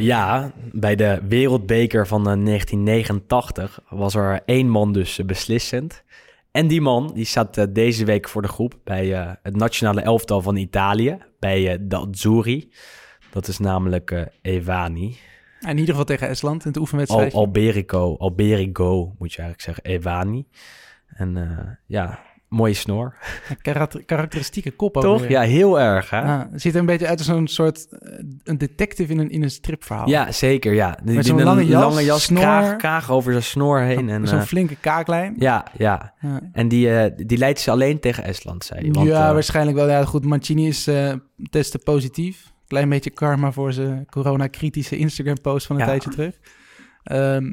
Ja, 0.00 0.52
bij 0.72 0.96
de 0.96 1.20
Wereldbeker 1.28 2.06
van 2.06 2.20
eh, 2.20 2.44
1989 2.44 3.80
was 3.88 4.14
er 4.14 4.40
één 4.44 4.68
man 4.68 4.92
dus 4.92 5.18
eh, 5.18 5.26
beslissend. 5.26 6.02
En 6.50 6.68
die 6.68 6.80
man 6.80 7.10
die 7.14 7.24
zat 7.24 7.56
eh, 7.56 7.64
deze 7.70 8.04
week 8.04 8.28
voor 8.28 8.42
de 8.42 8.48
groep 8.48 8.78
bij 8.84 9.14
eh, 9.14 9.32
het 9.42 9.56
nationale 9.56 10.00
elftal 10.00 10.40
van 10.42 10.56
Italië, 10.56 11.18
bij 11.38 11.72
eh, 11.72 11.78
de 11.80 11.96
Azzurri. 11.96 12.70
Dat 13.30 13.48
is 13.48 13.58
namelijk 13.58 14.10
eh, 14.10 14.22
Evani. 14.42 15.16
In 15.60 15.68
ieder 15.68 15.86
geval 15.86 16.04
tegen 16.04 16.28
Estland 16.28 16.64
in 16.64 16.72
de 16.72 16.76
Al 16.76 16.82
oefenwedstrijd. 16.82 17.34
Alberico, 17.34 18.16
Alberigo 18.16 19.14
moet 19.18 19.32
je 19.32 19.42
eigenlijk 19.42 19.60
zeggen, 19.60 19.84
Evani. 19.84 20.46
En 21.06 21.36
eh, 21.36 21.66
ja, 21.86 22.18
mooie 22.50 22.74
snor. 22.74 23.14
Karakter- 23.62 24.04
karakteristieke 24.04 24.70
kop 24.70 24.96
ook 24.96 25.02
Toch? 25.02 25.20
weer. 25.20 25.30
Ja, 25.30 25.40
heel 25.40 25.80
erg 25.80 26.10
hè? 26.10 26.18
Ja, 26.18 26.24
Ja, 26.26 26.58
ziet 26.58 26.74
er 26.74 26.80
een 26.80 26.86
beetje 26.86 27.06
uit 27.06 27.18
als 27.18 27.26
zo'n 27.26 27.48
soort 27.48 27.86
eh, 27.88 28.18
een 28.44 28.58
detective 28.58 29.12
in 29.12 29.18
een, 29.18 29.30
in 29.30 29.42
een 29.42 29.50
stripverhaal. 29.50 30.32
zeker 30.32 30.72
ja. 30.74 30.98
Met 31.04 31.26
zo'n 31.26 31.38
een 31.38 31.44
lange 31.44 31.66
jas, 31.66 31.82
lange 31.82 32.04
jas 32.04 32.22
snor. 32.22 32.40
kraag, 32.40 32.76
kraag 32.76 33.10
over 33.10 33.32
zijn 33.32 33.44
snor 33.44 33.80
heen. 33.80 34.08
En, 34.08 34.28
Zo'n 34.28 34.38
eh, 34.38 34.44
flinke 34.44 34.76
kaaklijn. 34.76 35.34
ja, 35.38 35.64
ja. 35.76 36.14
Ja. 36.20 36.40
En 36.52 36.68
die, 36.68 36.94
eh, 36.98 37.12
die 37.26 37.38
leidt 37.38 37.60
ze 37.60 37.70
alleen 37.70 38.00
tegen 38.00 38.24
Estland, 38.24 38.64
zei 38.64 38.84
je. 38.86 38.92
Want, 38.92 39.08
ja, 39.08 39.32
waarschijnlijk 39.32 39.76
wel. 39.76 39.88
Ja, 39.88 40.04
goed, 40.04 40.24
Mancini 40.24 40.66
is 40.66 40.88
testen 41.50 41.82
positief. 41.82 42.52
Klein 42.66 42.88
beetje 42.88 43.10
karma 43.10 43.52
voor 43.52 43.72
zijn 43.72 44.06
corona-kritische 44.10 44.96
Instagram-post 44.96 45.66
van 45.66 45.76
een 45.76 45.82
Ja. 45.82 45.88
tijdje 45.88 46.10
terug. 46.10 46.34
Ehm, 47.02 47.50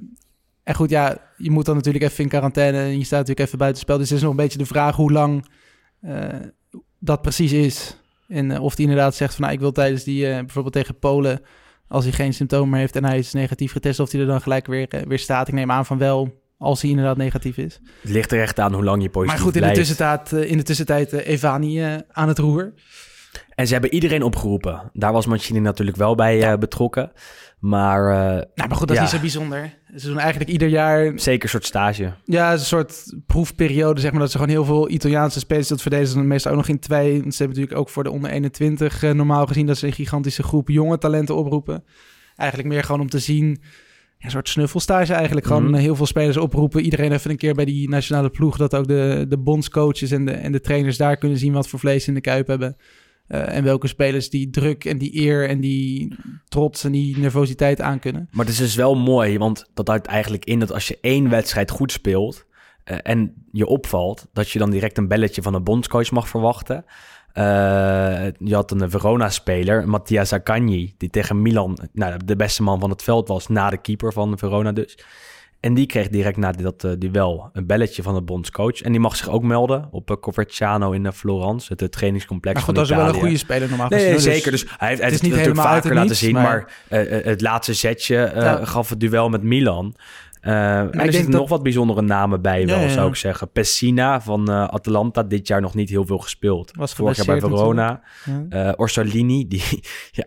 en 0.67 0.75
goed, 0.75 0.89
ja, 0.89 1.17
je 1.37 1.51
moet 1.51 1.65
dan 1.65 1.75
natuurlijk 1.75 2.03
even 2.03 2.23
in 2.23 2.29
quarantaine 2.29 2.77
en 2.77 2.97
je 2.97 3.03
staat 3.03 3.19
natuurlijk 3.19 3.47
even 3.47 3.57
buiten 3.57 3.81
spel. 3.81 3.97
Dus 3.97 4.07
het 4.07 4.17
is 4.17 4.23
nog 4.23 4.31
een 4.31 4.37
beetje 4.37 4.57
de 4.57 4.65
vraag 4.65 4.95
hoe 4.95 5.11
lang 5.11 5.45
eh, 6.01 6.27
dat 6.99 7.21
precies 7.21 7.51
is. 7.51 7.97
En 8.27 8.51
eh, 8.51 8.63
of 8.63 8.75
hij 8.75 8.85
inderdaad 8.85 9.15
zegt 9.15 9.33
van, 9.33 9.41
nou, 9.41 9.53
ik 9.53 9.59
wil 9.59 9.71
tijdens 9.71 10.03
die, 10.03 10.27
eh, 10.27 10.39
bijvoorbeeld 10.39 10.73
tegen 10.73 10.99
Polen, 10.99 11.41
als 11.87 12.03
hij 12.03 12.13
geen 12.13 12.33
symptomen 12.33 12.69
meer 12.69 12.79
heeft 12.79 12.95
en 12.95 13.05
hij 13.05 13.17
is 13.17 13.33
negatief 13.33 13.71
getest, 13.71 13.99
of 13.99 14.11
hij 14.11 14.21
er 14.21 14.27
dan 14.27 14.41
gelijk 14.41 14.67
weer, 14.67 14.87
weer 15.07 15.19
staat. 15.19 15.47
Ik 15.47 15.53
neem 15.53 15.71
aan 15.71 15.85
van 15.85 15.97
wel, 15.97 16.41
als 16.57 16.81
hij 16.81 16.89
inderdaad 16.89 17.17
negatief 17.17 17.57
is. 17.57 17.79
Het 18.01 18.11
ligt 18.11 18.31
er 18.31 18.41
echt 18.41 18.59
aan 18.59 18.73
hoe 18.73 18.83
lang 18.83 19.01
je 19.01 19.09
positief 19.09 19.35
Maar 19.35 19.45
goed, 19.45 19.55
in 19.61 19.67
de 19.67 19.73
tussentijd, 19.73 20.31
in 20.31 20.57
de 20.57 20.63
tussentijd 20.63 21.11
Evani 21.11 21.81
aan 22.11 22.27
het 22.27 22.37
roer. 22.37 22.73
En 23.55 23.67
ze 23.67 23.73
hebben 23.73 23.93
iedereen 23.93 24.23
opgeroepen. 24.23 24.89
Daar 24.93 25.13
was 25.13 25.25
Mancini 25.25 25.59
natuurlijk 25.59 25.97
wel 25.97 26.15
bij 26.15 26.57
betrokken. 26.57 27.11
Maar 27.59 28.01
Nou, 28.55 28.67
maar 28.67 28.77
goed, 28.77 28.87
dat 28.87 28.97
Ja. 28.97 29.03
is 29.03 29.11
niet 29.11 29.15
zo 29.15 29.19
bijzonder. 29.19 29.76
Ze 29.95 30.07
doen 30.07 30.19
eigenlijk 30.19 30.49
ieder 30.49 30.67
jaar... 30.67 31.11
zeker 31.15 31.43
een 31.43 31.49
soort 31.49 31.65
stage. 31.65 32.13
Ja, 32.25 32.51
een 32.51 32.59
soort 32.59 33.13
proefperiode, 33.25 34.01
zeg 34.01 34.11
maar. 34.11 34.19
Dat 34.19 34.31
ze 34.31 34.37
gewoon 34.37 34.53
heel 34.53 34.65
veel 34.65 34.89
Italiaanse 34.89 35.39
spelers 35.39 35.67
dat 35.67 35.81
verdedigen. 35.81 36.19
En 36.19 36.27
meestal 36.27 36.51
ook 36.51 36.57
nog 36.57 36.67
in 36.67 36.79
twee. 36.79 37.13
Ze 37.13 37.19
hebben 37.19 37.47
natuurlijk 37.47 37.77
ook 37.77 37.89
voor 37.89 38.03
de 38.03 38.11
onder 38.11 38.31
21 38.31 39.03
eh, 39.03 39.11
normaal 39.11 39.45
gezien... 39.45 39.65
dat 39.65 39.77
ze 39.77 39.85
een 39.85 39.93
gigantische 39.93 40.43
groep 40.43 40.69
jonge 40.69 40.97
talenten 40.97 41.35
oproepen. 41.35 41.83
Eigenlijk 42.35 42.69
meer 42.69 42.83
gewoon 42.83 43.01
om 43.01 43.09
te 43.09 43.19
zien... 43.19 43.61
Ja, 44.17 44.25
een 44.25 44.31
soort 44.31 44.49
snuffelstage 44.49 45.13
eigenlijk. 45.13 45.45
Gewoon 45.47 45.63
Mhm. 45.65 45.73
eh, 45.73 45.81
heel 45.81 45.95
veel 45.95 46.05
spelers 46.05 46.37
oproepen. 46.37 46.81
Iedereen 46.81 47.11
even 47.11 47.31
een 47.31 47.37
keer 47.37 47.53
bij 47.53 47.65
die 47.65 47.89
nationale 47.89 48.29
ploeg... 48.29 48.57
dat 48.57 48.75
ook 48.75 48.87
de, 48.87 49.25
de 49.29 49.37
bondscoaches 49.37 50.11
en 50.11 50.25
de, 50.25 50.31
en 50.31 50.51
de 50.51 50.61
trainers 50.61 50.97
daar 50.97 51.17
kunnen 51.17 51.37
zien... 51.37 51.53
wat 51.53 51.67
voor 51.67 51.79
vlees 51.79 52.07
in 52.07 52.13
de 52.13 52.21
kuip 52.21 52.47
hebben. 52.47 52.75
Eh, 53.27 53.55
en 53.55 53.63
welke 53.63 53.87
spelers 53.87 54.29
die 54.29 54.49
druk 54.49 54.85
en 54.85 54.97
die 54.97 55.15
eer 55.15 55.49
en 55.49 55.59
die 55.59 56.15
trots 56.47 56.83
en 56.83 56.91
die 56.91 57.17
nervositeit 57.17 57.81
aankunnen. 57.81 58.27
Maar 58.31 58.45
het 58.45 58.53
is 58.53 58.59
dus 58.59 58.75
wel 58.75 58.95
mooi, 58.95 59.37
want 59.37 59.69
dat 59.73 59.87
houdt 59.87 60.07
eigenlijk 60.07 60.45
in 60.45 60.59
dat 60.59 60.71
als 60.71 60.87
je 60.87 60.97
één 61.01 61.29
wedstrijd 61.29 61.71
goed 61.71 61.91
speelt 61.91 62.45
eh, 62.83 62.97
en 63.03 63.33
je 63.51 63.65
opvalt, 63.65 64.27
dat 64.33 64.49
je 64.49 64.59
dan 64.59 64.69
direct 64.69 64.97
een 64.97 65.07
belletje 65.07 65.41
van 65.41 65.53
een 65.53 65.63
bondscoach 65.63 66.11
mag 66.11 66.27
verwachten. 66.27 66.85
Eh, 67.33 67.43
je 68.37 68.55
had 68.55 68.71
een 68.71 68.89
Verona-speler, 68.89 69.89
Mattia 69.89 70.25
Zaccagni, 70.25 70.93
die 70.97 71.09
tegen 71.09 71.41
Milan 71.41 71.77
nou, 71.93 72.19
de 72.25 72.35
beste 72.35 72.63
man 72.63 72.79
van 72.79 72.89
het 72.89 73.03
veld 73.03 73.27
was, 73.27 73.47
na 73.47 73.69
de 73.69 73.77
keeper 73.77 74.13
van 74.13 74.37
Verona 74.37 74.71
dus. 74.71 74.97
En 75.59 75.73
die 75.73 75.85
kreeg 75.85 76.09
direct 76.09 76.37
na 76.37 76.51
dat 76.51 76.83
eh, 76.83 76.91
duel 76.97 77.49
een 77.53 77.65
belletje 77.65 78.03
van 78.03 78.13
de 78.13 78.21
bondscoach. 78.21 78.81
En 78.81 78.91
die 78.91 78.99
mag 79.01 79.15
zich 79.15 79.29
ook 79.29 79.43
melden 79.43 79.87
op 79.91 80.11
uh, 80.11 80.17
Coverciano 80.17 80.91
in 80.91 81.05
uh, 81.05 81.11
Florence, 81.11 81.67
het, 81.71 81.79
het 81.79 81.91
trainingscomplex 81.91 82.55
Maar 82.55 82.63
goed, 82.65 82.75
van 82.75 82.83
dat 82.83 82.91
is 82.97 83.03
wel 83.03 83.13
een 83.13 83.19
goede 83.21 83.37
speler 83.37 83.69
normaal 83.69 83.89
Nee, 83.89 84.09
nee, 84.09 84.19
zeker. 84.19 84.51
Dus 84.51 84.65
hij 84.77 84.87
heeft, 84.87 85.01
het 85.01 85.13
is 85.13 85.21
niet 85.21 85.31
natuurlijk 85.31 85.59
vaker 85.59 85.93
laten 85.93 86.07
niets, 86.09 86.19
zien. 86.19 86.33
maar- 86.33 86.43
Maar, 86.43 86.99
eh, 87.01 87.17
eh, 87.17 87.25
het 87.25 87.41
laatste 87.41 87.73
setje 87.73 88.17
eh, 88.23 88.41
Ja. 88.41 88.65
gaf 88.65 88.89
het 88.89 88.99
duel 88.99 89.29
met 89.29 89.43
Milan. 89.43 89.95
Uh, 90.47 90.79
en 90.79 90.91
er 90.91 91.11
zitten 91.13 91.31
dat- 91.31 91.39
nog 91.39 91.49
wat 91.49 91.63
bijzondere 91.63 92.01
namen 92.01 92.41
bij 92.41 92.65
wel, 92.65 92.75
Ja, 92.77 92.81
ja, 92.83 92.89
zou 92.89 93.09
ik 93.09 93.15
zeggen. 93.15 93.51
Pessina 93.51 94.21
van 94.21 94.49
eh, 94.49 94.63
Atalanta, 94.63 95.23
dit 95.23 95.47
jaar 95.47 95.61
nog 95.61 95.75
niet 95.75 95.89
heel 95.89 96.05
veel 96.05 96.17
gespeeld. 96.17 96.71
Was 96.75 96.93
Vorig 96.93 97.15
jaar 97.15 97.25
bij 97.25 97.39
Verona. 97.39 98.01
Ja. 98.25 98.45
Eh, 98.49 98.73
Orsolini, 98.77 99.47
die, 99.47 99.63
ja, 100.11 100.25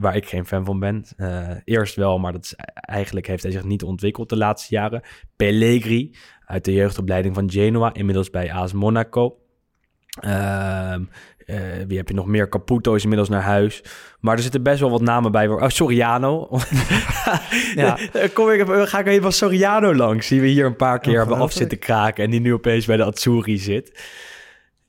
waar 0.00 0.16
ik 0.16 0.26
geen 0.28 0.46
fan 0.46 0.64
van 0.64 0.78
ben. 0.78 1.04
Eh, 1.16 1.48
eerst 1.64 1.94
wel, 1.94 2.18
maar 2.18 2.32
dat 2.32 2.44
is, 2.44 2.54
eigenlijk 2.74 3.26
heeft 3.26 3.42
hij 3.42 3.52
zich 3.52 3.64
niet 3.64 3.82
ontwikkeld 3.82 4.28
de 4.28 4.36
laatste 4.36 4.74
jaren. 4.74 5.02
Pellegri 5.36 6.14
uit 6.46 6.64
de 6.64 6.72
jeugdopleiding 6.72 7.34
van 7.34 7.50
Genoa, 7.50 7.94
inmiddels 7.94 8.30
bij 8.30 8.52
AS 8.52 8.72
Monaco. 8.72 9.38
Eh, 11.46 11.56
wie 11.88 11.96
heb 11.96 12.08
je 12.08 12.14
nog 12.14 12.26
meer? 12.26 12.48
Caputo 12.48 12.94
is 12.94 13.02
inmiddels 13.02 13.28
naar 13.28 13.42
huis. 13.42 13.82
Maar 14.20 14.36
er 14.36 14.42
zitten 14.42 14.62
best 14.62 14.80
wel 14.80 14.90
wat 14.90 15.00
namen 15.00 15.32
bij. 15.32 15.48
Oh, 15.48 15.68
Soriano. 15.68 16.48
Ja. 17.74 17.98
Dan 18.12 18.32
Kom 18.32 18.50
ik, 18.50 18.66
ga 18.68 18.98
ik 18.98 19.06
even 19.06 19.22
van 19.22 19.32
Soriano 19.32 19.94
langs. 19.94 20.28
Die 20.28 20.40
we 20.40 20.46
hier 20.46 20.66
een 20.66 20.76
paar 20.76 20.98
keer 20.98 21.18
hebben 21.18 21.36
af 21.38 21.52
zitten 21.52 21.78
kraken. 21.78 22.24
En 22.24 22.30
die 22.30 22.40
nu 22.40 22.52
opeens 22.52 22.86
bij 22.86 22.96
de 22.96 23.04
Azzurri 23.04 23.58
zit. 23.58 24.00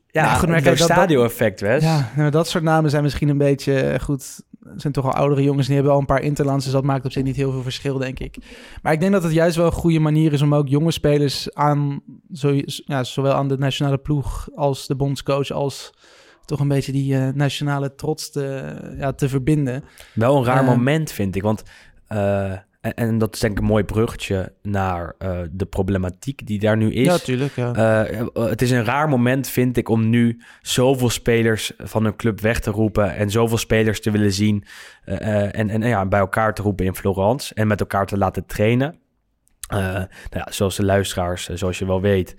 Ja, 0.08 0.24
Nou, 0.26 0.40
goed, 0.40 0.50
maar 0.50 0.62
kijk, 0.62 0.78
dat- 0.78 0.90
stadio-effect, 0.90 1.62
Wes. 1.62 1.84
Ja, 1.84 2.12
nou, 2.16 2.32
dat 2.32 2.48
soort 2.48 2.64
namen 2.64 2.90
zijn 2.90 3.04
misschien 3.04 3.30
een 3.30 3.38
beetje 3.38 3.80
eh, 3.80 4.00
goed. 4.00 4.40
Het 4.70 4.82
zijn 4.82 4.94
toch 4.94 5.06
al 5.06 5.14
oudere 5.14 5.44
jongens, 5.44 5.66
die 5.66 5.76
hebben 5.76 5.94
al 5.94 6.00
een 6.00 6.06
paar 6.06 6.22
interlands, 6.22 6.64
dus 6.64 6.74
dat 6.74 6.84
maakt 6.84 7.06
op 7.06 7.12
zich 7.12 7.24
niet 7.24 7.36
heel 7.36 7.52
veel 7.52 7.62
verschil, 7.62 7.98
denk 7.98 8.20
ik. 8.20 8.36
Maar 8.82 8.94
ik 8.94 9.00
denk 9.00 9.12
dat 9.12 9.24
het 9.24 9.32
juist 9.34 9.56
wel 9.56 9.66
een 9.66 9.72
goede 9.72 10.00
manier 10.00 10.34
is 10.34 10.42
om 10.42 10.56
ook 10.56 10.68
jonge 10.68 10.92
spelers 10.92 11.54
aan, 11.54 12.02
zo, 12.34 12.60
ja, 12.66 13.04
zowel 13.04 13.34
aan 13.34 13.48
de 13.48 13.58
nationale 13.58 13.98
ploeg 13.98 14.48
als 14.56 14.88
de 14.88 14.96
bondscoach, 14.96 15.52
als 15.52 15.94
toch 16.46 16.60
een 16.60 16.68
beetje 16.68 16.92
die 16.92 17.18
eh, 17.18 17.28
nationale 17.34 17.96
trots 17.96 18.32
te, 18.32 18.76
ja, 18.98 19.14
te 19.14 19.30
verbinden. 19.30 19.84
Wel 20.14 20.38
een 20.38 20.46
raar 20.46 20.62
Eh, 20.62 20.68
moment, 20.68 21.12
vind 21.12 21.36
ik. 21.36 21.42
Want, 21.42 21.64
eh, 22.08 22.52
en, 22.52 22.94
en 22.94 23.18
dat 23.18 23.34
is 23.34 23.40
denk 23.40 23.54
ik 23.54 23.60
een 23.60 23.66
mooi 23.66 23.84
bruggetje 23.84 24.54
naar 24.62 25.16
de 25.52 25.66
problematiek 25.66 26.48
die 26.48 26.60
daar 26.60 26.78
nu 26.78 26.92
is. 26.94 27.06
Ja, 27.06 27.18
tuurlijk. 27.18 27.56
Ja. 27.56 27.72
Het 28.34 28.62
is 28.62 28.72
een 28.72 28.86
raar 28.86 29.10
moment, 29.10 29.48
vind 29.48 29.78
ik, 29.78 29.90
om 29.90 30.10
nu 30.10 30.42
zoveel 30.62 31.10
spelers 31.10 31.72
van 31.78 32.06
een 32.06 32.16
club 32.16 32.42
weg 32.42 32.60
te 32.60 32.72
roepen 32.72 33.16
en 33.16 33.30
zoveel 33.30 33.58
spelers 33.58 34.02
te 34.02 34.12
willen 34.12 34.34
zien 34.34 34.64
en, 35.06 35.70
en 35.70 35.82
ja, 35.82 36.06
bij 36.06 36.20
elkaar 36.20 36.54
te 36.54 36.62
roepen 36.62 36.86
in 36.86 36.96
Florence 36.96 37.54
en 37.54 37.68
met 37.68 37.80
elkaar 37.80 38.06
te 38.06 38.18
laten 38.18 38.46
trainen. 38.46 38.96
Nou 39.68 40.08
ja, 40.30 40.48
zoals 40.50 40.76
de 40.76 40.86
luisteraars, 40.86 41.50
zoals 41.50 41.80
je 41.80 41.86
wel 41.86 42.02
weet, 42.02 42.36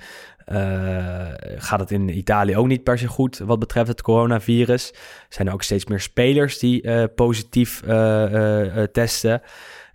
eh, 0.47 1.33
gaat 1.57 1.81
het 1.81 1.91
in 1.91 2.17
Italië 2.17 2.57
ook 2.57 2.67
niet 2.67 2.83
per 2.83 2.99
se 2.99 3.07
goed 3.07 3.39
wat 3.39 3.59
betreft 3.59 3.89
het 3.89 4.03
coronavirus. 4.03 4.95
Zijn 5.29 5.49
er 5.49 5.55
ook 5.55 5.63
steeds 5.63 5.87
meer 5.87 6.01
spelers 6.01 6.59
die 6.59 6.83
eh, 6.83 7.05
positief 7.15 7.83
eh, 7.83 8.83
testen. 8.83 9.43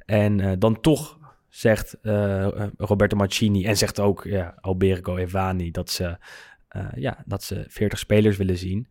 En 0.05 0.59
dan 0.59 0.81
toch 0.81 1.19
zegt 1.49 1.97
Roberto 2.77 3.17
Mancini 3.17 3.65
en 3.65 3.77
zegt 3.77 3.99
ook 3.99 4.23
ja, 4.23 4.55
Alberico 4.61 5.17
Evani 5.17 5.71
dat 5.71 5.89
ze, 5.89 6.17
ja, 6.95 7.23
dat 7.25 7.43
ze 7.43 7.65
40 7.67 7.99
spelers 7.99 8.37
willen 8.37 8.57
zien. 8.57 8.87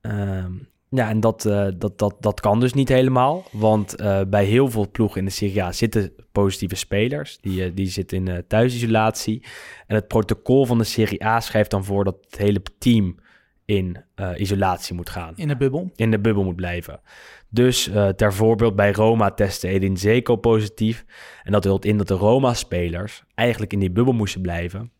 Ehm, 0.00 0.52
ja, 0.92 1.08
en 1.08 1.20
dat, 1.20 1.44
eh, 1.44 1.66
dat, 1.76 1.98
dat, 1.98 2.16
dat 2.20 2.40
kan 2.40 2.60
dus 2.60 2.72
niet 2.72 2.88
helemaal. 2.88 3.44
Want 3.52 3.94
eh, 3.94 4.20
bij 4.28 4.44
heel 4.44 4.70
veel 4.70 4.90
ploegen 4.90 5.18
in 5.18 5.24
de 5.24 5.30
Serie 5.30 5.62
A 5.62 5.72
zitten 5.72 6.12
positieve 6.32 6.74
spelers. 6.74 7.38
Die, 7.40 7.64
eh, 7.64 7.70
die 7.74 7.86
zitten 7.86 8.26
in 8.28 8.44
thuisisolatie. 8.46 9.44
En 9.86 9.94
het 9.94 10.08
protocol 10.08 10.66
van 10.66 10.78
de 10.78 10.84
Serie 10.84 11.24
A 11.24 11.40
schrijft 11.40 11.70
dan 11.70 11.84
voor 11.84 12.04
dat 12.04 12.16
het 12.20 12.36
hele 12.36 12.62
team 12.78 13.18
in 13.64 14.04
isolatie 14.36 14.94
moet 14.94 15.10
gaan 15.10 15.32
In 15.36 15.48
de 15.48 15.56
bubbel. 15.56 15.90
in 15.96 16.10
de 16.10 16.20
bubbel 16.20 16.44
moet 16.44 16.56
blijven. 16.56 17.00
Dus 17.48 17.90
ter 18.16 18.34
voorbeeld 18.34 18.76
bij 18.76 18.92
Roma 18.92 19.30
testte 19.30 19.68
Edin 19.68 19.96
Zeko 19.96 20.36
positief. 20.36 21.04
En 21.42 21.52
dat 21.52 21.64
hield 21.64 21.84
in 21.84 21.96
dat 21.96 22.08
de 22.08 22.14
Roma-spelers 22.14 23.24
eigenlijk 23.34 23.72
in 23.72 23.78
die 23.78 23.90
bubbel 23.90 24.12
moesten 24.12 24.40
blijven. 24.40 24.92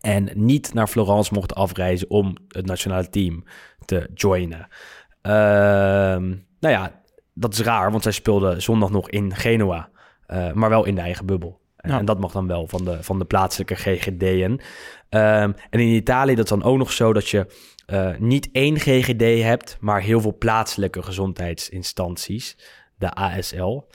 En 0.00 0.30
niet 0.34 0.74
naar 0.74 0.86
Florence 0.86 1.34
mochten 1.34 1.56
afreizen 1.56 2.10
om 2.10 2.36
het 2.48 2.66
nationale 2.66 3.08
team 3.08 3.44
te 3.84 4.08
joinen. 4.14 4.68
Ehm, 5.28 6.26
nou 6.60 6.74
ja, 6.74 7.00
dat 7.34 7.52
is 7.52 7.60
raar, 7.60 7.90
want 7.90 8.02
zij 8.02 8.12
speelden 8.12 8.62
zondag 8.62 8.90
nog 8.90 9.10
in 9.10 9.34
Genoa. 9.36 9.88
eh, 10.26 10.52
maar 10.52 10.68
wel 10.70 10.84
in 10.84 10.94
de 10.94 11.00
eigen 11.00 11.26
bubbel. 11.26 11.60
En, 11.76 11.90
Ja. 11.90 11.98
en 11.98 12.04
dat 12.04 12.18
mag 12.20 12.32
dan 12.32 12.46
wel 12.46 12.66
van 12.66 12.84
de, 12.84 13.02
van 13.02 13.18
de 13.18 13.24
plaatselijke 13.24 13.74
GGD'en. 13.74 14.60
Ehm, 15.08 15.52
en 15.70 15.80
in 15.80 15.88
Italië 15.94 16.34
dat 16.34 16.44
is 16.44 16.50
dan 16.50 16.62
ook 16.62 16.78
nog 16.78 16.92
zo 16.92 17.12
dat 17.12 17.28
je 17.28 17.46
eh, 17.86 18.10
niet 18.18 18.48
één 18.52 18.78
GGD 18.78 19.42
hebt, 19.42 19.76
maar 19.80 20.00
heel 20.00 20.20
veel 20.20 20.36
plaatselijke 20.38 21.02
gezondheidsinstanties, 21.02 22.56
de 22.98 23.14
ASL. 23.14 23.86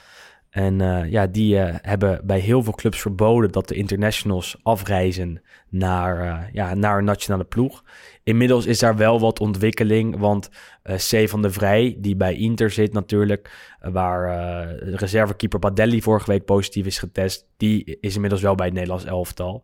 En 0.54 0.82
eh, 0.82 1.12
ja, 1.12 1.28
die 1.28 1.60
eh, 1.60 1.76
hebben 1.82 2.22
bij 2.24 2.40
heel 2.40 2.64
veel 2.64 2.74
clubs 2.74 3.02
verboden 3.02 3.52
dat 3.52 3.68
de 3.68 3.76
internationals 3.76 4.58
afreizen 4.64 5.42
naar, 5.70 6.20
eh, 6.20 6.54
ja, 6.54 6.74
naar 6.74 6.98
een 6.98 7.04
nationale 7.04 7.44
ploeg. 7.44 7.84
Inmiddels 8.24 8.66
is 8.66 8.80
daar 8.80 8.96
wel 8.98 9.20
wat 9.20 9.40
ontwikkeling, 9.40 10.18
want 10.18 10.50
C 10.84 11.30
van 11.30 11.42
de 11.42 11.50
Vrij, 11.50 11.96
die 11.98 12.16
bij 12.16 12.36
Inter 12.36 12.72
zit 12.72 12.94
natuurlijk, 12.94 13.76
waar 13.80 14.76
reservekeeper 14.76 15.60
Padelli 15.60 16.02
vorige 16.02 16.32
week 16.32 16.46
positief 16.46 16.86
is 16.86 17.00
getest, 17.00 17.48
die 17.58 17.98
is 18.00 18.16
inmiddels 18.16 18.42
wel 18.42 18.56
bij 18.56 18.66
het 18.66 18.76
Nederlands 18.76 19.06
elftal. 19.06 19.64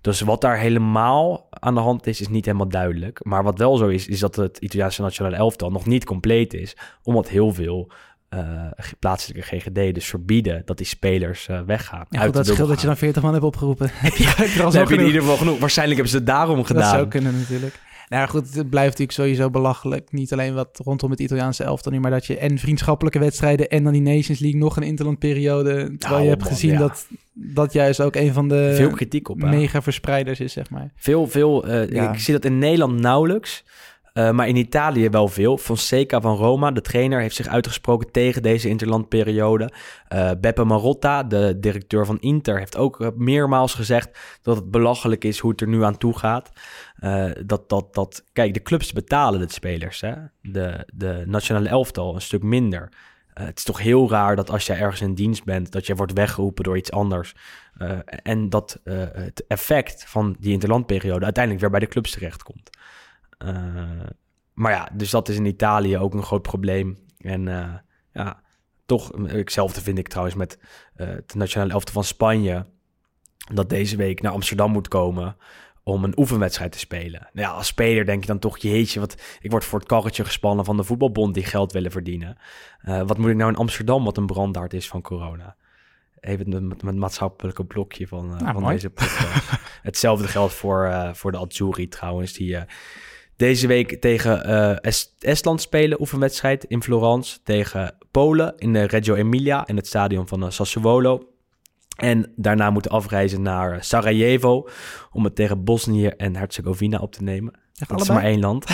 Dus 0.00 0.20
wat 0.20 0.40
daar 0.40 0.58
helemaal 0.58 1.46
aan 1.50 1.74
de 1.74 1.80
hand 1.80 2.06
is, 2.06 2.20
is 2.20 2.28
niet 2.28 2.44
helemaal 2.44 2.68
duidelijk. 2.68 3.24
Maar 3.24 3.42
wat 3.42 3.58
wel 3.58 3.76
zo 3.76 3.88
is, 3.88 4.06
is 4.08 4.20
dat 4.20 4.36
het 4.36 4.58
Italiaanse 4.58 5.02
nationale 5.02 5.36
elftal 5.36 5.70
nog 5.70 5.86
niet 5.86 6.04
compleet 6.04 6.54
is. 6.54 6.76
Omdat 7.02 7.28
heel 7.28 7.52
veel 7.52 7.92
eh, 8.36 8.84
plaatselijke 8.98 9.56
GGD 9.56 9.94
dus 9.94 10.06
verbieden 10.06 10.62
dat 10.64 10.76
die 10.76 10.86
spelers 10.86 11.48
eh, 11.48 11.60
weggaan. 11.66 12.06
Ja, 12.10 12.20
uit 12.20 12.32
dat 12.34 12.46
scheelt 12.46 12.68
dat 12.68 12.80
je 12.80 12.86
dan 12.86 12.96
40 12.96 13.22
man 13.22 13.32
hebt 13.32 13.44
opgeroepen. 13.44 13.90
heb 13.94 14.14
je, 14.14 14.24
er 14.56 14.64
al 14.64 14.72
heb 14.72 14.88
je 14.88 14.94
in 14.96 15.06
ieder 15.06 15.20
geval 15.20 15.36
genoeg. 15.36 15.58
Waarschijnlijk 15.58 16.00
hebben 16.00 16.18
ze 16.20 16.24
het 16.24 16.36
daarom 16.36 16.56
Dat 16.56 16.66
gedaan. 16.66 16.94
zou 16.94 17.08
kunnen 17.08 17.38
natuurlijk. 17.38 17.80
Nou 18.08 18.28
goed, 18.28 18.54
het 18.54 18.70
blijft 18.70 18.90
natuurlijk 18.98 19.18
sowieso 19.18 19.50
belachelijk. 19.50 20.12
Niet 20.12 20.32
alleen 20.32 20.54
wat 20.54 20.80
rondom 20.84 21.10
het 21.10 21.20
Italiaanse 21.20 21.64
elftal 21.64 21.92
nu, 21.92 22.00
maar 22.00 22.10
dat 22.10 22.26
je 22.26 22.38
en 22.38 22.58
vriendschappelijke 22.58 23.18
wedstrijden 23.18 23.68
en 23.68 23.84
dan 23.84 23.92
die 23.92 24.02
Nations 24.02 24.38
League 24.38 24.60
nog 24.60 24.76
een 24.76 24.82
interlandperiode. 24.82 25.72
Terwijl 25.72 25.96
Nou, 26.10 26.22
je 26.22 26.28
hebt 26.28 26.42
man, 26.42 26.50
gezien 26.50 26.72
ja. 26.72 26.78
dat 26.78 27.06
dat 27.32 27.72
juist 27.72 28.00
ook 28.00 28.14
een 28.16 28.32
van 28.32 28.48
de 28.48 28.72
Veel 28.76 28.90
kritiek 28.90 29.28
op. 29.28 29.42
mega 29.42 29.82
verspreiders 29.82 30.40
is, 30.40 30.52
zeg 30.52 30.70
maar. 30.70 30.92
Veel, 30.96 31.26
veel. 31.28 31.66
eh, 31.66 31.90
Ja. 31.90 32.12
Ik 32.12 32.18
zie 32.18 32.34
dat 32.34 32.44
in 32.44 32.58
Nederland 32.58 33.00
nauwelijks. 33.00 33.64
Eh, 34.14 34.30
maar 34.30 34.48
in 34.48 34.56
Italië 34.56 35.08
wel 35.08 35.28
veel. 35.28 35.58
Fonseca 35.58 36.20
van 36.20 36.36
Roma, 36.36 36.70
de 36.70 36.80
trainer, 36.80 37.20
heeft 37.20 37.36
zich 37.36 37.46
uitgesproken 37.46 38.10
tegen 38.10 38.42
deze 38.42 38.68
interlandperiode. 38.68 39.72
Eh 40.08 40.30
Beppe 40.40 40.64
Marotta, 40.64 41.22
de 41.22 41.56
directeur 41.58 42.06
van 42.06 42.20
Inter, 42.20 42.58
heeft 42.58 42.76
ook 42.76 43.00
eh, 43.00 43.08
meermaals 43.16 43.74
gezegd 43.74 44.18
dat 44.42 44.56
het 44.56 44.70
belachelijk 44.70 45.24
is 45.24 45.38
hoe 45.38 45.50
het 45.50 45.60
er 45.60 45.68
nu 45.68 45.84
aan 45.84 45.98
toe 45.98 46.18
gaat. 46.18 46.50
Dat, 47.46 47.68
dat, 47.68 47.94
dat, 47.94 48.24
kijk, 48.32 48.54
de 48.54 48.62
clubs 48.62 48.92
betalen 48.92 49.40
de 49.40 49.52
spelers. 49.52 50.00
Hè? 50.00 50.14
De, 50.42 50.88
de 50.94 51.22
nationale 51.26 51.68
elftal 51.68 52.14
een 52.14 52.20
stuk 52.20 52.42
minder. 52.42 52.88
Het 53.32 53.58
is 53.58 53.64
toch 53.64 53.80
heel 53.80 54.10
raar 54.10 54.36
dat 54.36 54.50
als 54.50 54.66
jij 54.66 54.78
ergens 54.78 55.00
in 55.00 55.14
dienst 55.14 55.44
bent, 55.44 55.72
dat 55.72 55.86
je 55.86 55.94
wordt 55.94 56.12
weggeroepen 56.12 56.64
door 56.64 56.76
iets 56.76 56.90
anders. 56.90 57.34
En 58.22 58.48
dat 58.48 58.80
het 59.12 59.44
effect 59.48 60.04
van 60.06 60.36
die 60.38 60.52
interlandperiode 60.52 61.24
uiteindelijk 61.24 61.62
weer 61.62 61.72
bij 61.72 61.80
de 61.80 61.92
clubs 61.92 62.10
terechtkomt. 62.10 62.70
Eh, 62.70 63.03
maar 64.54 64.72
ja, 64.72 64.88
dus 64.92 65.10
dat 65.10 65.28
is 65.28 65.36
in 65.36 65.46
Italië 65.46 65.98
ook 65.98 66.14
een 66.14 66.22
groot 66.22 66.42
probleem. 66.42 66.98
En 67.18 67.48
eh, 67.48 67.74
ja, 68.12 68.42
toch, 68.86 69.10
hetzelfde 69.26 69.80
vind 69.80 69.98
ik 69.98 70.08
trouwens 70.08 70.36
met 70.36 70.58
eh 70.94 71.08
het 71.08 71.34
nationale 71.34 71.72
elftal 71.72 71.92
van 71.94 72.04
Spanje. 72.04 72.66
Dat 73.54 73.68
deze 73.68 73.96
week 73.96 74.22
naar 74.22 74.32
Amsterdam 74.32 74.72
moet 74.72 74.88
komen 74.88 75.36
om 75.82 76.04
een 76.04 76.18
oefenwedstrijd 76.18 76.72
te 76.72 76.78
spelen. 76.78 77.28
Nou 77.32 77.48
ja, 77.48 77.54
als 77.54 77.66
speler 77.66 78.04
denk 78.04 78.20
je 78.20 78.26
dan 78.26 78.38
toch, 78.38 78.58
jeetje, 78.58 79.00
wat, 79.00 79.22
ik 79.40 79.50
word 79.50 79.64
voor 79.64 79.78
het 79.78 79.88
karretje 79.88 80.24
gespannen 80.24 80.64
van 80.64 80.76
de 80.76 80.84
voetbalbond 80.84 81.34
die 81.34 81.44
geld 81.44 81.72
willen 81.72 81.90
verdienen. 81.90 82.38
Eh, 82.78 83.02
wat 83.06 83.18
moet 83.18 83.30
ik 83.30 83.36
nou 83.36 83.50
in 83.50 83.56
Amsterdam, 83.56 84.04
wat 84.04 84.16
een 84.16 84.26
brandhaard 84.26 84.72
is 84.72 84.88
van 84.88 85.02
corona? 85.02 85.56
Even 86.20 86.68
met, 86.68 86.82
met 86.82 86.94
maatschappelijke 86.94 87.64
blokje 87.64 88.08
van, 88.08 88.34
eh, 88.34 88.40
Nou, 88.40 88.52
van 88.52 88.66
deze 88.66 88.90
podcast. 88.90 89.50
Hetzelfde 89.82 90.28
geldt 90.28 90.54
voor, 90.54 90.84
eh, 90.84 91.14
voor 91.14 91.32
de 91.32 91.38
Azzurri 91.38 91.88
trouwens, 91.88 92.32
die 92.32 92.56
eh, 92.56 92.62
deze 93.36 93.66
week 93.66 94.00
tegen 94.00 94.44
eh, 94.44 94.76
Est- 94.80 95.14
Estland 95.18 95.60
spelen, 95.60 96.00
oefenwedstrijd 96.00 96.64
in 96.64 96.82
Florence. 96.82 97.38
Tegen 97.42 97.96
Polen 98.10 98.54
in 98.56 98.72
de 98.72 98.82
Reggio 98.82 99.14
Emilia, 99.14 99.66
in 99.66 99.76
het 99.76 99.86
stadion 99.86 100.28
van 100.28 100.42
eh, 100.44 100.50
Sassuolo. 100.50 101.28
En 101.96 102.32
daarna 102.36 102.70
moeten 102.70 102.90
afreizen 102.90 103.42
naar 103.42 103.84
Sarajevo 103.84 104.68
om 105.12 105.24
het 105.24 105.34
tegen 105.34 105.64
Bosnië 105.64 106.06
en 106.06 106.36
Herzegovina 106.36 106.98
op 106.98 107.12
te 107.12 107.22
nemen. 107.22 107.52
Echt 107.78 107.90
Dat 107.90 108.00
is 108.00 108.08
maar 108.08 108.22
één 108.24 108.40
land. 108.40 108.66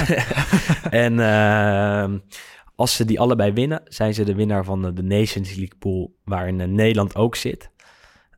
en 0.90 1.20
ehm, 1.20 2.18
als 2.74 2.96
ze 2.96 3.04
die 3.04 3.20
allebei 3.20 3.52
winnen, 3.52 3.80
zijn 3.84 4.14
ze 4.14 4.24
de 4.24 4.34
winnaar 4.34 4.64
van 4.64 4.82
de, 4.82 4.92
de 4.92 5.02
Nations 5.02 5.48
League 5.48 5.78
pool, 5.78 6.14
waarin 6.24 6.60
eh, 6.60 6.66
Nederland 6.66 7.14
ook 7.16 7.36
zit. 7.36 7.70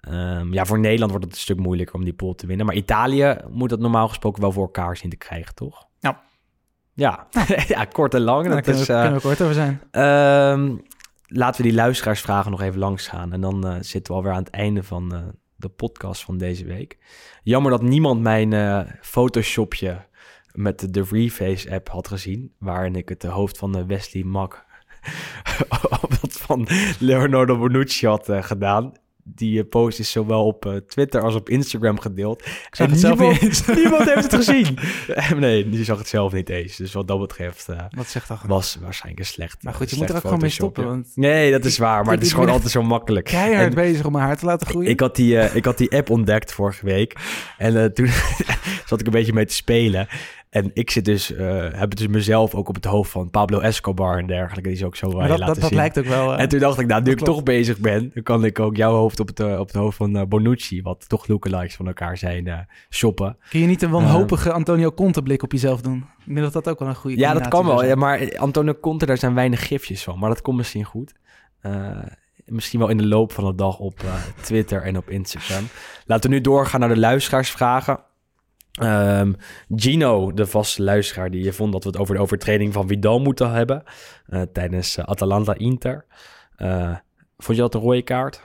Ehm, 0.03 0.53
ja, 0.53 0.65
voor 0.65 0.79
Nederland 0.79 1.11
wordt 1.11 1.27
het 1.27 1.35
een 1.35 1.41
stuk 1.41 1.59
moeilijker 1.59 1.95
om 1.95 2.05
die 2.05 2.13
pool 2.13 2.35
te 2.35 2.47
winnen. 2.47 2.67
Maar 2.67 2.75
Italië 2.75 3.37
moet 3.51 3.69
dat 3.69 3.81
normaal 3.81 4.09
gesproken 4.09 4.41
wel 4.41 4.53
voor 4.53 4.63
elkaar 4.63 4.97
zien 4.97 5.11
te 5.11 5.17
krijgen, 5.17 5.55
toch? 5.55 5.87
Ja. 5.99 6.23
Ja, 6.95 7.27
ja 7.75 7.85
kort 7.85 8.15
en 8.15 8.21
lang. 8.21 8.49
Daar 8.49 8.63
kunnen, 8.63 8.83
eh, 8.83 9.01
kunnen 9.01 9.15
we 9.15 9.21
kort 9.21 9.43
over 9.43 9.55
zijn. 9.55 9.81
Ehm, 9.91 10.77
laten 11.27 11.63
we 11.63 11.69
die 11.69 11.77
luisteraarsvragen 11.77 12.51
nog 12.51 12.61
even 12.61 12.79
langs 12.79 13.09
gaan. 13.09 13.33
En 13.33 13.41
dan 13.41 13.67
eh, 13.67 13.77
zitten 13.81 14.13
we 14.13 14.19
alweer 14.19 14.33
aan 14.33 14.43
het 14.43 14.53
einde 14.53 14.83
van, 14.83 15.15
eh, 15.15 15.21
de 15.57 15.69
podcast 15.69 16.25
van 16.25 16.39
deze 16.39 16.65
week. 16.65 16.99
Jammer 17.43 17.71
dat 17.71 17.83
niemand 17.83 18.21
mijn 18.21 18.87
Photoshopje 19.01 20.07
met 20.53 20.95
de 20.95 21.05
Reface 21.11 21.75
app 21.75 21.89
had 21.89 22.09
gezien, 22.09 22.53
waarin 22.59 22.97
ik 22.97 23.09
het 23.09 23.23
hoofd 23.23 23.59
van 23.59 23.87
Wesley 23.87 24.23
Mak 24.23 24.65
op 26.03 26.21
dat 26.21 26.33
van 26.33 26.69
Leonardo 26.99 27.59
Bonucci 27.59 28.07
had 28.07 28.29
gedaan. 28.31 28.93
Die 29.25 29.59
eh, 29.61 29.69
post 29.69 29.99
is 29.99 30.11
zowel 30.11 30.47
op 30.47 30.67
eh, 30.67 30.77
Twitter 30.77 31.21
als 31.23 31.35
op 31.35 31.49
Instagram 31.49 32.01
gedeeld. 32.01 32.41
Ik 32.47 32.69
zag 32.71 32.87
En 32.87 32.93
het 32.93 33.01
zelf 33.01 33.19
niemand, 33.19 33.41
niet 33.41 33.51
eens. 33.51 33.67
niemand 33.83 34.05
heeft 34.15 34.23
het 34.33 34.35
gezien. 34.35 34.79
Eh, 35.15 35.31
nee, 35.47 35.69
die 35.69 35.85
zag 35.85 35.99
het 35.99 36.09
zelf 36.09 36.33
niet 36.33 36.49
eens. 36.49 36.77
Dus 36.77 36.93
wat 36.93 37.09
dat 37.09 37.21
betreft 37.21 37.69
eh, 37.69 37.79
Wat 37.91 38.07
zegt 38.07 38.29
dat? 38.29 38.39
was 38.47 38.79
waarschijnlijk 38.81 39.27
een 39.27 39.33
slecht 39.33 39.63
Maar 39.63 39.75
goed, 39.75 39.89
je 39.91 39.93
een 39.97 40.01
moet 40.01 40.11
er 40.11 40.17
ook 40.17 40.23
gewoon 40.23 40.39
mee 40.41 40.51
stoppen. 40.51 40.85
Want 40.87 41.09
Nee, 41.15 41.51
dat 41.51 41.65
is 41.65 41.79
waar. 41.79 42.05
Maar 42.05 42.15
het 42.15 42.23
is 42.23 42.33
gewoon 42.33 42.49
altijd 42.49 42.71
zo 42.71 42.83
makkelijk. 42.83 43.25
keihard 43.27 43.69
En- 43.69 43.75
bezig 43.75 44.07
om 44.07 44.13
mijn 44.13 44.25
haar 44.25 44.39
te 44.39 44.47
laten 44.47 44.67
groeien. 44.67 44.91
ik 44.91 45.01
had, 45.01 45.17
die, 45.17 45.39
eh, 45.39 45.55
ik 45.57 45.65
had 45.65 45.79
die 45.79 45.91
app 45.97 46.11
ontdekt 46.11 46.53
vorige 46.53 46.85
week. 46.85 47.17
En 47.59 47.77
eh, 47.83 47.85
toen 47.85 48.07
zat 48.89 49.01
ik 49.01 49.07
een 49.07 49.13
beetje 49.13 49.33
mee 49.33 49.47
te 49.47 49.55
spelen. 49.55 50.09
En 50.53 50.71
ik 50.75 50.91
zit 50.91 51.05
dus, 51.05 51.35
eh, 51.35 51.69
heb 51.71 51.97
dus 51.97 52.07
mezelf 52.07 52.55
ook 52.55 52.69
op 52.69 52.75
het 52.75 52.85
hoofd 52.85 53.11
van 53.11 53.31
Pablo 53.31 53.59
Escobar 53.59 54.19
en 54.19 54.27
dergelijke. 54.27 54.69
Die 54.69 54.79
is 54.79 54.85
ook 54.85 54.97
zo 54.97 55.11
maar 55.11 55.23
uh, 55.23 55.29
dat, 55.29 55.39
laten 55.39 55.47
dat, 55.47 55.63
dat 55.63 55.69
zien. 55.69 55.79
lijkt 55.79 55.99
ook 55.99 56.05
wel... 56.05 56.35
eh, 56.35 56.41
en 56.41 56.49
toen 56.49 56.59
dacht 56.59 56.79
ik, 56.79 56.87
nou, 56.87 57.03
nu 57.03 57.11
dat 57.11 57.19
ik 57.19 57.25
toch 57.25 57.43
bezig 57.43 57.79
ben, 57.79 58.11
dan 58.15 58.23
kan 58.23 58.45
ik 58.45 58.59
ook 58.59 58.77
jouw 58.77 58.95
hoofd 58.95 59.21
op 59.21 59.27
het, 59.27 59.41
eh, 59.41 59.59
op 59.59 59.67
het 59.67 59.77
hoofd 59.77 59.97
van 59.97 60.29
Bonucci, 60.29 60.83
wat 60.83 61.09
toch 61.09 61.27
lookalikes 61.27 61.75
van 61.75 61.87
elkaar 61.87 62.17
zijn, 62.17 62.69
shoppen. 62.91 63.37
Kun 63.49 63.61
je 63.61 63.67
niet 63.67 63.83
een 63.83 63.91
wanhopige 63.91 64.53
Antonio 64.53 64.93
Conte 64.93 65.23
blik 65.23 65.43
op 65.43 65.53
jezelf 65.53 65.81
doen? 65.81 66.05
Ik 66.27 66.35
denk 66.35 66.41
dat 66.41 66.53
dat 66.53 66.69
ook 66.69 66.79
wel 66.79 66.89
een 66.89 66.95
goede 66.95 67.19
Ja, 67.19 67.33
dat 67.33 67.49
kan 67.49 67.67
wel. 67.67 67.85
Ja, 67.85 67.95
maar 67.95 68.39
Antonio 68.39 68.75
Conte, 68.75 69.07
daar 69.07 69.19
zijn 69.19 69.35
weinig 69.35 69.67
gifjes 69.67 70.03
van. 70.03 70.19
Maar 70.19 70.29
dat 70.29 70.43
komt 70.43 70.57
misschien 70.57 70.85
goed. 70.85 71.13
Misschien 72.45 72.79
wel 72.79 72.89
in 72.89 72.97
de 72.97 73.07
loop 73.07 73.33
van 73.33 73.45
de 73.45 73.55
dag 73.55 73.79
op 73.79 74.05
Twitter 74.43 74.83
en 74.83 74.97
op 74.97 75.11
Instagram. 75.11 75.65
Laten 76.07 76.31
we 76.31 76.37
nu 76.37 76.43
doorgaan 76.43 76.81
naar 76.81 76.89
de 76.89 76.99
luisteraarsvragen. 76.99 77.99
Ehm, 78.73 79.33
Gino, 79.77 80.33
de 80.33 80.47
vaste 80.47 80.83
luisteraar, 80.83 81.31
die 81.31 81.53
vond 81.53 81.73
dat 81.73 81.83
we 81.85 81.91
het 81.91 81.99
over 81.99 82.15
de 82.15 82.21
overtreding 82.21 82.73
van 82.73 82.89
Vidal 82.89 83.21
moeten 83.21 83.51
hebben. 83.53 83.83
eh, 84.27 84.43
tijdens 84.43 84.97
eh, 84.97 85.05
Atalanta-Inter. 85.05 86.05
Eh, 86.57 86.97
vond 87.39 87.57
je 87.57 87.63
dat 87.63 87.75
een 87.75 87.81
rode 87.81 88.03
kaart? 88.03 88.41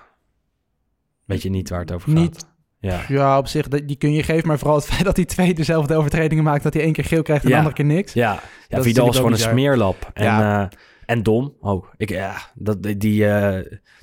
Weet 1.25 1.41
je 1.41 1.49
niet 1.49 1.69
waar 1.69 1.79
het 1.79 1.91
over 1.91 2.11
gaat? 2.11 2.19
Niet. 2.19 2.45
Ja. 2.79 3.01
Ja, 3.07 3.37
op 3.37 3.47
zich, 3.47 3.67
die 3.67 3.95
kun 3.95 4.13
je 4.13 4.23
geven. 4.23 4.47
Maar 4.47 4.57
vooral 4.57 4.75
het 4.77 4.85
feit 4.91 5.03
dat 5.03 5.15
hij 5.15 5.25
twee 5.25 5.53
dezelfde 5.53 5.95
overtredingen 5.95 6.43
maakt. 6.43 6.63
Dat 6.63 6.73
hij 6.73 6.83
één 6.83 6.93
keer 6.93 7.03
geel 7.05 7.21
krijgt 7.21 7.43
en 7.43 7.49
Ja. 7.49 7.55
de 7.55 7.61
andere 7.61 7.83
keer 7.83 7.95
niks. 7.95 8.13
Ja, 8.13 8.39
ja 8.67 8.81
Vidal 8.81 9.09
is 9.09 9.15
gewoon 9.15 9.31
een 9.31 9.37
smeerlap. 9.37 10.11
En, 10.13 10.23
Ja. 10.25 10.69
en 11.05 11.23
dom. 11.23 11.55
Oh, 11.59 11.85
ik, 11.97 12.09
ja, 12.09 12.35
dat, 12.55 12.83
die, 12.97 13.25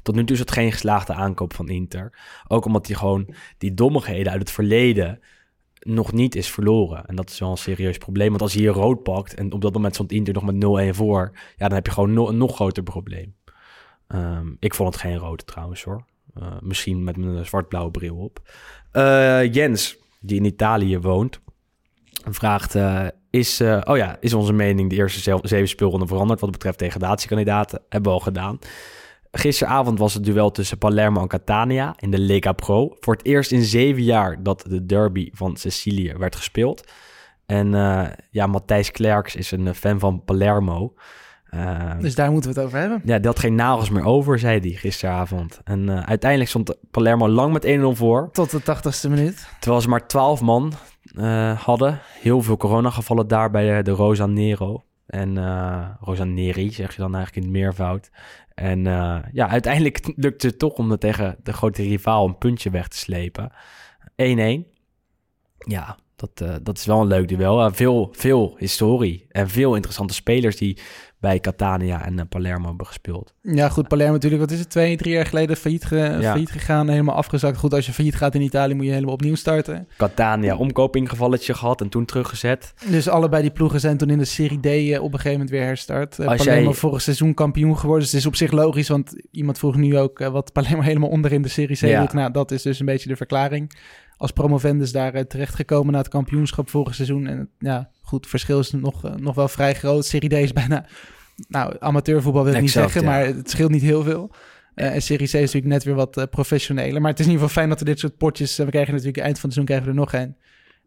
tot 0.02 0.14
nu 0.14 0.24
toe 0.24 0.34
is 0.34 0.40
het 0.40 0.50
geen 0.50 0.72
geslaagde 0.72 1.12
aankoop 1.14 1.54
van 1.54 1.68
Inter. 1.68 2.18
Ook 2.48 2.64
omdat 2.64 2.86
hij 2.86 2.96
gewoon 2.96 3.34
die 3.58 3.74
dommigheden 3.74 4.32
uit 4.32 4.40
het 4.40 4.50
verleden 4.50 5.20
nog 5.84 6.12
niet 6.12 6.34
is 6.34 6.50
verloren. 6.50 7.06
En 7.06 7.16
dat 7.16 7.30
is 7.30 7.38
wel 7.38 7.50
een 7.50 7.56
serieus 7.56 7.98
probleem. 7.98 8.28
Want 8.28 8.42
als 8.42 8.52
hij 8.52 8.62
hier 8.62 8.72
rood 8.72 9.02
pakt 9.02 9.34
en 9.34 9.52
op 9.52 9.60
dat 9.60 9.72
moment 9.72 9.94
stond 9.94 10.12
Inter 10.12 10.34
nog 10.34 10.44
met 10.44 10.92
0-1 10.92 10.96
voor... 10.96 11.30
ja, 11.34 11.66
dan 11.66 11.72
heb 11.72 11.86
je 11.86 11.92
gewoon 11.92 12.28
een 12.28 12.36
nog 12.36 12.54
groter 12.54 12.82
probleem. 12.82 13.34
Ehm, 14.06 14.46
ik 14.58 14.74
vond 14.74 14.92
het 14.92 15.02
geen 15.02 15.16
rood 15.16 15.46
trouwens 15.46 15.82
hoor. 15.82 16.04
Eh, 16.34 16.52
misschien 16.60 17.04
met 17.04 17.16
mijn 17.16 17.46
zwart-blauwe 17.46 17.90
bril 17.90 18.16
op. 18.16 18.40
Eh, 18.90 19.52
Jens, 19.52 19.96
die 20.20 20.36
in 20.38 20.44
Italië 20.44 20.98
woont, 20.98 21.40
vraagt... 22.28 22.74
eh, 22.74 23.06
is, 23.30 23.60
oh 23.60 23.96
ja, 23.96 24.16
is 24.20 24.34
onze 24.34 24.52
mening 24.52 24.90
de 24.90 24.96
eerste 24.96 25.38
zeven 25.42 25.68
speelronden 25.68 26.08
veranderd... 26.08 26.40
wat 26.40 26.50
betreft 26.50 26.78
degradatiekandidaten? 26.78 27.80
Hebben 27.88 28.12
we 28.12 28.18
al 28.18 28.24
gedaan. 28.24 28.58
Gisteravond 29.36 29.98
was 29.98 30.14
het 30.14 30.24
duel 30.24 30.50
tussen 30.50 30.78
Palermo 30.78 31.20
en 31.20 31.28
Catania 31.28 31.94
in 31.98 32.10
de 32.10 32.18
Lega 32.18 32.52
Pro. 32.52 32.96
Voor 33.00 33.14
het 33.14 33.24
eerst 33.26 33.52
in 33.52 33.62
zeven 33.62 34.02
jaar 34.02 34.42
dat 34.42 34.64
de 34.68 34.86
derby 34.86 35.30
van 35.32 35.56
Sicilië 35.56 36.12
werd 36.18 36.36
gespeeld. 36.36 36.92
En 37.46 37.74
eh, 37.74 38.06
ja, 38.30 38.46
Matthijs 38.46 38.90
Klerks 38.90 39.36
is 39.36 39.50
een 39.50 39.66
eh, 39.66 39.74
fan 39.74 39.98
van 39.98 40.22
Palermo. 40.24 40.94
Eh, 41.44 41.90
Dus 42.00 42.14
daar 42.14 42.30
moeten 42.30 42.50
we 42.52 42.56
het 42.56 42.66
over 42.66 42.78
hebben. 42.78 43.00
ja, 43.04 43.18
had 43.22 43.38
geen 43.38 43.54
nagels 43.54 43.90
meer 43.90 44.04
over, 44.04 44.38
zei 44.38 44.58
hij 44.60 44.70
gisteravond. 44.70 45.60
En 45.64 46.06
uiteindelijk 46.06 46.50
stond 46.50 46.76
Palermo 46.90 47.28
lang 47.28 47.52
met 47.52 47.66
1-0 47.66 47.96
voor. 47.96 48.28
Tot 48.32 48.50
de 48.50 48.62
tachtigste 48.62 49.08
minuut. 49.10 49.48
Terwijl 49.60 49.82
ze 49.82 49.88
maar 49.88 50.06
12 50.06 50.40
man 50.40 50.72
hadden. 51.58 52.00
Heel 52.20 52.42
veel 52.42 52.56
coronagevallen 52.56 53.28
daar 53.28 53.50
bij 53.50 53.76
de, 53.76 53.82
de 53.82 53.90
Rosa 53.90 54.26
Nero. 54.26 54.84
En 55.06 55.38
eh 55.38 55.86
Rosa 56.00 56.24
Neri, 56.24 56.70
zeg 56.72 56.94
je 56.94 57.00
dan 57.02 57.14
eigenlijk 57.14 57.46
in 57.46 57.52
het 57.52 57.60
meervoud. 57.62 58.10
En 58.54 58.86
eh, 58.86 59.18
ja, 59.32 59.48
uiteindelijk 59.48 60.12
lukte 60.16 60.46
het 60.46 60.58
toch 60.58 60.72
om 60.72 60.98
tegen 60.98 61.36
de 61.42 61.52
grote 61.52 61.82
rivaal 61.82 62.26
een 62.26 62.38
puntje 62.38 62.70
weg 62.70 62.88
te 62.88 62.96
slepen. 62.96 63.52
1-1. 64.10 64.72
Ja, 65.58 65.98
dat, 66.16 66.40
eh, 66.40 66.54
dat 66.62 66.78
is 66.78 66.86
wel 66.86 67.00
een 67.00 67.06
leuk 67.06 67.28
duel. 67.28 67.64
Eh, 67.64 67.72
veel, 67.72 68.08
veel 68.12 68.54
historie 68.58 69.26
en 69.28 69.48
veel 69.48 69.74
interessante 69.74 70.14
spelers 70.14 70.56
die 70.56 70.78
bij 71.24 71.40
Catania 71.40 72.04
en 72.04 72.18
eh, 72.18 72.24
Palermo 72.28 72.66
hebben 72.68 72.86
gespeeld. 72.86 73.34
Ja, 73.42 73.68
goed, 73.68 73.88
Palermo 73.88 74.12
natuurlijk. 74.12 74.42
Wat 74.42 74.50
is 74.50 74.58
het? 74.58 74.70
Twee, 74.70 74.96
drie 74.96 75.12
jaar 75.12 75.26
geleden 75.26 75.56
failliet, 75.56 75.84
ge- 75.84 75.96
Ja. 75.96 76.20
failliet 76.20 76.50
gegaan. 76.50 76.88
Helemaal 76.88 77.14
afgezakt. 77.14 77.56
Goed, 77.58 77.74
als 77.74 77.86
je 77.86 77.92
failliet 77.92 78.14
gaat 78.16 78.34
in 78.34 78.40
Italië 78.40 78.74
moet 78.74 78.84
je 78.84 78.92
helemaal 78.92 79.14
opnieuw 79.14 79.34
starten. 79.34 79.88
Catania 79.96 80.56
omkopinggevalletje 80.56 81.54
gehad 81.54 81.80
en 81.80 81.88
toen 81.88 82.04
teruggezet. 82.04 82.74
Dus 82.90 83.08
allebei 83.08 83.42
die 83.42 83.50
ploegen 83.50 83.80
zijn 83.80 83.96
toen 83.96 84.10
in 84.10 84.18
de 84.18 84.24
Serie 84.24 84.60
D 84.60 84.66
eh, 84.66 85.02
op 85.02 85.12
een 85.12 85.18
gegeven 85.18 85.32
moment 85.32 85.50
weer 85.50 85.62
herstart. 85.64 86.18
Eh, 86.18 86.26
Als 86.26 86.44
Palermo 86.44 86.64
jij- 86.70 86.72
vorig 86.78 87.02
seizoen 87.02 87.34
kampioen 87.34 87.78
geworden. 87.78 88.02
Dus 88.02 88.10
het 88.12 88.20
is 88.20 88.26
op 88.26 88.36
zich 88.36 88.50
logisch, 88.50 88.88
want 88.88 89.14
iemand 89.30 89.58
vroeg 89.58 89.76
nu 89.76 89.98
ook 89.98 90.18
wat 90.18 90.52
Palermo 90.52 90.80
helemaal 90.90 91.08
onder 91.08 91.32
in 91.32 91.42
de 91.42 91.48
Serie 91.48 91.76
C 91.76 91.80
Ja. 91.80 92.00
doet. 92.00 92.12
Nou, 92.12 92.30
dat 92.32 92.50
is 92.50 92.62
dus 92.62 92.80
een 92.80 92.86
beetje 92.86 93.08
de 93.08 93.16
verklaring. 93.16 93.72
Als 94.16 94.30
promovendus 94.30 94.92
daar 94.92 95.14
eh, 95.14 95.22
terechtgekomen 95.24 95.92
na 95.92 95.98
het 95.98 96.08
kampioenschap 96.08 96.70
vorig 96.70 96.94
seizoen. 96.94 97.26
En 97.26 97.48
ja, 97.58 97.90
goed, 98.04 98.20
het 98.20 98.30
verschil 98.30 98.58
is 98.58 98.70
nog, 98.70 99.04
eh, 99.04 99.14
nog 99.14 99.34
wel 99.34 99.48
vrij 99.48 99.74
groot. 99.74 100.06
Serie 100.06 100.28
D 100.28 100.32
is 100.32 100.52
bijna, 100.62 100.86
nou, 101.48 101.76
amateurvoetbal 101.78 102.44
wil 102.44 102.54
ik 102.54 102.60
niet 102.60 102.70
zeggen, 102.70 103.00
ja. 103.02 103.06
maar 103.06 103.26
het 103.26 103.50
scheelt 103.50 103.70
niet 103.70 103.82
heel 103.82 104.02
veel. 104.02 104.30
Eh, 104.74 104.94
en 104.94 105.02
Serie 105.02 105.26
C 105.26 105.32
is 105.32 105.40
natuurlijk 105.40 105.66
net 105.66 105.84
weer 105.84 105.94
wat 105.94 106.16
eh, 106.16 106.24
professioneler. 106.30 107.00
Maar 107.00 107.10
het 107.10 107.20
is 107.20 107.26
in 107.26 107.32
ieder 107.32 107.46
geval 107.46 107.62
fijn 107.62 107.68
dat 107.68 107.80
er 107.80 107.86
dit 107.86 107.98
soort 107.98 108.16
potjes... 108.16 108.58
eh, 108.58 108.64
we 108.64 108.70
krijgen 108.70 108.92
natuurlijk 108.92 109.24
eind 109.24 109.38
van 109.38 109.50
het 109.50 109.58
seizoen 109.58 109.64
krijgen 109.64 109.86
we 109.86 109.92
er 109.92 109.98
nog 109.98 110.12
één. 110.12 110.36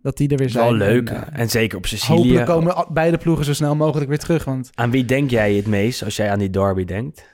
Dat 0.01 0.17
die 0.17 0.29
er 0.29 0.37
weer 0.37 0.49
zijn. 0.49 0.65
Wel 0.65 0.73
leuk. 0.73 1.09
En, 1.09 1.33
En, 1.33 1.49
zeker 1.49 1.77
op 1.77 1.85
Sicilië. 1.85 2.17
Hopelijk 2.17 2.45
komen 2.45 2.85
beide 2.89 3.17
ploegen 3.17 3.45
zo 3.45 3.53
snel 3.53 3.75
mogelijk 3.75 4.09
weer 4.09 4.19
terug. 4.19 4.43
Want 4.43 4.69
Aan 4.73 4.91
wie 4.91 5.05
denk 5.05 5.29
jij 5.29 5.53
het 5.53 5.67
meest 5.67 6.03
als 6.03 6.15
jij 6.15 6.31
aan 6.31 6.39
die 6.39 6.49
derby 6.49 6.85
denkt? 6.85 7.25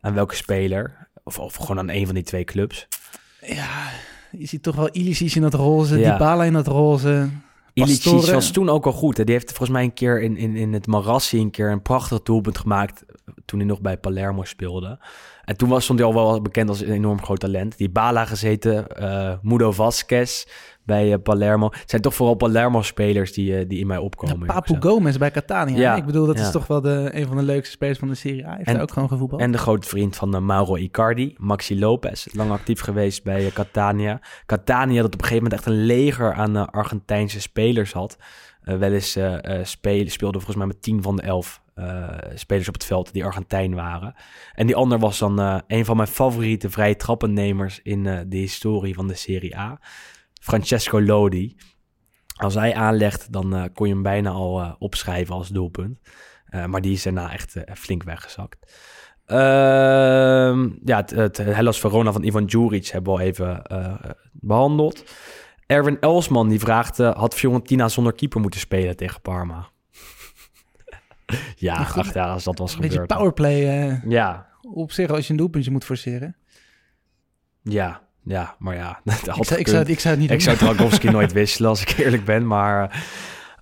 Aan 0.00 0.14
welke 0.14 0.34
speler? 0.34 1.08
Of, 1.24 1.38
of 1.38 1.54
gewoon 1.54 1.78
aan 1.78 1.90
een 1.90 2.06
van 2.06 2.14
die 2.14 2.24
twee 2.24 2.44
clubs? 2.44 2.88
ja, 3.46 3.90
je 4.30 4.46
ziet 4.46 4.62
toch 4.62 4.76
wel 4.76 4.88
Ilicic 4.92 5.34
in 5.34 5.42
dat 5.42 5.54
roze, 5.54 5.98
Ja. 5.98 6.12
Dybala 6.12 6.44
in 6.44 6.52
dat 6.52 6.66
roze. 6.66 7.28
Ilicic 7.74 8.12
Pastore. 8.12 8.32
was 8.32 8.50
toen 8.50 8.68
ook 8.68 8.86
al 8.86 8.92
goed. 8.92 9.16
Hè? 9.16 9.24
Die 9.24 9.34
heeft 9.34 9.48
volgens 9.48 9.70
mij 9.70 9.82
een 9.82 9.94
keer 9.94 10.22
in, 10.22 10.36
in, 10.36 10.56
in 10.56 10.72
het 10.72 10.86
Marassi 10.86 11.40
een 11.40 11.50
keer 11.50 11.70
een 11.70 11.82
prachtig 11.82 12.22
doelpunt 12.22 12.58
gemaakt. 12.58 13.04
Toen 13.44 13.58
hij 13.58 13.68
nog 13.68 13.80
bij 13.80 13.98
Palermo 13.98 14.44
speelde. 14.44 14.98
En 15.44 15.56
toen 15.56 15.68
was, 15.68 15.84
stond 15.84 15.98
hij 15.98 16.08
al 16.08 16.14
wel 16.14 16.42
bekend 16.42 16.68
als 16.68 16.80
een 16.80 16.92
enorm 16.92 17.22
groot 17.22 17.40
talent. 17.40 17.76
Die 17.76 17.90
Bala 17.90 18.24
gezeten, 18.24 18.88
eh 18.88 19.34
Mudo 19.42 19.72
Vasquez 19.72 20.44
bij 20.84 21.12
eh, 21.12 21.18
Palermo. 21.22 21.66
Het 21.70 21.90
zijn 21.90 22.02
toch 22.02 22.14
vooral 22.14 22.34
Palermo-spelers 22.34 23.32
die, 23.32 23.56
eh, 23.56 23.68
die 23.68 23.78
in 23.78 23.86
mij 23.86 23.96
opkomen. 23.98 24.46
Ja, 24.46 24.52
Papu. 24.52 24.76
Gomez 24.80 25.16
bij 25.16 25.30
Catania. 25.30 25.78
Ja, 25.78 25.96
Ik 25.96 26.04
bedoel, 26.04 26.26
dat 26.26 26.38
ja. 26.38 26.44
is 26.44 26.50
toch 26.50 26.66
wel 26.66 26.80
de, 26.80 27.10
een 27.12 27.26
van 27.26 27.36
de 27.36 27.42
leukste 27.42 27.70
spelers 27.70 27.98
van 27.98 28.08
de 28.08 28.14
Serie 28.14 28.44
A. 28.44 28.48
Hij 28.48 28.56
heeft 28.56 28.68
En- 28.68 28.74
daar 28.74 28.82
ook 28.82 28.92
gewoon 28.92 29.08
gevoetbald. 29.08 29.40
En 29.40 29.52
de 29.52 29.58
grote 29.58 29.88
vriend 29.88 30.16
van 30.16 30.34
eh, 30.34 30.40
Mauro 30.40 30.76
Icardi, 30.76 31.34
Maxi 31.38 31.78
Lopez. 31.78 32.26
Lang 32.32 32.50
actief 32.50 32.80
geweest 32.80 33.24
bij 33.24 33.50
Catania. 33.50 34.20
Catania 34.46 35.02
dat 35.02 35.14
op 35.14 35.20
een 35.20 35.26
gegeven 35.26 35.42
moment 35.42 35.52
echt 35.52 35.66
een 35.66 35.84
leger 35.84 36.32
aan 36.34 36.70
Argentijnse 36.70 37.40
spelers 37.40 37.92
had. 37.92 38.16
Eh, 38.62 38.76
wel 38.76 38.92
eens 38.92 39.18
speelde 40.04 40.38
volgens 40.38 40.56
mij 40.56 40.66
met 40.66 40.82
10 40.82 41.02
van 41.02 41.16
de 41.16 41.22
11 41.22 41.60
eh, 41.74 42.08
spelers 42.34 42.68
op 42.68 42.74
het 42.74 42.84
veld 42.84 43.12
die 43.12 43.24
Argentijn 43.24 43.74
waren. 43.74 44.14
En 44.54 44.66
die 44.66 44.76
ander 44.76 44.98
was 44.98 45.18
dan 45.18 45.62
een 45.66 45.84
van 45.84 45.96
mijn 45.96 46.08
favoriete 46.08 46.70
vrije 46.70 46.96
trappennemers 46.96 47.80
in 47.82 48.02
de 48.28 48.36
historie 48.36 48.94
van 48.94 49.08
de 49.08 49.14
Serie 49.14 49.58
A. 49.58 49.78
Francesco 50.42 51.00
Lodi. 51.02 51.56
Als 52.36 52.54
hij 52.54 52.74
aanlegt, 52.74 53.32
dan 53.32 53.54
eh, 53.56 53.64
kon 53.74 53.86
je 53.86 53.92
hem 53.92 54.02
bijna 54.02 54.30
al 54.30 54.60
eh, 54.60 54.72
opschrijven 54.78 55.34
als 55.34 55.48
doelpunt. 55.48 55.98
Eh, 56.44 56.64
maar 56.64 56.80
die 56.80 56.92
is 56.92 57.02
daarna 57.02 57.32
echt 57.32 57.56
flink 57.74 58.02
weggezakt. 58.02 58.72
Ehm, 59.26 60.68
ja, 60.84 60.96
het, 60.96 61.10
het 61.10 61.36
Hellas 61.36 61.80
Verona 61.80 62.12
van 62.12 62.22
Ivan 62.22 62.46
Djuric 62.46 62.86
hebben 62.86 63.12
we 63.12 63.18
al 63.18 63.24
even 63.26 63.62
eh, 63.64 64.10
behandeld. 64.32 65.04
Erwin 65.66 66.00
Elsman 66.00 66.48
die 66.48 66.58
vraagt... 66.60 66.98
eh, 67.00 67.14
had 67.14 67.34
Fiorentina 67.34 67.88
zonder 67.88 68.12
keeper 68.12 68.40
moeten 68.40 68.60
spelen 68.60 68.96
tegen 68.96 69.20
Parma? 69.20 69.68
ja, 71.56 71.84
goed. 71.84 72.02
ach, 72.06 72.14
ja, 72.14 72.32
als 72.32 72.44
dat 72.44 72.58
was 72.58 72.72
een 72.74 72.80
beetje 72.80 72.90
gebeurd. 72.92 73.08
dan. 73.08 73.18
powerplay 73.18 73.88
eh, 73.90 74.02
Ja, 74.04 74.46
op 74.62 74.92
zich 74.92 75.10
als 75.10 75.24
je 75.26 75.30
een 75.32 75.38
doelpuntje 75.38 75.70
moet 75.70 75.84
forceren. 75.84 76.36
ja, 77.62 78.08
ja, 78.24 78.54
maar 78.58 78.74
ja. 78.74 79.00
Dat 79.04 79.14
had 79.26 79.36
Ik 79.38 79.44
zou, 79.46 79.60
ik, 79.60 79.66
zou, 79.68 79.78
het- 79.78 79.88
ik 79.88 80.00
zou 80.00 80.14
het 80.14 80.22
niet 80.22 80.32
Ik 80.32 80.44
doen. 80.44 80.56
zou 80.56 80.56
Dragovski 80.74 81.10
nooit 81.10 81.32
wisselen, 81.32 81.68
als 81.70 81.80
ik 81.82 81.88
eerlijk 81.98 82.24
ben. 82.24 82.46
Maar 82.46 83.04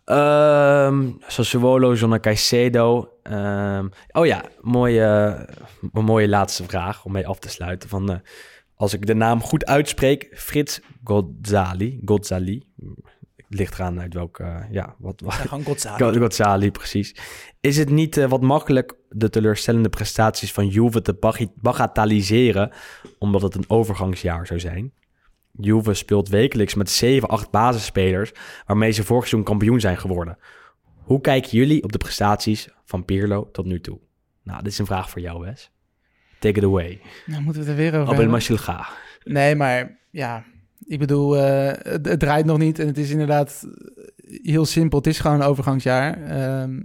ehm 0.04 1.08
Sassuolo, 1.26 1.94
zonder 1.94 2.20
Caicedo. 2.20 3.12
Ehm, 3.22 3.86
oh 4.12 4.26
ja, 4.26 4.42
mooie, 4.60 5.04
een 5.92 6.04
mooie 6.04 6.28
laatste 6.28 6.64
vraag 6.64 7.04
om 7.04 7.12
mee 7.12 7.26
af 7.26 7.38
te 7.38 7.48
sluiten. 7.48 7.88
Van, 7.88 8.10
eh, 8.12 8.16
als 8.74 8.94
ik 8.94 9.06
de 9.06 9.14
naam 9.14 9.40
goed 9.42 9.66
uitspreek, 9.66 10.28
Frits 10.34 10.80
Godzali. 11.04 12.00
Godzali. 12.04 12.62
Ligt 13.52 13.74
eraan 13.74 14.00
uit 14.00 14.14
welke, 14.14 14.42
eh, 14.42 14.64
ja, 14.70 14.94
wat, 14.98 15.20
wat, 15.20 15.32
Ja, 15.34 15.38
gewoon 15.40 15.64
Godzali. 15.64 15.98
Go- 16.04 16.18
Godzali, 16.20 16.70
precies. 16.70 17.14
Is 17.60 17.76
het 17.76 17.90
niet 17.90 18.16
eh, 18.16 18.28
wat 18.28 18.40
makkelijk 18.42 18.94
de 19.08 19.30
teleurstellende 19.30 19.88
prestaties 19.88 20.52
van 20.52 20.68
Juve 20.68 21.02
te 21.02 21.14
bagatelliseren, 21.60 22.70
omdat 23.18 23.42
het 23.42 23.54
een 23.54 23.64
overgangsjaar 23.70 24.46
zou 24.46 24.60
zijn? 24.60 24.92
Juve 25.52 25.94
speelt 25.94 26.28
wekelijks 26.28 26.74
met 26.74 26.90
7, 26.90 27.28
8 27.28 27.50
basisspelers, 27.50 28.32
waarmee 28.66 28.90
ze 28.90 29.04
vorig 29.04 29.22
seizoen 29.26 29.48
kampioen 29.48 29.80
zijn 29.80 29.98
geworden. 29.98 30.38
Hoe 31.02 31.20
kijken 31.20 31.50
jullie 31.50 31.82
op 31.82 31.92
de 31.92 31.98
prestaties 31.98 32.68
van 32.84 33.04
Pirlo 33.04 33.48
tot 33.52 33.64
nu 33.66 33.80
toe? 33.80 33.98
Nou, 34.42 34.62
dit 34.62 34.72
is 34.72 34.78
een 34.78 34.86
vraag 34.86 35.10
voor 35.10 35.20
jou, 35.20 35.40
Wes. 35.40 35.70
Take 36.38 36.58
it 36.58 36.64
away. 36.64 37.00
Nou, 37.26 37.42
moeten 37.42 37.62
we 37.62 37.68
het 37.70 37.78
er 37.78 37.82
weer 37.84 38.00
over 38.00 38.00
Abel 38.00 38.08
hebben? 38.08 38.30
Nee, 39.24 39.54
maar 39.54 39.98
ja, 40.10 40.44
ik 40.86 40.98
bedoel, 40.98 41.36
eh, 41.38 41.92
het, 42.02 42.18
draait 42.18 42.44
nog 42.44 42.58
niet 42.58 42.78
en 42.78 42.86
het 42.86 42.98
is 42.98 43.10
inderdaad 43.10 43.68
heel 44.42 44.64
simpel. 44.64 44.98
Het 44.98 45.06
is 45.06 45.18
gewoon 45.18 45.40
een 45.40 45.46
overgangsjaar. 45.46 46.22
Ehm, 46.22 46.80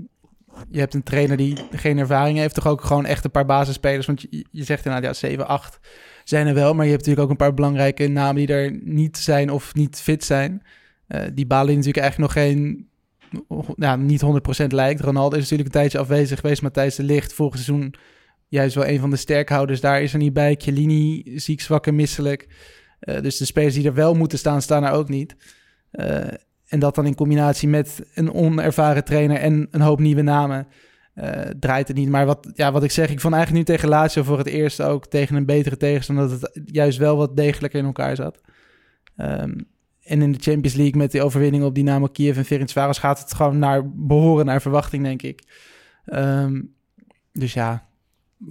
je 0.70 0.80
hebt 0.80 0.94
een 0.94 1.04
trainer 1.04 1.38
die 1.38 1.58
geen 1.72 1.98
ervaring 1.98 2.38
heeft, 2.38 2.56
toch 2.56 2.68
ook 2.68 2.82
gewoon 2.82 3.06
echt 3.06 3.26
een 3.26 3.32
paar 3.32 3.46
basisspelers. 3.46 4.06
Want 4.06 4.26
je, 4.30 4.64
zegt 4.64 4.86
inderdaad, 4.86 5.20
ja, 5.20 5.28
7, 5.28 5.48
8 5.48 5.80
zijn 6.24 6.48
er 6.48 6.54
wel, 6.54 6.74
maar 6.74 6.86
je 6.86 6.92
hebt 6.92 7.06
natuurlijk 7.06 7.26
ook 7.26 7.40
een 7.40 7.46
paar 7.46 7.54
belangrijke 7.54 8.08
namen 8.08 8.36
die 8.36 8.56
er 8.56 8.80
niet 8.84 9.18
zijn 9.18 9.52
of 9.52 9.74
niet 9.74 10.02
fit 10.02 10.24
zijn. 10.24 10.62
Eh, 11.08 11.22
die 11.34 11.48
Bali 11.48 11.76
natuurlijk 11.76 12.04
eigenlijk 12.04 12.34
nog 12.34 12.44
geen, 12.44 12.90
nou, 13.76 14.00
niet 14.00 14.22
100% 14.22 14.72
lijkt. 14.72 15.02
Ronaldo 15.02 15.36
is 15.36 15.42
natuurlijk 15.42 15.70
een 15.70 15.82
tijdje 15.82 16.00
afwezig 16.00 16.40
geweest, 16.40 16.62
Matthijs 16.62 16.96
de 16.96 17.04
Ligt 17.04 17.34
vorig 17.34 17.54
seizoen 17.54 17.96
juist 18.48 18.76
wel 18.76 18.88
een 18.88 19.00
van 19.00 19.10
de 19.10 19.16
sterkhouders. 19.16 19.82
Daar 19.82 20.02
is 20.02 20.14
er 20.14 20.20
niet 20.20 20.34
bij. 20.34 20.56
Chiellini 20.58 21.24
ziek, 21.36 21.62
zwak 21.62 21.88
en 21.88 21.96
misselijk. 21.96 22.48
Eh, 23.06 23.22
dus 23.22 23.38
de 23.38 23.46
spelers 23.46 23.74
die 23.74 23.86
er 23.86 23.94
wel 23.94 24.14
moeten 24.14 24.38
staan, 24.38 24.62
staan 24.62 24.84
er 24.84 24.92
ook 24.92 25.10
niet. 25.10 25.36
Eh, 25.92 26.28
en 26.68 26.80
dat 26.80 26.96
dan 26.96 27.06
in 27.06 27.16
combinatie 27.16 27.68
met 27.68 28.02
een 28.14 28.34
onervaren 28.34 29.04
trainer 29.04 29.38
en 29.38 29.68
een 29.72 29.82
hoop 29.82 30.00
nieuwe 30.00 30.22
namen, 30.22 30.68
eh, 31.14 31.40
draait 31.60 31.88
het 31.88 31.98
niet. 31.98 32.10
Maar 32.10 32.26
wat, 32.26 32.52
ja, 32.54 32.72
wat 32.72 32.84
ik 32.84 32.92
zeg, 32.92 33.10
ik 33.10 33.20
vond 33.20 33.34
eigenlijk 33.34 33.68
nu 33.68 33.76
tegen 33.76 33.90
Lazio 33.90 34.24
voor 34.24 34.38
het 34.38 34.48
eerst 34.48 34.82
ook 34.82 35.08
tegen 35.08 35.36
een 35.36 35.46
betere 35.46 35.78
tegenstander 35.78 36.30
dat 36.30 36.42
het 36.42 36.62
juist 36.66 36.98
wel 36.98 37.18
wat 37.18 37.38
degelijker 37.38 37.80
in 37.80 37.86
elkaar 37.86 38.16
zat. 38.16 38.42
Ehm, 39.18 39.60
en 40.04 40.22
in 40.22 40.32
de 40.32 40.40
Champions 40.42 40.76
League 40.76 40.98
met 40.98 41.12
die 41.12 41.22
overwinning 41.22 41.64
op 41.64 41.76
Dynamo 41.76 42.08
Kiev 42.08 42.38
en 42.38 42.46
Ferencvaros 42.46 42.98
gaat 42.98 43.20
het 43.20 43.34
gewoon 43.34 43.60
naar 43.60 43.90
behoren 43.94 44.46
naar 44.46 44.62
verwachting, 44.62 45.04
denk 45.04 45.22
ik. 45.22 45.44
Ehm, 46.06 46.62
dus 47.32 47.54
ja, 47.54 47.88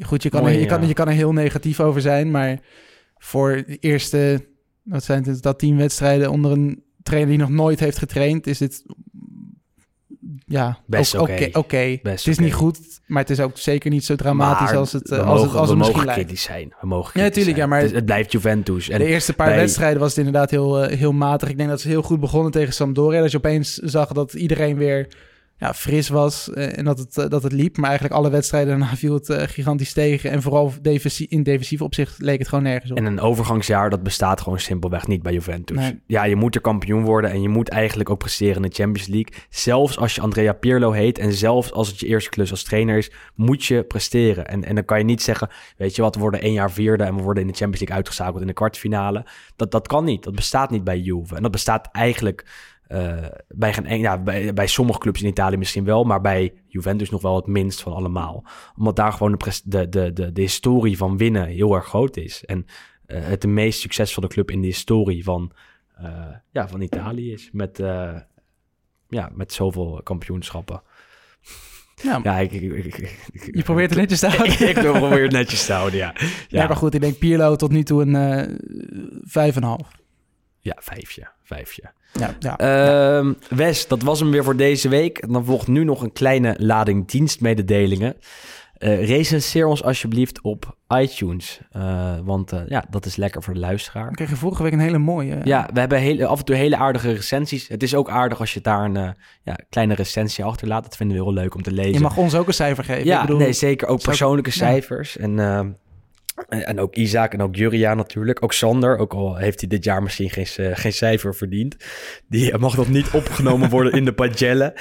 goed, 0.01 0.23
je 0.23 0.29
kan, 0.29 0.41
Mooi, 0.43 0.55
er, 0.55 0.61
je, 0.61 0.67
kan, 0.67 0.87
je 0.87 0.95
kan 0.95 1.09
er 1.09 1.15
heel 1.15 1.33
negatief 1.33 1.81
over 1.81 2.01
zijn, 2.01 2.31
maar 2.31 2.59
voor 3.25 3.63
de 3.67 3.77
eerste, 3.81 4.47
wat 4.83 5.05
zijn 5.05 5.25
het, 5.25 5.43
dat 5.43 5.59
tien 5.59 5.77
wedstrijden 5.77 6.31
onder 6.31 6.51
een 6.53 6.83
trainer 7.03 7.31
die 7.31 7.39
nog 7.41 7.49
nooit 7.51 7.81
heeft 7.81 7.99
getraind, 7.99 8.47
is 8.47 8.59
dit 8.59 8.83
ja, 10.47 10.79
Best 10.87 11.15
oké. 11.55 11.99
Het 12.03 12.27
is 12.27 12.39
niet 12.39 12.53
goed, 12.55 12.79
maar 13.07 13.21
het 13.23 13.31
is 13.31 13.41
ook 13.41 13.59
zeker 13.59 13.91
niet 13.91 14.05
zo 14.05 14.15
dramatisch 14.17 14.71
Maar 14.71 14.77
als 14.79 14.93
het, 14.93 15.11
eh, 15.11 15.19
als 15.19 15.27
mogen, 15.27 15.43
het, 15.49 15.57
als 15.59 15.65
we 15.69 15.69
het 15.69 15.77
misschien 15.79 15.97
mogen 16.01 16.07
lijkt. 16.15 16.25
kritisch 16.25 16.43
zijn. 16.45 16.75
We 16.81 16.87
mogen 16.87 17.11
Ja, 17.15 17.21
kritisch 17.29 17.35
tuurlijk, 17.45 17.57
zijn. 17.57 17.69
ja, 17.71 17.75
maar- 17.75 17.83
het, 17.83 17.95
het 17.95 18.05
blijft 18.05 18.33
Juventus. 18.33 18.89
En 18.89 18.99
de 18.99 19.05
eerste 19.07 19.33
paar 19.33 19.49
bij- 19.49 19.57
wedstrijden 19.57 20.01
was 20.01 20.09
het 20.09 20.19
inderdaad 20.19 20.51
heel, 20.51 20.83
eh, 20.83 20.97
heel 20.99 21.13
matig. 21.13 21.49
Ik 21.49 21.57
denk 21.57 21.69
dat 21.69 21.81
ze 21.81 21.89
heel 21.89 22.03
goed 22.03 22.21
begonnen 22.21 22.53
tegen 22.53 22.73
Sampdoria. 22.73 23.21
Dat 23.21 23.31
je 23.31 23.37
opeens 23.37 23.75
zag 23.75 24.13
dat 24.13 24.33
iedereen 24.35 24.77
weer 24.77 25.09
ja, 25.57 25.75
fris 25.75 26.09
was 26.09 26.51
eh, 26.51 26.79
en 26.79 26.85
dat 26.85 26.99
het, 26.99 27.19
eh, 27.19 27.29
dat 27.29 27.43
het 27.43 27.53
liep. 27.53 27.77
Maar 27.77 27.89
eigenlijk 27.89 28.19
alle 28.19 28.31
wedstrijden 28.31 28.69
daarna 28.69 28.97
viel 29.05 29.15
het 29.15 29.29
eh, 29.29 29.43
gigantisch 29.47 29.93
tegen. 29.93 30.31
En 30.31 30.43
vooral 30.43 30.73
defensie, 30.83 31.29
in 31.29 31.43
defensief 31.43 31.83
opzicht 31.83 32.19
leek 32.19 32.39
het 32.39 32.49
gewoon 32.49 32.65
nergens 32.65 32.91
op. 32.91 32.97
En 32.97 33.05
een 33.05 33.21
overgangsjaar, 33.21 33.91
dat 33.91 34.03
bestaat 34.03 34.41
gewoon 34.41 34.59
simpelweg 34.59 35.07
niet 35.07 35.23
bij 35.23 35.33
Juventus. 35.33 35.77
Nee. 35.77 36.01
Ja, 36.07 36.25
je 36.25 36.37
moet 36.37 36.55
er 36.55 36.61
kampioen 36.61 37.05
worden 37.05 37.31
en 37.31 37.43
je 37.43 37.49
moet 37.49 37.69
eigenlijk 37.69 38.11
ook 38.11 38.19
presteren 38.19 38.57
in 38.57 38.69
de 38.69 38.75
Champions 38.75 39.09
League. 39.09 39.33
Zelfs 39.49 39.99
als 39.99 40.15
je 40.15 40.21
Andrea 40.21 40.53
Pirlo 40.53 40.91
heet 40.91 41.19
en 41.19 41.33
zelfs 41.33 41.73
als 41.73 41.89
het 41.89 42.01
je 42.01 42.07
eerste 42.07 42.31
klus 42.31 42.51
als 42.51 42.63
trainer 42.63 42.97
is, 42.97 43.11
moet 43.35 43.65
je 43.65 43.85
presteren. 43.85 44.47
En, 44.47 44.65
en 44.65 44.75
dan 44.75 44.85
kan 44.85 44.99
je 44.99 45.05
niet 45.05 45.23
zeggen, 45.23 45.49
weet 45.77 45.97
je 45.97 46.03
wat, 46.03 46.15
we 46.15 46.21
worden 46.21 46.41
één 46.41 46.53
jaar 46.53 46.71
vierde 46.71 47.05
en 47.05 47.17
we 47.17 47.23
worden 47.23 47.43
in 47.43 47.49
de 47.49 47.55
Champions 47.55 47.79
League 47.79 47.97
uitgeschakeld 47.97 48.41
in 48.41 48.47
de 48.47 48.53
kwartfinale. 48.53 49.27
Dat, 49.57 49.71
dat 49.71 49.87
kan 49.87 50.05
niet. 50.05 50.23
Dat 50.23 50.35
bestaat 50.35 50.71
niet 50.71 50.85
bij 50.85 50.99
Juve. 50.99 51.37
En 51.37 51.43
dat 51.43 51.51
bestaat 51.51 51.89
eigenlijk 51.93 52.45
eh, 52.95 53.27
bij, 53.49 53.75
ja, 53.99 54.19
bij, 54.19 54.55
bij 54.55 54.67
sommige 54.67 54.99
clubs 54.99 55.23
in 55.23 55.29
Italië 55.29 55.57
misschien 55.57 55.85
wel, 55.85 56.05
maar 56.05 56.21
bij 56.21 56.53
Juventus 56.67 57.11
nog 57.11 57.23
wel 57.23 57.37
het 57.37 57.47
minst 57.47 57.83
van 57.83 57.93
allemaal. 57.93 58.45
Omdat 58.77 58.97
daar 58.97 59.13
gewoon 59.13 59.39
de, 59.65 59.89
de, 59.89 60.13
de, 60.13 60.33
de, 60.33 60.41
historie 60.41 60.97
van 60.97 61.17
winnen 61.17 61.47
heel 61.47 61.75
erg 61.75 61.87
groot 61.87 62.17
is. 62.17 62.45
En 62.45 62.67
eh, 63.07 63.25
het 63.25 63.41
de 63.41 63.49
meest 63.49 63.81
succesvolle 63.81 64.27
club 64.27 64.51
in 64.51 64.61
de 64.61 64.67
historie 64.67 65.25
van, 65.25 65.53
eh, 65.97 66.27
ja, 66.51 66.69
van 66.69 66.81
Italië 66.81 67.33
is. 67.33 67.49
Met, 67.53 67.79
ja, 69.09 69.31
met 69.33 69.53
zoveel 69.53 70.01
kampioenschappen. 70.03 70.83
Ja, 72.03 72.39
je 72.39 73.63
probeert 73.65 73.91
het 73.91 73.99
netjes 73.99 74.21
te 74.21 74.29
houden. 74.37 74.69
ik 74.69 74.75
probeer 74.75 75.23
het 75.23 75.33
netjes 75.33 75.67
te 75.67 75.73
houden, 75.73 75.99
ja. 75.99 76.15
ja. 76.49 76.67
maar 76.67 76.77
goed, 76.77 76.95
ik 76.95 77.01
denk 77.01 77.19
Pirlo 77.19 77.57
tot 77.57 77.71
nu 77.71 77.83
toe 77.83 78.03
een 78.03 78.59
5,5 79.83 80.04
ja 80.65 80.77
vijfje, 80.81 81.29
vijfje. 81.43 81.83
Ja, 82.13 82.35
ja. 82.39 82.57
Ehm, 82.59 83.33
Wes, 83.49 83.89
dat 83.89 84.03
was 84.03 84.21
hem 84.21 84.31
weer 84.31 84.45
voor 84.45 84.57
deze 84.57 84.89
week. 84.89 85.33
Dan 85.33 85.45
volgt 85.45 85.67
nu 85.69 85.85
nog 85.85 86.03
een 86.03 86.13
kleine 86.13 86.55
lading 86.59 87.07
dienstmededelingen. 87.09 88.17
Eh 88.75 89.07
recenseer 89.07 89.67
ons 89.67 89.83
alsjeblieft 89.83 90.41
op 90.43 90.77
iTunes. 91.01 91.61
Eh, 91.71 92.15
want 92.25 92.53
eh, 92.53 92.61
ja, 92.69 92.85
dat 92.91 93.07
is 93.07 93.17
lekker 93.17 93.43
voor 93.43 93.55
de 93.55 93.61
luisteraar. 93.61 94.09
We 94.09 94.15
kregen 94.15 94.37
vorige 94.37 94.63
week 94.63 94.73
een 94.73 94.79
hele 94.79 94.99
mooie. 94.99 95.41
Ja, 95.45 95.69
we 95.73 95.81
hebben 95.81 95.99
hele, 95.99 96.27
af 96.27 96.39
en 96.39 96.45
toe 96.45 96.57
hele 96.57 96.77
aardige 96.77 97.13
recensies. 97.13 97.69
Het 97.69 97.83
is 97.83 97.95
ook 97.95 98.09
aardig 98.09 98.41
als 98.41 98.55
je 98.55 98.61
daar 98.61 98.85
een 98.85 99.15
ja, 99.43 99.57
kleine 99.69 99.95
recensie 99.95 100.45
achterlaat. 100.45 100.83
Dat 100.83 100.97
vinden 100.97 101.17
we 101.17 101.23
heel 101.23 101.33
leuk 101.33 101.55
om 101.55 101.63
te 101.63 101.73
lezen. 101.73 101.93
Je 101.93 102.01
mag 102.01 102.17
ons 102.17 102.35
ook 102.35 102.47
een 102.47 102.55
cijfer 102.55 102.85
geven. 102.85 103.05
ja, 103.05 103.15
ik 103.21 103.27
bedoel, 103.27 103.41
nee, 103.41 103.53
zeker. 103.53 103.89
Ook 103.89 103.99
ik- 103.99 104.05
persoonlijke 104.05 104.51
cijfers. 104.51 105.17
En, 105.17 105.39
eh, 105.39 105.61
en 106.49 106.81
ook 106.81 106.95
Isaac 106.95 107.33
en 107.33 107.43
ook 107.43 107.57
Juria 107.57 107.95
natuurlijk. 107.95 108.43
Ook 108.43 108.53
Sander, 108.53 108.99
ook 108.99 109.13
al 109.13 109.37
heeft 109.37 109.61
hij 109.61 109.69
dit 109.69 109.85
jaar 109.85 110.03
misschien 110.03 110.31
geen, 110.31 110.47
eh, 110.57 110.77
geen 110.77 110.93
cijfer 110.93 111.35
verdiend. 111.35 111.77
Die 112.29 112.53
eh, 112.53 112.59
mag 112.59 112.77
nog 112.77 112.89
niet 112.89 113.11
opgenomen 113.11 113.71
worden 113.71 113.93
in 113.93 114.05
de 114.05 114.15
pagelle. 114.15 114.75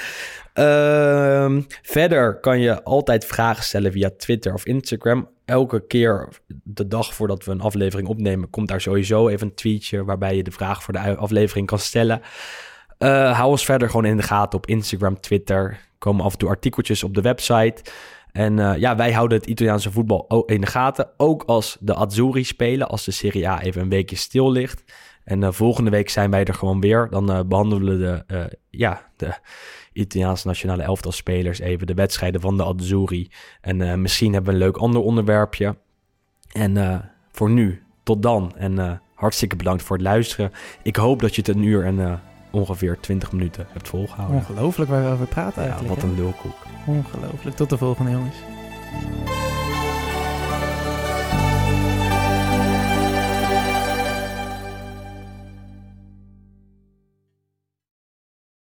Ehm, 0.52 1.62
verder 1.82 2.40
kan 2.40 2.60
je 2.60 2.82
altijd 2.82 3.24
vragen 3.24 3.64
stellen 3.64 3.92
via 3.92 4.10
Twitter 4.16 4.54
of 4.54 4.66
Instagram. 4.66 5.28
Elke 5.44 5.86
keer 5.86 6.28
de 6.62 6.86
dag 6.86 7.14
voordat 7.14 7.44
we 7.44 7.50
een 7.50 7.60
aflevering 7.60 8.08
opnemen, 8.08 8.50
komt 8.50 8.68
daar 8.68 8.80
sowieso 8.80 9.28
even 9.28 9.46
een 9.46 9.54
tweetje 9.54 10.04
waarbij 10.04 10.36
je 10.36 10.42
de 10.42 10.50
vraag 10.50 10.82
voor 10.82 10.92
de 10.92 11.16
aflevering 11.16 11.66
kan 11.66 11.78
stellen. 11.78 12.20
Eh, 12.98 13.38
hou 13.38 13.50
ons 13.50 13.64
verder 13.64 13.90
gewoon 13.90 14.04
in 14.04 14.16
de 14.16 14.22
gaten 14.22 14.58
op 14.58 14.66
Instagram, 14.66 15.20
Twitter. 15.20 15.56
Er 15.56 15.88
komen 15.98 16.24
af 16.24 16.32
en 16.32 16.38
toe 16.38 16.48
artikeltjes 16.48 17.04
op 17.04 17.14
de 17.14 17.20
website. 17.20 17.82
En 18.34 18.58
eh, 18.58 18.78
ja, 18.78 18.96
wij 18.96 19.12
houden 19.12 19.38
het 19.38 19.46
Italiaanse 19.46 19.90
voetbal 19.90 20.44
in 20.46 20.60
de 20.60 20.66
gaten. 20.66 21.10
Ook 21.16 21.42
als 21.42 21.76
de 21.80 21.94
Azzurri 21.94 22.44
spelen, 22.44 22.88
als 22.88 23.04
de 23.04 23.10
Serie 23.10 23.48
A 23.48 23.60
even 23.62 23.82
een 23.82 23.88
weekje 23.88 24.16
stil 24.16 24.52
ligt. 24.52 24.84
En 25.24 25.42
eh, 25.42 25.52
volgende 25.52 25.90
week 25.90 26.08
zijn 26.08 26.30
wij 26.30 26.44
er 26.44 26.54
gewoon 26.54 26.80
weer. 26.80 27.08
Dan 27.10 27.32
eh, 27.32 27.40
behandelen 27.46 27.98
de, 27.98 28.56
ja, 28.70 29.10
de 29.16 29.32
Italiaanse 29.92 30.46
nationale 30.46 30.82
elftal 30.82 31.12
spelers 31.12 31.58
even 31.58 31.86
de 31.86 31.94
wedstrijden 31.94 32.40
van 32.40 32.56
de 32.56 32.64
Azzurri. 32.64 33.28
En 33.60 34.02
misschien 34.02 34.32
hebben 34.32 34.52
we 34.52 34.58
een 34.58 34.64
leuk 34.64 34.76
ander 34.76 35.00
onderwerpje. 35.00 35.76
En 36.52 37.02
voor 37.32 37.50
nu, 37.50 37.82
tot 38.02 38.22
dan. 38.22 38.52
En 38.56 39.02
hartstikke 39.14 39.56
bedankt 39.56 39.82
voor 39.82 39.96
het 39.96 40.04
luisteren. 40.04 40.52
Ik 40.82 40.96
hoop 40.96 41.20
dat 41.20 41.34
je 41.34 41.40
het 41.40 41.56
een 41.56 41.62
uur 41.62 41.84
en 41.84 42.20
ongeveer 42.54 43.00
20 43.00 43.32
minuten 43.32 43.66
hebt 43.72 43.88
volgehouden. 43.88 44.36
Ongelooflijk 44.36 44.90
waar 44.90 45.04
we 45.04 45.10
over 45.10 45.26
praten 45.26 45.62
eigenlijk. 45.62 45.94
Ja, 45.94 46.00
wat 46.00 46.10
een 46.10 46.14
lulkoek. 46.14 46.56
Ongelooflijk. 46.86 47.56
Tot 47.56 47.70
de 47.70 47.78
volgende 47.78 48.10
jongens. 48.10 48.36